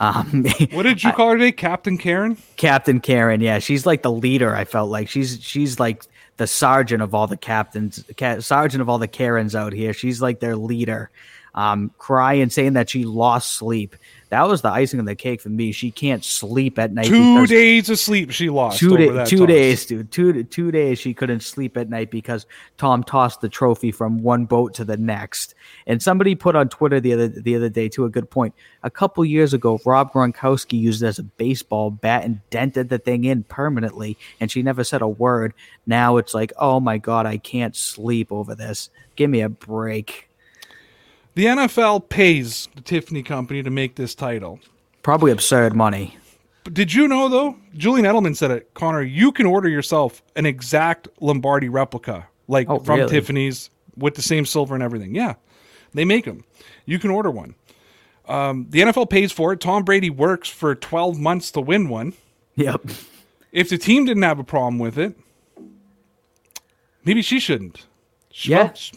Um, 0.00 0.44
What 0.72 0.82
did 0.82 1.04
you 1.04 1.12
call 1.12 1.30
her 1.30 1.38
today? 1.38 1.52
Captain 1.52 1.96
Karen? 1.96 2.36
Captain 2.56 2.98
Karen, 3.00 3.40
yeah, 3.40 3.60
she's 3.60 3.86
like 3.86 4.02
the 4.02 4.10
leader. 4.10 4.54
I 4.54 4.64
felt 4.64 4.90
like 4.90 5.08
she's 5.08 5.40
she's 5.40 5.78
like 5.78 6.04
the 6.36 6.48
sergeant 6.48 7.00
of 7.00 7.14
all 7.14 7.28
the 7.28 7.36
captains, 7.36 8.04
ca- 8.16 8.40
sergeant 8.40 8.82
of 8.82 8.88
all 8.88 8.98
the 8.98 9.06
Karens 9.06 9.54
out 9.54 9.72
here. 9.72 9.92
She's 9.92 10.20
like 10.20 10.40
their 10.40 10.56
leader. 10.56 11.10
Um, 11.54 11.92
crying, 11.98 12.50
saying 12.50 12.72
that 12.72 12.90
she 12.90 13.04
lost 13.04 13.52
sleep. 13.52 13.94
That 14.30 14.48
was 14.48 14.62
the 14.62 14.70
icing 14.70 14.98
on 14.98 15.06
the 15.06 15.14
cake 15.14 15.40
for 15.40 15.48
me. 15.48 15.72
She 15.72 15.90
can't 15.90 16.24
sleep 16.24 16.78
at 16.78 16.92
night. 16.92 17.06
Two 17.06 17.46
days 17.46 17.88
of 17.90 17.98
sleep 17.98 18.30
she 18.30 18.50
lost. 18.50 18.78
two, 18.78 18.88
over 18.88 18.96
day, 18.96 19.10
that 19.10 19.28
two 19.28 19.46
days, 19.46 19.86
dude. 19.86 20.10
Two 20.10 20.44
two 20.44 20.70
days 20.70 20.98
she 20.98 21.14
couldn't 21.14 21.40
sleep 21.40 21.76
at 21.76 21.88
night 21.88 22.10
because 22.10 22.46
Tom 22.76 23.04
tossed 23.04 23.40
the 23.40 23.48
trophy 23.48 23.92
from 23.92 24.22
one 24.22 24.44
boat 24.44 24.74
to 24.74 24.84
the 24.84 24.96
next. 24.96 25.54
And 25.86 26.02
somebody 26.02 26.34
put 26.34 26.56
on 26.56 26.68
Twitter 26.68 27.00
the 27.00 27.12
other 27.12 27.28
the 27.28 27.54
other 27.54 27.68
day 27.68 27.88
to 27.90 28.04
a 28.04 28.10
good 28.10 28.30
point. 28.30 28.54
A 28.82 28.90
couple 28.90 29.24
years 29.24 29.54
ago, 29.54 29.80
Rob 29.84 30.12
Gronkowski 30.12 30.80
used 30.80 31.02
it 31.02 31.06
as 31.06 31.18
a 31.18 31.24
baseball 31.24 31.90
bat 31.90 32.24
and 32.24 32.40
dented 32.50 32.88
the 32.88 32.98
thing 32.98 33.24
in 33.24 33.44
permanently, 33.44 34.16
and 34.40 34.50
she 34.50 34.62
never 34.62 34.84
said 34.84 35.02
a 35.02 35.08
word. 35.08 35.54
Now 35.86 36.16
it's 36.16 36.34
like, 36.34 36.52
oh 36.58 36.80
my 36.80 36.98
god, 36.98 37.26
I 37.26 37.36
can't 37.36 37.76
sleep 37.76 38.32
over 38.32 38.54
this. 38.54 38.90
Give 39.16 39.30
me 39.30 39.42
a 39.42 39.48
break. 39.48 40.28
The 41.34 41.46
NFL 41.46 42.08
pays 42.08 42.68
the 42.74 42.80
Tiffany 42.80 43.22
Company 43.22 43.62
to 43.62 43.70
make 43.70 43.96
this 43.96 44.14
title. 44.14 44.60
Probably 45.02 45.32
absurd 45.32 45.74
money. 45.74 46.16
But 46.62 46.74
did 46.74 46.94
you 46.94 47.08
know 47.08 47.28
though? 47.28 47.56
Julian 47.76 48.06
Edelman 48.06 48.36
said 48.36 48.50
it. 48.50 48.72
Connor, 48.74 49.02
you 49.02 49.32
can 49.32 49.46
order 49.46 49.68
yourself 49.68 50.22
an 50.36 50.46
exact 50.46 51.08
Lombardi 51.20 51.68
replica, 51.68 52.28
like 52.48 52.68
Oh, 52.70 52.78
from 52.78 53.00
really? 53.00 53.10
Tiffany's, 53.10 53.70
with 53.96 54.14
the 54.14 54.22
same 54.22 54.46
silver 54.46 54.74
and 54.74 54.82
everything. 54.82 55.14
Yeah, 55.14 55.34
they 55.92 56.04
make 56.04 56.24
them. 56.24 56.44
You 56.86 56.98
can 56.98 57.10
order 57.10 57.30
one. 57.30 57.54
Um, 58.26 58.66
the 58.70 58.80
NFL 58.80 59.10
pays 59.10 59.32
for 59.32 59.52
it. 59.52 59.60
Tom 59.60 59.84
Brady 59.84 60.08
works 60.10 60.48
for 60.48 60.74
12 60.74 61.18
months 61.18 61.50
to 61.52 61.60
win 61.60 61.88
one. 61.88 62.14
Yep. 62.56 62.82
If 63.52 63.68
the 63.68 63.76
team 63.76 64.04
didn't 64.06 64.22
have 64.22 64.38
a 64.38 64.44
problem 64.44 64.78
with 64.78 64.98
it, 64.98 65.14
maybe 67.04 67.22
she 67.22 67.38
shouldn't. 67.40 67.86
She 68.30 68.50
Yeah. 68.52 68.64
got, 68.68 68.90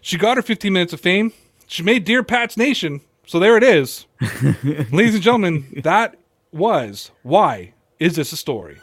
she 0.00 0.18
got 0.18 0.36
her 0.36 0.42
15 0.42 0.72
minutes 0.72 0.92
of 0.92 1.00
fame. 1.00 1.32
She 1.70 1.84
made 1.84 2.02
Dear 2.02 2.24
Pats 2.24 2.56
Nation. 2.56 3.00
So 3.24 3.38
there 3.38 3.56
it 3.56 3.62
is. 3.62 4.06
Ladies 4.90 5.14
and 5.14 5.22
gentlemen, 5.22 5.82
that 5.84 6.16
was 6.50 7.12
Why 7.22 7.74
Is 8.00 8.16
This 8.16 8.32
a 8.32 8.36
Story? 8.36 8.80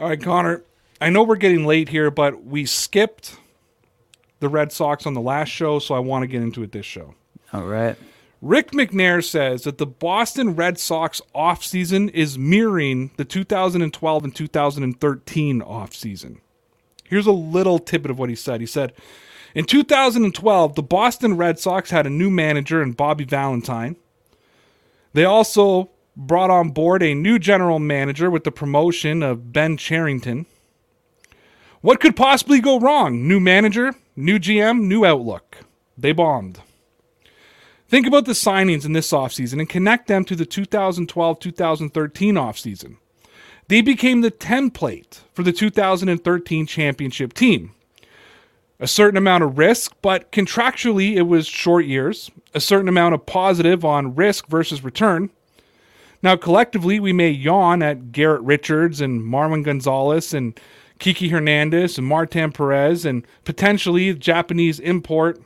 All 0.00 0.08
right, 0.08 0.22
Connor. 0.22 0.62
I 0.98 1.10
know 1.10 1.24
we're 1.24 1.36
getting 1.36 1.66
late 1.66 1.90
here, 1.90 2.10
but 2.10 2.42
we 2.42 2.64
skipped 2.64 3.36
the 4.40 4.48
Red 4.48 4.72
Sox 4.72 5.04
on 5.04 5.12
the 5.12 5.20
last 5.20 5.50
show, 5.50 5.78
so 5.78 5.94
I 5.94 5.98
want 5.98 6.22
to 6.22 6.26
get 6.26 6.40
into 6.40 6.62
it 6.62 6.72
this 6.72 6.86
show. 6.86 7.14
All 7.52 7.64
right. 7.64 7.98
Rick 8.44 8.72
McNair 8.72 9.24
says 9.24 9.62
that 9.62 9.78
the 9.78 9.86
Boston 9.86 10.54
Red 10.54 10.78
Sox 10.78 11.22
offseason 11.34 12.10
is 12.10 12.36
mirroring 12.36 13.10
the 13.16 13.24
2012 13.24 14.24
and 14.24 14.36
2013 14.36 15.62
offseason. 15.62 16.40
Here's 17.04 17.26
a 17.26 17.32
little 17.32 17.78
tidbit 17.78 18.10
of 18.10 18.18
what 18.18 18.28
he 18.28 18.34
said. 18.34 18.60
He 18.60 18.66
said, 18.66 18.92
In 19.54 19.64
2012, 19.64 20.74
the 20.74 20.82
Boston 20.82 21.38
Red 21.38 21.58
Sox 21.58 21.88
had 21.88 22.06
a 22.06 22.10
new 22.10 22.28
manager 22.28 22.82
in 22.82 22.92
Bobby 22.92 23.24
Valentine. 23.24 23.96
They 25.14 25.24
also 25.24 25.88
brought 26.14 26.50
on 26.50 26.68
board 26.68 27.02
a 27.02 27.14
new 27.14 27.38
general 27.38 27.78
manager 27.78 28.30
with 28.30 28.44
the 28.44 28.52
promotion 28.52 29.22
of 29.22 29.54
Ben 29.54 29.78
Cherington. 29.78 30.44
What 31.80 31.98
could 31.98 32.14
possibly 32.14 32.60
go 32.60 32.78
wrong? 32.78 33.26
New 33.26 33.40
manager, 33.40 33.94
new 34.14 34.38
GM, 34.38 34.82
new 34.82 35.06
outlook. 35.06 35.60
They 35.96 36.12
bombed. 36.12 36.60
Think 37.88 38.06
about 38.06 38.24
the 38.24 38.32
signings 38.32 38.84
in 38.84 38.92
this 38.92 39.12
offseason 39.12 39.60
and 39.60 39.68
connect 39.68 40.08
them 40.08 40.24
to 40.24 40.36
the 40.36 40.46
2012 40.46 41.38
2013 41.38 42.34
offseason. 42.34 42.96
They 43.68 43.80
became 43.80 44.20
the 44.20 44.30
template 44.30 45.20
for 45.32 45.42
the 45.42 45.52
2013 45.52 46.66
championship 46.66 47.32
team. 47.32 47.74
A 48.80 48.86
certain 48.86 49.16
amount 49.16 49.44
of 49.44 49.56
risk, 49.56 49.94
but 50.02 50.30
contractually 50.32 51.16
it 51.16 51.22
was 51.22 51.46
short 51.46 51.86
years, 51.86 52.30
a 52.52 52.60
certain 52.60 52.88
amount 52.88 53.14
of 53.14 53.24
positive 53.24 53.84
on 53.84 54.14
risk 54.14 54.48
versus 54.48 54.82
return. 54.82 55.30
Now, 56.22 56.36
collectively, 56.36 56.98
we 57.00 57.12
may 57.12 57.28
yawn 57.28 57.82
at 57.82 58.10
Garrett 58.10 58.42
Richards 58.42 59.00
and 59.00 59.22
Marwin 59.22 59.62
Gonzalez 59.62 60.34
and 60.34 60.58
Kiki 60.98 61.28
Hernandez 61.28 61.98
and 61.98 62.06
Martin 62.06 62.52
Perez 62.52 63.04
and 63.04 63.26
potentially 63.44 64.14
Japanese 64.14 64.80
import 64.80 65.40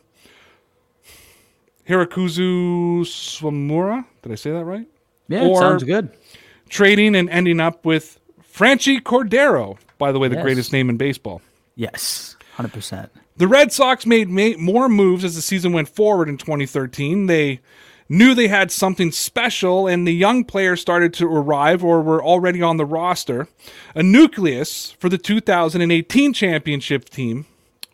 Hirokazu 1.89 3.01
Sawamura. 3.03 4.05
Did 4.23 4.33
I 4.33 4.35
say 4.35 4.51
that 4.51 4.65
right? 4.65 4.87
Yeah, 5.29 5.45
Or- 5.47 5.61
sounds 5.61 5.85
good. 5.85 6.11
Trading 6.69 7.15
and 7.17 7.31
ending 7.31 7.61
up 7.61 7.85
with 7.87 8.19
Franchy 8.55 9.01
Cordero, 9.01 9.79
by 9.99 10.13
the 10.13 10.19
way, 10.19 10.29
the 10.29 10.35
Yes. 10.37 10.43
greatest 10.45 10.73
name 10.73 10.91
in 10.91 10.97
baseball. 10.97 11.41
Yes, 11.77 12.37
hundred 12.57 12.73
percent. 12.73 13.11
The 13.37 13.47
Red 13.49 13.73
Sox 13.73 14.05
made 14.05 14.29
ma- 14.29 14.59
more 14.59 14.89
moves 14.89 15.25
as 15.25 15.35
the 15.37 15.43
season 15.43 15.73
went 15.73 15.89
forward 15.89 16.29
in 16.29 16.37
2013. 16.37 17.27
They 17.27 17.61
knew 18.09 18.35
they 18.35 18.49
had 18.49 18.71
something 18.73 19.13
special, 19.13 19.87
and 19.87 20.07
the 20.07 20.13
young 20.15 20.45
players 20.45 20.81
started 20.81 21.15
to 21.15 21.27
arrive 21.27 21.85
or 21.85 22.03
were 22.03 22.23
already 22.23 22.61
on 22.61 22.77
the 22.79 22.85
roster. 22.87 23.47
A 23.95 24.03
nucleus 24.03 24.97
for 24.99 25.09
the 25.09 25.19
2018 25.19 26.33
championship 26.33 27.09
team 27.09 27.47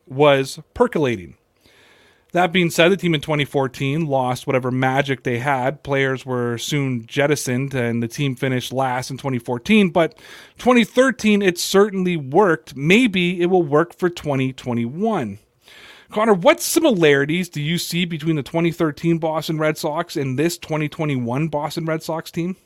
was 0.07 0.59
percolating. 0.73 1.35
That 2.35 2.53
being 2.53 2.71
said, 2.71 2.89
the 2.89 2.97
team 2.97 3.15
in 3.15 3.21
2014 3.21 4.07
lost 4.07 4.45
whatever 4.45 4.73
magic 4.73 5.23
they 5.23 5.39
had. 5.39 5.85
Players 5.85 6.27
were 6.27 6.59
soon 6.59 7.07
jettisoned, 7.07 7.73
and 7.75 8.03
the 8.03 8.09
team 8.09 8.35
finished 8.35 8.73
last 8.73 9.09
in 9.13 9.19
2014. 9.19 9.91
But 9.91 10.19
2013, 10.59 11.43
it 11.43 11.61
certainly 11.61 12.17
worked. 12.17 12.75
Maybe 12.75 13.41
it 13.41 13.47
will 13.47 13.63
work 13.63 13.97
for 13.97 14.11
2021. 14.11 15.39
Connor, 16.11 16.35
what 16.35 16.61
similarities 16.61 17.49
do 17.49 17.63
you 17.63 17.79
see 17.79 18.05
between 18.05 18.35
the 18.35 18.43
2013 18.43 19.19
Boston 19.19 19.59
Red 19.59 19.79
Sox 19.79 20.17
and 20.17 20.37
this 20.37 20.59
2021 20.59 21.47
Boston 21.47 21.85
Red 21.85 22.03
Sox 22.03 22.33
team? 22.33 22.57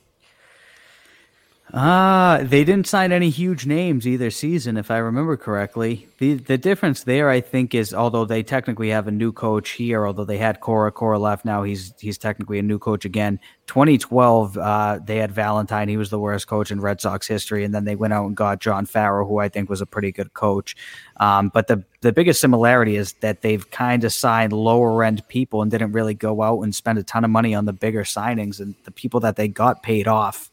Ah, 1.71 2.39
they 2.41 2.63
didn't 2.63 2.87
sign 2.87 3.11
any 3.11 3.29
huge 3.29 3.67
names 3.67 4.07
either 4.07 4.31
season, 4.31 4.75
if 4.75 4.89
I 4.89 4.97
remember 4.97 5.37
correctly. 5.37 6.07
the 6.17 6.33
The 6.33 6.57
difference 6.57 7.03
there, 7.03 7.29
I 7.29 7.41
think, 7.41 7.75
is 7.75 7.93
although 7.93 8.25
they 8.25 8.41
technically 8.41 8.89
have 8.89 9.07
a 9.07 9.11
new 9.11 9.31
coach 9.31 9.71
here, 9.71 10.07
although 10.07 10.25
they 10.25 10.39
had 10.39 10.61
Cora, 10.61 10.91
Cora 10.91 11.19
left. 11.19 11.45
Now 11.45 11.61
he's 11.61 11.93
he's 11.99 12.17
technically 12.17 12.57
a 12.57 12.63
new 12.63 12.79
coach 12.79 13.05
again. 13.05 13.39
2012, 13.67 14.57
uh, 14.57 14.99
they 15.05 15.17
had 15.17 15.31
Valentine. 15.31 15.89
He 15.89 15.97
was 15.97 16.09
the 16.09 16.17
worst 16.17 16.47
coach 16.47 16.71
in 16.71 16.81
Red 16.81 17.01
Sox 17.01 17.27
history, 17.27 17.63
and 17.63 17.71
then 17.73 17.85
they 17.85 17.95
went 17.95 18.13
out 18.13 18.25
and 18.25 18.35
got 18.35 18.61
John 18.61 18.87
Farrell, 18.87 19.27
who 19.27 19.37
I 19.37 19.47
think 19.47 19.69
was 19.69 19.81
a 19.81 19.85
pretty 19.85 20.11
good 20.11 20.33
coach. 20.33 20.75
Um, 21.17 21.51
but 21.53 21.67
the 21.67 21.83
the 22.01 22.11
biggest 22.11 22.41
similarity 22.41 22.95
is 22.95 23.13
that 23.21 23.41
they've 23.43 23.69
kind 23.69 24.03
of 24.03 24.11
signed 24.11 24.53
lower 24.53 25.03
end 25.03 25.27
people 25.27 25.61
and 25.61 25.69
didn't 25.69 25.91
really 25.91 26.15
go 26.15 26.41
out 26.41 26.61
and 26.61 26.73
spend 26.73 26.97
a 26.97 27.03
ton 27.03 27.23
of 27.23 27.29
money 27.29 27.53
on 27.53 27.65
the 27.65 27.73
bigger 27.73 28.03
signings, 28.03 28.59
and 28.59 28.73
the 28.85 28.91
people 28.91 29.19
that 29.19 29.35
they 29.35 29.47
got 29.47 29.83
paid 29.83 30.07
off. 30.07 30.49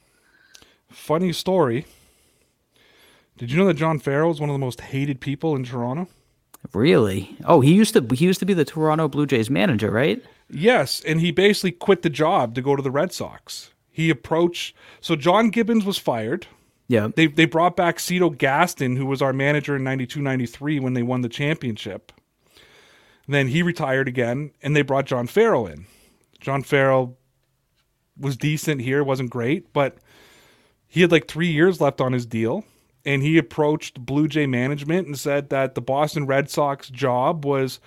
Funny 0.90 1.32
story. 1.32 1.86
Did 3.36 3.50
you 3.50 3.58
know 3.58 3.66
that 3.66 3.74
John 3.74 3.98
Farrell 3.98 4.30
is 4.30 4.40
one 4.40 4.48
of 4.48 4.54
the 4.54 4.58
most 4.58 4.80
hated 4.80 5.20
people 5.20 5.54
in 5.54 5.64
Toronto? 5.64 6.08
Really? 6.72 7.36
Oh, 7.44 7.60
he 7.60 7.74
used 7.74 7.94
to 7.94 8.06
he 8.14 8.24
used 8.24 8.40
to 8.40 8.46
be 8.46 8.54
the 8.54 8.64
Toronto 8.64 9.08
Blue 9.08 9.26
Jays 9.26 9.50
manager, 9.50 9.90
right? 9.90 10.22
Yes, 10.50 11.00
and 11.06 11.20
he 11.20 11.30
basically 11.30 11.72
quit 11.72 12.02
the 12.02 12.10
job 12.10 12.54
to 12.54 12.62
go 12.62 12.76
to 12.76 12.82
the 12.82 12.90
Red 12.90 13.12
Sox. 13.12 13.70
He 13.90 14.10
approached 14.10 14.74
so 15.00 15.16
John 15.16 15.50
Gibbons 15.50 15.84
was 15.84 15.98
fired. 15.98 16.46
Yeah. 16.88 17.08
They 17.14 17.26
they 17.26 17.44
brought 17.44 17.76
back 17.76 18.00
Cito 18.00 18.30
Gaston, 18.30 18.96
who 18.96 19.06
was 19.06 19.22
our 19.22 19.32
manager 19.32 19.76
in 19.76 19.82
92-93 19.82 20.80
when 20.80 20.94
they 20.94 21.02
won 21.02 21.20
the 21.20 21.28
championship. 21.28 22.12
Then 23.28 23.48
he 23.48 23.62
retired 23.62 24.06
again, 24.06 24.52
and 24.62 24.74
they 24.76 24.82
brought 24.82 25.06
John 25.06 25.26
Farrell 25.26 25.66
in. 25.66 25.86
John 26.40 26.62
Farrell 26.62 27.18
was 28.18 28.36
decent 28.36 28.80
here, 28.80 29.02
wasn't 29.02 29.30
great, 29.30 29.72
but 29.72 29.98
he 30.96 31.02
had 31.02 31.12
like 31.12 31.28
three 31.28 31.52
years 31.52 31.78
left 31.78 32.00
on 32.00 32.14
his 32.14 32.24
deal. 32.24 32.64
And 33.04 33.22
he 33.22 33.36
approached 33.36 34.00
Blue 34.00 34.26
Jay 34.28 34.46
management 34.46 35.06
and 35.06 35.18
said 35.18 35.50
that 35.50 35.74
the 35.74 35.82
Boston 35.82 36.26
Red 36.26 36.48
Sox 36.48 36.88
job 36.88 37.44
was 37.44 37.80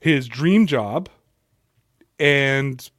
his 0.00 0.28
dream 0.28 0.66
job. 0.66 1.08
And 2.20 2.90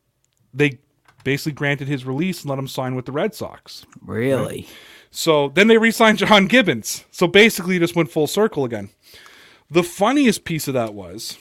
they 0.56 0.80
basically 1.24 1.51
granted 1.51 1.88
his 1.88 2.04
release 2.04 2.41
and 2.41 2.49
let 2.49 2.58
him 2.58 2.68
sign 2.68 2.95
with 2.95 3.06
the 3.06 3.12
Red 3.12 3.36
Sox. 3.36 3.86
Really? 4.01 4.68
So 5.12 5.49
then 5.49 5.68
they 5.68 5.78
re-signed 5.78 6.18
John 6.18 6.47
Gibbons. 6.47 7.06
So 7.12 7.28
basically, 7.28 7.78
just 7.78 7.95
went 7.95 8.10
full 8.10 8.26
circle 8.26 8.66
again. 8.66 8.89
The 9.70 9.84
funniest 9.84 10.45
piece 10.45 10.68
of 10.68 10.74
that 10.74 10.95
was, 10.95 11.38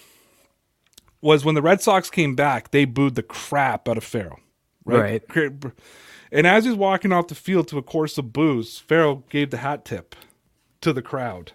was 1.22 1.46
when 1.46 1.54
the 1.54 1.62
Red 1.62 1.80
Sox 1.80 2.10
came 2.10 2.34
back, 2.34 2.72
they 2.72 2.84
booed 2.84 3.14
the 3.14 3.22
crap 3.22 3.88
out 3.88 3.96
of 3.96 4.04
Farrell. 4.04 4.40
Right. 4.84 5.22
And 6.32 6.46
as 6.46 6.64
he's 6.64 6.74
walking 6.74 7.12
off 7.12 7.28
the 7.28 7.34
field 7.34 7.68
to 7.68 7.78
a 7.78 7.82
course 7.82 8.16
of 8.16 8.32
boos, 8.32 8.78
Farrell 8.78 9.22
gave 9.28 9.50
the 9.50 9.58
hat 9.58 9.84
tip 9.84 10.16
to 10.80 10.94
the 10.94 11.02
crowd. 11.02 11.52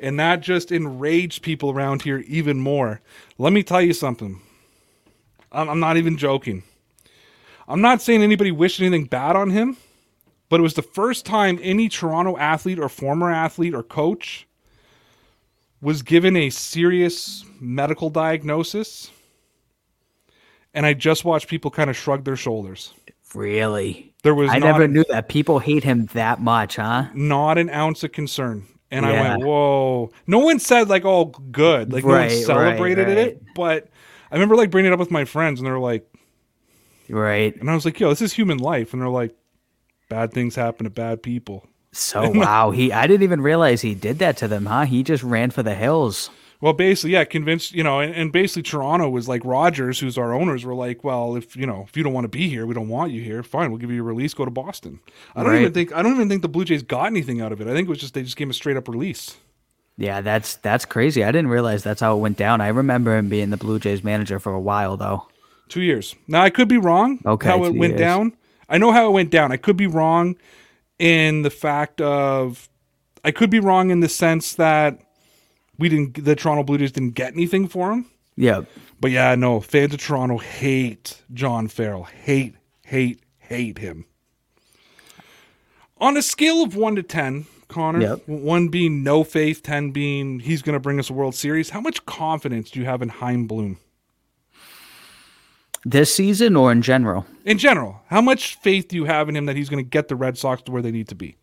And 0.00 0.18
that 0.18 0.40
just 0.40 0.72
enraged 0.72 1.42
people 1.42 1.70
around 1.70 2.02
here 2.02 2.24
even 2.26 2.58
more. 2.58 3.02
Let 3.36 3.52
me 3.52 3.62
tell 3.62 3.82
you 3.82 3.92
something. 3.92 4.40
I'm, 5.52 5.68
I'm 5.68 5.80
not 5.80 5.98
even 5.98 6.16
joking. 6.16 6.62
I'm 7.68 7.82
not 7.82 8.00
saying 8.00 8.22
anybody 8.22 8.50
wished 8.50 8.80
anything 8.80 9.04
bad 9.04 9.36
on 9.36 9.50
him, 9.50 9.76
but 10.48 10.58
it 10.58 10.62
was 10.62 10.74
the 10.74 10.82
first 10.82 11.26
time 11.26 11.58
any 11.60 11.90
Toronto 11.90 12.38
athlete 12.38 12.78
or 12.78 12.88
former 12.88 13.30
athlete 13.30 13.74
or 13.74 13.82
coach 13.82 14.46
was 15.82 16.00
given 16.00 16.34
a 16.34 16.48
serious 16.48 17.44
medical 17.60 18.08
diagnosis. 18.08 19.10
And 20.72 20.86
I 20.86 20.94
just 20.94 21.26
watched 21.26 21.48
people 21.48 21.70
kind 21.70 21.90
of 21.90 21.96
shrug 21.96 22.24
their 22.24 22.36
shoulders. 22.36 22.94
Really? 23.34 24.14
There 24.22 24.34
was 24.34 24.50
I 24.50 24.58
never 24.58 24.84
a- 24.84 24.88
knew 24.88 25.04
that. 25.10 25.28
People 25.28 25.58
hate 25.58 25.84
him 25.84 26.06
that 26.14 26.40
much, 26.40 26.76
huh? 26.76 27.08
not 27.14 27.58
an 27.58 27.70
ounce 27.70 28.02
of 28.04 28.12
concern. 28.12 28.66
And 28.90 29.04
I 29.04 29.12
went, 29.12 29.44
whoa. 29.44 30.10
No 30.26 30.38
one 30.38 30.58
said 30.58 30.88
like, 30.88 31.04
oh, 31.04 31.26
good. 31.26 31.92
Like 31.92 32.04
no 32.04 32.14
one 32.14 32.30
celebrated 32.30 33.08
right. 33.08 33.18
it. 33.18 33.42
But 33.54 33.88
I 34.30 34.34
remember 34.34 34.56
like 34.56 34.70
bringing 34.70 34.90
it 34.90 34.94
up 34.94 34.98
with 34.98 35.10
my 35.10 35.26
friends, 35.26 35.60
and 35.60 35.66
they 35.66 35.70
were 35.70 35.78
like, 35.78 36.10
Right. 37.10 37.54
and 37.56 37.70
I 37.70 37.74
was 37.74 37.84
like, 37.84 37.98
yo, 38.00 38.10
this 38.10 38.22
is 38.22 38.32
human 38.32 38.58
life. 38.58 38.92
And 38.92 39.00
they're 39.02 39.08
like, 39.08 39.34
bad 40.08 40.32
things 40.32 40.54
happen 40.54 40.84
to 40.84 40.90
bad 40.90 41.22
people. 41.22 41.66
So 41.92 42.30
wow, 42.34 42.70
he 42.70 42.92
I 42.92 43.06
didn't 43.06 43.22
even 43.22 43.40
realize 43.40 43.80
he 43.80 43.94
did 43.94 44.18
that 44.20 44.36
to 44.38 44.48
them, 44.48 44.66
huh? 44.66 44.84
He 44.84 45.02
just 45.02 45.22
ran 45.22 45.50
for 45.50 45.62
the 45.62 45.74
hills. 45.74 46.30
Well, 46.60 46.72
basically, 46.72 47.12
yeah, 47.12 47.22
convinced, 47.24 47.72
you 47.72 47.84
know, 47.84 48.00
and, 48.00 48.12
and 48.12 48.32
basically 48.32 48.62
Toronto 48.64 49.08
was 49.08 49.28
like 49.28 49.44
Rogers, 49.44 50.00
who's 50.00 50.18
our 50.18 50.32
owners, 50.34 50.64
were 50.64 50.74
like, 50.74 51.04
well, 51.04 51.36
if 51.36 51.54
you 51.56 51.66
know, 51.66 51.84
if 51.88 51.96
you 51.96 52.02
don't 52.02 52.12
want 52.12 52.24
to 52.24 52.28
be 52.28 52.48
here, 52.48 52.66
we 52.66 52.74
don't 52.74 52.88
want 52.88 53.12
you 53.12 53.22
here. 53.22 53.44
Fine, 53.44 53.70
we'll 53.70 53.78
give 53.78 53.92
you 53.92 54.00
a 54.00 54.04
release. 54.04 54.34
Go 54.34 54.44
to 54.44 54.50
Boston. 54.50 54.98
I 55.36 55.42
don't 55.44 55.52
Right. 55.52 55.60
even 55.60 55.72
think 55.72 55.92
I 55.94 56.02
don't 56.02 56.14
even 56.14 56.28
think 56.28 56.42
the 56.42 56.48
Blue 56.48 56.64
Jays 56.64 56.82
got 56.82 57.06
anything 57.06 57.40
out 57.40 57.52
of 57.52 57.60
it. 57.60 57.68
I 57.68 57.74
think 57.74 57.86
it 57.86 57.90
was 57.90 57.98
just 57.98 58.14
they 58.14 58.22
just 58.24 58.36
gave 58.36 58.46
him 58.46 58.50
a 58.50 58.54
straight 58.54 58.76
up 58.76 58.88
release. 58.88 59.36
Yeah, 59.96 60.20
that's 60.20 60.56
that's 60.56 60.84
crazy. 60.84 61.22
I 61.22 61.30
didn't 61.30 61.48
realize 61.50 61.82
that's 61.84 62.00
how 62.00 62.16
it 62.16 62.20
went 62.20 62.36
down. 62.36 62.60
I 62.60 62.68
remember 62.68 63.16
him 63.16 63.28
being 63.28 63.50
the 63.50 63.56
Blue 63.56 63.78
Jays 63.78 64.02
manager 64.02 64.38
for 64.40 64.52
a 64.52 64.60
while 64.60 64.96
though. 64.96 65.28
Two 65.68 65.82
years. 65.82 66.16
Now 66.26 66.42
I 66.42 66.50
could 66.50 66.66
be 66.68 66.78
wrong. 66.78 67.20
Okay, 67.24 67.48
how 67.48 67.64
it 67.64 67.74
went 67.74 67.92
years. 67.92 68.00
down. 68.00 68.32
I 68.68 68.78
know 68.78 68.90
how 68.90 69.06
it 69.08 69.12
went 69.12 69.30
down. 69.30 69.52
I 69.52 69.56
could 69.58 69.76
be 69.76 69.86
wrong 69.86 70.36
in 70.98 71.42
the 71.42 71.50
fact 71.50 72.00
of 72.00 72.68
I 73.24 73.30
could 73.30 73.50
be 73.50 73.60
wrong 73.60 73.90
in 73.90 74.00
the 74.00 74.08
sense 74.08 74.54
that 74.54 74.98
we 75.78 75.88
didn't 75.88 76.24
the 76.24 76.34
Toronto 76.36 76.62
Blue 76.64 76.78
Jays 76.78 76.92
didn't 76.92 77.14
get 77.14 77.32
anything 77.34 77.68
for 77.68 77.92
him. 77.92 78.06
Yeah. 78.36 78.62
But 79.00 79.10
yeah, 79.10 79.34
no, 79.34 79.60
fans 79.60 79.94
of 79.94 80.00
Toronto 80.00 80.38
hate 80.38 81.22
John 81.32 81.68
Farrell. 81.68 82.04
Hate, 82.04 82.54
hate, 82.84 83.20
hate 83.38 83.78
him. 83.78 84.04
On 85.98 86.16
a 86.16 86.22
scale 86.22 86.62
of 86.62 86.76
one 86.76 86.94
to 86.96 87.02
ten, 87.02 87.46
Connor, 87.68 88.00
Yep. 88.00 88.28
one 88.28 88.68
being 88.68 89.02
no 89.02 89.24
faith, 89.24 89.62
ten 89.62 89.90
being 89.90 90.38
he's 90.40 90.62
going 90.62 90.74
to 90.74 90.80
bring 90.80 90.98
us 91.00 91.10
a 91.10 91.12
World 91.12 91.34
Series. 91.34 91.70
How 91.70 91.80
much 91.80 92.04
confidence 92.06 92.70
do 92.70 92.78
you 92.80 92.86
have 92.86 93.02
in 93.02 93.08
Chaim 93.08 93.46
Bloom 93.46 93.78
This 95.84 96.14
season 96.14 96.54
or 96.56 96.70
in 96.70 96.82
general? 96.82 97.26
in 97.44 97.58
general? 97.58 98.02
How 98.08 98.20
much 98.20 98.56
faith 98.56 98.88
do 98.88 98.96
you 98.96 99.06
have 99.06 99.28
in 99.28 99.34
him 99.36 99.46
that 99.46 99.56
he's 99.56 99.68
going 99.68 99.82
to 99.84 99.88
get 99.88 100.08
the 100.08 100.16
Red 100.16 100.36
Sox 100.38 100.60
to 100.62 100.72
where 100.72 100.82
they 100.82 100.90
need 100.90 101.08
to 101.08 101.14
be? 101.14 101.36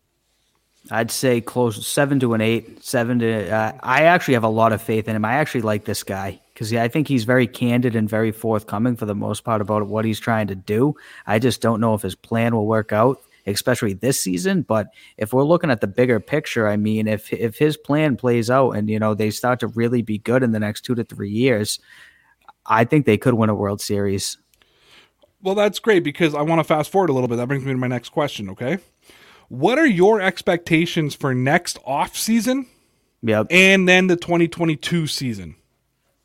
I'd 0.90 1.10
say 1.10 1.40
close 1.40 1.86
seven 1.86 2.20
to 2.20 2.34
an 2.34 2.40
eight, 2.40 2.84
seven 2.84 3.18
to. 3.18 3.50
Uh, 3.50 3.72
I 3.82 4.04
actually 4.04 4.34
have 4.34 4.44
a 4.44 4.48
lot 4.48 4.72
of 4.72 4.80
faith 4.80 5.08
in 5.08 5.16
him. 5.16 5.24
I 5.24 5.34
actually 5.34 5.62
like 5.62 5.84
this 5.84 6.02
guy 6.02 6.40
because 6.54 6.72
I 6.72 6.88
think 6.88 7.08
he's 7.08 7.24
very 7.24 7.46
candid 7.46 7.96
and 7.96 8.08
very 8.08 8.30
forthcoming 8.30 8.96
for 8.96 9.06
the 9.06 9.14
most 9.14 9.44
part 9.44 9.60
about 9.60 9.86
what 9.88 10.04
he's 10.04 10.20
trying 10.20 10.46
to 10.48 10.54
do. 10.54 10.94
I 11.26 11.38
just 11.38 11.60
don't 11.60 11.80
know 11.80 11.94
if 11.94 12.02
his 12.02 12.14
plan 12.14 12.54
will 12.54 12.66
work 12.66 12.92
out, 12.92 13.20
especially 13.46 13.94
this 13.94 14.20
season. 14.20 14.62
But 14.62 14.88
if 15.16 15.32
we're 15.32 15.44
looking 15.44 15.70
at 15.70 15.80
the 15.80 15.86
bigger 15.88 16.20
picture, 16.20 16.68
I 16.68 16.76
mean, 16.76 17.08
if 17.08 17.32
if 17.32 17.58
his 17.58 17.76
plan 17.76 18.16
plays 18.16 18.48
out 18.48 18.72
and 18.72 18.88
you 18.88 18.98
know 18.98 19.14
they 19.14 19.30
start 19.30 19.60
to 19.60 19.68
really 19.68 20.02
be 20.02 20.18
good 20.18 20.42
in 20.42 20.52
the 20.52 20.60
next 20.60 20.82
two 20.82 20.94
to 20.94 21.04
three 21.04 21.30
years, 21.30 21.80
I 22.64 22.84
think 22.84 23.06
they 23.06 23.18
could 23.18 23.34
win 23.34 23.50
a 23.50 23.54
World 23.54 23.80
Series. 23.80 24.38
Well, 25.42 25.54
that's 25.54 25.78
great 25.78 26.02
because 26.02 26.34
I 26.34 26.42
want 26.42 26.60
to 26.60 26.64
fast 26.64 26.90
forward 26.90 27.10
a 27.10 27.12
little 27.12 27.28
bit. 27.28 27.36
That 27.36 27.48
brings 27.48 27.64
me 27.64 27.72
to 27.72 27.78
my 27.78 27.86
next 27.86 28.08
question, 28.08 28.50
okay? 28.50 28.78
What 29.48 29.78
are 29.78 29.86
your 29.86 30.20
expectations 30.20 31.14
for 31.14 31.34
next 31.34 31.78
off 31.84 32.16
season 32.16 32.66
Yep. 33.22 33.46
and 33.50 33.88
then 33.88 34.06
the 34.06 34.16
2022 34.16 35.06
season? 35.06 35.56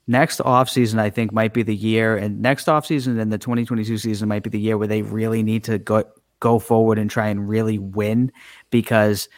next 0.07 0.39
offseason 0.39 0.99
I 0.99 1.09
think 1.09 1.31
might 1.31 1.53
be 1.53 1.63
the 1.63 1.75
year 1.75 2.17
and 2.17 2.41
next 2.41 2.65
offseason 2.65 3.19
and 3.19 3.31
the 3.31 3.37
2022 3.37 3.97
season 3.97 4.27
might 4.27 4.43
be 4.43 4.49
the 4.49 4.59
year 4.59 4.77
where 4.77 4.87
they 4.87 5.03
really 5.03 5.43
need 5.43 5.63
to 5.65 5.77
go 5.77 6.03
go 6.39 6.59
forward 6.59 6.97
and 6.97 7.09
try 7.09 7.27
and 7.27 7.47
really 7.47 7.77
win 7.77 8.31
because 8.71 9.29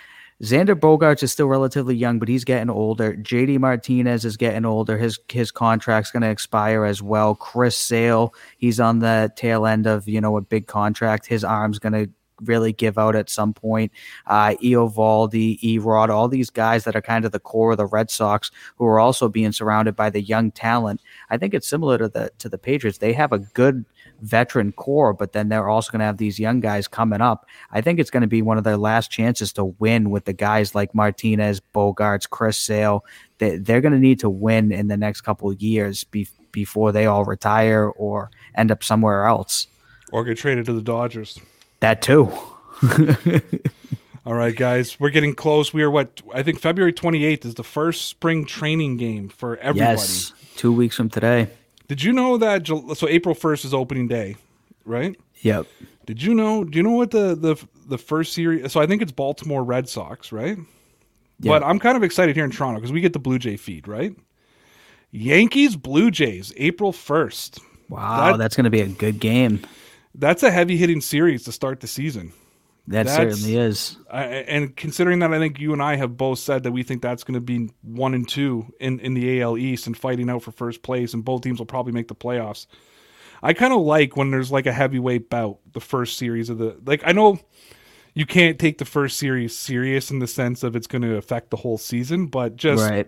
Xander 0.42 0.74
Bogaerts 0.76 1.22
is 1.24 1.32
still 1.32 1.48
relatively 1.48 1.96
young, 1.96 2.20
but 2.20 2.28
he's 2.28 2.44
getting 2.44 2.70
older. 2.70 3.14
JD 3.14 3.60
Martinez 3.60 4.26
is 4.26 4.36
getting 4.36 4.66
older. 4.66 4.98
His 4.98 5.20
his 5.32 5.52
contract's 5.52 6.12
going 6.12 6.24
to 6.24 6.30
expire 6.30 6.86
as 6.86 7.02
well. 7.02 7.36
Chris 7.36 7.78
Sale, 7.78 8.34
he's 8.58 8.80
on 8.80 9.00
the 9.00 9.32
tail 9.36 9.66
end 9.66 9.86
of 9.86 10.08
you 10.08 10.20
know 10.20 10.36
a 10.38 10.42
big 10.42 10.68
contract. 10.68 11.28
His 11.28 11.44
arm's 11.44 11.80
going 11.80 11.94
to 11.94 12.10
really 12.46 12.74
give 12.74 12.98
out 12.98 13.16
at 13.16 13.30
some 13.30 13.54
point. 13.54 13.92
Uh, 14.28 14.56
Eovaldi, 14.64 15.60
Erod, 15.62 16.10
all 16.10 16.28
these 16.28 16.50
guys 16.50 16.84
that 16.84 16.96
are 16.96 17.02
kind 17.02 17.26
of 17.26 17.32
the 17.32 17.40
core 17.40 17.72
of 17.72 17.78
the 17.78 17.86
Red 17.86 18.10
Sox, 18.10 18.52
who 18.78 18.86
are 18.86 19.00
also 19.00 19.30
being 19.30 19.52
surrounded 19.52 19.96
by 19.96 20.10
the 20.10 20.22
young 20.22 20.52
talent. 20.52 21.02
I 21.30 21.38
think 21.38 21.54
it's 21.54 21.68
similar 21.68 21.98
to 21.98 22.10
the 22.10 22.32
to 22.40 22.50
the 22.50 22.58
Patriots. 22.58 23.00
They 23.00 23.14
have 23.14 23.32
a 23.32 23.40
good 23.40 23.86
veteran 24.22 24.72
core, 24.72 25.14
but 25.14 25.34
then 25.34 25.50
they're 25.50 25.70
also 25.70 25.92
going 25.92 26.00
to 26.00 26.06
have 26.06 26.18
these 26.18 26.40
young 26.40 26.60
guys 26.60 26.88
coming 26.88 27.22
up. 27.22 27.46
I 27.72 27.82
think 27.82 28.00
it's 28.00 28.10
going 28.10 28.22
to 28.22 28.28
be 28.28 28.42
one 28.42 28.58
of 28.58 28.64
their 28.64 28.78
last 28.78 29.12
chances 29.12 29.52
to 29.54 29.66
win 29.66 30.10
with 30.10 30.26
the 30.26 30.34
guys 30.34 30.74
like 30.74 30.96
Martinez, 30.96 31.62
Bogaerts, 31.74 32.30
Chris 32.30 32.58
Sale. 32.58 33.06
They, 33.38 33.58
they're 33.58 33.82
going 33.82 33.94
to 33.94 34.00
need 34.00 34.20
to 34.20 34.30
win 34.30 34.72
in 34.72 34.88
the 34.88 34.98
next 34.98 35.22
couple 35.22 35.50
of 35.50 35.62
years 35.62 36.04
be, 36.06 36.28
before 36.52 36.92
they 36.92 37.06
all 37.06 37.26
retire 37.26 37.90
or 37.90 38.32
end 38.56 38.72
up 38.72 38.84
somewhere 38.84 39.26
else. 39.26 39.68
Or 40.12 40.24
get 40.24 40.38
traded 40.38 40.66
to 40.68 40.74
the 40.74 40.82
Dodgers. 40.82 41.40
That 41.84 42.02
too. 42.02 42.32
All 44.26 44.34
right, 44.34 44.56
guys, 44.56 44.98
we're 45.02 45.10
getting 45.10 45.36
close. 45.36 45.74
We 45.74 45.84
are 45.84 45.92
what 45.92 46.22
I 46.34 46.42
think 46.42 46.62
February 46.62 46.94
28th 46.94 47.44
is 47.44 47.56
the 47.56 47.64
first 47.64 48.06
spring 48.06 48.46
training 48.46 48.96
game 48.96 49.28
for 49.28 49.58
everybody. 49.58 49.92
Yes, 49.92 50.32
two 50.56 50.72
weeks 50.72 50.96
from 50.96 51.10
today. 51.10 51.50
Did 51.90 52.02
you 52.02 52.14
know 52.14 52.38
that? 52.38 52.66
So 52.68 53.10
April 53.10 53.36
1st 53.36 53.66
is 53.66 53.74
opening 53.74 54.08
day, 54.08 54.38
right? 54.86 55.14
Yep. 55.42 55.68
Did 56.06 56.24
you 56.24 56.34
know? 56.34 56.64
Do 56.64 56.78
you 56.78 56.84
know 56.84 56.92
what 56.92 57.12
the 57.12 57.36
the 57.36 57.62
the 57.90 57.98
first 57.98 58.32
series? 58.32 58.72
So 58.72 58.80
I 58.80 58.88
think 58.88 59.02
it's 59.02 59.12
Baltimore 59.12 59.62
Red 59.66 59.90
Sox, 59.90 60.32
right? 60.32 60.58
But 61.42 61.64
I'm 61.64 61.80
kind 61.80 61.98
of 61.98 62.04
excited 62.04 62.38
here 62.38 62.46
in 62.46 62.52
Toronto 62.52 62.80
because 62.80 62.94
we 62.94 63.02
get 63.02 63.12
the 63.12 63.20
Blue 63.20 63.40
Jay 63.40 63.58
feed, 63.58 63.90
right? 63.90 64.16
Yankees 65.12 65.76
Blue 65.76 66.12
Jays 66.12 66.54
April 66.56 66.94
1st. 66.94 67.60
Wow, 67.90 68.32
That- 68.32 68.38
that's 68.38 68.56
going 68.56 68.64
to 68.64 68.70
be 68.70 68.80
a 68.80 68.88
good 68.88 69.20
game. 69.20 69.60
That's 70.16 70.44
a 70.44 70.52
heavy 70.52 70.78
hitting 70.78 71.02
series 71.02 71.44
to 71.44 71.52
start 71.52 71.80
the 71.80 71.88
season. 71.88 72.34
That 72.88 73.06
That's- 73.08 73.16
certainly 73.38 73.58
is. 73.58 73.98
I, 74.12 74.24
and 74.26 74.76
considering 74.76 75.20
that, 75.20 75.34
I 75.34 75.40
think 75.40 75.60
you 75.60 75.72
and 75.74 75.82
I 75.82 75.96
have 75.96 76.18
both 76.18 76.40
said 76.40 76.64
that 76.64 76.72
we 76.74 76.84
think 76.84 77.02
that's 77.02 77.24
going 77.24 77.36
to 77.36 77.40
be 77.42 77.70
one 77.82 78.14
and 78.14 78.28
two 78.28 78.74
in, 78.80 79.00
in 79.00 79.14
the 79.14 79.42
AL 79.42 79.58
East 79.58 79.88
and 79.88 79.98
fighting 79.98 80.30
out 80.30 80.44
for 80.44 80.52
first 80.52 80.82
place, 80.84 81.14
and 81.14 81.24
both 81.24 81.42
teams 81.42 81.60
will 81.60 81.66
probably 81.66 81.94
make 81.94 82.10
the 82.10 82.16
playoffs. 82.16 82.68
I 83.42 83.54
kind 83.54 83.74
of 83.74 83.82
like 83.82 84.16
when 84.18 84.32
there's 84.32 84.52
like 84.52 84.66
a 84.66 84.74
heavyweight 84.74 85.30
bout, 85.30 85.60
the 85.74 85.80
first 85.82 86.18
series 86.18 86.50
of 86.50 86.58
the 86.58 86.78
like. 86.86 87.02
I 87.06 87.14
know 87.14 87.40
you 88.14 88.26
can't 88.26 88.60
take 88.60 88.78
the 88.78 88.86
first 88.86 89.18
series 89.18 89.58
serious 89.58 90.12
in 90.12 90.20
the 90.20 90.28
sense 90.28 90.62
of 90.62 90.76
it's 90.76 90.88
going 90.88 91.02
to 91.04 91.16
affect 91.16 91.50
the 91.52 91.58
whole 91.58 91.78
season, 91.78 92.28
but 92.28 92.56
just 92.58 92.84
Right. 92.90 93.08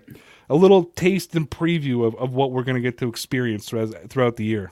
a 0.49 0.55
little 0.55 0.85
taste 0.85 1.35
and 1.35 1.49
preview 1.49 2.05
of, 2.07 2.15
of 2.15 2.33
what 2.33 2.51
we're 2.51 2.63
going 2.63 2.75
to 2.75 2.81
get 2.81 2.97
to 2.99 3.07
experience 3.09 3.67
throughout, 3.69 3.93
throughout 4.09 4.35
the 4.37 4.45
year. 4.45 4.71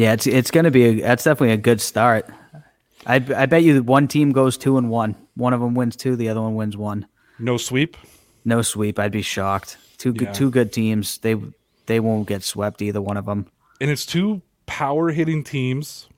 Yeah, 0.00 0.14
it's 0.14 0.26
it's 0.26 0.50
going 0.50 0.64
to 0.64 0.70
be 0.70 0.84
a, 0.84 1.00
that's 1.02 1.24
definitely 1.24 1.52
a 1.52 1.58
good 1.58 1.78
start. 1.80 2.26
I 3.06 3.16
I 3.16 3.44
bet 3.46 3.62
you 3.62 3.82
one 3.82 4.08
team 4.08 4.32
goes 4.32 4.56
two 4.56 4.78
and 4.78 4.88
one. 4.88 5.14
One 5.34 5.52
of 5.52 5.60
them 5.60 5.74
wins 5.74 5.94
two, 5.94 6.16
the 6.16 6.30
other 6.30 6.40
one 6.40 6.54
wins 6.54 6.74
one. 6.76 7.06
No 7.38 7.58
sweep. 7.58 7.98
No 8.44 8.62
sweep. 8.62 8.98
I'd 8.98 9.12
be 9.12 9.20
shocked. 9.20 9.76
Two 9.98 10.14
good 10.14 10.28
Yeah. 10.28 10.32
two 10.32 10.50
good 10.50 10.72
teams. 10.72 11.18
They 11.18 11.36
they 11.84 12.00
won't 12.00 12.26
get 12.28 12.42
swept 12.42 12.80
either 12.80 13.02
one 13.02 13.18
of 13.18 13.26
them. 13.26 13.46
and 13.80 13.90
it's 13.90 14.06
two 14.06 14.40
power 14.64 15.10
hitting 15.10 15.44
teams 15.44 16.08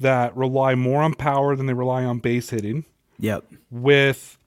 that 0.00 0.36
rely 0.36 0.74
more 0.74 1.02
on 1.02 1.14
power 1.14 1.54
than 1.54 1.66
they 1.66 1.72
rely 1.74 2.04
on 2.04 2.18
base 2.18 2.50
hitting 2.50 2.84
Yep. 3.20 3.44
with 3.70 4.38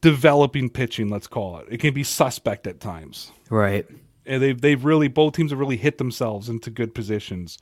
developing 0.00 0.68
pitching 0.70 1.08
let's 1.08 1.26
call 1.26 1.58
it 1.58 1.66
it 1.70 1.78
can 1.80 1.92
be 1.94 2.02
suspect 2.04 2.66
at 2.66 2.80
times 2.80 3.30
Right. 3.50 3.86
And 4.26 4.42
they've 4.42 4.60
they've 4.60 4.84
really 4.84 5.08
both 5.08 5.34
teams 5.34 5.50
have 5.50 5.60
really 5.60 5.76
hit 5.76 5.98
themselves 5.98 6.48
into 6.48 6.70
good 6.70 6.94
positions 6.94 7.58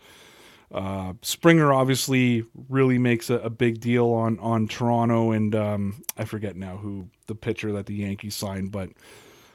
uh, 0.73 1.13
Springer 1.23 1.73
obviously 1.73 2.45
really 2.69 2.99
makes 2.99 3.31
a, 3.31 3.35
a 3.35 3.51
big 3.51 3.81
deal 3.81 4.11
on 4.11 4.39
on 4.39 4.67
Toronto 4.69 5.31
and 5.31 5.55
um, 5.55 6.03
I 6.17 6.25
forget 6.25 6.57
now 6.57 6.77
who 6.77 7.09
the 7.27 7.35
pitcher 7.35 7.73
that 7.73 7.87
the 7.87 7.95
Yankees 7.95 8.35
signed 8.35 8.73
but 8.73 8.91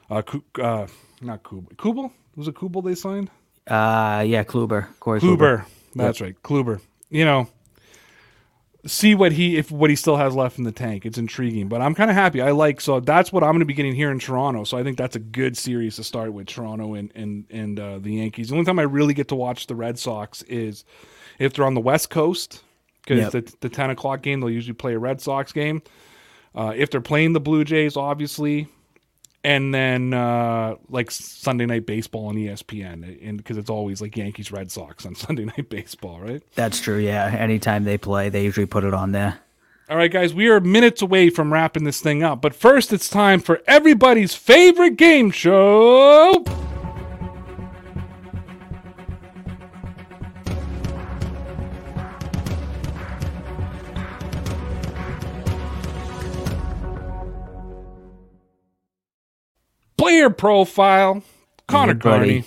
uh, 0.09 0.21
uh 0.61 0.87
not 1.21 1.43
Kubel 1.43 1.75
Kubel 1.75 2.11
was 2.35 2.47
it 2.47 2.55
Kubel 2.55 2.83
they 2.83 2.95
signed 2.95 3.29
Uh 3.67 4.23
yeah, 4.25 4.43
Kluber. 4.43 4.87
Corey 4.99 5.19
Kluber. 5.19 5.37
Kluber. 5.37 5.65
That's 5.95 6.21
right, 6.21 6.41
Kluber. 6.41 6.81
You 7.09 7.25
know, 7.25 7.47
see 8.85 9.13
what 9.15 9.31
he 9.33 9.57
if 9.57 9.71
what 9.71 9.89
he 9.89 9.95
still 9.95 10.17
has 10.17 10.35
left 10.35 10.57
in 10.57 10.63
the 10.63 10.71
tank. 10.71 11.05
It's 11.05 11.17
intriguing, 11.17 11.67
but 11.67 11.81
I'm 11.81 11.93
kind 11.95 12.09
of 12.09 12.15
happy. 12.15 12.41
I 12.41 12.51
like 12.51 12.79
so 12.81 12.99
that's 12.99 13.31
what 13.31 13.43
I'm 13.43 13.51
going 13.51 13.59
to 13.59 13.65
be 13.65 13.73
getting 13.73 13.95
here 13.95 14.11
in 14.11 14.19
Toronto. 14.19 14.63
So 14.63 14.77
I 14.77 14.83
think 14.83 14.97
that's 14.97 15.15
a 15.15 15.19
good 15.19 15.57
series 15.57 15.97
to 15.97 16.03
start 16.03 16.33
with 16.33 16.47
Toronto 16.47 16.93
and 16.93 17.11
and 17.15 17.45
and 17.49 17.79
uh, 17.79 17.99
the 17.99 18.13
Yankees. 18.13 18.49
The 18.49 18.55
only 18.55 18.65
time 18.65 18.79
I 18.79 18.83
really 18.83 19.13
get 19.13 19.27
to 19.29 19.35
watch 19.35 19.67
the 19.67 19.75
Red 19.75 19.99
Sox 19.99 20.41
is 20.43 20.85
if 21.39 21.53
they're 21.53 21.65
on 21.65 21.73
the 21.73 21.81
West 21.81 22.09
Coast 22.09 22.63
because 23.03 23.33
Yep. 23.33 23.45
the 23.45 23.55
the 23.61 23.69
10 23.69 23.89
o'clock 23.91 24.21
game 24.21 24.39
they'll 24.39 24.49
usually 24.49 24.73
play 24.73 24.93
a 24.93 24.99
Red 24.99 25.19
Sox 25.21 25.51
game. 25.51 25.81
Uh, 26.55 26.73
if 26.75 26.89
they're 26.89 27.01
playing 27.01 27.33
the 27.33 27.39
Blue 27.39 27.63
Jays, 27.63 27.95
obviously, 27.95 28.67
and 29.43 29.73
then 29.73 30.13
uh, 30.13 30.75
like 30.89 31.11
Sunday 31.11 31.65
Night 31.65 31.85
Baseball 31.85 32.27
on 32.27 32.35
ESPN, 32.35 33.27
and 33.27 33.37
because 33.37 33.57
it's 33.57 33.69
always 33.69 34.01
like 34.01 34.15
Yankees 34.17 34.51
Red 34.51 34.71
Sox 34.71 35.05
on 35.05 35.15
Sunday 35.15 35.45
Night 35.45 35.69
Baseball, 35.69 36.19
right? 36.19 36.43
That's 36.55 36.79
true, 36.79 36.97
yeah. 36.97 37.25
Anytime 37.27 37.83
they 37.83 37.97
play, 37.97 38.29
they 38.29 38.43
usually 38.43 38.65
put 38.65 38.83
it 38.83 38.93
on 38.93 39.11
there. 39.11 39.39
All 39.89 39.97
right, 39.97 40.11
guys, 40.11 40.35
we 40.35 40.47
are 40.49 40.59
minutes 40.59 41.01
away 41.01 41.31
from 41.31 41.51
wrapping 41.51 41.83
this 41.83 41.99
thing 41.99 42.21
up, 42.21 42.41
but 42.41 42.53
first 42.53 42.93
it's 42.93 43.09
time 43.09 43.39
for 43.39 43.61
everybody's 43.65 44.35
favorite 44.35 44.97
game 44.97 45.31
show. 45.31 46.43
Player 60.09 60.31
profile, 60.31 61.21
Connor. 61.67 61.93
Carney. 61.93 62.43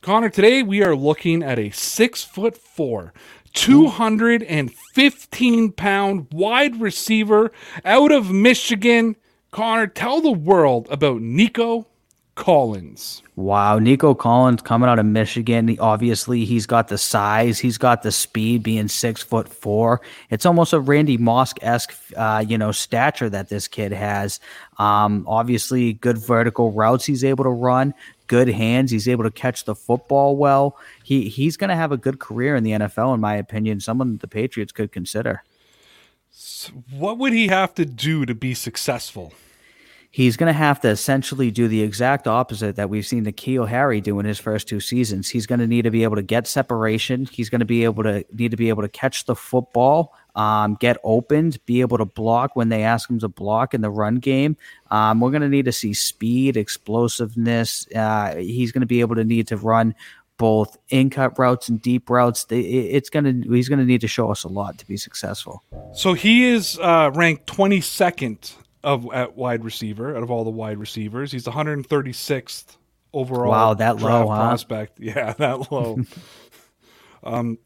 Connor, 0.00 0.30
today 0.30 0.62
we 0.62 0.82
are 0.82 0.96
looking 0.96 1.42
at 1.42 1.58
a 1.58 1.68
six 1.68 2.24
foot 2.24 2.56
four, 2.56 3.12
215 3.52 5.72
pound 5.72 6.28
wide 6.32 6.80
receiver 6.80 7.52
out 7.84 8.10
of 8.10 8.30
Michigan. 8.30 9.16
Connor, 9.50 9.86
tell 9.86 10.22
the 10.22 10.32
world 10.32 10.88
about 10.90 11.20
Nico 11.20 11.88
Collins. 12.34 13.22
Wow, 13.36 13.78
Nico 13.78 14.14
Collins 14.14 14.62
coming 14.62 14.88
out 14.88 14.98
of 14.98 15.04
Michigan. 15.04 15.68
He, 15.68 15.78
obviously, 15.78 16.46
he's 16.46 16.66
got 16.66 16.88
the 16.88 16.96
size, 16.96 17.58
he's 17.58 17.76
got 17.76 18.02
the 18.02 18.10
speed, 18.10 18.62
being 18.62 18.88
six 18.88 19.22
foot 19.22 19.48
four. 19.48 20.00
It's 20.30 20.46
almost 20.46 20.72
a 20.72 20.80
Randy 20.80 21.18
Moss 21.18 21.52
esque, 21.60 21.94
uh, 22.16 22.42
you 22.46 22.56
know, 22.56 22.72
stature 22.72 23.28
that 23.28 23.50
this 23.50 23.68
kid 23.68 23.92
has. 23.92 24.40
Um, 24.78 25.24
obviously, 25.28 25.92
good 25.92 26.16
vertical 26.16 26.72
routes 26.72 27.04
he's 27.04 27.22
able 27.22 27.44
to 27.44 27.50
run, 27.50 27.92
good 28.28 28.48
hands. 28.48 28.90
He's 28.90 29.08
able 29.08 29.24
to 29.24 29.30
catch 29.30 29.64
the 29.64 29.74
football 29.74 30.34
well. 30.36 30.78
He 31.04 31.28
he's 31.28 31.58
going 31.58 31.70
to 31.70 31.76
have 31.76 31.92
a 31.92 31.98
good 31.98 32.18
career 32.18 32.56
in 32.56 32.64
the 32.64 32.72
NFL, 32.72 33.14
in 33.14 33.20
my 33.20 33.36
opinion. 33.36 33.80
Someone 33.80 34.16
the 34.16 34.28
Patriots 34.28 34.72
could 34.72 34.90
consider. 34.90 35.42
What 36.90 37.18
would 37.18 37.34
he 37.34 37.48
have 37.48 37.74
to 37.74 37.84
do 37.84 38.24
to 38.24 38.34
be 38.34 38.54
successful? 38.54 39.34
He's 40.14 40.36
going 40.36 40.48
to 40.48 40.58
have 40.58 40.78
to 40.80 40.88
essentially 40.88 41.50
do 41.50 41.68
the 41.68 41.80
exact 41.80 42.28
opposite 42.28 42.76
that 42.76 42.90
we've 42.90 43.06
seen 43.06 43.24
N'Keal 43.24 43.66
Harry 43.66 44.02
do 44.02 44.20
in 44.20 44.26
his 44.26 44.38
first 44.38 44.68
two 44.68 44.78
seasons. 44.78 45.30
He's 45.30 45.46
going 45.46 45.60
to 45.60 45.66
need 45.66 45.82
to 45.82 45.90
be 45.90 46.02
able 46.02 46.16
to 46.16 46.22
get 46.22 46.46
separation. 46.46 47.24
He's 47.32 47.48
going 47.48 47.60
to 47.60 47.64
be 47.64 47.84
able 47.84 48.02
to 48.02 48.22
need 48.30 48.50
to 48.50 48.58
be 48.58 48.68
able 48.68 48.82
to 48.82 48.90
catch 48.90 49.24
the 49.24 49.34
football, 49.34 50.14
um, 50.34 50.74
get 50.74 50.98
opened, 51.02 51.64
be 51.64 51.80
able 51.80 51.96
to 51.96 52.04
block 52.04 52.54
when 52.54 52.68
they 52.68 52.82
ask 52.82 53.08
him 53.08 53.20
to 53.20 53.28
block 53.28 53.72
in 53.72 53.80
the 53.80 53.88
run 53.88 54.16
game. 54.16 54.58
Um, 54.90 55.18
we're 55.18 55.30
going 55.30 55.40
to 55.40 55.48
need 55.48 55.64
to 55.64 55.72
see 55.72 55.94
speed, 55.94 56.58
explosiveness. 56.58 57.88
Uh, 57.96 58.36
he's 58.36 58.70
going 58.70 58.82
to 58.82 58.86
be 58.86 59.00
able 59.00 59.14
to 59.14 59.24
need 59.24 59.48
to 59.48 59.56
run 59.56 59.94
both 60.36 60.76
in 60.90 61.08
cut 61.08 61.38
routes 61.38 61.70
and 61.70 61.80
deep 61.80 62.10
routes. 62.10 62.44
It's 62.50 63.08
going 63.08 63.24
to 63.24 63.50
he's 63.50 63.70
going 63.70 63.78
to 63.78 63.86
need 63.86 64.02
to 64.02 64.08
show 64.08 64.30
us 64.30 64.44
a 64.44 64.48
lot 64.48 64.76
to 64.76 64.86
be 64.86 64.98
successful. 64.98 65.62
So 65.94 66.12
he 66.12 66.44
is 66.44 66.78
uh, 66.82 67.10
ranked 67.14 67.46
22nd 67.46 68.56
of 68.84 69.06
at 69.12 69.36
wide 69.36 69.64
receiver 69.64 70.16
out 70.16 70.22
of 70.22 70.30
all 70.30 70.44
the 70.44 70.50
wide 70.50 70.78
receivers. 70.78 71.32
He's 71.32 71.44
136th 71.44 72.76
overall. 73.12 73.50
Wow, 73.50 73.74
that 73.74 73.98
low, 73.98 74.28
huh? 74.28 74.36
prospect. 74.36 74.92
Yeah, 75.00 75.32
that 75.34 75.70
low. 75.72 75.98
um, 77.24 77.58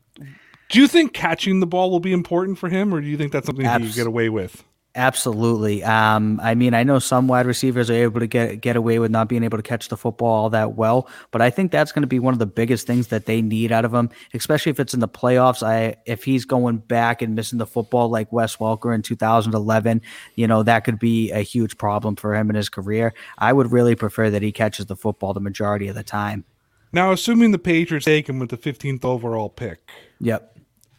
do 0.68 0.80
you 0.80 0.88
think 0.88 1.12
catching 1.12 1.60
the 1.60 1.66
ball 1.66 1.90
will 1.90 2.00
be 2.00 2.12
important 2.12 2.58
for 2.58 2.68
him, 2.68 2.92
or 2.92 3.00
do 3.00 3.06
you 3.06 3.16
think 3.16 3.32
that's 3.32 3.46
something 3.46 3.64
he 3.64 3.70
Abs- 3.70 3.88
can 3.88 3.94
get 3.94 4.06
away 4.06 4.28
with? 4.28 4.64
Absolutely. 4.96 5.84
Um, 5.84 6.40
I 6.42 6.54
mean, 6.54 6.72
I 6.72 6.82
know 6.82 6.98
some 6.98 7.28
wide 7.28 7.44
receivers 7.44 7.90
are 7.90 7.94
able 7.94 8.18
to 8.20 8.26
get 8.26 8.62
get 8.62 8.76
away 8.76 8.98
with 8.98 9.10
not 9.10 9.28
being 9.28 9.44
able 9.44 9.58
to 9.58 9.62
catch 9.62 9.88
the 9.88 9.96
football 9.96 10.28
all 10.28 10.50
that 10.50 10.74
well, 10.74 11.06
but 11.30 11.42
I 11.42 11.50
think 11.50 11.70
that's 11.70 11.92
going 11.92 12.02
to 12.02 12.08
be 12.08 12.18
one 12.18 12.32
of 12.32 12.38
the 12.38 12.46
biggest 12.46 12.86
things 12.86 13.08
that 13.08 13.26
they 13.26 13.42
need 13.42 13.70
out 13.72 13.84
of 13.84 13.92
him, 13.92 14.08
especially 14.32 14.70
if 14.70 14.80
it's 14.80 14.94
in 14.94 15.00
the 15.00 15.08
playoffs. 15.08 15.62
I 15.62 15.96
if 16.06 16.24
he's 16.24 16.46
going 16.46 16.78
back 16.78 17.20
and 17.20 17.34
missing 17.34 17.58
the 17.58 17.66
football 17.66 18.08
like 18.08 18.32
Wes 18.32 18.56
Welker 18.56 18.94
in 18.94 19.02
2011, 19.02 20.00
you 20.34 20.46
know 20.46 20.62
that 20.62 20.84
could 20.84 20.98
be 20.98 21.30
a 21.30 21.40
huge 21.40 21.76
problem 21.76 22.16
for 22.16 22.34
him 22.34 22.48
in 22.48 22.56
his 22.56 22.70
career. 22.70 23.12
I 23.36 23.52
would 23.52 23.70
really 23.72 23.96
prefer 23.96 24.30
that 24.30 24.40
he 24.40 24.50
catches 24.50 24.86
the 24.86 24.96
football 24.96 25.34
the 25.34 25.40
majority 25.40 25.88
of 25.88 25.94
the 25.94 26.04
time. 26.04 26.46
Now, 26.90 27.12
assuming 27.12 27.50
the 27.50 27.58
Patriots 27.58 28.06
take 28.06 28.30
him 28.30 28.38
with 28.38 28.48
the 28.48 28.56
15th 28.56 29.04
overall 29.04 29.50
pick, 29.50 29.90
Yep. 30.20 30.56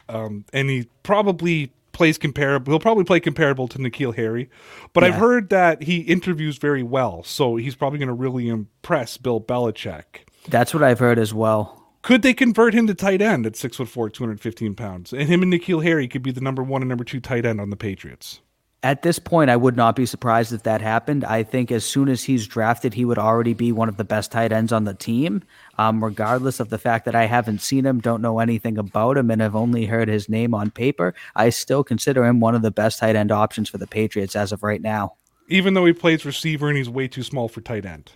um, 0.08 0.46
and 0.54 0.70
he 0.70 0.88
probably 1.02 1.72
plays 1.98 2.20
comparable. 2.20 2.72
He'll 2.72 2.80
probably 2.80 3.04
play 3.04 3.20
comparable 3.20 3.68
to 3.70 3.80
N'Keal 3.80 4.16
Harry, 4.16 4.52
but 4.94 5.04
I've 5.04 5.16
heard 5.16 5.50
that 5.50 5.82
he 5.82 6.02
interviews 6.02 6.60
very 6.60 6.84
well, 6.84 7.24
so 7.24 7.56
he's 7.56 7.76
probably 7.76 7.98
going 7.98 8.08
to 8.08 8.14
really 8.14 8.48
impress 8.48 9.18
Bill 9.18 9.42
Belichick. 9.42 10.28
That's 10.48 10.76
what 10.76 10.84
I've 10.84 11.00
heard 11.00 11.18
as 11.18 11.34
well. 11.34 11.74
Could 12.04 12.22
they 12.22 12.36
convert 12.36 12.76
him 12.76 12.86
to 12.86 12.94
tight 12.94 13.22
end 13.22 13.48
at 13.48 13.56
six 13.56 13.78
foot 13.78 13.90
four, 13.90 14.12
two 14.12 14.24
hundred 14.24 14.40
fifteen 14.40 14.76
pounds, 14.76 15.12
and 15.12 15.28
him 15.28 15.42
and 15.42 15.52
N'Keal 15.52 15.84
Harry 15.84 16.08
could 16.08 16.22
be 16.22 16.32
the 16.32 16.40
number 16.40 16.62
one 16.62 16.84
and 16.84 16.88
number 16.88 17.04
two 17.04 17.20
tight 17.20 17.46
end 17.46 17.60
on 17.60 17.72
the 17.72 17.76
Patriots? 17.76 18.42
At 18.84 19.02
this 19.02 19.18
point, 19.18 19.50
I 19.50 19.56
would 19.56 19.76
not 19.76 19.96
be 19.96 20.06
surprised 20.06 20.54
if 20.54 20.64
that 20.64 20.82
happened. 20.82 21.26
I 21.26 21.42
think 21.42 21.72
as 21.72 21.84
soon 21.84 22.10
as 22.10 22.24
he's 22.24 22.46
drafted, 22.46 22.94
he 22.94 23.06
would 23.06 23.18
already 23.18 23.56
be 23.56 23.72
one 23.72 23.90
of 23.90 23.98
the 23.98 24.04
best 24.04 24.32
tight 24.32 24.52
ends 24.52 24.72
on 24.72 24.84
the 24.84 24.94
team, 24.94 25.42
um, 25.80 26.04
regardless 26.04 26.60
of 26.60 26.70
the 26.70 26.78
fact 26.78 27.06
that 27.06 27.16
I 27.16 27.26
haven't 27.26 27.62
seen 27.62 27.88
him, 27.88 28.00
don't 28.00 28.22
know 28.22 28.38
anything 28.38 28.78
about 28.78 29.18
him, 29.18 29.32
and 29.32 29.42
have 29.42 29.56
only 29.56 29.88
heard 29.88 30.08
his 30.08 30.30
name 30.30 30.54
on 30.54 30.70
paper. 30.70 31.16
I 31.36 31.50
still 31.50 31.84
consider 31.84 32.24
him 32.24 32.40
one 32.40 32.54
of 32.54 32.62
the 32.62 32.70
best 32.70 33.00
tight 33.00 33.16
end 33.16 33.32
options 33.32 33.68
for 33.68 33.80
the 33.80 33.88
Patriots 33.88 34.36
as 34.36 34.52
of 34.52 34.62
right 34.62 34.82
now. 34.82 35.16
Even 35.50 35.74
though 35.74 35.86
he 35.86 35.94
plays 35.94 36.24
receiver 36.24 36.68
and 36.68 36.78
he's 36.78 36.90
way 36.90 37.08
too 37.08 37.24
small 37.24 37.48
for 37.48 37.62
tight 37.62 37.86
end. 37.86 38.12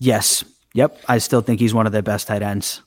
Yes. 0.00 0.44
Yep. 0.72 1.02
I 1.06 1.18
still 1.18 1.40
think 1.40 1.60
he's 1.60 1.72
one 1.72 1.86
of 1.86 1.92
their 1.92 2.02
best 2.02 2.26
tight 2.26 2.42
ends. 2.42 2.82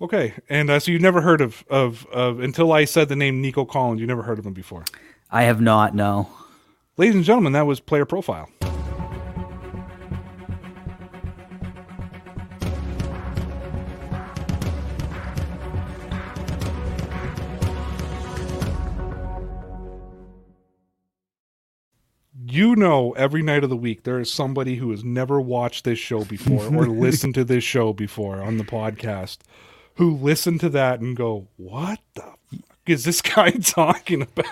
Okay, 0.00 0.34
and 0.48 0.70
uh, 0.70 0.78
so 0.78 0.92
you've 0.92 1.02
never 1.02 1.20
heard 1.20 1.40
of, 1.40 1.64
of 1.68 2.06
of 2.12 2.38
until 2.38 2.72
I 2.72 2.84
said 2.84 3.08
the 3.08 3.16
name 3.16 3.40
Nico 3.40 3.64
Collins, 3.64 4.00
you 4.00 4.06
never 4.06 4.22
heard 4.22 4.38
of 4.38 4.46
him 4.46 4.52
before. 4.52 4.84
I 5.30 5.42
have 5.42 5.60
not, 5.60 5.94
no. 5.94 6.30
Ladies 6.96 7.16
and 7.16 7.24
gentlemen, 7.24 7.52
that 7.52 7.66
was 7.66 7.80
player 7.80 8.06
profile. 8.06 8.48
You 22.50 22.74
know, 22.74 23.12
every 23.12 23.42
night 23.42 23.62
of 23.62 23.68
the 23.68 23.76
week, 23.76 24.04
there 24.04 24.18
is 24.18 24.32
somebody 24.32 24.76
who 24.76 24.90
has 24.90 25.04
never 25.04 25.38
watched 25.38 25.84
this 25.84 25.98
show 25.98 26.24
before 26.24 26.64
or 26.74 26.86
listened 26.88 27.34
to 27.34 27.44
this 27.44 27.62
show 27.62 27.92
before 27.92 28.40
on 28.40 28.56
the 28.56 28.64
podcast 28.64 29.38
who 29.96 30.16
listen 30.16 30.58
to 30.60 30.70
that 30.70 31.00
and 31.00 31.14
go, 31.14 31.48
What 31.56 32.00
the 32.14 32.37
is 32.90 33.04
this 33.04 33.20
guy 33.22 33.50
talking 33.62 34.22
about? 34.22 34.46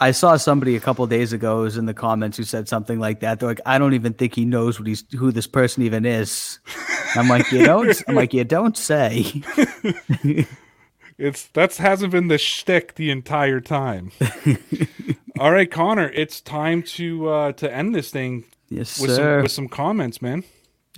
I 0.00 0.10
saw 0.12 0.36
somebody 0.36 0.76
a 0.76 0.80
couple 0.80 1.06
days 1.06 1.32
ago 1.32 1.62
was 1.62 1.76
in 1.76 1.86
the 1.86 1.94
comments 1.94 2.36
who 2.36 2.44
said 2.44 2.68
something 2.68 2.98
like 3.00 3.20
that. 3.20 3.40
They're 3.40 3.48
like, 3.48 3.60
I 3.66 3.78
don't 3.78 3.94
even 3.94 4.12
think 4.14 4.34
he 4.34 4.44
knows 4.44 4.78
what 4.78 4.86
he's 4.86 5.04
who 5.16 5.32
this 5.32 5.46
person 5.46 5.82
even 5.82 6.04
is. 6.04 6.58
I'm 7.14 7.28
like, 7.28 7.50
you 7.52 7.64
don't. 7.64 8.02
I'm 8.08 8.14
like, 8.14 8.32
you 8.34 8.44
don't 8.44 8.76
say. 8.76 9.42
It's 11.18 11.46
that's 11.48 11.78
hasn't 11.78 12.12
been 12.12 12.28
the 12.28 12.38
shtick 12.38 12.94
the 12.94 13.10
entire 13.10 13.60
time. 13.60 14.12
All 15.40 15.50
right, 15.50 15.68
Connor, 15.68 16.08
it's 16.10 16.40
time 16.40 16.84
to 16.94 17.28
uh 17.28 17.52
to 17.54 17.72
end 17.74 17.92
this 17.92 18.10
thing 18.12 18.44
Yes, 18.68 19.00
with 19.00 19.10
sir. 19.10 19.38
some 19.38 19.42
with 19.42 19.50
some 19.52 19.68
comments, 19.68 20.22
man. 20.22 20.44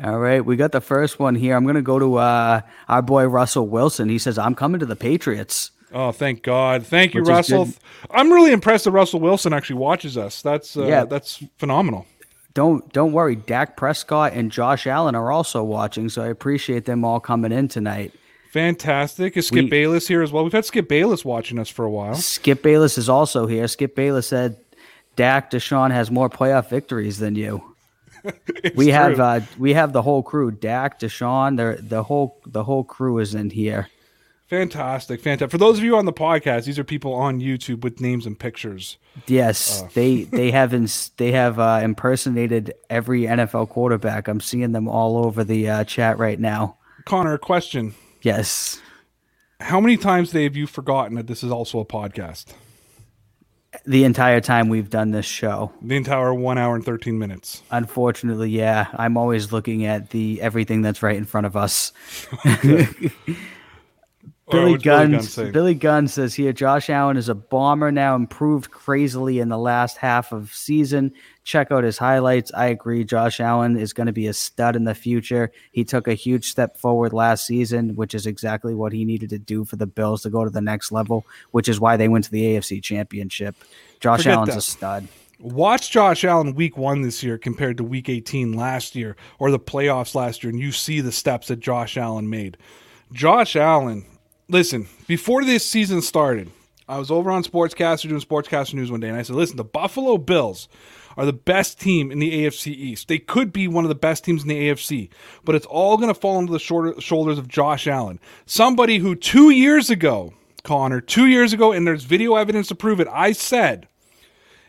All 0.04 0.18
right, 0.18 0.44
we 0.44 0.56
got 0.56 0.72
the 0.72 0.80
first 0.82 1.18
one 1.18 1.36
here. 1.36 1.56
I'm 1.56 1.64
gonna 1.64 1.80
go 1.80 1.98
to 1.98 2.16
uh, 2.16 2.60
our 2.88 3.00
boy 3.00 3.24
Russell 3.28 3.66
Wilson. 3.66 4.10
He 4.10 4.18
says, 4.18 4.36
"I'm 4.36 4.54
coming 4.54 4.78
to 4.80 4.86
the 4.86 4.94
Patriots." 4.96 5.70
Oh, 5.92 6.12
thank 6.12 6.42
God. 6.42 6.86
Thank 6.86 7.14
you, 7.14 7.20
Which 7.22 7.28
Russell. 7.28 7.68
I'm 8.10 8.32
really 8.32 8.52
impressed 8.52 8.84
that 8.84 8.92
Russell 8.92 9.20
Wilson 9.20 9.52
actually 9.52 9.76
watches 9.76 10.16
us. 10.16 10.40
That's 10.42 10.76
uh, 10.76 10.86
Yeah. 10.86 11.04
that's 11.04 11.42
phenomenal. 11.58 12.06
Don't 12.54 12.92
don't 12.92 13.12
worry. 13.12 13.36
Dak 13.36 13.76
Prescott 13.76 14.32
and 14.32 14.50
Josh 14.52 14.86
Allen 14.86 15.14
are 15.14 15.30
also 15.32 15.62
watching, 15.62 16.08
so 16.08 16.22
I 16.22 16.28
appreciate 16.28 16.84
them 16.84 17.04
all 17.04 17.20
coming 17.20 17.52
in 17.52 17.68
tonight. 17.68 18.12
Fantastic. 18.52 19.36
Is 19.36 19.46
Skip 19.46 19.64
We- 19.64 19.70
Bayless 19.70 20.08
here 20.08 20.22
as 20.22 20.32
well? 20.32 20.42
We've 20.42 20.52
had 20.52 20.64
Skip 20.64 20.88
Bayless 20.88 21.24
watching 21.24 21.58
us 21.58 21.68
for 21.68 21.84
a 21.84 21.90
while. 21.90 22.14
Skip 22.16 22.62
Bayless 22.62 22.98
is 22.98 23.08
also 23.08 23.46
here. 23.46 23.68
Skip 23.68 23.94
Bayless 23.94 24.26
said, 24.26 24.56
"Dak 25.16 25.50
Deshaun 25.52 25.92
has 25.92 26.10
more 26.10 26.28
playoff 26.28 26.68
victories 26.68 27.18
than 27.18 27.36
you." 27.36 27.62
we 28.74 28.88
have 28.88 29.18
uh, 29.20 29.40
we 29.58 29.72
have 29.74 29.92
the 29.92 30.02
whole 30.02 30.22
crew. 30.22 30.50
Dak 30.50 30.98
Deshaun, 31.00 31.56
the 31.56 31.80
the 31.82 32.02
whole 32.02 32.38
the 32.44 32.64
whole 32.64 32.82
crew 32.84 33.18
is 33.18 33.34
in 33.34 33.50
here. 33.50 33.88
Fantastic, 34.50 35.20
fantastic. 35.20 35.48
For 35.52 35.58
those 35.58 35.78
of 35.78 35.84
you 35.84 35.96
on 35.96 36.06
the 36.06 36.12
podcast, 36.12 36.64
these 36.64 36.76
are 36.76 36.82
people 36.82 37.14
on 37.14 37.38
YouTube 37.40 37.84
with 37.84 38.00
names 38.00 38.26
and 38.26 38.36
pictures. 38.36 38.98
Yes, 39.28 39.82
they 39.94 40.24
they 40.24 40.50
have 40.60 40.74
ins- 40.74 41.10
they 41.18 41.30
have 41.30 41.60
uh, 41.60 41.78
impersonated 41.84 42.74
every 42.90 43.22
NFL 43.22 43.68
quarterback. 43.68 44.26
I'm 44.26 44.40
seeing 44.40 44.72
them 44.72 44.88
all 44.88 45.24
over 45.24 45.44
the 45.44 45.68
uh, 45.70 45.84
chat 45.84 46.18
right 46.18 46.38
now. 46.38 46.78
Connor, 47.04 47.34
a 47.34 47.38
question. 47.38 47.94
Yes, 48.22 48.80
How 49.60 49.80
many 49.80 49.96
times 49.96 50.30
today 50.30 50.42
have 50.42 50.56
you 50.56 50.66
forgotten 50.66 51.14
that 51.14 51.28
this 51.28 51.44
is 51.44 51.52
also 51.52 51.78
a 51.78 51.86
podcast? 51.86 52.46
the 53.86 54.02
entire 54.02 54.40
time 54.40 54.68
we've 54.68 54.90
done 54.90 55.12
this 55.12 55.24
show. 55.26 55.72
The 55.80 55.94
entire 55.94 56.34
one 56.34 56.58
hour 56.58 56.74
and 56.74 56.84
13 56.84 57.18
minutes. 57.20 57.62
Unfortunately, 57.70 58.50
yeah, 58.50 58.88
I'm 58.94 59.16
always 59.16 59.52
looking 59.52 59.86
at 59.86 60.10
the 60.10 60.42
everything 60.42 60.82
that's 60.82 61.04
right 61.04 61.16
in 61.16 61.24
front 61.24 61.46
of 61.46 61.56
us. 61.56 61.92
Or 62.64 62.88
Billy 64.50 64.72
what's 64.72 64.84
Billy 64.84 65.08
Gunn 65.08 65.20
Gunn. 65.34 65.52
Billy 65.52 65.74
Gunn 65.74 66.08
says 66.08 66.34
here, 66.34 66.52
Josh 66.52 66.90
Allen 66.90 67.16
is 67.16 67.28
a 67.28 67.34
bomber 67.34 67.90
now, 67.90 68.14
improved 68.14 68.70
crazily 68.70 69.38
in 69.38 69.48
the 69.48 69.58
last 69.58 69.96
half 69.96 70.32
of 70.32 70.52
season. 70.52 71.12
Check 71.44 71.72
out 71.72 71.84
his 71.84 71.98
highlights. 71.98 72.52
I 72.54 72.66
agree. 72.66 73.04
Josh 73.04 73.40
Allen 73.40 73.76
is 73.76 73.92
going 73.92 74.06
to 74.06 74.12
be 74.12 74.26
a 74.26 74.32
stud 74.32 74.76
in 74.76 74.84
the 74.84 74.94
future. 74.94 75.50
He 75.72 75.84
took 75.84 76.08
a 76.08 76.14
huge 76.14 76.50
step 76.50 76.76
forward 76.76 77.12
last 77.12 77.46
season, 77.46 77.96
which 77.96 78.14
is 78.14 78.26
exactly 78.26 78.74
what 78.74 78.92
he 78.92 79.04
needed 79.04 79.30
to 79.30 79.38
do 79.38 79.64
for 79.64 79.76
the 79.76 79.86
Bills 79.86 80.22
to 80.22 80.30
go 80.30 80.44
to 80.44 80.50
the 80.50 80.60
next 80.60 80.92
level, 80.92 81.26
which 81.50 81.68
is 81.68 81.80
why 81.80 81.96
they 81.96 82.08
went 82.08 82.24
to 82.24 82.30
the 82.30 82.42
AFC 82.42 82.82
Championship. 82.82 83.56
Josh 84.00 84.20
Forget 84.20 84.34
Allen's 84.34 84.50
that. 84.50 84.58
a 84.58 84.62
stud. 84.62 85.08
Watch 85.40 85.90
Josh 85.90 86.22
Allen 86.22 86.54
week 86.54 86.76
one 86.76 87.00
this 87.00 87.22
year 87.22 87.38
compared 87.38 87.78
to 87.78 87.84
week 87.84 88.10
18 88.10 88.52
last 88.52 88.94
year 88.94 89.16
or 89.38 89.50
the 89.50 89.58
playoffs 89.58 90.14
last 90.14 90.44
year, 90.44 90.50
and 90.50 90.60
you 90.60 90.70
see 90.70 91.00
the 91.00 91.12
steps 91.12 91.48
that 91.48 91.60
Josh 91.60 91.96
Allen 91.96 92.28
made. 92.28 92.58
Josh 93.12 93.56
Allen, 93.56 94.04
listen, 94.50 94.88
before 95.06 95.44
this 95.44 95.66
season 95.68 96.02
started, 96.02 96.50
I 96.88 96.98
was 96.98 97.10
over 97.10 97.30
on 97.30 97.44
Sportscaster 97.44 98.08
doing 98.08 98.20
Sportscaster 98.20 98.74
News 98.74 98.90
one 98.90 99.00
day, 99.00 99.08
and 99.08 99.16
I 99.16 99.22
said, 99.22 99.36
listen, 99.36 99.56
the 99.56 99.64
Buffalo 99.64 100.18
Bills 100.18 100.68
are 101.16 101.24
the 101.24 101.32
best 101.32 101.80
team 101.80 102.10
in 102.10 102.18
the 102.18 102.44
AFC 102.46 102.68
East. 102.68 103.08
They 103.08 103.18
could 103.18 103.52
be 103.52 103.68
one 103.68 103.84
of 103.84 103.88
the 103.88 103.94
best 103.94 104.24
teams 104.24 104.42
in 104.42 104.48
the 104.48 104.68
AFC, 104.68 105.08
but 105.44 105.54
it's 105.54 105.66
all 105.66 105.96
going 105.96 106.12
to 106.12 106.18
fall 106.18 106.38
into 106.38 106.52
the 106.52 106.58
short- 106.58 107.02
shoulders 107.02 107.38
of 107.38 107.48
Josh 107.48 107.86
Allen, 107.86 108.18
somebody 108.46 108.98
who 108.98 109.14
two 109.14 109.50
years 109.50 109.90
ago, 109.90 110.32
Connor, 110.62 111.00
two 111.00 111.26
years 111.26 111.52
ago, 111.52 111.72
and 111.72 111.86
there's 111.86 112.04
video 112.04 112.34
evidence 112.36 112.68
to 112.68 112.74
prove 112.74 113.00
it, 113.00 113.08
I 113.10 113.32
said 113.32 113.86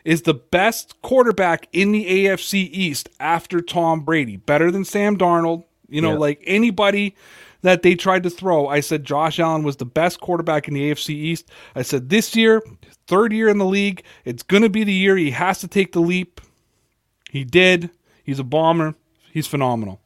is 0.04 0.24
the 0.24 0.34
best 0.34 1.00
quarterback 1.04 1.68
in 1.74 1.92
the 1.92 2.06
AFC 2.26 2.70
East 2.72 3.08
after 3.20 3.62
Tom 3.62 4.02
Brady. 4.02 4.36
Better 4.36 4.72
than 4.72 4.84
Sam 4.84 5.16
Darnold. 5.16 5.64
You 5.90 6.02
know, 6.02 6.14
Yeah. 6.14 6.18
like 6.18 6.42
anybody 6.48 7.16
that 7.62 7.82
they 7.82 7.96
tried 7.96 8.24
to 8.24 8.30
throw, 8.30 8.68
I 8.68 8.80
said 8.80 9.04
Josh 9.04 9.40
Allen 9.40 9.64
was 9.64 9.78
the 9.78 9.86
best 9.86 10.20
quarterback 10.20 10.68
in 10.68 10.74
the 10.74 10.92
AFC 10.92 11.10
East. 11.12 11.50
I 11.76 11.84
said 11.84 12.10
this 12.10 12.36
year, 12.36 12.62
third 13.08 13.34
year 13.34 13.50
in 13.50 13.58
the 13.58 13.66
league, 13.66 14.04
it's 14.26 14.44
going 14.44 14.64
to 14.64 14.70
be 14.70 14.84
the 14.84 14.94
year 14.94 15.16
he 15.16 15.32
has 15.32 15.60
to 15.60 15.68
take 15.68 15.94
the 15.94 16.02
leap. 16.02 16.42
He 17.30 17.44
did. 17.44 17.90
He's 18.24 18.40
a 18.40 18.44
bomber. 18.44 18.96
He's 19.32 19.48
phenomenal. 19.48 20.01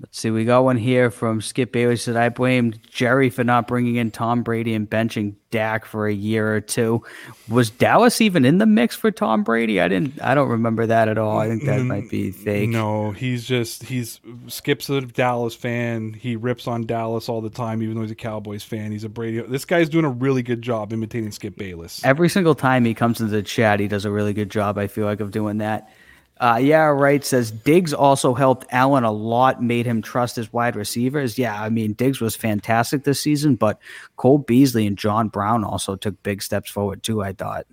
Let's 0.00 0.20
see, 0.20 0.30
we 0.30 0.44
got 0.44 0.62
one 0.62 0.76
here 0.76 1.10
from 1.10 1.40
Skip 1.40 1.72
Bailey. 1.72 1.96
Said 1.96 2.16
I 2.16 2.28
blamed 2.28 2.78
Jerry 2.88 3.30
for 3.30 3.42
not 3.42 3.66
bringing 3.66 3.96
in 3.96 4.12
Tom 4.12 4.44
Brady 4.44 4.72
and 4.74 4.88
benching 4.88 5.34
Dak 5.50 5.84
for 5.84 6.06
a 6.06 6.12
year 6.12 6.54
or 6.54 6.60
two. 6.60 7.02
Was 7.48 7.70
Dallas 7.70 8.20
even 8.20 8.44
in 8.44 8.58
the 8.58 8.66
mix 8.66 8.94
for 8.94 9.10
Tom 9.10 9.42
Brady? 9.42 9.80
I 9.80 9.88
didn't. 9.88 10.22
I 10.22 10.36
don't 10.36 10.50
remember 10.50 10.86
that 10.86 11.08
at 11.08 11.18
all. 11.18 11.38
I 11.38 11.48
think 11.48 11.64
that 11.64 11.82
might 11.82 12.08
be 12.08 12.30
mm, 12.30 12.34
fake. 12.34 12.70
No, 12.70 13.10
he's 13.10 13.44
just 13.44 13.82
he's 13.82 14.20
Skip's 14.46 14.88
a 14.88 15.00
Dallas 15.00 15.56
fan. 15.56 16.12
He 16.12 16.36
rips 16.36 16.68
on 16.68 16.86
Dallas 16.86 17.28
all 17.28 17.40
the 17.40 17.50
time, 17.50 17.82
even 17.82 17.96
though 17.96 18.02
he's 18.02 18.12
a 18.12 18.14
Cowboys 18.14 18.62
fan. 18.62 18.92
He's 18.92 19.02
a 19.02 19.08
Brady. 19.08 19.40
This 19.40 19.64
guy's 19.64 19.88
doing 19.88 20.04
a 20.04 20.10
really 20.10 20.44
good 20.44 20.62
job 20.62 20.92
imitating 20.92 21.32
Skip 21.32 21.56
Bayless. 21.56 22.04
Every 22.04 22.28
single 22.28 22.54
time 22.54 22.84
he 22.84 22.94
comes 22.94 23.20
into 23.20 23.32
the 23.32 23.42
chat, 23.42 23.80
he 23.80 23.88
does 23.88 24.04
a 24.04 24.12
really 24.12 24.32
good 24.32 24.50
job. 24.50 24.78
I 24.78 24.86
feel 24.86 25.06
like 25.06 25.18
of 25.18 25.32
doing 25.32 25.58
that. 25.58 25.90
Uh, 26.40 26.58
yeah, 26.62 26.84
right. 26.84 27.24
Says 27.24 27.50
Diggs 27.50 27.92
also 27.92 28.32
helped 28.32 28.66
Allen 28.70 29.04
a 29.04 29.10
lot, 29.10 29.62
made 29.62 29.86
him 29.86 30.02
trust 30.02 30.36
his 30.36 30.52
wide 30.52 30.76
receivers. 30.76 31.38
Yeah, 31.38 31.60
I 31.60 31.68
mean 31.68 31.94
Diggs 31.94 32.20
was 32.20 32.36
fantastic 32.36 33.04
this 33.04 33.20
season, 33.20 33.56
but 33.56 33.80
Cole 34.16 34.38
Beasley 34.38 34.86
and 34.86 34.96
John 34.96 35.28
Brown 35.28 35.64
also 35.64 35.96
took 35.96 36.22
big 36.22 36.42
steps 36.42 36.70
forward 36.70 37.02
too. 37.02 37.22
I 37.22 37.32
thought. 37.32 37.66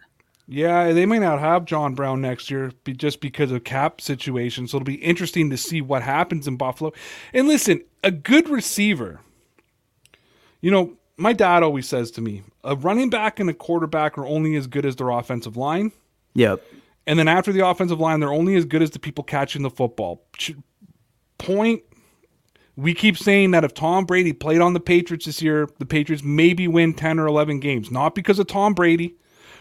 Yeah, 0.47 0.93
they 0.93 1.05
may 1.05 1.17
not 1.17 1.39
have 1.39 1.65
John 1.65 1.95
Brown 1.95 2.21
next 2.21 2.51
year 2.51 2.71
just 2.85 3.19
because 3.19 3.51
of 3.51 3.63
cap 3.63 3.99
situation. 3.99 4.67
So 4.67 4.77
it'll 4.77 4.85
be 4.85 4.95
interesting 4.95 5.49
to 5.49 5.57
see 5.57 5.81
what 5.81 6.03
happens 6.03 6.47
in 6.47 6.55
Buffalo. 6.55 6.93
And 7.33 7.47
listen, 7.47 7.81
a 8.03 8.11
good 8.11 8.47
receiver. 8.47 9.21
You 10.61 10.69
know, 10.69 10.93
my 11.17 11.33
dad 11.33 11.63
always 11.63 11.87
says 11.87 12.11
to 12.11 12.21
me, 12.21 12.43
a 12.63 12.75
running 12.75 13.09
back 13.09 13.39
and 13.39 13.49
a 13.49 13.53
quarterback 13.53 14.17
are 14.17 14.25
only 14.25 14.55
as 14.55 14.67
good 14.67 14.85
as 14.85 14.95
their 14.95 15.09
offensive 15.09 15.57
line. 15.57 15.91
Yep. 16.35 16.63
And 17.07 17.19
then 17.19 17.27
after 17.27 17.51
the 17.51 17.65
offensive 17.65 17.99
line, 17.99 18.19
they're 18.19 18.33
only 18.33 18.55
as 18.55 18.65
good 18.65 18.81
as 18.81 18.91
the 18.91 18.99
people 18.99 19.23
catching 19.23 19.61
the 19.61 19.69
football. 19.69 20.25
Point. 21.37 21.83
We 22.75 22.93
keep 22.93 23.17
saying 23.17 23.51
that 23.51 23.63
if 23.63 23.73
Tom 23.73 24.05
Brady 24.05 24.33
played 24.33 24.59
on 24.59 24.73
the 24.73 24.79
Patriots 24.79 25.25
this 25.25 25.41
year, 25.41 25.69
the 25.79 25.85
Patriots 25.85 26.23
maybe 26.23 26.67
win 26.67 26.93
10 26.93 27.19
or 27.19 27.27
11 27.27 27.59
games. 27.59 27.89
Not 27.89 28.15
because 28.15 28.37
of 28.39 28.47
Tom 28.47 28.73
Brady, 28.73 29.15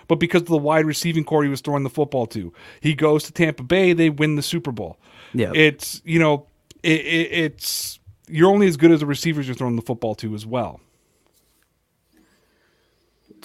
but 0.09 0.17
because 0.17 0.43
of 0.43 0.49
the 0.49 0.57
wide 0.57 0.85
receiving 0.85 1.25
core 1.25 1.45
he 1.45 1.49
was 1.49 1.61
throwing 1.61 1.85
the 1.85 1.91
football 1.91 2.27
to. 2.29 2.53
He 2.81 2.95
goes 2.95 3.25
to 3.25 3.33
Tampa 3.33 3.63
Bay, 3.63 3.93
they 3.93 4.11
win 4.11 4.35
the 4.35 4.43
Super 4.43 4.73
Bowl. 4.73 4.99
Yeah. 5.33 5.53
It's, 5.55 6.03
you 6.05 6.19
know, 6.19 6.47
it, 6.83 7.01
it, 7.01 7.33
it's, 7.33 8.01
you're 8.29 8.51
only 8.51 8.67
as 8.67 8.77
good 8.77 8.91
as 8.91 9.01
the 9.01 9.07
receivers 9.07 9.47
you're 9.47 9.55
throwing 9.55 9.77
the 9.77 9.83
football 9.83 10.15
to 10.17 10.35
as 10.35 10.45
well. 10.47 10.81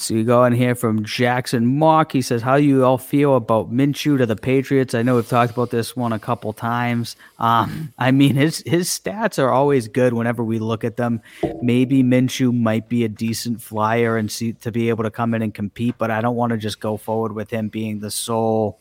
So 0.02 0.14
you 0.14 0.24
go 0.24 0.46
in 0.46 0.54
here 0.54 0.76
from 0.76 1.04
Jackson 1.04 1.78
Mock. 1.78 2.12
He 2.12 2.22
says, 2.22 2.42
"How 2.42 2.58
do 2.58 2.64
you 2.64 2.86
all 2.86 2.98
feel 2.98 3.36
about 3.36 3.72
Minshew 3.72 4.18
to 4.18 4.26
the 4.26 4.36
Patriots?" 4.36 4.94
I 4.96 5.02
know 5.02 5.16
we've 5.16 5.28
talked 5.28 5.52
about 5.52 5.72
this 5.72 5.96
one 5.96 6.14
a 6.14 6.20
couple 6.20 6.54
times. 6.54 7.16
Um, 7.38 7.94
I 8.00 8.12
mean, 8.12 8.36
his 8.36 8.64
his 8.66 8.88
stats 8.90 9.38
are 9.38 9.50
always 9.50 9.88
good 9.88 10.14
whenever 10.14 10.44
we 10.44 10.60
look 10.60 10.84
at 10.84 10.98
them. 10.98 11.22
Maybe 11.62 12.04
Minshew 12.04 12.58
might 12.58 12.88
be 12.88 13.04
a 13.04 13.10
decent 13.10 13.62
flyer 13.62 14.18
and 14.18 14.32
see 14.32 14.54
to 14.54 14.72
be 14.72 14.90
able 14.90 15.04
to 15.04 15.12
come 15.12 15.34
in 15.34 15.42
and 15.42 15.54
compete, 15.54 15.96
but 15.98 16.12
I 16.12 16.22
don't 16.22 16.36
want 16.36 16.52
to 16.52 16.58
just 16.58 16.80
go 16.80 16.98
forward 16.98 17.34
with 17.34 17.50
him 17.50 17.68
being 17.68 18.00
the 18.00 18.12
sole 18.12 18.80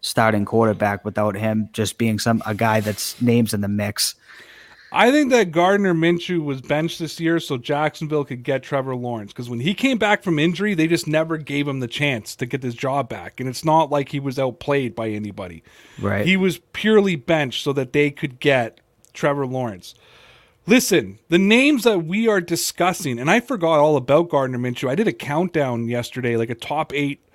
starting 0.00 0.44
quarterback 0.44 1.04
without 1.04 1.34
him 1.34 1.68
just 1.72 1.98
being 1.98 2.18
some 2.18 2.42
a 2.46 2.54
guy 2.54 2.80
that's 2.80 3.20
names 3.20 3.52
in 3.52 3.60
the 3.60 3.68
mix. 3.68 4.14
I 4.90 5.10
think 5.10 5.30
that 5.30 5.50
Gardner 5.50 5.92
Minshew 5.92 6.42
was 6.42 6.62
benched 6.62 6.98
this 6.98 7.20
year 7.20 7.40
so 7.40 7.58
Jacksonville 7.58 8.24
could 8.24 8.42
get 8.42 8.62
Trevor 8.62 8.96
Lawrence 8.96 9.32
because 9.32 9.50
when 9.50 9.60
he 9.60 9.74
came 9.74 9.98
back 9.98 10.22
from 10.22 10.38
injury, 10.38 10.74
they 10.74 10.86
just 10.86 11.06
never 11.06 11.36
gave 11.36 11.68
him 11.68 11.80
the 11.80 11.86
chance 11.86 12.34
to 12.36 12.46
get 12.46 12.62
his 12.62 12.74
job 12.74 13.08
back. 13.08 13.38
And 13.38 13.48
it's 13.48 13.64
not 13.64 13.90
like 13.90 14.08
he 14.08 14.20
was 14.20 14.38
outplayed 14.38 14.94
by 14.94 15.10
anybody. 15.10 15.62
Right. 16.00 16.26
He 16.26 16.36
was 16.36 16.58
purely 16.72 17.16
benched 17.16 17.62
so 17.62 17.72
that 17.74 17.92
they 17.92 18.10
could 18.10 18.40
get 18.40 18.80
Trevor 19.12 19.46
Lawrence. 19.46 19.94
Listen, 20.66 21.18
the 21.28 21.38
names 21.38 21.84
that 21.84 22.04
we 22.04 22.28
are 22.28 22.40
discussing, 22.40 23.18
and 23.18 23.30
I 23.30 23.40
forgot 23.40 23.78
all 23.78 23.96
about 23.96 24.28
Gardner 24.28 24.58
Minshew. 24.58 24.88
I 24.88 24.94
did 24.94 25.08
a 25.08 25.12
countdown 25.12 25.88
yesterday, 25.88 26.36
like 26.36 26.50
a 26.50 26.54
top 26.54 26.92
eight 26.94 27.26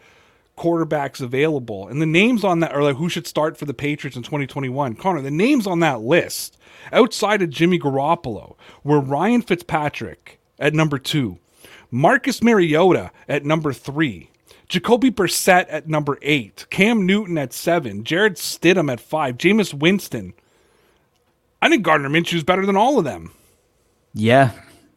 quarterbacks 0.58 1.22
available. 1.22 1.88
And 1.88 2.02
the 2.02 2.06
names 2.06 2.44
on 2.44 2.60
that 2.60 2.74
are 2.74 2.84
like 2.84 2.98
who 2.98 3.10
should 3.10 3.28
start 3.28 3.58
for 3.58 3.66
the 3.66 3.74
Patriots 3.74 4.18
in 4.18 4.24
2021. 4.24 4.96
Connor, 4.96 5.22
the 5.22 5.32
names 5.32 5.66
on 5.66 5.80
that 5.80 6.02
list 6.02 6.58
outside 6.92 7.42
of 7.42 7.50
Jimmy 7.50 7.80
Garoppolo 7.80 8.56
were 8.84 9.00
Ryan 9.00 9.42
Fitzpatrick 9.42 10.40
at 10.60 10.74
number 10.74 10.98
two, 11.00 11.40
Marcus 11.92 12.42
Mariota 12.42 13.12
at 13.28 13.46
number 13.46 13.74
three, 13.74 14.30
Jacoby 14.68 15.12
Brissett 15.12 15.66
at 15.70 15.88
number 15.88 16.18
eight, 16.22 16.66
Cam 16.70 17.06
Newton 17.06 17.38
at 17.38 17.54
seven, 17.54 18.04
Jarrett 18.04 18.36
Stidham 18.36 18.92
at 18.92 19.00
five, 19.00 19.38
Jameis 19.38 19.74
Winston. 19.74 20.34
I 21.62 21.70
think 21.70 21.84
Gardner 21.84 22.10
Minshew 22.10 22.36
is 22.36 22.44
better 22.44 22.66
than 22.66 22.76
all 22.76 22.98
of 22.98 23.06
them. 23.06 23.32
Yeah. 24.14 24.52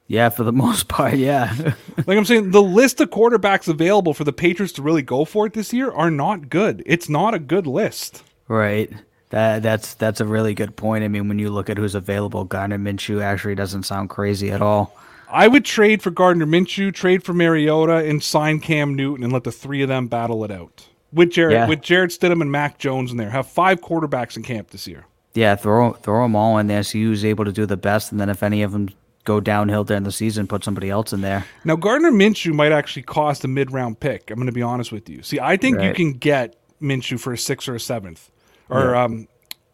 Yeah, 0.08 0.28
for 0.28 0.44
the 0.44 0.52
most 0.54 0.88
part, 0.88 1.14
yeah. 1.14 1.54
Like 2.06 2.18
I'm 2.18 2.24
saying, 2.24 2.52
the 2.52 2.62
list 2.62 3.00
of 3.00 3.10
quarterbacks 3.10 3.68
available 3.68 4.14
for 4.14 4.24
the 4.24 4.32
Patriots 4.32 4.72
to 4.74 4.82
really 4.82 5.02
go 5.02 5.24
for 5.24 5.46
it 5.46 5.54
this 5.54 5.72
year 5.72 5.90
are 5.90 6.10
not 6.10 6.48
good. 6.48 6.82
It's 6.86 7.08
not 7.08 7.34
a 7.34 7.38
good 7.38 7.66
list. 7.66 8.22
Right. 8.48 8.92
That 9.30 9.62
that's 9.62 9.94
that's 9.94 10.20
a 10.20 10.24
really 10.24 10.54
good 10.54 10.76
point. 10.76 11.02
I 11.04 11.08
mean, 11.08 11.28
when 11.28 11.38
you 11.38 11.50
look 11.50 11.68
at 11.68 11.78
who's 11.78 11.94
available, 11.94 12.44
Gardner 12.44 12.78
Minshew 12.78 13.20
actually 13.20 13.56
doesn't 13.56 13.82
sound 13.82 14.08
crazy 14.08 14.50
at 14.50 14.62
all. 14.62 14.96
I 15.28 15.48
would 15.48 15.64
trade 15.64 16.02
for 16.02 16.10
Gardner 16.12 16.46
Minshew, 16.46 16.94
trade 16.94 17.24
for 17.24 17.32
Mariota, 17.34 17.96
and 17.96 18.22
sign 18.22 18.60
Cam 18.60 18.94
Newton 18.94 19.24
and 19.24 19.32
let 19.32 19.42
the 19.42 19.50
three 19.50 19.82
of 19.82 19.88
them 19.88 20.06
battle 20.06 20.44
it 20.44 20.52
out. 20.52 20.86
With 21.12 21.30
Jarrett 21.30 21.54
Yeah. 21.54 21.68
with 21.68 21.80
Jarrett 21.82 22.12
Stidham 22.12 22.40
and 22.40 22.52
Mac 22.52 22.78
Jones 22.78 23.10
in 23.10 23.16
there. 23.16 23.30
Have 23.30 23.48
five 23.48 23.80
quarterbacks 23.80 24.36
in 24.36 24.44
camp 24.44 24.70
this 24.70 24.86
year. 24.86 25.06
Yeah, 25.34 25.56
throw 25.56 25.92
throw 25.94 26.22
them 26.22 26.36
all 26.36 26.56
in 26.58 26.68
there. 26.68 26.82
See 26.84 27.02
who's 27.02 27.24
able 27.24 27.44
to 27.44 27.52
do 27.52 27.66
the 27.66 27.76
best, 27.76 28.12
and 28.12 28.20
then 28.20 28.28
if 28.28 28.42
any 28.44 28.62
of 28.62 28.70
them 28.72 28.90
go 29.24 29.40
downhill 29.40 29.82
during 29.82 30.04
the 30.04 30.12
season, 30.12 30.46
put 30.46 30.62
somebody 30.62 30.88
else 30.88 31.12
in 31.12 31.20
there. 31.20 31.44
Now 31.64 31.74
Gardner 31.74 32.12
Minshew 32.12 32.52
might 32.54 32.70
actually 32.70 33.02
cost 33.02 33.44
a 33.44 33.48
mid 33.48 33.72
round 33.72 33.98
pick. 33.98 34.30
I'm 34.30 34.38
gonna 34.38 34.52
be 34.52 34.62
honest 34.62 34.92
with 34.92 35.08
you. 35.08 35.22
See, 35.22 35.40
I 35.40 35.56
think 35.56 35.82
you 35.82 35.92
can 35.92 36.12
get 36.12 36.54
Minshew 36.80 37.18
for 37.18 37.32
a 37.32 37.38
sixth 37.38 37.68
or 37.68 37.74
a 37.74 37.80
seventh. 37.80 38.30
Or 38.68 38.94
um 38.96 39.28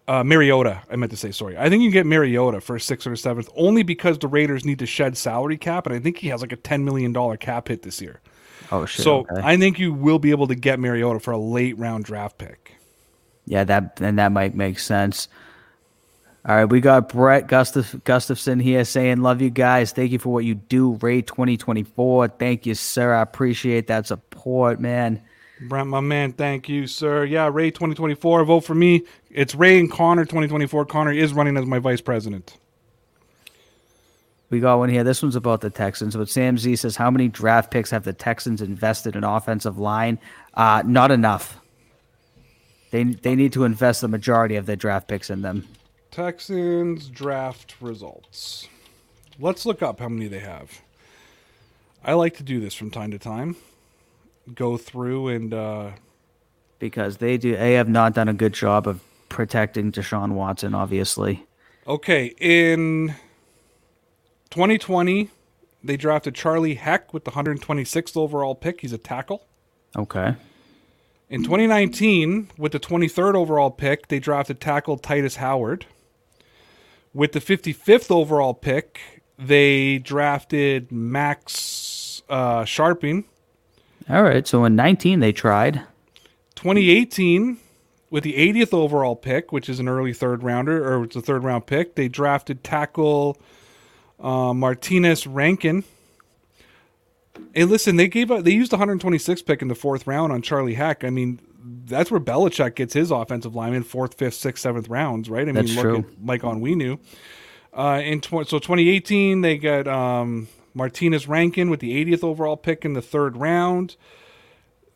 uh, 0.09 0.25
Mariota, 0.25 0.83
I 0.91 0.97
meant 0.97 1.11
to 1.13 1.17
say, 1.17 1.31
sorry. 1.31 1.57
I 1.57 1.69
think 1.69 1.83
you 1.83 1.89
can 1.89 1.95
get 1.95 2.07
Mariota 2.07 2.61
for 2.61 2.77
a 2.77 2.81
sixth 2.81 3.07
or 3.07 3.13
a 3.13 3.17
seventh 3.17 3.49
only 3.57 3.83
because 3.83 4.19
the 4.19 4.29
Raiders 4.29 4.65
need 4.65 4.81
to 4.81 4.87
shed 4.87 5.17
salary 5.17 5.57
cap, 5.57 5.87
and 5.87 5.95
I 5.95 6.01
think 6.01 6.19
he 6.19 6.29
has 6.29 6.41
like 6.41 6.53
a 6.53 6.57
$10 6.57 6.83
million 6.83 7.15
cap 7.39 7.69
hit 7.69 7.83
this 7.83 8.01
year. 8.01 8.21
Oh 8.73 8.85
shit. 8.85 9.05
So 9.05 9.21
okay. 9.21 9.41
I 9.43 9.57
think 9.57 9.79
you 9.79 9.93
will 9.93 10.19
be 10.19 10.31
able 10.31 10.49
to 10.49 10.55
get 10.55 10.81
Mariota 10.81 11.21
for 11.21 11.31
a 11.33 11.39
late 11.39 11.79
round 11.79 12.05
draft 12.05 12.39
pick. 12.39 12.75
yeah, 13.47 13.65
that 13.65 14.01
and 14.01 14.19
that 14.19 14.33
might 14.33 14.55
make 14.55 14.79
sense. 14.79 15.29
All 16.45 16.57
right, 16.57 16.65
we 16.65 16.81
got 16.81 17.09
Brett 17.11 17.47
Gustaf, 17.47 18.03
Gustafson 18.03 18.59
here 18.59 18.85
saying, 18.85 19.21
"Love 19.21 19.41
you 19.41 19.51
guys. 19.51 19.93
Thank 19.93 20.11
you 20.11 20.19
for 20.19 20.33
what 20.33 20.45
you 20.45 20.55
do, 20.57 20.99
Ray 21.01 21.23
2024. 21.23 22.29
Thank 22.29 22.67
you, 22.67 22.75
sir. 22.75 23.15
I 23.15 23.23
appreciate 23.23 23.87
that 23.89 24.07
support, 24.07 24.81
man." 24.81 25.23
Brent, 25.69 25.89
my 25.89 26.01
man, 26.01 26.33
thank 26.33 26.69
you, 26.69 26.87
sir. 26.87 27.25
Yeah, 27.25 27.49
Ray 27.53 27.71
2024, 27.71 28.45
vote 28.45 28.61
for 28.61 28.75
me. 28.75 29.05
It's 29.31 29.55
Ray 29.55 29.79
and 29.79 29.91
Connor 29.91 30.25
2024. 30.25 30.87
Connor 30.87 31.13
is 31.13 31.33
running 31.33 31.57
as 31.57 31.67
my 31.67 31.79
vice 31.79 32.01
president. 32.01 32.57
We 34.51 34.61
got 34.61 34.79
one 34.79 34.91
here. 34.91 35.03
This 35.03 35.23
one's 35.23 35.37
about 35.37 35.63
the 35.63 35.71
Texans. 35.71 36.15
But 36.15 36.29
Sam 36.29 36.59
Z 36.59 36.77
says, 36.77 36.97
"How 36.97 37.11
many 37.11 37.29
draft 37.29 37.71
picks 37.71 37.91
have 37.91 38.05
the 38.05 38.13
Texans 38.13 38.61
invested 38.61 39.17
in 39.17 39.25
offensive 39.25 39.79
line? 39.79 40.19
Uh, 40.53 40.83
not 40.85 41.11
enough. 41.11 41.59
They 42.91 43.05
they 43.05 43.35
need 43.35 43.55
to 43.55 43.65
invest 43.65 44.03
the 44.03 44.09
majority 44.09 44.57
of 44.57 44.67
their 44.67 44.77
draft 44.77 45.09
picks 45.09 45.31
in 45.31 45.41
them." 45.41 45.67
Texans 46.11 47.09
draft 47.09 47.77
results. 47.81 48.69
Let's 49.39 49.65
look 49.65 49.81
up 49.81 50.01
how 50.01 50.11
many 50.11 50.29
they 50.29 50.41
have. 50.41 50.83
I 52.05 52.13
like 52.13 52.37
to 52.37 52.43
do 52.43 52.61
this 52.61 52.75
from 52.75 52.91
time 52.91 53.11
to 53.13 53.19
time. 53.19 53.57
Go 54.55 54.77
through 54.77 55.29
and 55.29 55.55
uh, 55.55 55.91
because 56.79 57.19
they 57.19 57.37
do 57.39 57.57
they 57.57 57.75
have 57.75 57.89
not 57.89 58.15
done 58.15 58.29
a 58.29 58.35
good 58.35 58.53
job 58.53 58.89
of 58.89 59.01
protecting 59.29 59.93
Deshaun 59.93 60.33
Watson. 60.33 60.75
Obviously, 60.75 61.47
okay 61.87 62.35
in 62.39 63.15
2020 64.51 65.31
they 65.85 65.97
drafted 65.97 66.35
Charlie 66.35 66.75
Heck 66.75 67.13
with 67.13 67.25
the 67.25 67.33
126th 67.33 68.17
overall 68.17 68.55
pick. 68.55 68.81
He's 68.83 68.93
a 68.93 68.99
tackle. 68.99 69.47
okay, 69.97 70.37
In 71.29 71.43
2019, 71.43 72.51
with 72.57 72.73
the 72.73 72.79
23rd 72.81 73.35
overall 73.35 73.71
pick, 73.71 74.09
they 74.09 74.21
drafted 74.21 74.61
tackle 74.61 74.99
Tytus 74.99 75.37
Howard. 75.37 75.87
With 77.13 77.33
the 77.33 77.41
55th 77.41 78.11
overall 78.11 78.55
pick, 78.55 79.23
they 79.39 79.99
drafted 79.99 80.93
Max 80.93 82.23
uh, 82.29 82.63
Scharping. 82.63 83.25
All 84.09 84.23
right. 84.23 84.47
So 84.47 84.65
in 84.65 84.77
nineteen 84.77 85.21
they 85.21 85.33
tried. 85.33 85.83
2018, 86.57 87.57
with 88.11 88.23
the 88.23 88.35
80th 88.35 88.73
overall 88.75 89.17
pick, 89.17 89.51
which 89.51 89.69
is 89.69 89.81
an 89.81 89.89
early 89.89 90.13
third 90.13 90.43
rounder, 90.45 90.87
or 90.95 91.03
it's 91.05 91.17
a 91.17 91.21
third 91.23 91.43
round 91.43 91.67
pick, 91.67 91.95
they 91.97 92.09
drafted 92.09 92.63
tackle 92.63 93.37
uh, 94.21 94.53
Martinas 94.53 95.27
Rankin. 95.29 95.83
Hey, 97.55 97.65
listen, 97.65 97.97
they 97.97 98.07
gave 98.07 98.31
up, 98.31 98.45
they 98.45 98.53
used 98.53 98.71
the 98.71 98.77
126th 98.77 99.45
pick 99.47 99.61
in 99.63 99.69
the 99.69 99.75
fourth 99.75 100.07
round 100.07 100.31
on 100.31 100.43
Charlie 100.43 100.75
Heck. 100.75 101.03
I 101.05 101.11
mean, 101.11 101.41
that's 101.65 102.11
where 102.11 102.21
Belichick 102.21 102.77
gets 102.77 102.95
his 102.95 103.11
offensive 103.11 103.55
lineman, 103.55 103.83
fourth, 103.83 104.15
fifth, 104.15 104.35
sixth, 104.35 104.63
seventh 104.63 104.89
rounds, 104.89 105.29
right? 105.31 105.49
I 105.49 105.53
That's 105.53 105.69
mean, 105.69 105.77
look 105.77 105.85
true. 105.85 105.99
at 106.13 106.23
Mike 106.23 106.43
Onwenu. 106.43 106.99
Uh, 107.73 108.01
in 108.05 108.21
tw- 108.21 108.47
so 108.47 108.59
2018, 108.59 109.41
they 109.41 109.57
got 109.59 109.89
um, 109.89 110.49
Martinas 110.77 111.29
Rankin 111.29 111.71
with 111.71 111.81
the 111.81 112.05
80th 112.05 112.25
overall 112.25 112.57
pick 112.57 112.85
in 112.85 112.95
the 112.95 113.03
third 113.03 113.37
round. 113.37 113.97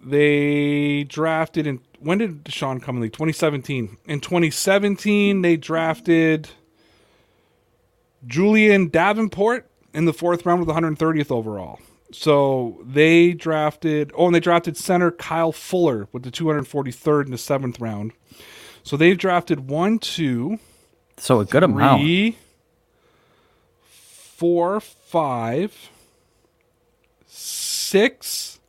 They 0.01 1.05
drafted 1.05 1.67
in 1.67 1.81
when 1.99 2.19
did 2.19 2.45
Deshaun 2.45 2.83
come 2.83 2.97
in 2.97 3.03
the 3.03 3.09
2017. 3.09 3.97
In 4.07 4.21
2017, 4.21 5.43
they 5.43 5.57
drafted 5.57 6.51
Julie'n 8.27 8.89
Davenport 8.89 9.69
in 9.95 10.05
the 10.05 10.13
fourth 10.13 10.45
round 10.45 10.61
with 10.61 10.69
the 10.69 10.75
130th 10.75 11.31
overall. 11.31 11.81
So 12.13 12.81
they 12.85 13.33
drafted. 13.33 14.13
Oh, 14.17 14.27
and 14.27 14.35
they 14.35 14.41
drafted 14.41 14.77
center 14.77 15.11
Kyle 15.11 15.53
Fuller 15.53 16.09
with 16.13 16.23
the 16.23 16.31
243rd 16.31 17.27
in 17.27 17.31
the 17.33 17.39
seventh 17.39 17.81
round. 17.81 18.13
So 18.83 18.97
they've 18.97 19.19
drafted 19.19 19.69
one, 19.69 19.99
two, 19.99 20.61
So 21.17 21.41
a 21.41 21.45
good 21.45 21.65
amount. 21.65 22.03
Four, 24.37 24.81
five, 24.81 25.91
six 27.27 28.61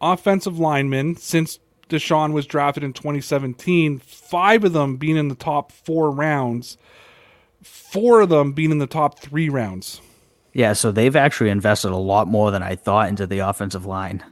offensive 0.00 0.58
linemen 0.58 1.16
since 1.16 1.58
Deshaun 1.88 2.32
was 2.32 2.46
drafted 2.46 2.84
in 2.84 2.92
2017. 2.92 3.98
Five 3.98 4.64
of 4.64 4.72
them 4.72 4.96
being 4.96 5.16
in 5.16 5.28
the 5.28 5.34
top 5.34 5.72
four 5.72 6.10
rounds. 6.10 6.78
Four 7.62 8.22
of 8.22 8.28
them 8.28 8.52
being 8.52 8.70
in 8.70 8.78
the 8.78 8.86
top 8.86 9.18
three 9.18 9.48
rounds. 9.48 10.00
Yeah, 10.52 10.72
so 10.74 10.92
they've 10.92 11.16
actually 11.16 11.50
invested 11.50 11.90
a 11.90 11.96
lot 11.96 12.28
more 12.28 12.52
than 12.52 12.62
I 12.62 12.76
thought 12.76 13.08
into 13.08 13.26
the 13.26 13.40
offensive 13.40 13.84
line. 13.84 14.22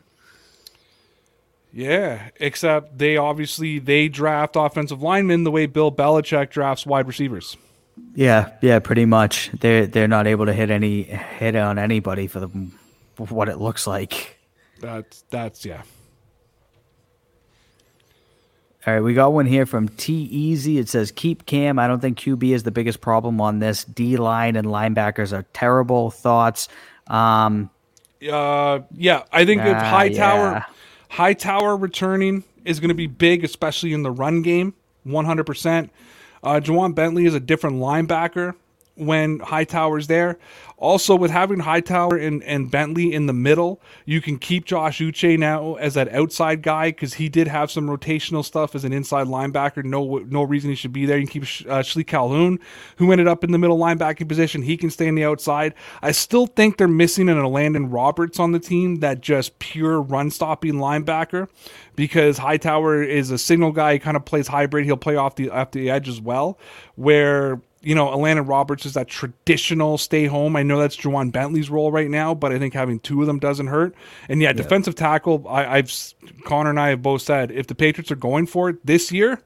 Yeah, 1.72 2.28
except 2.36 2.98
they 2.98 3.16
obviously 3.16 3.78
they 3.80 4.08
draft 4.08 4.54
offensive 4.54 5.02
linemen 5.02 5.42
the 5.42 5.50
way 5.50 5.66
Bill 5.66 5.90
Belichick 5.90 6.50
drafts 6.50 6.86
wide 6.86 7.08
receivers. 7.08 7.56
Yeah, 8.14 8.52
yeah, 8.60 8.78
pretty 8.78 9.04
much. 9.04 9.50
They're 9.60 9.86
they're 9.86 10.08
not 10.08 10.26
able 10.26 10.46
to 10.46 10.52
hit 10.52 10.70
any 10.70 11.02
hit 11.02 11.56
on 11.56 11.78
anybody 11.78 12.26
for 12.26 12.40
the 12.40 12.48
for 13.14 13.26
what 13.26 13.48
it 13.48 13.58
looks 13.58 13.86
like. 13.86 14.38
That's 14.80 15.24
that's 15.30 15.64
yeah. 15.64 15.82
All 18.84 18.92
right, 18.94 19.00
we 19.00 19.14
got 19.14 19.32
one 19.32 19.46
here 19.46 19.64
from 19.64 19.88
T 19.88 20.12
Easy. 20.24 20.78
It 20.78 20.88
says 20.88 21.12
keep 21.12 21.46
Cam. 21.46 21.78
I 21.78 21.86
don't 21.86 22.00
think 22.00 22.18
QB 22.18 22.52
is 22.52 22.64
the 22.64 22.72
biggest 22.72 23.00
problem 23.00 23.40
on 23.40 23.60
this. 23.60 23.84
D 23.84 24.16
line 24.16 24.56
and 24.56 24.66
linebackers 24.66 25.32
are 25.32 25.44
terrible. 25.52 26.10
Thoughts. 26.10 26.68
Um, 27.06 27.70
Uh, 28.28 28.80
yeah, 28.96 29.22
I 29.32 29.44
think 29.44 29.62
if 29.62 29.76
Ah, 29.76 29.84
Hightower, 29.90 30.50
yeah. 30.52 30.64
Hightower 31.10 31.76
returning 31.76 32.42
is 32.64 32.80
going 32.80 32.88
to 32.88 32.94
be 32.94 33.06
big, 33.06 33.44
especially 33.44 33.92
in 33.92 34.02
the 34.02 34.10
run 34.10 34.42
game. 34.42 34.74
One 35.04 35.24
hundred 35.26 35.44
percent. 35.44 35.90
Uh, 36.42 36.60
Bentley 36.92 37.24
is 37.24 37.34
a 37.34 37.40
different 37.40 37.76
linebacker 37.76 38.54
when 38.94 39.38
Hightower's 39.38 40.06
there. 40.06 40.38
Also, 40.76 41.14
with 41.14 41.30
having 41.30 41.60
Hightower 41.60 42.16
and, 42.16 42.42
and 42.42 42.68
Bentley 42.68 43.14
in 43.14 43.26
the 43.26 43.32
middle, 43.32 43.80
you 44.04 44.20
can 44.20 44.36
keep 44.36 44.64
Josh 44.64 44.98
Uche 44.98 45.38
now 45.38 45.74
as 45.74 45.94
that 45.94 46.12
outside 46.12 46.60
guy 46.60 46.90
because 46.90 47.14
he 47.14 47.28
did 47.28 47.46
have 47.46 47.70
some 47.70 47.86
rotational 47.86 48.44
stuff 48.44 48.74
as 48.74 48.84
an 48.84 48.92
inside 48.92 49.28
linebacker. 49.28 49.84
No, 49.84 50.18
no 50.28 50.42
reason 50.42 50.70
he 50.70 50.76
should 50.76 50.92
be 50.92 51.06
there. 51.06 51.18
You 51.18 51.26
can 51.28 51.40
keep 51.40 51.66
uh, 51.68 51.82
Shilique 51.82 52.08
Calhoun, 52.08 52.58
who 52.96 53.12
ended 53.12 53.28
up 53.28 53.44
in 53.44 53.52
the 53.52 53.58
middle 53.58 53.78
linebacking 53.78 54.28
position. 54.28 54.62
He 54.62 54.76
can 54.76 54.90
stay 54.90 55.08
on 55.08 55.14
the 55.14 55.24
outside. 55.24 55.74
I 56.02 56.10
still 56.10 56.46
think 56.46 56.78
they're 56.78 56.88
missing 56.88 57.28
an 57.28 57.36
Elandon 57.36 57.92
Roberts 57.92 58.40
on 58.40 58.50
the 58.50 58.58
team, 58.58 58.96
that 58.96 59.20
just 59.20 59.58
pure 59.60 60.02
run 60.02 60.30
stopping 60.32 60.74
linebacker, 60.74 61.48
because 61.94 62.38
Hightower 62.38 63.04
is 63.04 63.30
a 63.30 63.38
signal 63.38 63.70
guy. 63.70 63.94
He 63.94 63.98
kind 64.00 64.16
of 64.16 64.24
plays 64.24 64.48
hybrid. 64.48 64.84
He'll 64.84 64.96
play 64.96 65.14
off 65.14 65.36
the 65.36 65.50
off 65.50 65.70
the 65.70 65.90
edge 65.90 66.08
as 66.08 66.20
well, 66.20 66.58
where 66.96 67.60
you 67.82 67.94
know, 67.94 68.06
Elandon 68.08 68.48
Roberts 68.48 68.86
is 68.86 68.94
that 68.94 69.08
traditional 69.08 69.98
stay 69.98 70.26
home. 70.26 70.56
I 70.56 70.62
know 70.62 70.78
that's 70.78 70.96
Ja'Whaun 70.96 71.32
Bentley's 71.32 71.68
role 71.68 71.90
right 71.90 72.08
now, 72.08 72.34
but 72.34 72.52
I 72.52 72.58
think 72.58 72.74
having 72.74 73.00
two 73.00 73.20
of 73.20 73.26
them 73.26 73.38
doesn't 73.38 73.66
hurt. 73.66 73.94
And 74.28 74.40
yeah, 74.40 74.52
defensive 74.52 74.94
tackle. 74.94 75.46
I, 75.48 75.78
I've 75.78 75.92
Connor 76.44 76.70
and 76.70 76.80
I 76.80 76.90
have 76.90 77.02
both 77.02 77.22
said 77.22 77.50
if 77.50 77.66
the 77.66 77.74
Patriots 77.74 78.10
are 78.10 78.16
going 78.16 78.46
for 78.46 78.70
it 78.70 78.86
this 78.86 79.10
year, 79.10 79.40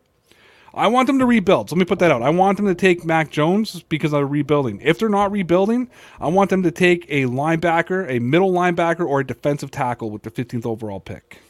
I 0.75 0.89
want 0.89 1.07
them 1.07 1.19
to 1.21 1.27
rebuild. 1.27 1.71
So 1.71 1.77
let 1.77 1.81
me 1.81 1.87
put 1.87 2.01
that 2.01 2.11
out. 2.11 2.23
I 2.23 2.29
want 2.29 2.59
them 2.59 2.67
to 2.67 2.75
take 2.75 3.05
Mac 3.05 3.31
Jones 3.31 3.83
because 3.89 4.11
they're 4.11 4.27
rebuilding. 4.27 4.81
If 4.83 4.99
they're 4.99 5.09
not 5.09 5.33
rebuilding, 5.33 5.89
I 6.21 6.29
want 6.29 6.51
them 6.51 6.63
to 6.65 6.71
take 6.71 7.07
a 7.09 7.23
linebacker, 7.23 8.11
a 8.11 8.19
middle 8.19 8.53
linebacker, 8.53 9.07
or 9.07 9.21
a 9.21 9.27
defensive 9.27 9.71
tackle 9.71 10.11
with 10.11 10.23
the 10.23 10.31
15th 10.31 10.67
overall 10.67 11.01
pick. 11.01 11.41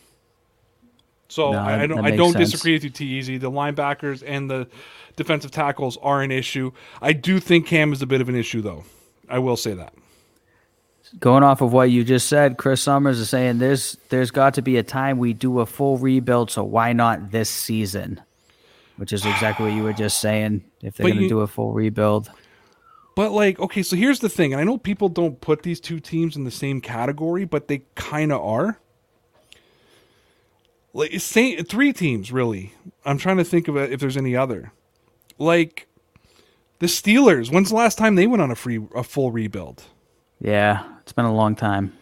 So 1.28 1.52
No, 1.52 1.58
I, 1.58 1.82
I 1.82 1.86
don't. 1.86 2.04
I 2.04 2.10
don't 2.12 2.32
sense. 2.32 2.50
disagree 2.50 2.74
with 2.74 2.84
you, 2.84 2.90
T. 2.90 3.04
Easy. 3.06 3.38
The 3.38 3.50
linebackers 3.50 4.22
and 4.26 4.50
the 4.50 4.68
defensive 5.16 5.50
tackles 5.50 5.96
are 6.02 6.22
an 6.22 6.30
issue. 6.30 6.70
I 7.02 7.12
do 7.12 7.40
think 7.40 7.66
Cam 7.66 7.92
is 7.92 8.02
a 8.02 8.06
bit 8.06 8.20
of 8.20 8.28
an 8.28 8.36
issue, 8.36 8.60
though. 8.62 8.84
I 9.28 9.38
will 9.40 9.56
say 9.56 9.74
that. 9.74 9.92
going 11.18 11.42
off 11.42 11.60
of 11.60 11.72
what 11.72 11.90
you 11.90 12.04
just 12.04 12.28
said, 12.28 12.58
Chris 12.58 12.82
Summers 12.82 13.18
is 13.18 13.28
saying 13.30 13.58
there's 13.58 13.96
there's 14.08 14.30
got 14.30 14.54
to 14.54 14.62
be 14.62 14.76
a 14.76 14.82
time 14.82 15.18
we 15.18 15.32
do 15.32 15.60
a 15.60 15.66
full 15.66 15.98
rebuild. 15.98 16.50
So 16.50 16.62
why 16.64 16.92
not 16.92 17.30
this 17.32 17.50
season? 17.50 18.20
Which 18.96 19.12
is 19.12 19.26
exactly 19.26 19.66
what 19.66 19.74
you 19.74 19.82
were 19.82 19.92
just 19.92 20.20
saying. 20.20 20.64
If 20.82 20.96
they're 20.96 21.06
going 21.08 21.22
to 21.22 21.28
do 21.28 21.40
a 21.40 21.46
full 21.46 21.72
rebuild, 21.72 22.30
But 23.14 23.32
like, 23.32 23.58
okay, 23.60 23.82
so 23.82 23.96
here's 23.96 24.20
the 24.20 24.28
thing, 24.28 24.52
and 24.52 24.60
I 24.60 24.64
know 24.64 24.78
people 24.78 25.08
don't 25.08 25.40
put 25.40 25.62
these 25.62 25.80
two 25.80 26.00
teams 26.00 26.36
in 26.36 26.44
the 26.44 26.50
same 26.50 26.80
category, 26.80 27.44
but 27.44 27.68
they 27.68 27.82
kind 27.94 28.32
of 28.32 28.40
are. 28.42 28.78
Like, 30.96 31.20
same, 31.20 31.62
three 31.64 31.92
teams 31.92 32.32
really. 32.32 32.72
I'm 33.04 33.18
trying 33.18 33.36
to 33.36 33.44
think 33.44 33.68
of 33.68 33.76
it, 33.76 33.92
if 33.92 34.00
there's 34.00 34.16
any 34.16 34.34
other. 34.34 34.72
Like 35.38 35.86
the 36.78 36.86
Steelers. 36.86 37.52
When's 37.52 37.68
the 37.68 37.76
last 37.76 37.98
time 37.98 38.14
they 38.14 38.26
went 38.26 38.42
on 38.42 38.50
a 38.50 38.54
free, 38.54 38.80
a 38.94 39.02
full 39.02 39.30
rebuild? 39.30 39.84
yeah, 40.40 40.84
it's 41.00 41.12
been 41.12 41.24
a 41.24 41.34
long 41.34 41.54
time. 41.54 41.92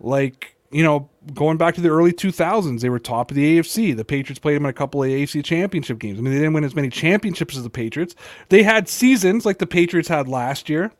Like 0.00 0.54
you 0.70 0.82
know, 0.82 1.08
going 1.34 1.56
back 1.56 1.76
to 1.76 1.80
the 1.80 1.88
early 1.88 2.12
2000s, 2.12 2.80
they 2.80 2.88
were 2.88 2.98
top 2.98 3.30
of 3.30 3.36
the 3.36 3.58
AFC. 3.58 3.96
The 3.96 4.04
Patriots 4.04 4.40
played 4.40 4.56
them 4.56 4.64
in 4.66 4.70
a 4.70 4.72
couple 4.72 5.04
of 5.04 5.08
AFC 5.08 5.44
championship 5.44 6.00
games. 6.00 6.18
I 6.18 6.22
mean, 6.22 6.32
they 6.32 6.40
didn't 6.40 6.52
win 6.52 6.64
as 6.64 6.74
many 6.74 6.90
championships 6.90 7.56
as 7.56 7.62
the 7.62 7.70
Patriots. 7.70 8.16
They 8.48 8.64
had 8.64 8.88
seasons 8.88 9.46
like 9.46 9.58
the 9.58 9.68
Patriots 9.68 10.08
had 10.08 10.26
last 10.26 10.68
year. 10.68 10.90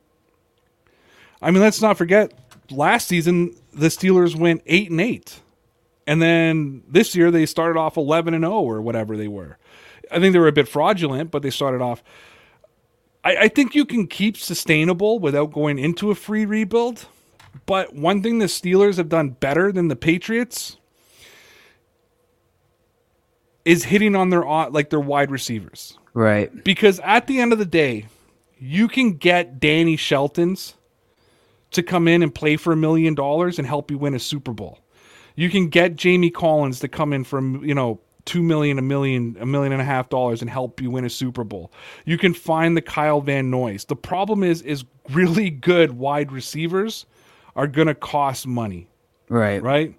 I 1.42 1.50
mean, 1.50 1.60
let's 1.60 1.82
not 1.82 1.98
forget 1.98 2.32
last 2.70 3.08
season 3.08 3.56
the 3.72 3.88
Steelers 3.88 4.36
went 4.36 4.62
8 4.66 4.90
and 4.90 5.00
8. 5.00 5.40
And 6.06 6.20
then 6.20 6.82
this 6.88 7.14
year 7.14 7.30
they 7.30 7.46
started 7.46 7.78
off 7.78 7.96
11 7.96 8.34
and 8.34 8.44
0 8.44 8.52
or 8.52 8.82
whatever 8.82 9.16
they 9.16 9.28
were. 9.28 9.58
I 10.10 10.20
think 10.20 10.32
they 10.32 10.38
were 10.38 10.48
a 10.48 10.52
bit 10.52 10.68
fraudulent, 10.68 11.30
but 11.30 11.42
they 11.42 11.50
started 11.50 11.80
off 11.80 12.02
I, 13.24 13.36
I 13.36 13.48
think 13.48 13.74
you 13.74 13.84
can 13.84 14.06
keep 14.06 14.36
sustainable 14.36 15.18
without 15.18 15.52
going 15.52 15.78
into 15.78 16.10
a 16.10 16.14
free 16.14 16.44
rebuild. 16.44 17.06
But 17.66 17.94
one 17.94 18.22
thing 18.22 18.38
the 18.38 18.46
Steelers 18.46 18.96
have 18.98 19.08
done 19.08 19.30
better 19.30 19.72
than 19.72 19.88
the 19.88 19.96
Patriots 19.96 20.76
is 23.64 23.84
hitting 23.84 24.14
on 24.14 24.28
their 24.30 24.46
uh, 24.46 24.68
like 24.70 24.90
their 24.90 25.00
wide 25.00 25.30
receivers. 25.30 25.98
Right. 26.12 26.64
Because 26.64 27.00
at 27.00 27.26
the 27.26 27.40
end 27.40 27.52
of 27.52 27.58
the 27.58 27.64
day, 27.64 28.06
you 28.58 28.88
can 28.88 29.14
get 29.14 29.58
Danny 29.58 29.96
Shelton's 29.96 30.74
to 31.70 31.82
come 31.82 32.06
in 32.06 32.22
and 32.22 32.32
play 32.32 32.56
for 32.56 32.72
a 32.72 32.76
million 32.76 33.14
dollars 33.14 33.58
and 33.58 33.66
help 33.66 33.90
you 33.90 33.98
win 33.98 34.14
a 34.14 34.20
Super 34.20 34.52
Bowl. 34.52 34.83
You 35.34 35.50
can 35.50 35.68
get 35.68 35.96
Jamie 35.96 36.30
Collins 36.30 36.80
to 36.80 36.88
come 36.88 37.12
in 37.12 37.24
for 37.24 37.40
you 37.40 37.74
know 37.74 38.00
two 38.24 38.42
million, 38.42 38.78
a 38.78 38.82
million, 38.82 39.36
a 39.40 39.46
million 39.46 39.72
and 39.72 39.82
a 39.82 39.84
half 39.84 40.08
dollars 40.08 40.40
and 40.40 40.48
help 40.50 40.80
you 40.80 40.90
win 40.90 41.04
a 41.04 41.10
Super 41.10 41.44
Bowl. 41.44 41.70
You 42.06 42.16
can 42.16 42.32
find 42.32 42.76
the 42.76 42.80
Kyle 42.82 43.20
Van 43.20 43.50
Noy's. 43.50 43.84
The 43.84 43.96
problem 43.96 44.42
is, 44.42 44.62
is 44.62 44.84
really 45.10 45.50
good 45.50 45.92
wide 45.92 46.32
receivers 46.32 47.04
are 47.54 47.66
going 47.66 47.88
to 47.88 47.94
cost 47.94 48.46
money 48.46 48.88
Right. 49.28 49.62
right? 49.62 49.94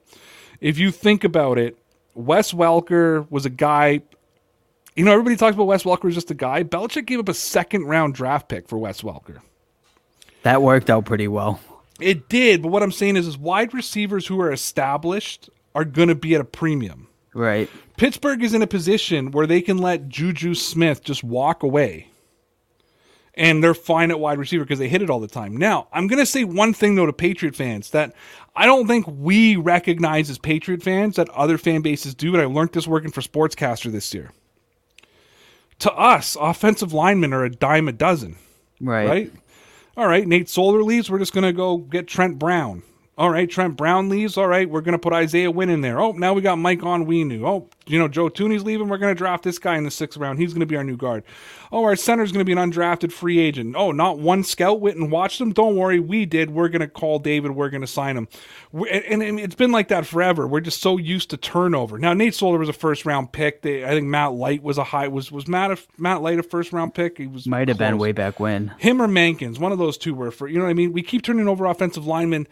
if 0.59 0.77
you 0.79 0.89
think 0.91 1.23
about 1.23 1.57
it, 1.59 1.77
Wes 2.15 2.51
Welker 2.53 3.29
was 3.29 3.45
a 3.45 3.49
guy. 3.49 4.01
You 4.95 5.03
know, 5.03 5.11
everybody 5.11 5.35
talks 5.35 5.53
about 5.53 5.67
Wes 5.67 5.83
Welker 5.83 6.07
as 6.07 6.15
just 6.15 6.31
a 6.31 6.35
guy. 6.35 6.63
Belichick 6.63 7.05
gave 7.05 7.19
up 7.19 7.29
a 7.29 7.33
second 7.33 7.83
round 7.85 8.15
draft 8.15 8.47
pick 8.49 8.67
for 8.67 8.77
Wes 8.79 9.01
Welker. 9.01 9.39
That 10.43 10.61
worked 10.61 10.89
out 10.89 11.05
pretty 11.05 11.27
well. 11.27 11.59
It 11.99 12.27
did, 12.27 12.61
but 12.61 12.69
what 12.69 12.83
I'm 12.83 12.91
saying 12.91 13.15
is, 13.15 13.27
is 13.27 13.37
wide 13.37 13.73
receivers 13.73 14.27
who 14.27 14.39
are 14.41 14.51
established 14.51 15.49
are 15.73 15.85
going 15.85 16.09
to 16.09 16.15
be 16.15 16.35
at 16.35 16.41
a 16.41 16.45
premium. 16.45 17.07
Right. 17.33 17.69
Pittsburgh 17.97 18.43
is 18.43 18.53
in 18.53 18.61
a 18.61 18.67
position 18.67 19.31
where 19.31 19.47
they 19.47 19.61
can 19.61 19.77
let 19.77 20.07
Juju 20.07 20.55
Smith 20.55 21.03
just 21.03 21.23
walk 21.23 21.63
away. 21.63 22.09
And 23.37 23.61
they're 23.61 23.73
fine 23.73 24.11
at 24.11 24.19
wide 24.19 24.37
receiver 24.37 24.63
because 24.63 24.79
they 24.79 24.87
hit 24.87 25.01
it 25.01 25.09
all 25.09 25.19
the 25.19 25.27
time. 25.27 25.57
Now, 25.57 25.89
I'm 25.91 26.07
going 26.07 26.19
to 26.19 26.25
say 26.25 26.45
one 26.45 26.73
thing, 26.73 26.95
though, 26.95 27.05
to 27.05 27.11
Patriot 27.11 27.53
fans 27.53 27.89
that 27.89 28.15
I 28.55 28.65
don't 28.65 28.87
think 28.87 29.05
we 29.07 29.57
recognize 29.57 30.29
as 30.29 30.37
Patriot 30.37 30.81
fans 30.81 31.17
that 31.17 31.27
other 31.29 31.57
fan 31.57 31.81
bases 31.81 32.15
do. 32.15 32.33
And 32.33 32.41
I 32.41 32.45
learned 32.45 32.71
this 32.71 32.87
working 32.87 33.11
for 33.11 33.19
Sportscaster 33.19 33.91
this 33.91 34.13
year. 34.13 34.31
To 35.79 35.91
us, 35.91 36.37
offensive 36.39 36.93
linemen 36.93 37.33
are 37.33 37.43
a 37.43 37.49
dime 37.49 37.89
a 37.89 37.91
dozen. 37.91 38.37
Right. 38.79 39.07
Right? 39.09 39.33
All 39.97 40.07
right, 40.07 40.27
Nate 40.27 40.49
Solder 40.49 40.83
leaves. 40.83 41.09
We're 41.09 41.19
just 41.19 41.33
going 41.33 41.45
to 41.45 41.53
go 41.53 41.77
get 41.77 42.05
Trent 42.05 42.37
Brown. 42.37 42.83
All 43.17 43.29
right, 43.29 43.49
Trent 43.49 43.77
Brown 43.77 44.09
leaves. 44.09 44.37
All 44.37 44.47
right, 44.47 44.69
we're 44.69 44.81
going 44.81 44.93
to 44.93 44.99
put 44.99 45.13
Isaiah 45.13 45.49
Wynn 45.49 45.69
in 45.69 45.79
there. 45.79 46.01
Oh, 46.01 46.11
now 46.11 46.33
we 46.33 46.41
got 46.41 46.57
Mike 46.57 46.83
on 46.83 47.05
Onwenu. 47.05 47.47
Oh, 47.47 47.69
you 47.85 47.97
know, 47.97 48.09
Joe 48.09 48.29
Thuney's 48.29 48.63
leaving. 48.63 48.89
We're 48.89 48.97
going 48.97 49.15
to 49.15 49.17
draft 49.17 49.43
this 49.43 49.57
guy 49.57 49.77
in 49.77 49.85
the 49.85 49.91
sixth 49.91 50.17
round. 50.17 50.37
He's 50.37 50.51
going 50.51 50.59
to 50.59 50.65
be 50.65 50.75
our 50.75 50.83
new 50.83 50.97
guard. 50.97 51.23
Oh, 51.71 51.85
our 51.85 51.95
center's 51.95 52.33
going 52.33 52.45
to 52.45 52.45
be 52.45 52.51
an 52.51 52.57
undrafted 52.71 53.13
free 53.13 53.39
agent. 53.39 53.75
Oh, 53.77 53.93
not 53.93 54.19
one 54.19 54.43
scout 54.43 54.81
went 54.81 54.97
and 54.97 55.09
watched 55.09 55.39
him. 55.39 55.53
Don't 55.53 55.77
worry, 55.77 55.97
we 55.97 56.25
did. 56.25 56.49
We're 56.49 56.67
going 56.67 56.81
to 56.81 56.89
call 56.89 57.19
David. 57.19 57.51
We're 57.51 57.69
going 57.69 57.81
to 57.81 57.87
sign 57.87 58.17
him. 58.17 58.27
And, 58.73 59.23
and, 59.23 59.39
it's 59.39 59.55
been 59.55 59.71
like 59.71 59.87
that 59.87 60.05
forever. 60.05 60.45
We're 60.45 60.59
just 60.59 60.81
so 60.81 60.97
used 60.97 61.29
to 61.29 61.37
turnover. 61.37 61.97
Now, 61.97 62.13
Nate 62.13 62.35
Solder 62.35 62.57
was 62.57 62.67
a 62.67 62.73
first 62.73 63.05
round 63.05 63.31
pick. 63.31 63.61
They, 63.61 63.85
I 63.85 63.91
think 63.91 64.07
Matt 64.07 64.33
Light 64.33 64.61
was 64.61 64.77
a 64.77 64.83
high. 64.83 65.07
Was 65.07 65.31
was 65.31 65.47
Matt 65.47 65.71
a, 65.71 65.77
Matt 65.97 66.21
Light 66.21 66.37
a 66.37 66.43
first 66.43 66.73
round 66.73 66.93
pick? 66.93 67.17
He 67.17 67.27
was 67.27 67.47
might 67.47 67.69
have 67.69 67.77
been 67.77 67.97
way 67.97 68.11
back 68.11 68.41
when. 68.41 68.73
Him 68.77 69.01
or 69.01 69.07
Mankins, 69.07 69.57
one 69.57 69.71
of 69.71 69.77
those 69.77 69.97
two 69.97 70.13
were 70.13 70.31
for. 70.31 70.49
You 70.49 70.57
know 70.57 70.65
what 70.65 70.71
I 70.71 70.73
mean? 70.73 70.91
We 70.91 71.01
keep 71.01 71.21
turning 71.21 71.47
over 71.47 71.63
offensive 71.63 72.05
linemen 72.05 72.47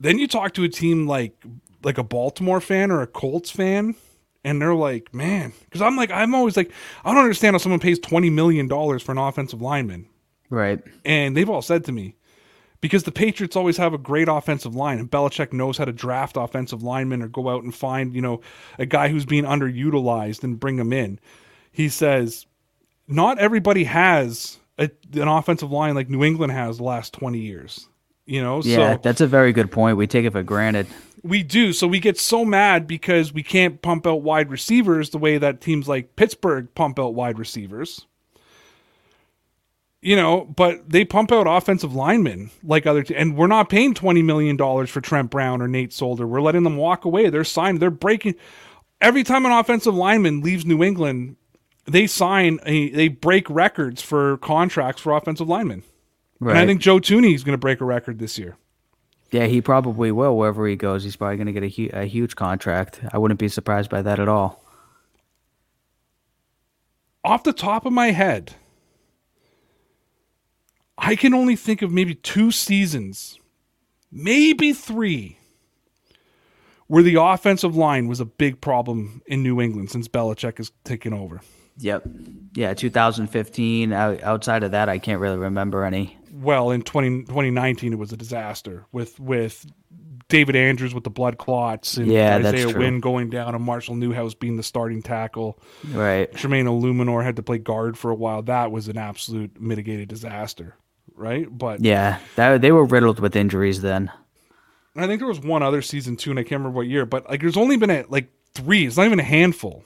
then 0.00 0.18
you 0.18 0.26
talk 0.26 0.54
to 0.54 0.64
a 0.64 0.68
team 0.68 1.06
like 1.06 1.34
like 1.82 1.98
a 1.98 2.04
Baltimore 2.04 2.60
fan 2.60 2.90
or 2.90 3.02
a 3.02 3.06
Colts 3.06 3.50
fan, 3.50 3.94
and 4.42 4.60
they're 4.60 4.74
like, 4.74 5.14
man, 5.14 5.52
because 5.64 5.82
I'm 5.82 5.96
like, 5.96 6.10
I'm 6.10 6.34
always 6.34 6.56
like, 6.56 6.72
I 7.04 7.12
don't 7.12 7.22
understand 7.22 7.54
how 7.54 7.58
someone 7.58 7.80
pays 7.80 7.98
twenty 7.98 8.30
million 8.30 8.68
dollars 8.68 9.02
for 9.02 9.12
an 9.12 9.18
offensive 9.18 9.62
lineman, 9.62 10.06
right? 10.50 10.82
And 11.04 11.36
they've 11.36 11.50
all 11.50 11.62
said 11.62 11.84
to 11.84 11.92
me, 11.92 12.16
because 12.80 13.04
the 13.04 13.12
Patriots 13.12 13.56
always 13.56 13.76
have 13.76 13.94
a 13.94 13.98
great 13.98 14.28
offensive 14.28 14.74
line, 14.74 14.98
and 14.98 15.10
Belichick 15.10 15.52
knows 15.52 15.78
how 15.78 15.84
to 15.84 15.92
draft 15.92 16.36
offensive 16.36 16.82
linemen 16.82 17.22
or 17.22 17.28
go 17.28 17.48
out 17.48 17.62
and 17.62 17.74
find, 17.74 18.14
you 18.14 18.20
know, 18.20 18.40
a 18.78 18.86
guy 18.86 19.08
who's 19.08 19.24
being 19.24 19.44
underutilized 19.44 20.42
and 20.44 20.60
bring 20.60 20.78
him 20.78 20.92
in. 20.92 21.18
He 21.72 21.88
says, 21.88 22.46
not 23.08 23.38
everybody 23.38 23.84
has 23.84 24.58
a, 24.78 24.90
an 25.14 25.28
offensive 25.28 25.70
line 25.70 25.94
like 25.94 26.08
New 26.08 26.24
England 26.24 26.52
has 26.52 26.78
the 26.78 26.84
last 26.84 27.12
twenty 27.12 27.40
years. 27.40 27.88
You 28.26 28.42
know, 28.42 28.62
yeah, 28.62 28.94
so 28.94 29.00
that's 29.02 29.20
a 29.20 29.26
very 29.26 29.52
good 29.52 29.70
point. 29.70 29.96
We 29.96 30.06
take 30.06 30.24
it 30.24 30.32
for 30.32 30.42
granted. 30.42 30.86
We 31.22 31.42
do. 31.42 31.72
So 31.72 31.86
we 31.86 32.00
get 32.00 32.18
so 32.18 32.44
mad 32.44 32.86
because 32.86 33.32
we 33.32 33.42
can't 33.42 33.82
pump 33.82 34.06
out 34.06 34.22
wide 34.22 34.50
receivers 34.50 35.10
the 35.10 35.18
way 35.18 35.36
that 35.36 35.60
teams 35.60 35.88
like 35.88 36.16
Pittsburgh 36.16 36.68
pump 36.74 36.98
out 36.98 37.14
wide 37.14 37.38
receivers. 37.38 38.06
You 40.00 40.16
know, 40.16 40.44
but 40.44 40.88
they 40.88 41.04
pump 41.04 41.32
out 41.32 41.46
offensive 41.46 41.94
linemen 41.94 42.50
like 42.62 42.86
other, 42.86 43.04
and 43.14 43.36
we're 43.36 43.46
not 43.46 43.68
paying 43.70 43.94
twenty 43.94 44.22
million 44.22 44.56
dollars 44.56 44.90
for 44.90 45.00
Trent 45.00 45.30
Brown 45.30 45.60
or 45.60 45.68
Nate 45.68 45.92
Solder. 45.92 46.26
We're 46.26 46.42
letting 46.42 46.62
them 46.62 46.76
walk 46.76 47.04
away. 47.04 47.30
They're 47.30 47.44
signed. 47.44 47.80
They're 47.80 47.90
breaking. 47.90 48.34
Every 49.00 49.22
time 49.22 49.44
an 49.44 49.52
offensive 49.52 49.94
lineman 49.94 50.40
leaves 50.40 50.64
New 50.64 50.82
England, 50.82 51.36
they 51.84 52.06
sign 52.06 52.58
a 52.64 52.90
they 52.90 53.08
break 53.08 53.48
records 53.50 54.00
for 54.02 54.38
contracts 54.38 55.00
for 55.00 55.14
offensive 55.14 55.48
linemen. 55.48 55.82
Right. 56.44 56.56
And 56.56 56.58
I 56.58 56.66
think 56.66 56.82
Joe 56.82 56.98
Thuney 56.98 57.34
is 57.34 57.42
going 57.42 57.54
to 57.54 57.58
break 57.58 57.80
a 57.80 57.84
record 57.86 58.18
this 58.18 58.38
year. 58.38 58.56
Yeah, 59.30 59.46
he 59.46 59.62
probably 59.62 60.12
will 60.12 60.36
wherever 60.36 60.66
he 60.66 60.76
goes. 60.76 61.02
He's 61.02 61.16
probably 61.16 61.36
going 61.38 61.46
to 61.46 61.52
get 61.52 61.62
a, 61.62 61.68
hu- 61.68 61.90
a 61.92 62.04
huge 62.04 62.36
contract. 62.36 63.00
I 63.12 63.18
wouldn't 63.18 63.40
be 63.40 63.48
surprised 63.48 63.90
by 63.90 64.02
that 64.02 64.20
at 64.20 64.28
all. 64.28 64.62
Off 67.24 67.42
the 67.42 67.54
top 67.54 67.86
of 67.86 67.92
my 67.94 68.10
head, 68.10 68.52
I 70.98 71.16
can 71.16 71.32
only 71.32 71.56
think 71.56 71.80
of 71.80 71.90
maybe 71.90 72.14
two 72.14 72.50
seasons, 72.50 73.38
maybe 74.12 74.74
three, 74.74 75.38
where 76.86 77.02
the 77.02 77.20
offensive 77.20 77.74
line 77.74 78.06
was 78.06 78.20
a 78.20 78.26
big 78.26 78.60
problem 78.60 79.22
in 79.26 79.42
New 79.42 79.60
England 79.62 79.90
since 79.90 80.08
Belichick 80.08 80.58
has 80.58 80.70
taken 80.84 81.14
over. 81.14 81.40
Yep. 81.78 82.04
Yeah, 82.54 82.74
2015. 82.74 83.92
Outside 83.92 84.62
of 84.62 84.72
that, 84.72 84.88
I 84.90 84.98
can't 84.98 85.20
really 85.20 85.38
remember 85.38 85.84
any. 85.84 86.16
Well, 86.36 86.72
in 86.72 86.82
20, 86.82 87.26
2019, 87.26 87.92
it 87.92 87.98
was 87.98 88.12
a 88.12 88.16
disaster 88.16 88.86
with 88.90 89.20
with 89.20 89.64
David 90.28 90.56
Andrews 90.56 90.94
with 90.94 91.04
the 91.04 91.10
blood 91.10 91.38
clots 91.38 91.96
and 91.96 92.10
yeah, 92.10 92.36
Isaiah 92.36 92.76
Wynn 92.76 92.98
going 93.00 93.30
down 93.30 93.54
and 93.54 93.62
Marshall 93.62 93.94
Newhouse 93.94 94.34
being 94.34 94.56
the 94.56 94.62
starting 94.62 95.00
tackle. 95.00 95.60
Right. 95.92 96.32
Jermaine 96.32 96.64
Eluemunor 96.64 97.22
had 97.22 97.36
to 97.36 97.42
play 97.42 97.58
guard 97.58 97.96
for 97.96 98.10
a 98.10 98.14
while. 98.14 98.42
That 98.42 98.72
was 98.72 98.88
an 98.88 98.98
absolute 98.98 99.60
mitigated 99.60 100.08
disaster. 100.08 100.76
Right. 101.14 101.46
But 101.50 101.84
yeah, 101.84 102.18
that, 102.36 102.62
they 102.62 102.72
were 102.72 102.84
riddled 102.84 103.20
with 103.20 103.36
injuries 103.36 103.80
then. 103.80 104.10
I 104.96 105.06
think 105.06 105.20
there 105.20 105.28
was 105.28 105.40
one 105.40 105.62
other 105.62 105.82
season 105.82 106.16
too, 106.16 106.30
and 106.30 106.38
I 106.38 106.42
can't 106.42 106.60
remember 106.60 106.76
what 106.76 106.86
year, 106.86 107.04
but 107.06 107.28
like 107.28 107.40
there's 107.40 107.56
only 107.56 107.76
been 107.76 107.90
a, 107.90 108.04
like 108.08 108.28
three. 108.54 108.86
It's 108.86 108.96
not 108.96 109.06
even 109.06 109.20
a 109.20 109.24
handful 109.24 109.84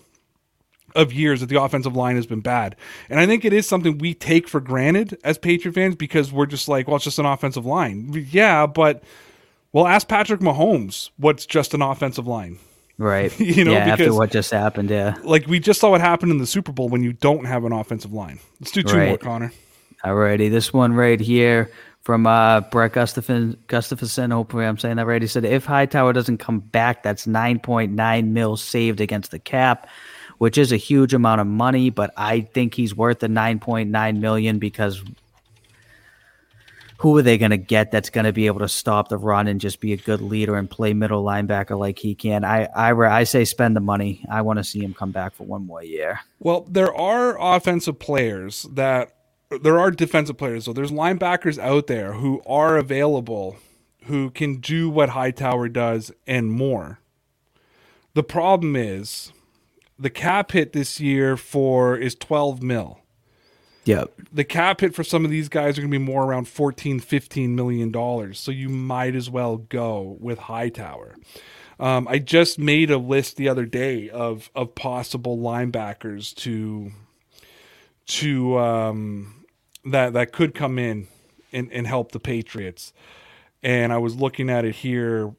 of 0.98 1.12
years 1.12 1.40
that 1.40 1.46
the 1.46 1.62
offensive 1.62 1.96
line 1.96 2.16
has 2.16 2.26
been 2.26 2.40
bad. 2.40 2.76
And 3.08 3.20
I 3.20 3.26
think 3.26 3.44
it 3.44 3.52
is 3.52 3.66
something 3.66 3.98
we 3.98 4.14
take 4.14 4.48
for 4.48 4.60
granted 4.60 5.16
as 5.24 5.38
Patriot 5.38 5.72
fans 5.74 5.94
because 5.94 6.32
we're 6.32 6.46
just 6.46 6.68
like, 6.68 6.88
well, 6.88 6.96
it's 6.96 7.04
just 7.04 7.20
an 7.20 7.26
offensive 7.26 7.64
line. 7.64 8.26
Yeah, 8.30 8.66
but 8.66 9.02
well, 9.72 9.86
ask 9.86 10.08
Patrick 10.08 10.40
Mahomes 10.40 11.10
what's 11.16 11.46
just 11.46 11.72
an 11.72 11.82
offensive 11.82 12.26
line. 12.26 12.58
Right. 12.98 13.38
you 13.40 13.64
know, 13.64 13.72
yeah, 13.72 13.84
because 13.84 14.08
after 14.08 14.18
what 14.18 14.32
just 14.32 14.50
happened, 14.50 14.90
yeah. 14.90 15.14
Like 15.22 15.46
we 15.46 15.60
just 15.60 15.80
saw 15.80 15.90
what 15.90 16.00
happened 16.00 16.32
in 16.32 16.38
the 16.38 16.46
Super 16.46 16.72
Bowl 16.72 16.88
when 16.88 17.04
you 17.04 17.12
don't 17.12 17.44
have 17.44 17.64
an 17.64 17.72
offensive 17.72 18.12
line. 18.12 18.40
Let's 18.60 18.72
do 18.72 18.82
two 18.82 18.96
right. 18.96 19.08
more, 19.08 19.18
Connor. 19.18 19.52
Alrighty. 20.04 20.50
This 20.50 20.72
one 20.72 20.94
right 20.94 21.20
here 21.20 21.70
from 22.02 22.26
uh, 22.26 22.62
Brett 22.62 22.92
Gustafson, 22.92 23.56
Gustafson. 23.68 24.32
Hopefully, 24.32 24.64
I'm 24.64 24.78
saying 24.78 24.96
that 24.96 25.06
right. 25.06 25.22
He 25.22 25.28
said, 25.28 25.44
"If 25.44 25.64
Hightower 25.64 26.12
doesn't 26.12 26.38
come 26.38 26.58
back, 26.60 27.04
that's 27.04 27.26
9.9 27.26 28.28
mil 28.28 28.56
saved 28.56 29.00
against 29.00 29.30
the 29.30 29.38
cap 29.38 29.88
which 30.38 30.56
is 30.56 30.72
a 30.72 30.76
huge 30.76 31.14
amount 31.14 31.40
of 31.40 31.46
money, 31.46 31.90
but 31.90 32.12
I 32.16 32.40
think 32.40 32.74
he's 32.74 32.94
worth 32.94 33.20
the 33.20 33.28
9.9 33.28 34.18
million 34.18 34.58
because 34.58 35.02
who 36.98 37.16
are 37.16 37.22
they 37.22 37.38
going 37.38 37.52
to 37.52 37.56
get 37.56 37.92
that's 37.92 38.10
going 38.10 38.24
to 38.24 38.32
be 38.32 38.46
able 38.46 38.58
to 38.60 38.68
stop 38.68 39.08
the 39.08 39.18
run 39.18 39.46
and 39.46 39.60
just 39.60 39.80
be 39.80 39.92
a 39.92 39.96
good 39.96 40.20
leader 40.20 40.56
and 40.56 40.68
play 40.68 40.92
middle 40.94 41.24
linebacker 41.24 41.78
like 41.78 41.98
he 41.98 42.14
can? 42.14 42.44
I 42.44 42.64
I, 42.74 42.92
I 42.92 43.24
say 43.24 43.44
spend 43.44 43.76
the 43.76 43.80
money. 43.80 44.24
I 44.30 44.42
want 44.42 44.58
to 44.58 44.64
see 44.64 44.80
him 44.80 44.94
come 44.94 45.12
back 45.12 45.34
for 45.34 45.44
one 45.44 45.64
more 45.64 45.82
year. 45.82 46.20
Well, 46.40 46.66
there 46.68 46.92
are 46.94 47.36
offensive 47.40 47.98
players 47.98 48.64
that 48.72 49.14
there 49.62 49.78
are 49.78 49.90
defensive 49.90 50.36
players. 50.36 50.64
So 50.64 50.72
there's 50.72 50.90
linebackers 50.90 51.58
out 51.58 51.86
there 51.86 52.14
who 52.14 52.42
are 52.46 52.76
available 52.76 53.56
who 54.04 54.30
can 54.30 54.56
do 54.56 54.90
what 54.90 55.10
Hightower 55.10 55.68
does 55.68 56.10
and 56.26 56.50
more. 56.50 56.98
The 58.14 58.22
problem 58.22 58.74
is 58.74 59.32
the 59.98 60.10
cap 60.10 60.52
hit 60.52 60.72
this 60.72 61.00
year 61.00 61.36
for 61.36 61.96
is 61.96 62.14
12 62.14 62.62
mil. 62.62 63.00
Yep. 63.84 64.12
The 64.32 64.44
cap 64.44 64.82
hit 64.82 64.94
for 64.94 65.02
some 65.02 65.24
of 65.24 65.30
these 65.30 65.48
guys 65.48 65.78
are 65.78 65.80
going 65.80 65.90
to 65.90 65.98
be 65.98 66.04
more 66.04 66.24
around 66.24 66.46
14, 66.46 67.00
15 67.00 67.56
million 67.56 67.90
dollars. 67.90 68.38
So 68.38 68.50
you 68.50 68.68
might 68.68 69.14
as 69.14 69.30
well 69.30 69.56
go 69.56 70.18
with 70.20 70.38
Hightower. 70.40 71.14
Um, 71.80 72.06
I 72.08 72.18
just 72.18 72.58
made 72.58 72.90
a 72.90 72.98
list 72.98 73.36
the 73.36 73.48
other 73.48 73.64
day 73.64 74.10
of 74.10 74.50
of 74.54 74.74
possible 74.74 75.38
linebackers 75.38 76.34
to 76.36 76.92
to 78.08 78.58
um, 78.58 79.46
that 79.86 80.12
that 80.12 80.32
could 80.32 80.54
come 80.54 80.78
in 80.78 81.08
and, 81.52 81.72
and 81.72 81.86
help 81.86 82.12
the 82.12 82.20
Patriots. 82.20 82.92
And 83.62 83.92
I 83.92 83.98
was 83.98 84.16
looking 84.16 84.50
at 84.50 84.64
it 84.64 84.76
here. 84.76 85.34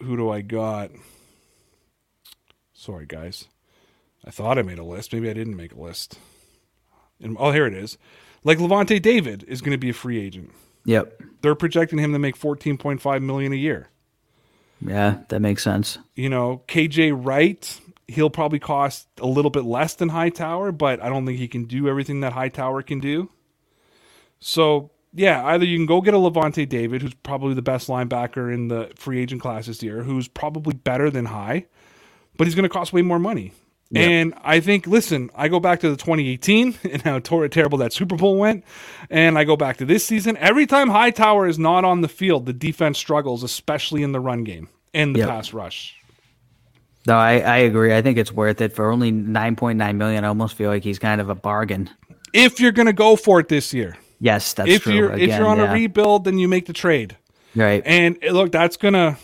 Who 0.00 0.16
do 0.16 0.28
I 0.30 0.40
got? 0.40 0.90
Sorry, 2.72 3.06
guys. 3.06 3.46
I 4.24 4.30
thought 4.30 4.58
I 4.58 4.62
made 4.62 4.78
a 4.78 4.84
list. 4.84 5.12
Maybe 5.12 5.28
I 5.28 5.34
didn't 5.34 5.56
make 5.56 5.72
a 5.72 5.80
list. 5.80 6.18
And, 7.20 7.36
oh, 7.38 7.52
here 7.52 7.66
it 7.66 7.74
is. 7.74 7.98
Like 8.44 8.58
Lavonte 8.58 9.00
David 9.00 9.44
is 9.46 9.60
going 9.60 9.72
to 9.72 9.78
be 9.78 9.90
a 9.90 9.94
free 9.94 10.20
agent. 10.20 10.50
Yep. 10.84 11.22
They're 11.42 11.54
projecting 11.54 11.98
him 11.98 12.12
to 12.12 12.18
make 12.18 12.38
14.5 12.38 13.22
million 13.22 13.52
a 13.52 13.56
year. 13.56 13.88
Yeah, 14.80 15.18
that 15.28 15.40
makes 15.40 15.62
sense. 15.62 15.98
You 16.14 16.28
know, 16.28 16.62
KJ 16.66 17.12
Wright, 17.24 17.80
he'll 18.08 18.30
probably 18.30 18.58
cost 18.58 19.06
a 19.20 19.26
little 19.26 19.50
bit 19.50 19.64
less 19.64 19.94
than 19.94 20.08
Hightower, 20.08 20.72
but 20.72 21.00
I 21.00 21.08
don't 21.08 21.24
think 21.24 21.38
he 21.38 21.46
can 21.46 21.64
do 21.64 21.88
everything 21.88 22.20
that 22.20 22.32
Hightower 22.32 22.82
can 22.82 22.98
do. 22.98 23.30
So 24.40 24.90
yeah, 25.12 25.44
either 25.46 25.64
you 25.64 25.76
can 25.76 25.86
go 25.86 26.00
get 26.00 26.14
a 26.14 26.16
Lavonte 26.16 26.68
David, 26.68 27.02
who's 27.02 27.14
probably 27.14 27.54
the 27.54 27.62
best 27.62 27.88
linebacker 27.88 28.52
in 28.52 28.68
the 28.68 28.90
free 28.96 29.20
agent 29.20 29.40
class 29.40 29.66
this 29.66 29.82
year, 29.82 30.02
who's 30.02 30.26
probably 30.26 30.74
better 30.74 31.10
than 31.10 31.26
High, 31.26 31.66
but 32.36 32.46
he's 32.46 32.54
going 32.54 32.64
to 32.64 32.68
cost 32.68 32.92
way 32.92 33.02
more 33.02 33.18
money. 33.18 33.52
And 33.94 34.34
I 34.42 34.60
think, 34.60 34.86
listen, 34.86 35.30
I 35.34 35.48
go 35.48 35.60
back 35.60 35.80
to 35.80 35.90
the 35.90 35.96
2018 35.96 36.78
and 36.92 37.02
how 37.02 37.18
terrible 37.18 37.78
that 37.78 37.92
Super 37.92 38.16
Bowl 38.16 38.38
went, 38.38 38.64
and 39.10 39.36
I 39.38 39.44
go 39.44 39.56
back 39.56 39.76
to 39.78 39.84
this 39.84 40.04
season. 40.06 40.36
Every 40.38 40.66
time 40.66 40.88
Hightower 40.88 41.46
is 41.46 41.58
not 41.58 41.84
on 41.84 42.00
the 42.00 42.08
field, 42.08 42.46
the 42.46 42.52
defense 42.52 42.98
struggles, 42.98 43.42
especially 43.42 44.02
in 44.02 44.12
the 44.12 44.20
run 44.20 44.44
game 44.44 44.68
and 44.94 45.14
the 45.14 45.20
Yep. 45.20 45.28
pass 45.28 45.52
rush. 45.52 45.94
No, 47.06 47.16
I, 47.16 47.38
I 47.40 47.56
agree. 47.58 47.94
I 47.94 48.00
think 48.00 48.16
it's 48.18 48.32
worth 48.32 48.60
it 48.60 48.72
for 48.72 48.90
only 48.90 49.10
nine 49.10 49.56
point 49.56 49.76
nine 49.78 49.98
million. 49.98 50.24
I 50.24 50.28
almost 50.28 50.54
feel 50.54 50.70
like 50.70 50.84
he's 50.84 50.98
kind 51.00 51.20
of 51.20 51.28
a 51.28 51.34
bargain. 51.34 51.90
If 52.32 52.60
you're 52.60 52.72
going 52.72 52.86
to 52.86 52.92
go 52.92 53.16
for 53.16 53.40
it 53.40 53.48
this 53.48 53.74
year, 53.74 53.96
Yes, 54.20 54.52
that's 54.54 54.70
if 54.70 54.82
true. 54.84 54.94
you're 54.94 55.12
if 55.12 55.28
you're 55.36 55.46
on 55.48 55.58
yeah. 55.58 55.70
a 55.70 55.74
rebuild, 55.74 56.24
then 56.24 56.38
you 56.38 56.46
make 56.46 56.66
the 56.66 56.72
trade. 56.72 57.16
right, 57.56 57.82
And 57.84 58.16
eh, 58.22 58.30
look, 58.30 58.52
that's 58.52 58.76
gonna 58.76 59.18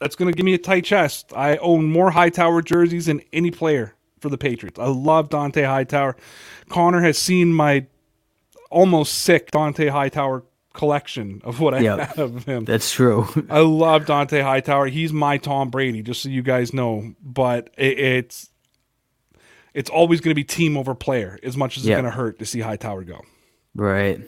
that's 0.00 0.16
gonna 0.16 0.32
give 0.32 0.44
me 0.44 0.54
a 0.54 0.58
tight 0.58 0.84
chest. 0.84 1.32
I 1.36 1.56
own 1.58 1.84
more 1.86 2.10
Hightower 2.10 2.62
jerseys 2.62 3.06
than 3.06 3.20
any 3.32 3.50
player 3.50 3.94
for 4.20 4.28
the 4.28 4.38
Patriots. 4.38 4.78
I 4.78 4.86
love 4.86 5.28
Dont'a 5.28 5.64
Hightower. 5.66 6.16
Connor 6.68 7.00
has 7.02 7.16
seen 7.18 7.52
my 7.52 7.86
almost 8.70 9.14
sick 9.14 9.50
Dont'a 9.50 9.90
Hightower 9.90 10.44
collection 10.72 11.40
of 11.44 11.58
what 11.58 11.74
I 11.74 11.82
have 11.82 12.18
of 12.18 12.44
him. 12.44 12.64
that's 12.64 12.92
true. 12.92 13.26
I 13.50 13.60
love 13.60 14.04
Dont'a 14.06 14.42
Hightower. 14.42 14.86
He's 14.86 15.12
my 15.12 15.36
Tom 15.38 15.70
Brady, 15.70 16.02
just 16.02 16.22
so 16.22 16.28
you 16.28 16.42
guys 16.42 16.72
know. 16.72 17.14
But 17.22 17.70
it, 17.76 17.98
it's 17.98 18.50
it's 19.74 19.90
always 19.90 20.20
going 20.20 20.30
to 20.32 20.34
be 20.36 20.44
team 20.44 20.76
over 20.76 20.94
player, 20.94 21.38
as 21.42 21.56
much 21.56 21.76
as 21.76 21.84
Yeah. 21.84 21.94
it's 21.94 22.02
going 22.02 22.12
to 22.12 22.16
hurt 22.16 22.38
to 22.40 22.46
see 22.46 22.60
Hightower 22.60 23.04
go. 23.04 23.20
Right. 23.74 24.20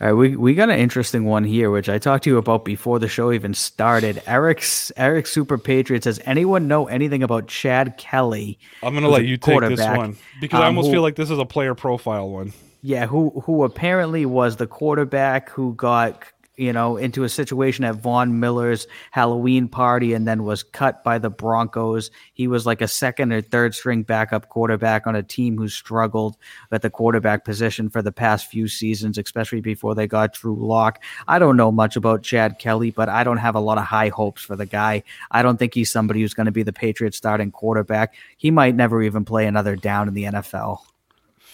All 0.00 0.06
right, 0.06 0.12
we 0.12 0.36
we 0.36 0.54
got 0.54 0.70
an 0.70 0.78
interesting 0.78 1.24
one 1.24 1.42
here, 1.42 1.72
which 1.72 1.88
I 1.88 1.98
talked 1.98 2.22
to 2.24 2.30
you 2.30 2.38
about 2.38 2.64
before 2.64 3.00
the 3.00 3.08
show 3.08 3.32
even 3.32 3.52
started. 3.52 4.22
Eric's 4.28 4.92
Eric 4.96 5.26
Super 5.26 5.58
Patriot 5.58 6.04
says, 6.04 6.20
anyone 6.24 6.68
know 6.68 6.86
anything 6.86 7.24
about 7.24 7.48
Chad 7.48 7.96
Kelly? 7.98 8.60
I'm 8.80 8.92
going 8.92 9.02
to 9.02 9.10
let 9.10 9.24
you 9.24 9.36
take 9.36 9.60
this 9.60 9.80
one 9.80 10.16
because 10.40 10.60
I 10.60 10.68
um, 10.68 10.76
almost 10.76 10.86
who- 10.86 10.92
feel 10.92 11.02
like 11.02 11.16
this 11.16 11.30
is 11.30 11.38
a 11.38 11.44
player 11.44 11.74
profile 11.74 12.30
one. 12.30 12.52
Yeah, 12.80 13.06
who 13.06 13.30
who 13.44 13.64
apparently 13.64 14.24
was 14.24 14.54
the 14.56 14.68
quarterback 14.68 15.50
who 15.50 15.74
got 15.74 16.22
you 16.58 16.72
know 16.72 16.96
into 16.96 17.24
a 17.24 17.28
situation 17.28 17.84
at 17.84 17.94
Von 17.94 18.40
Miller's 18.40 18.86
Halloween 19.12 19.68
party 19.68 20.12
and 20.12 20.26
then 20.26 20.42
was 20.42 20.62
cut 20.62 21.02
by 21.04 21.18
the 21.18 21.30
Broncos. 21.30 22.10
He 22.34 22.48
was 22.48 22.66
like 22.66 22.82
a 22.82 22.88
second 22.88 23.32
or 23.32 23.40
third 23.40 23.74
string 23.74 24.02
backup 24.02 24.48
quarterback 24.48 25.06
on 25.06 25.16
a 25.16 25.22
team 25.22 25.56
who 25.56 25.68
struggled 25.68 26.36
at 26.72 26.82
the 26.82 26.90
quarterback 26.90 27.44
position 27.44 27.88
for 27.88 28.02
the 28.02 28.12
past 28.12 28.48
few 28.48 28.68
seasons, 28.68 29.16
especially 29.16 29.60
before 29.60 29.94
they 29.94 30.06
got 30.06 30.34
Drew 30.34 30.56
Lock. 30.56 31.02
I 31.28 31.38
don't 31.38 31.56
know 31.56 31.72
much 31.72 31.96
about 31.96 32.22
Chad 32.22 32.58
Kelly, 32.58 32.90
but 32.90 33.08
I 33.08 33.24
don't 33.24 33.38
have 33.38 33.54
a 33.54 33.60
lot 33.60 33.78
of 33.78 33.84
high 33.84 34.08
hopes 34.08 34.42
for 34.42 34.56
the 34.56 34.66
guy. 34.66 35.04
I 35.30 35.42
don't 35.42 35.56
think 35.58 35.74
he's 35.74 35.90
somebody 35.90 36.20
who's 36.20 36.34
going 36.34 36.46
to 36.46 36.52
be 36.52 36.64
the 36.64 36.72
Patriots 36.72 37.16
starting 37.16 37.52
quarterback. 37.52 38.14
He 38.36 38.50
might 38.50 38.74
never 38.74 39.02
even 39.02 39.24
play 39.24 39.46
another 39.46 39.76
down 39.76 40.08
in 40.08 40.14
the 40.14 40.24
NFL. 40.24 40.80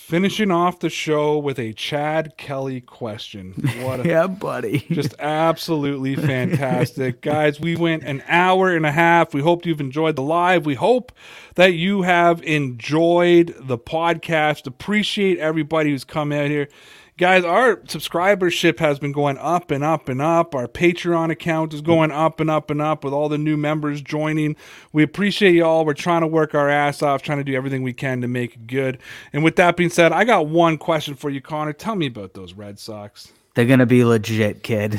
Finishing 0.06 0.50
off 0.50 0.80
the 0.80 0.90
show 0.90 1.38
with 1.38 1.58
a 1.58 1.72
Chad 1.72 2.36
Kelly 2.36 2.82
question. 2.82 3.54
What 3.80 4.00
a 4.00 4.08
Yeah, 4.08 4.26
buddy. 4.26 4.80
just 4.90 5.14
absolutely 5.18 6.14
fantastic. 6.14 7.20
Guys, 7.22 7.58
we 7.58 7.74
went 7.74 8.02
an 8.02 8.22
hour 8.28 8.76
and 8.76 8.84
a 8.84 8.92
half. 8.92 9.32
We 9.32 9.40
hope 9.40 9.64
you've 9.64 9.80
enjoyed 9.80 10.16
the 10.16 10.22
live. 10.22 10.66
We 10.66 10.74
hope 10.74 11.10
that 11.54 11.72
you 11.72 12.02
have 12.02 12.42
enjoyed 12.42 13.54
the 13.58 13.78
podcast. 13.78 14.66
Appreciate 14.66 15.38
everybody 15.38 15.88
who's 15.90 16.04
come 16.04 16.32
out 16.32 16.48
here. 16.50 16.68
Guys, 17.16 17.44
our 17.44 17.76
subscribership 17.76 18.80
has 18.80 18.98
been 18.98 19.12
going 19.12 19.38
up 19.38 19.70
and 19.70 19.84
up 19.84 20.08
and 20.08 20.20
up. 20.20 20.52
Our 20.52 20.66
Patreon 20.66 21.30
account 21.30 21.72
is 21.72 21.80
going 21.80 22.10
up 22.10 22.40
and 22.40 22.50
up 22.50 22.72
and 22.72 22.82
up 22.82 23.04
with 23.04 23.12
all 23.12 23.28
the 23.28 23.38
new 23.38 23.56
members 23.56 24.02
joining. 24.02 24.56
We 24.92 25.04
appreciate 25.04 25.54
y'all. 25.54 25.84
We're 25.84 25.94
trying 25.94 26.22
to 26.22 26.26
work 26.26 26.56
our 26.56 26.68
ass 26.68 27.02
off, 27.02 27.22
trying 27.22 27.38
to 27.38 27.44
do 27.44 27.54
everything 27.54 27.84
we 27.84 27.92
can 27.92 28.20
to 28.22 28.26
make 28.26 28.56
it 28.56 28.66
good. 28.66 28.98
And 29.32 29.44
with 29.44 29.54
that 29.56 29.76
being 29.76 29.90
said, 29.90 30.10
I 30.10 30.24
got 30.24 30.48
one 30.48 30.76
question 30.76 31.14
for 31.14 31.30
you, 31.30 31.40
Connor. 31.40 31.72
Tell 31.72 31.94
me 31.94 32.06
about 32.06 32.34
those 32.34 32.52
Red 32.52 32.80
Sox. 32.80 33.32
They're 33.54 33.64
gonna 33.64 33.86
be 33.86 34.04
legit, 34.04 34.64
kid. 34.64 34.98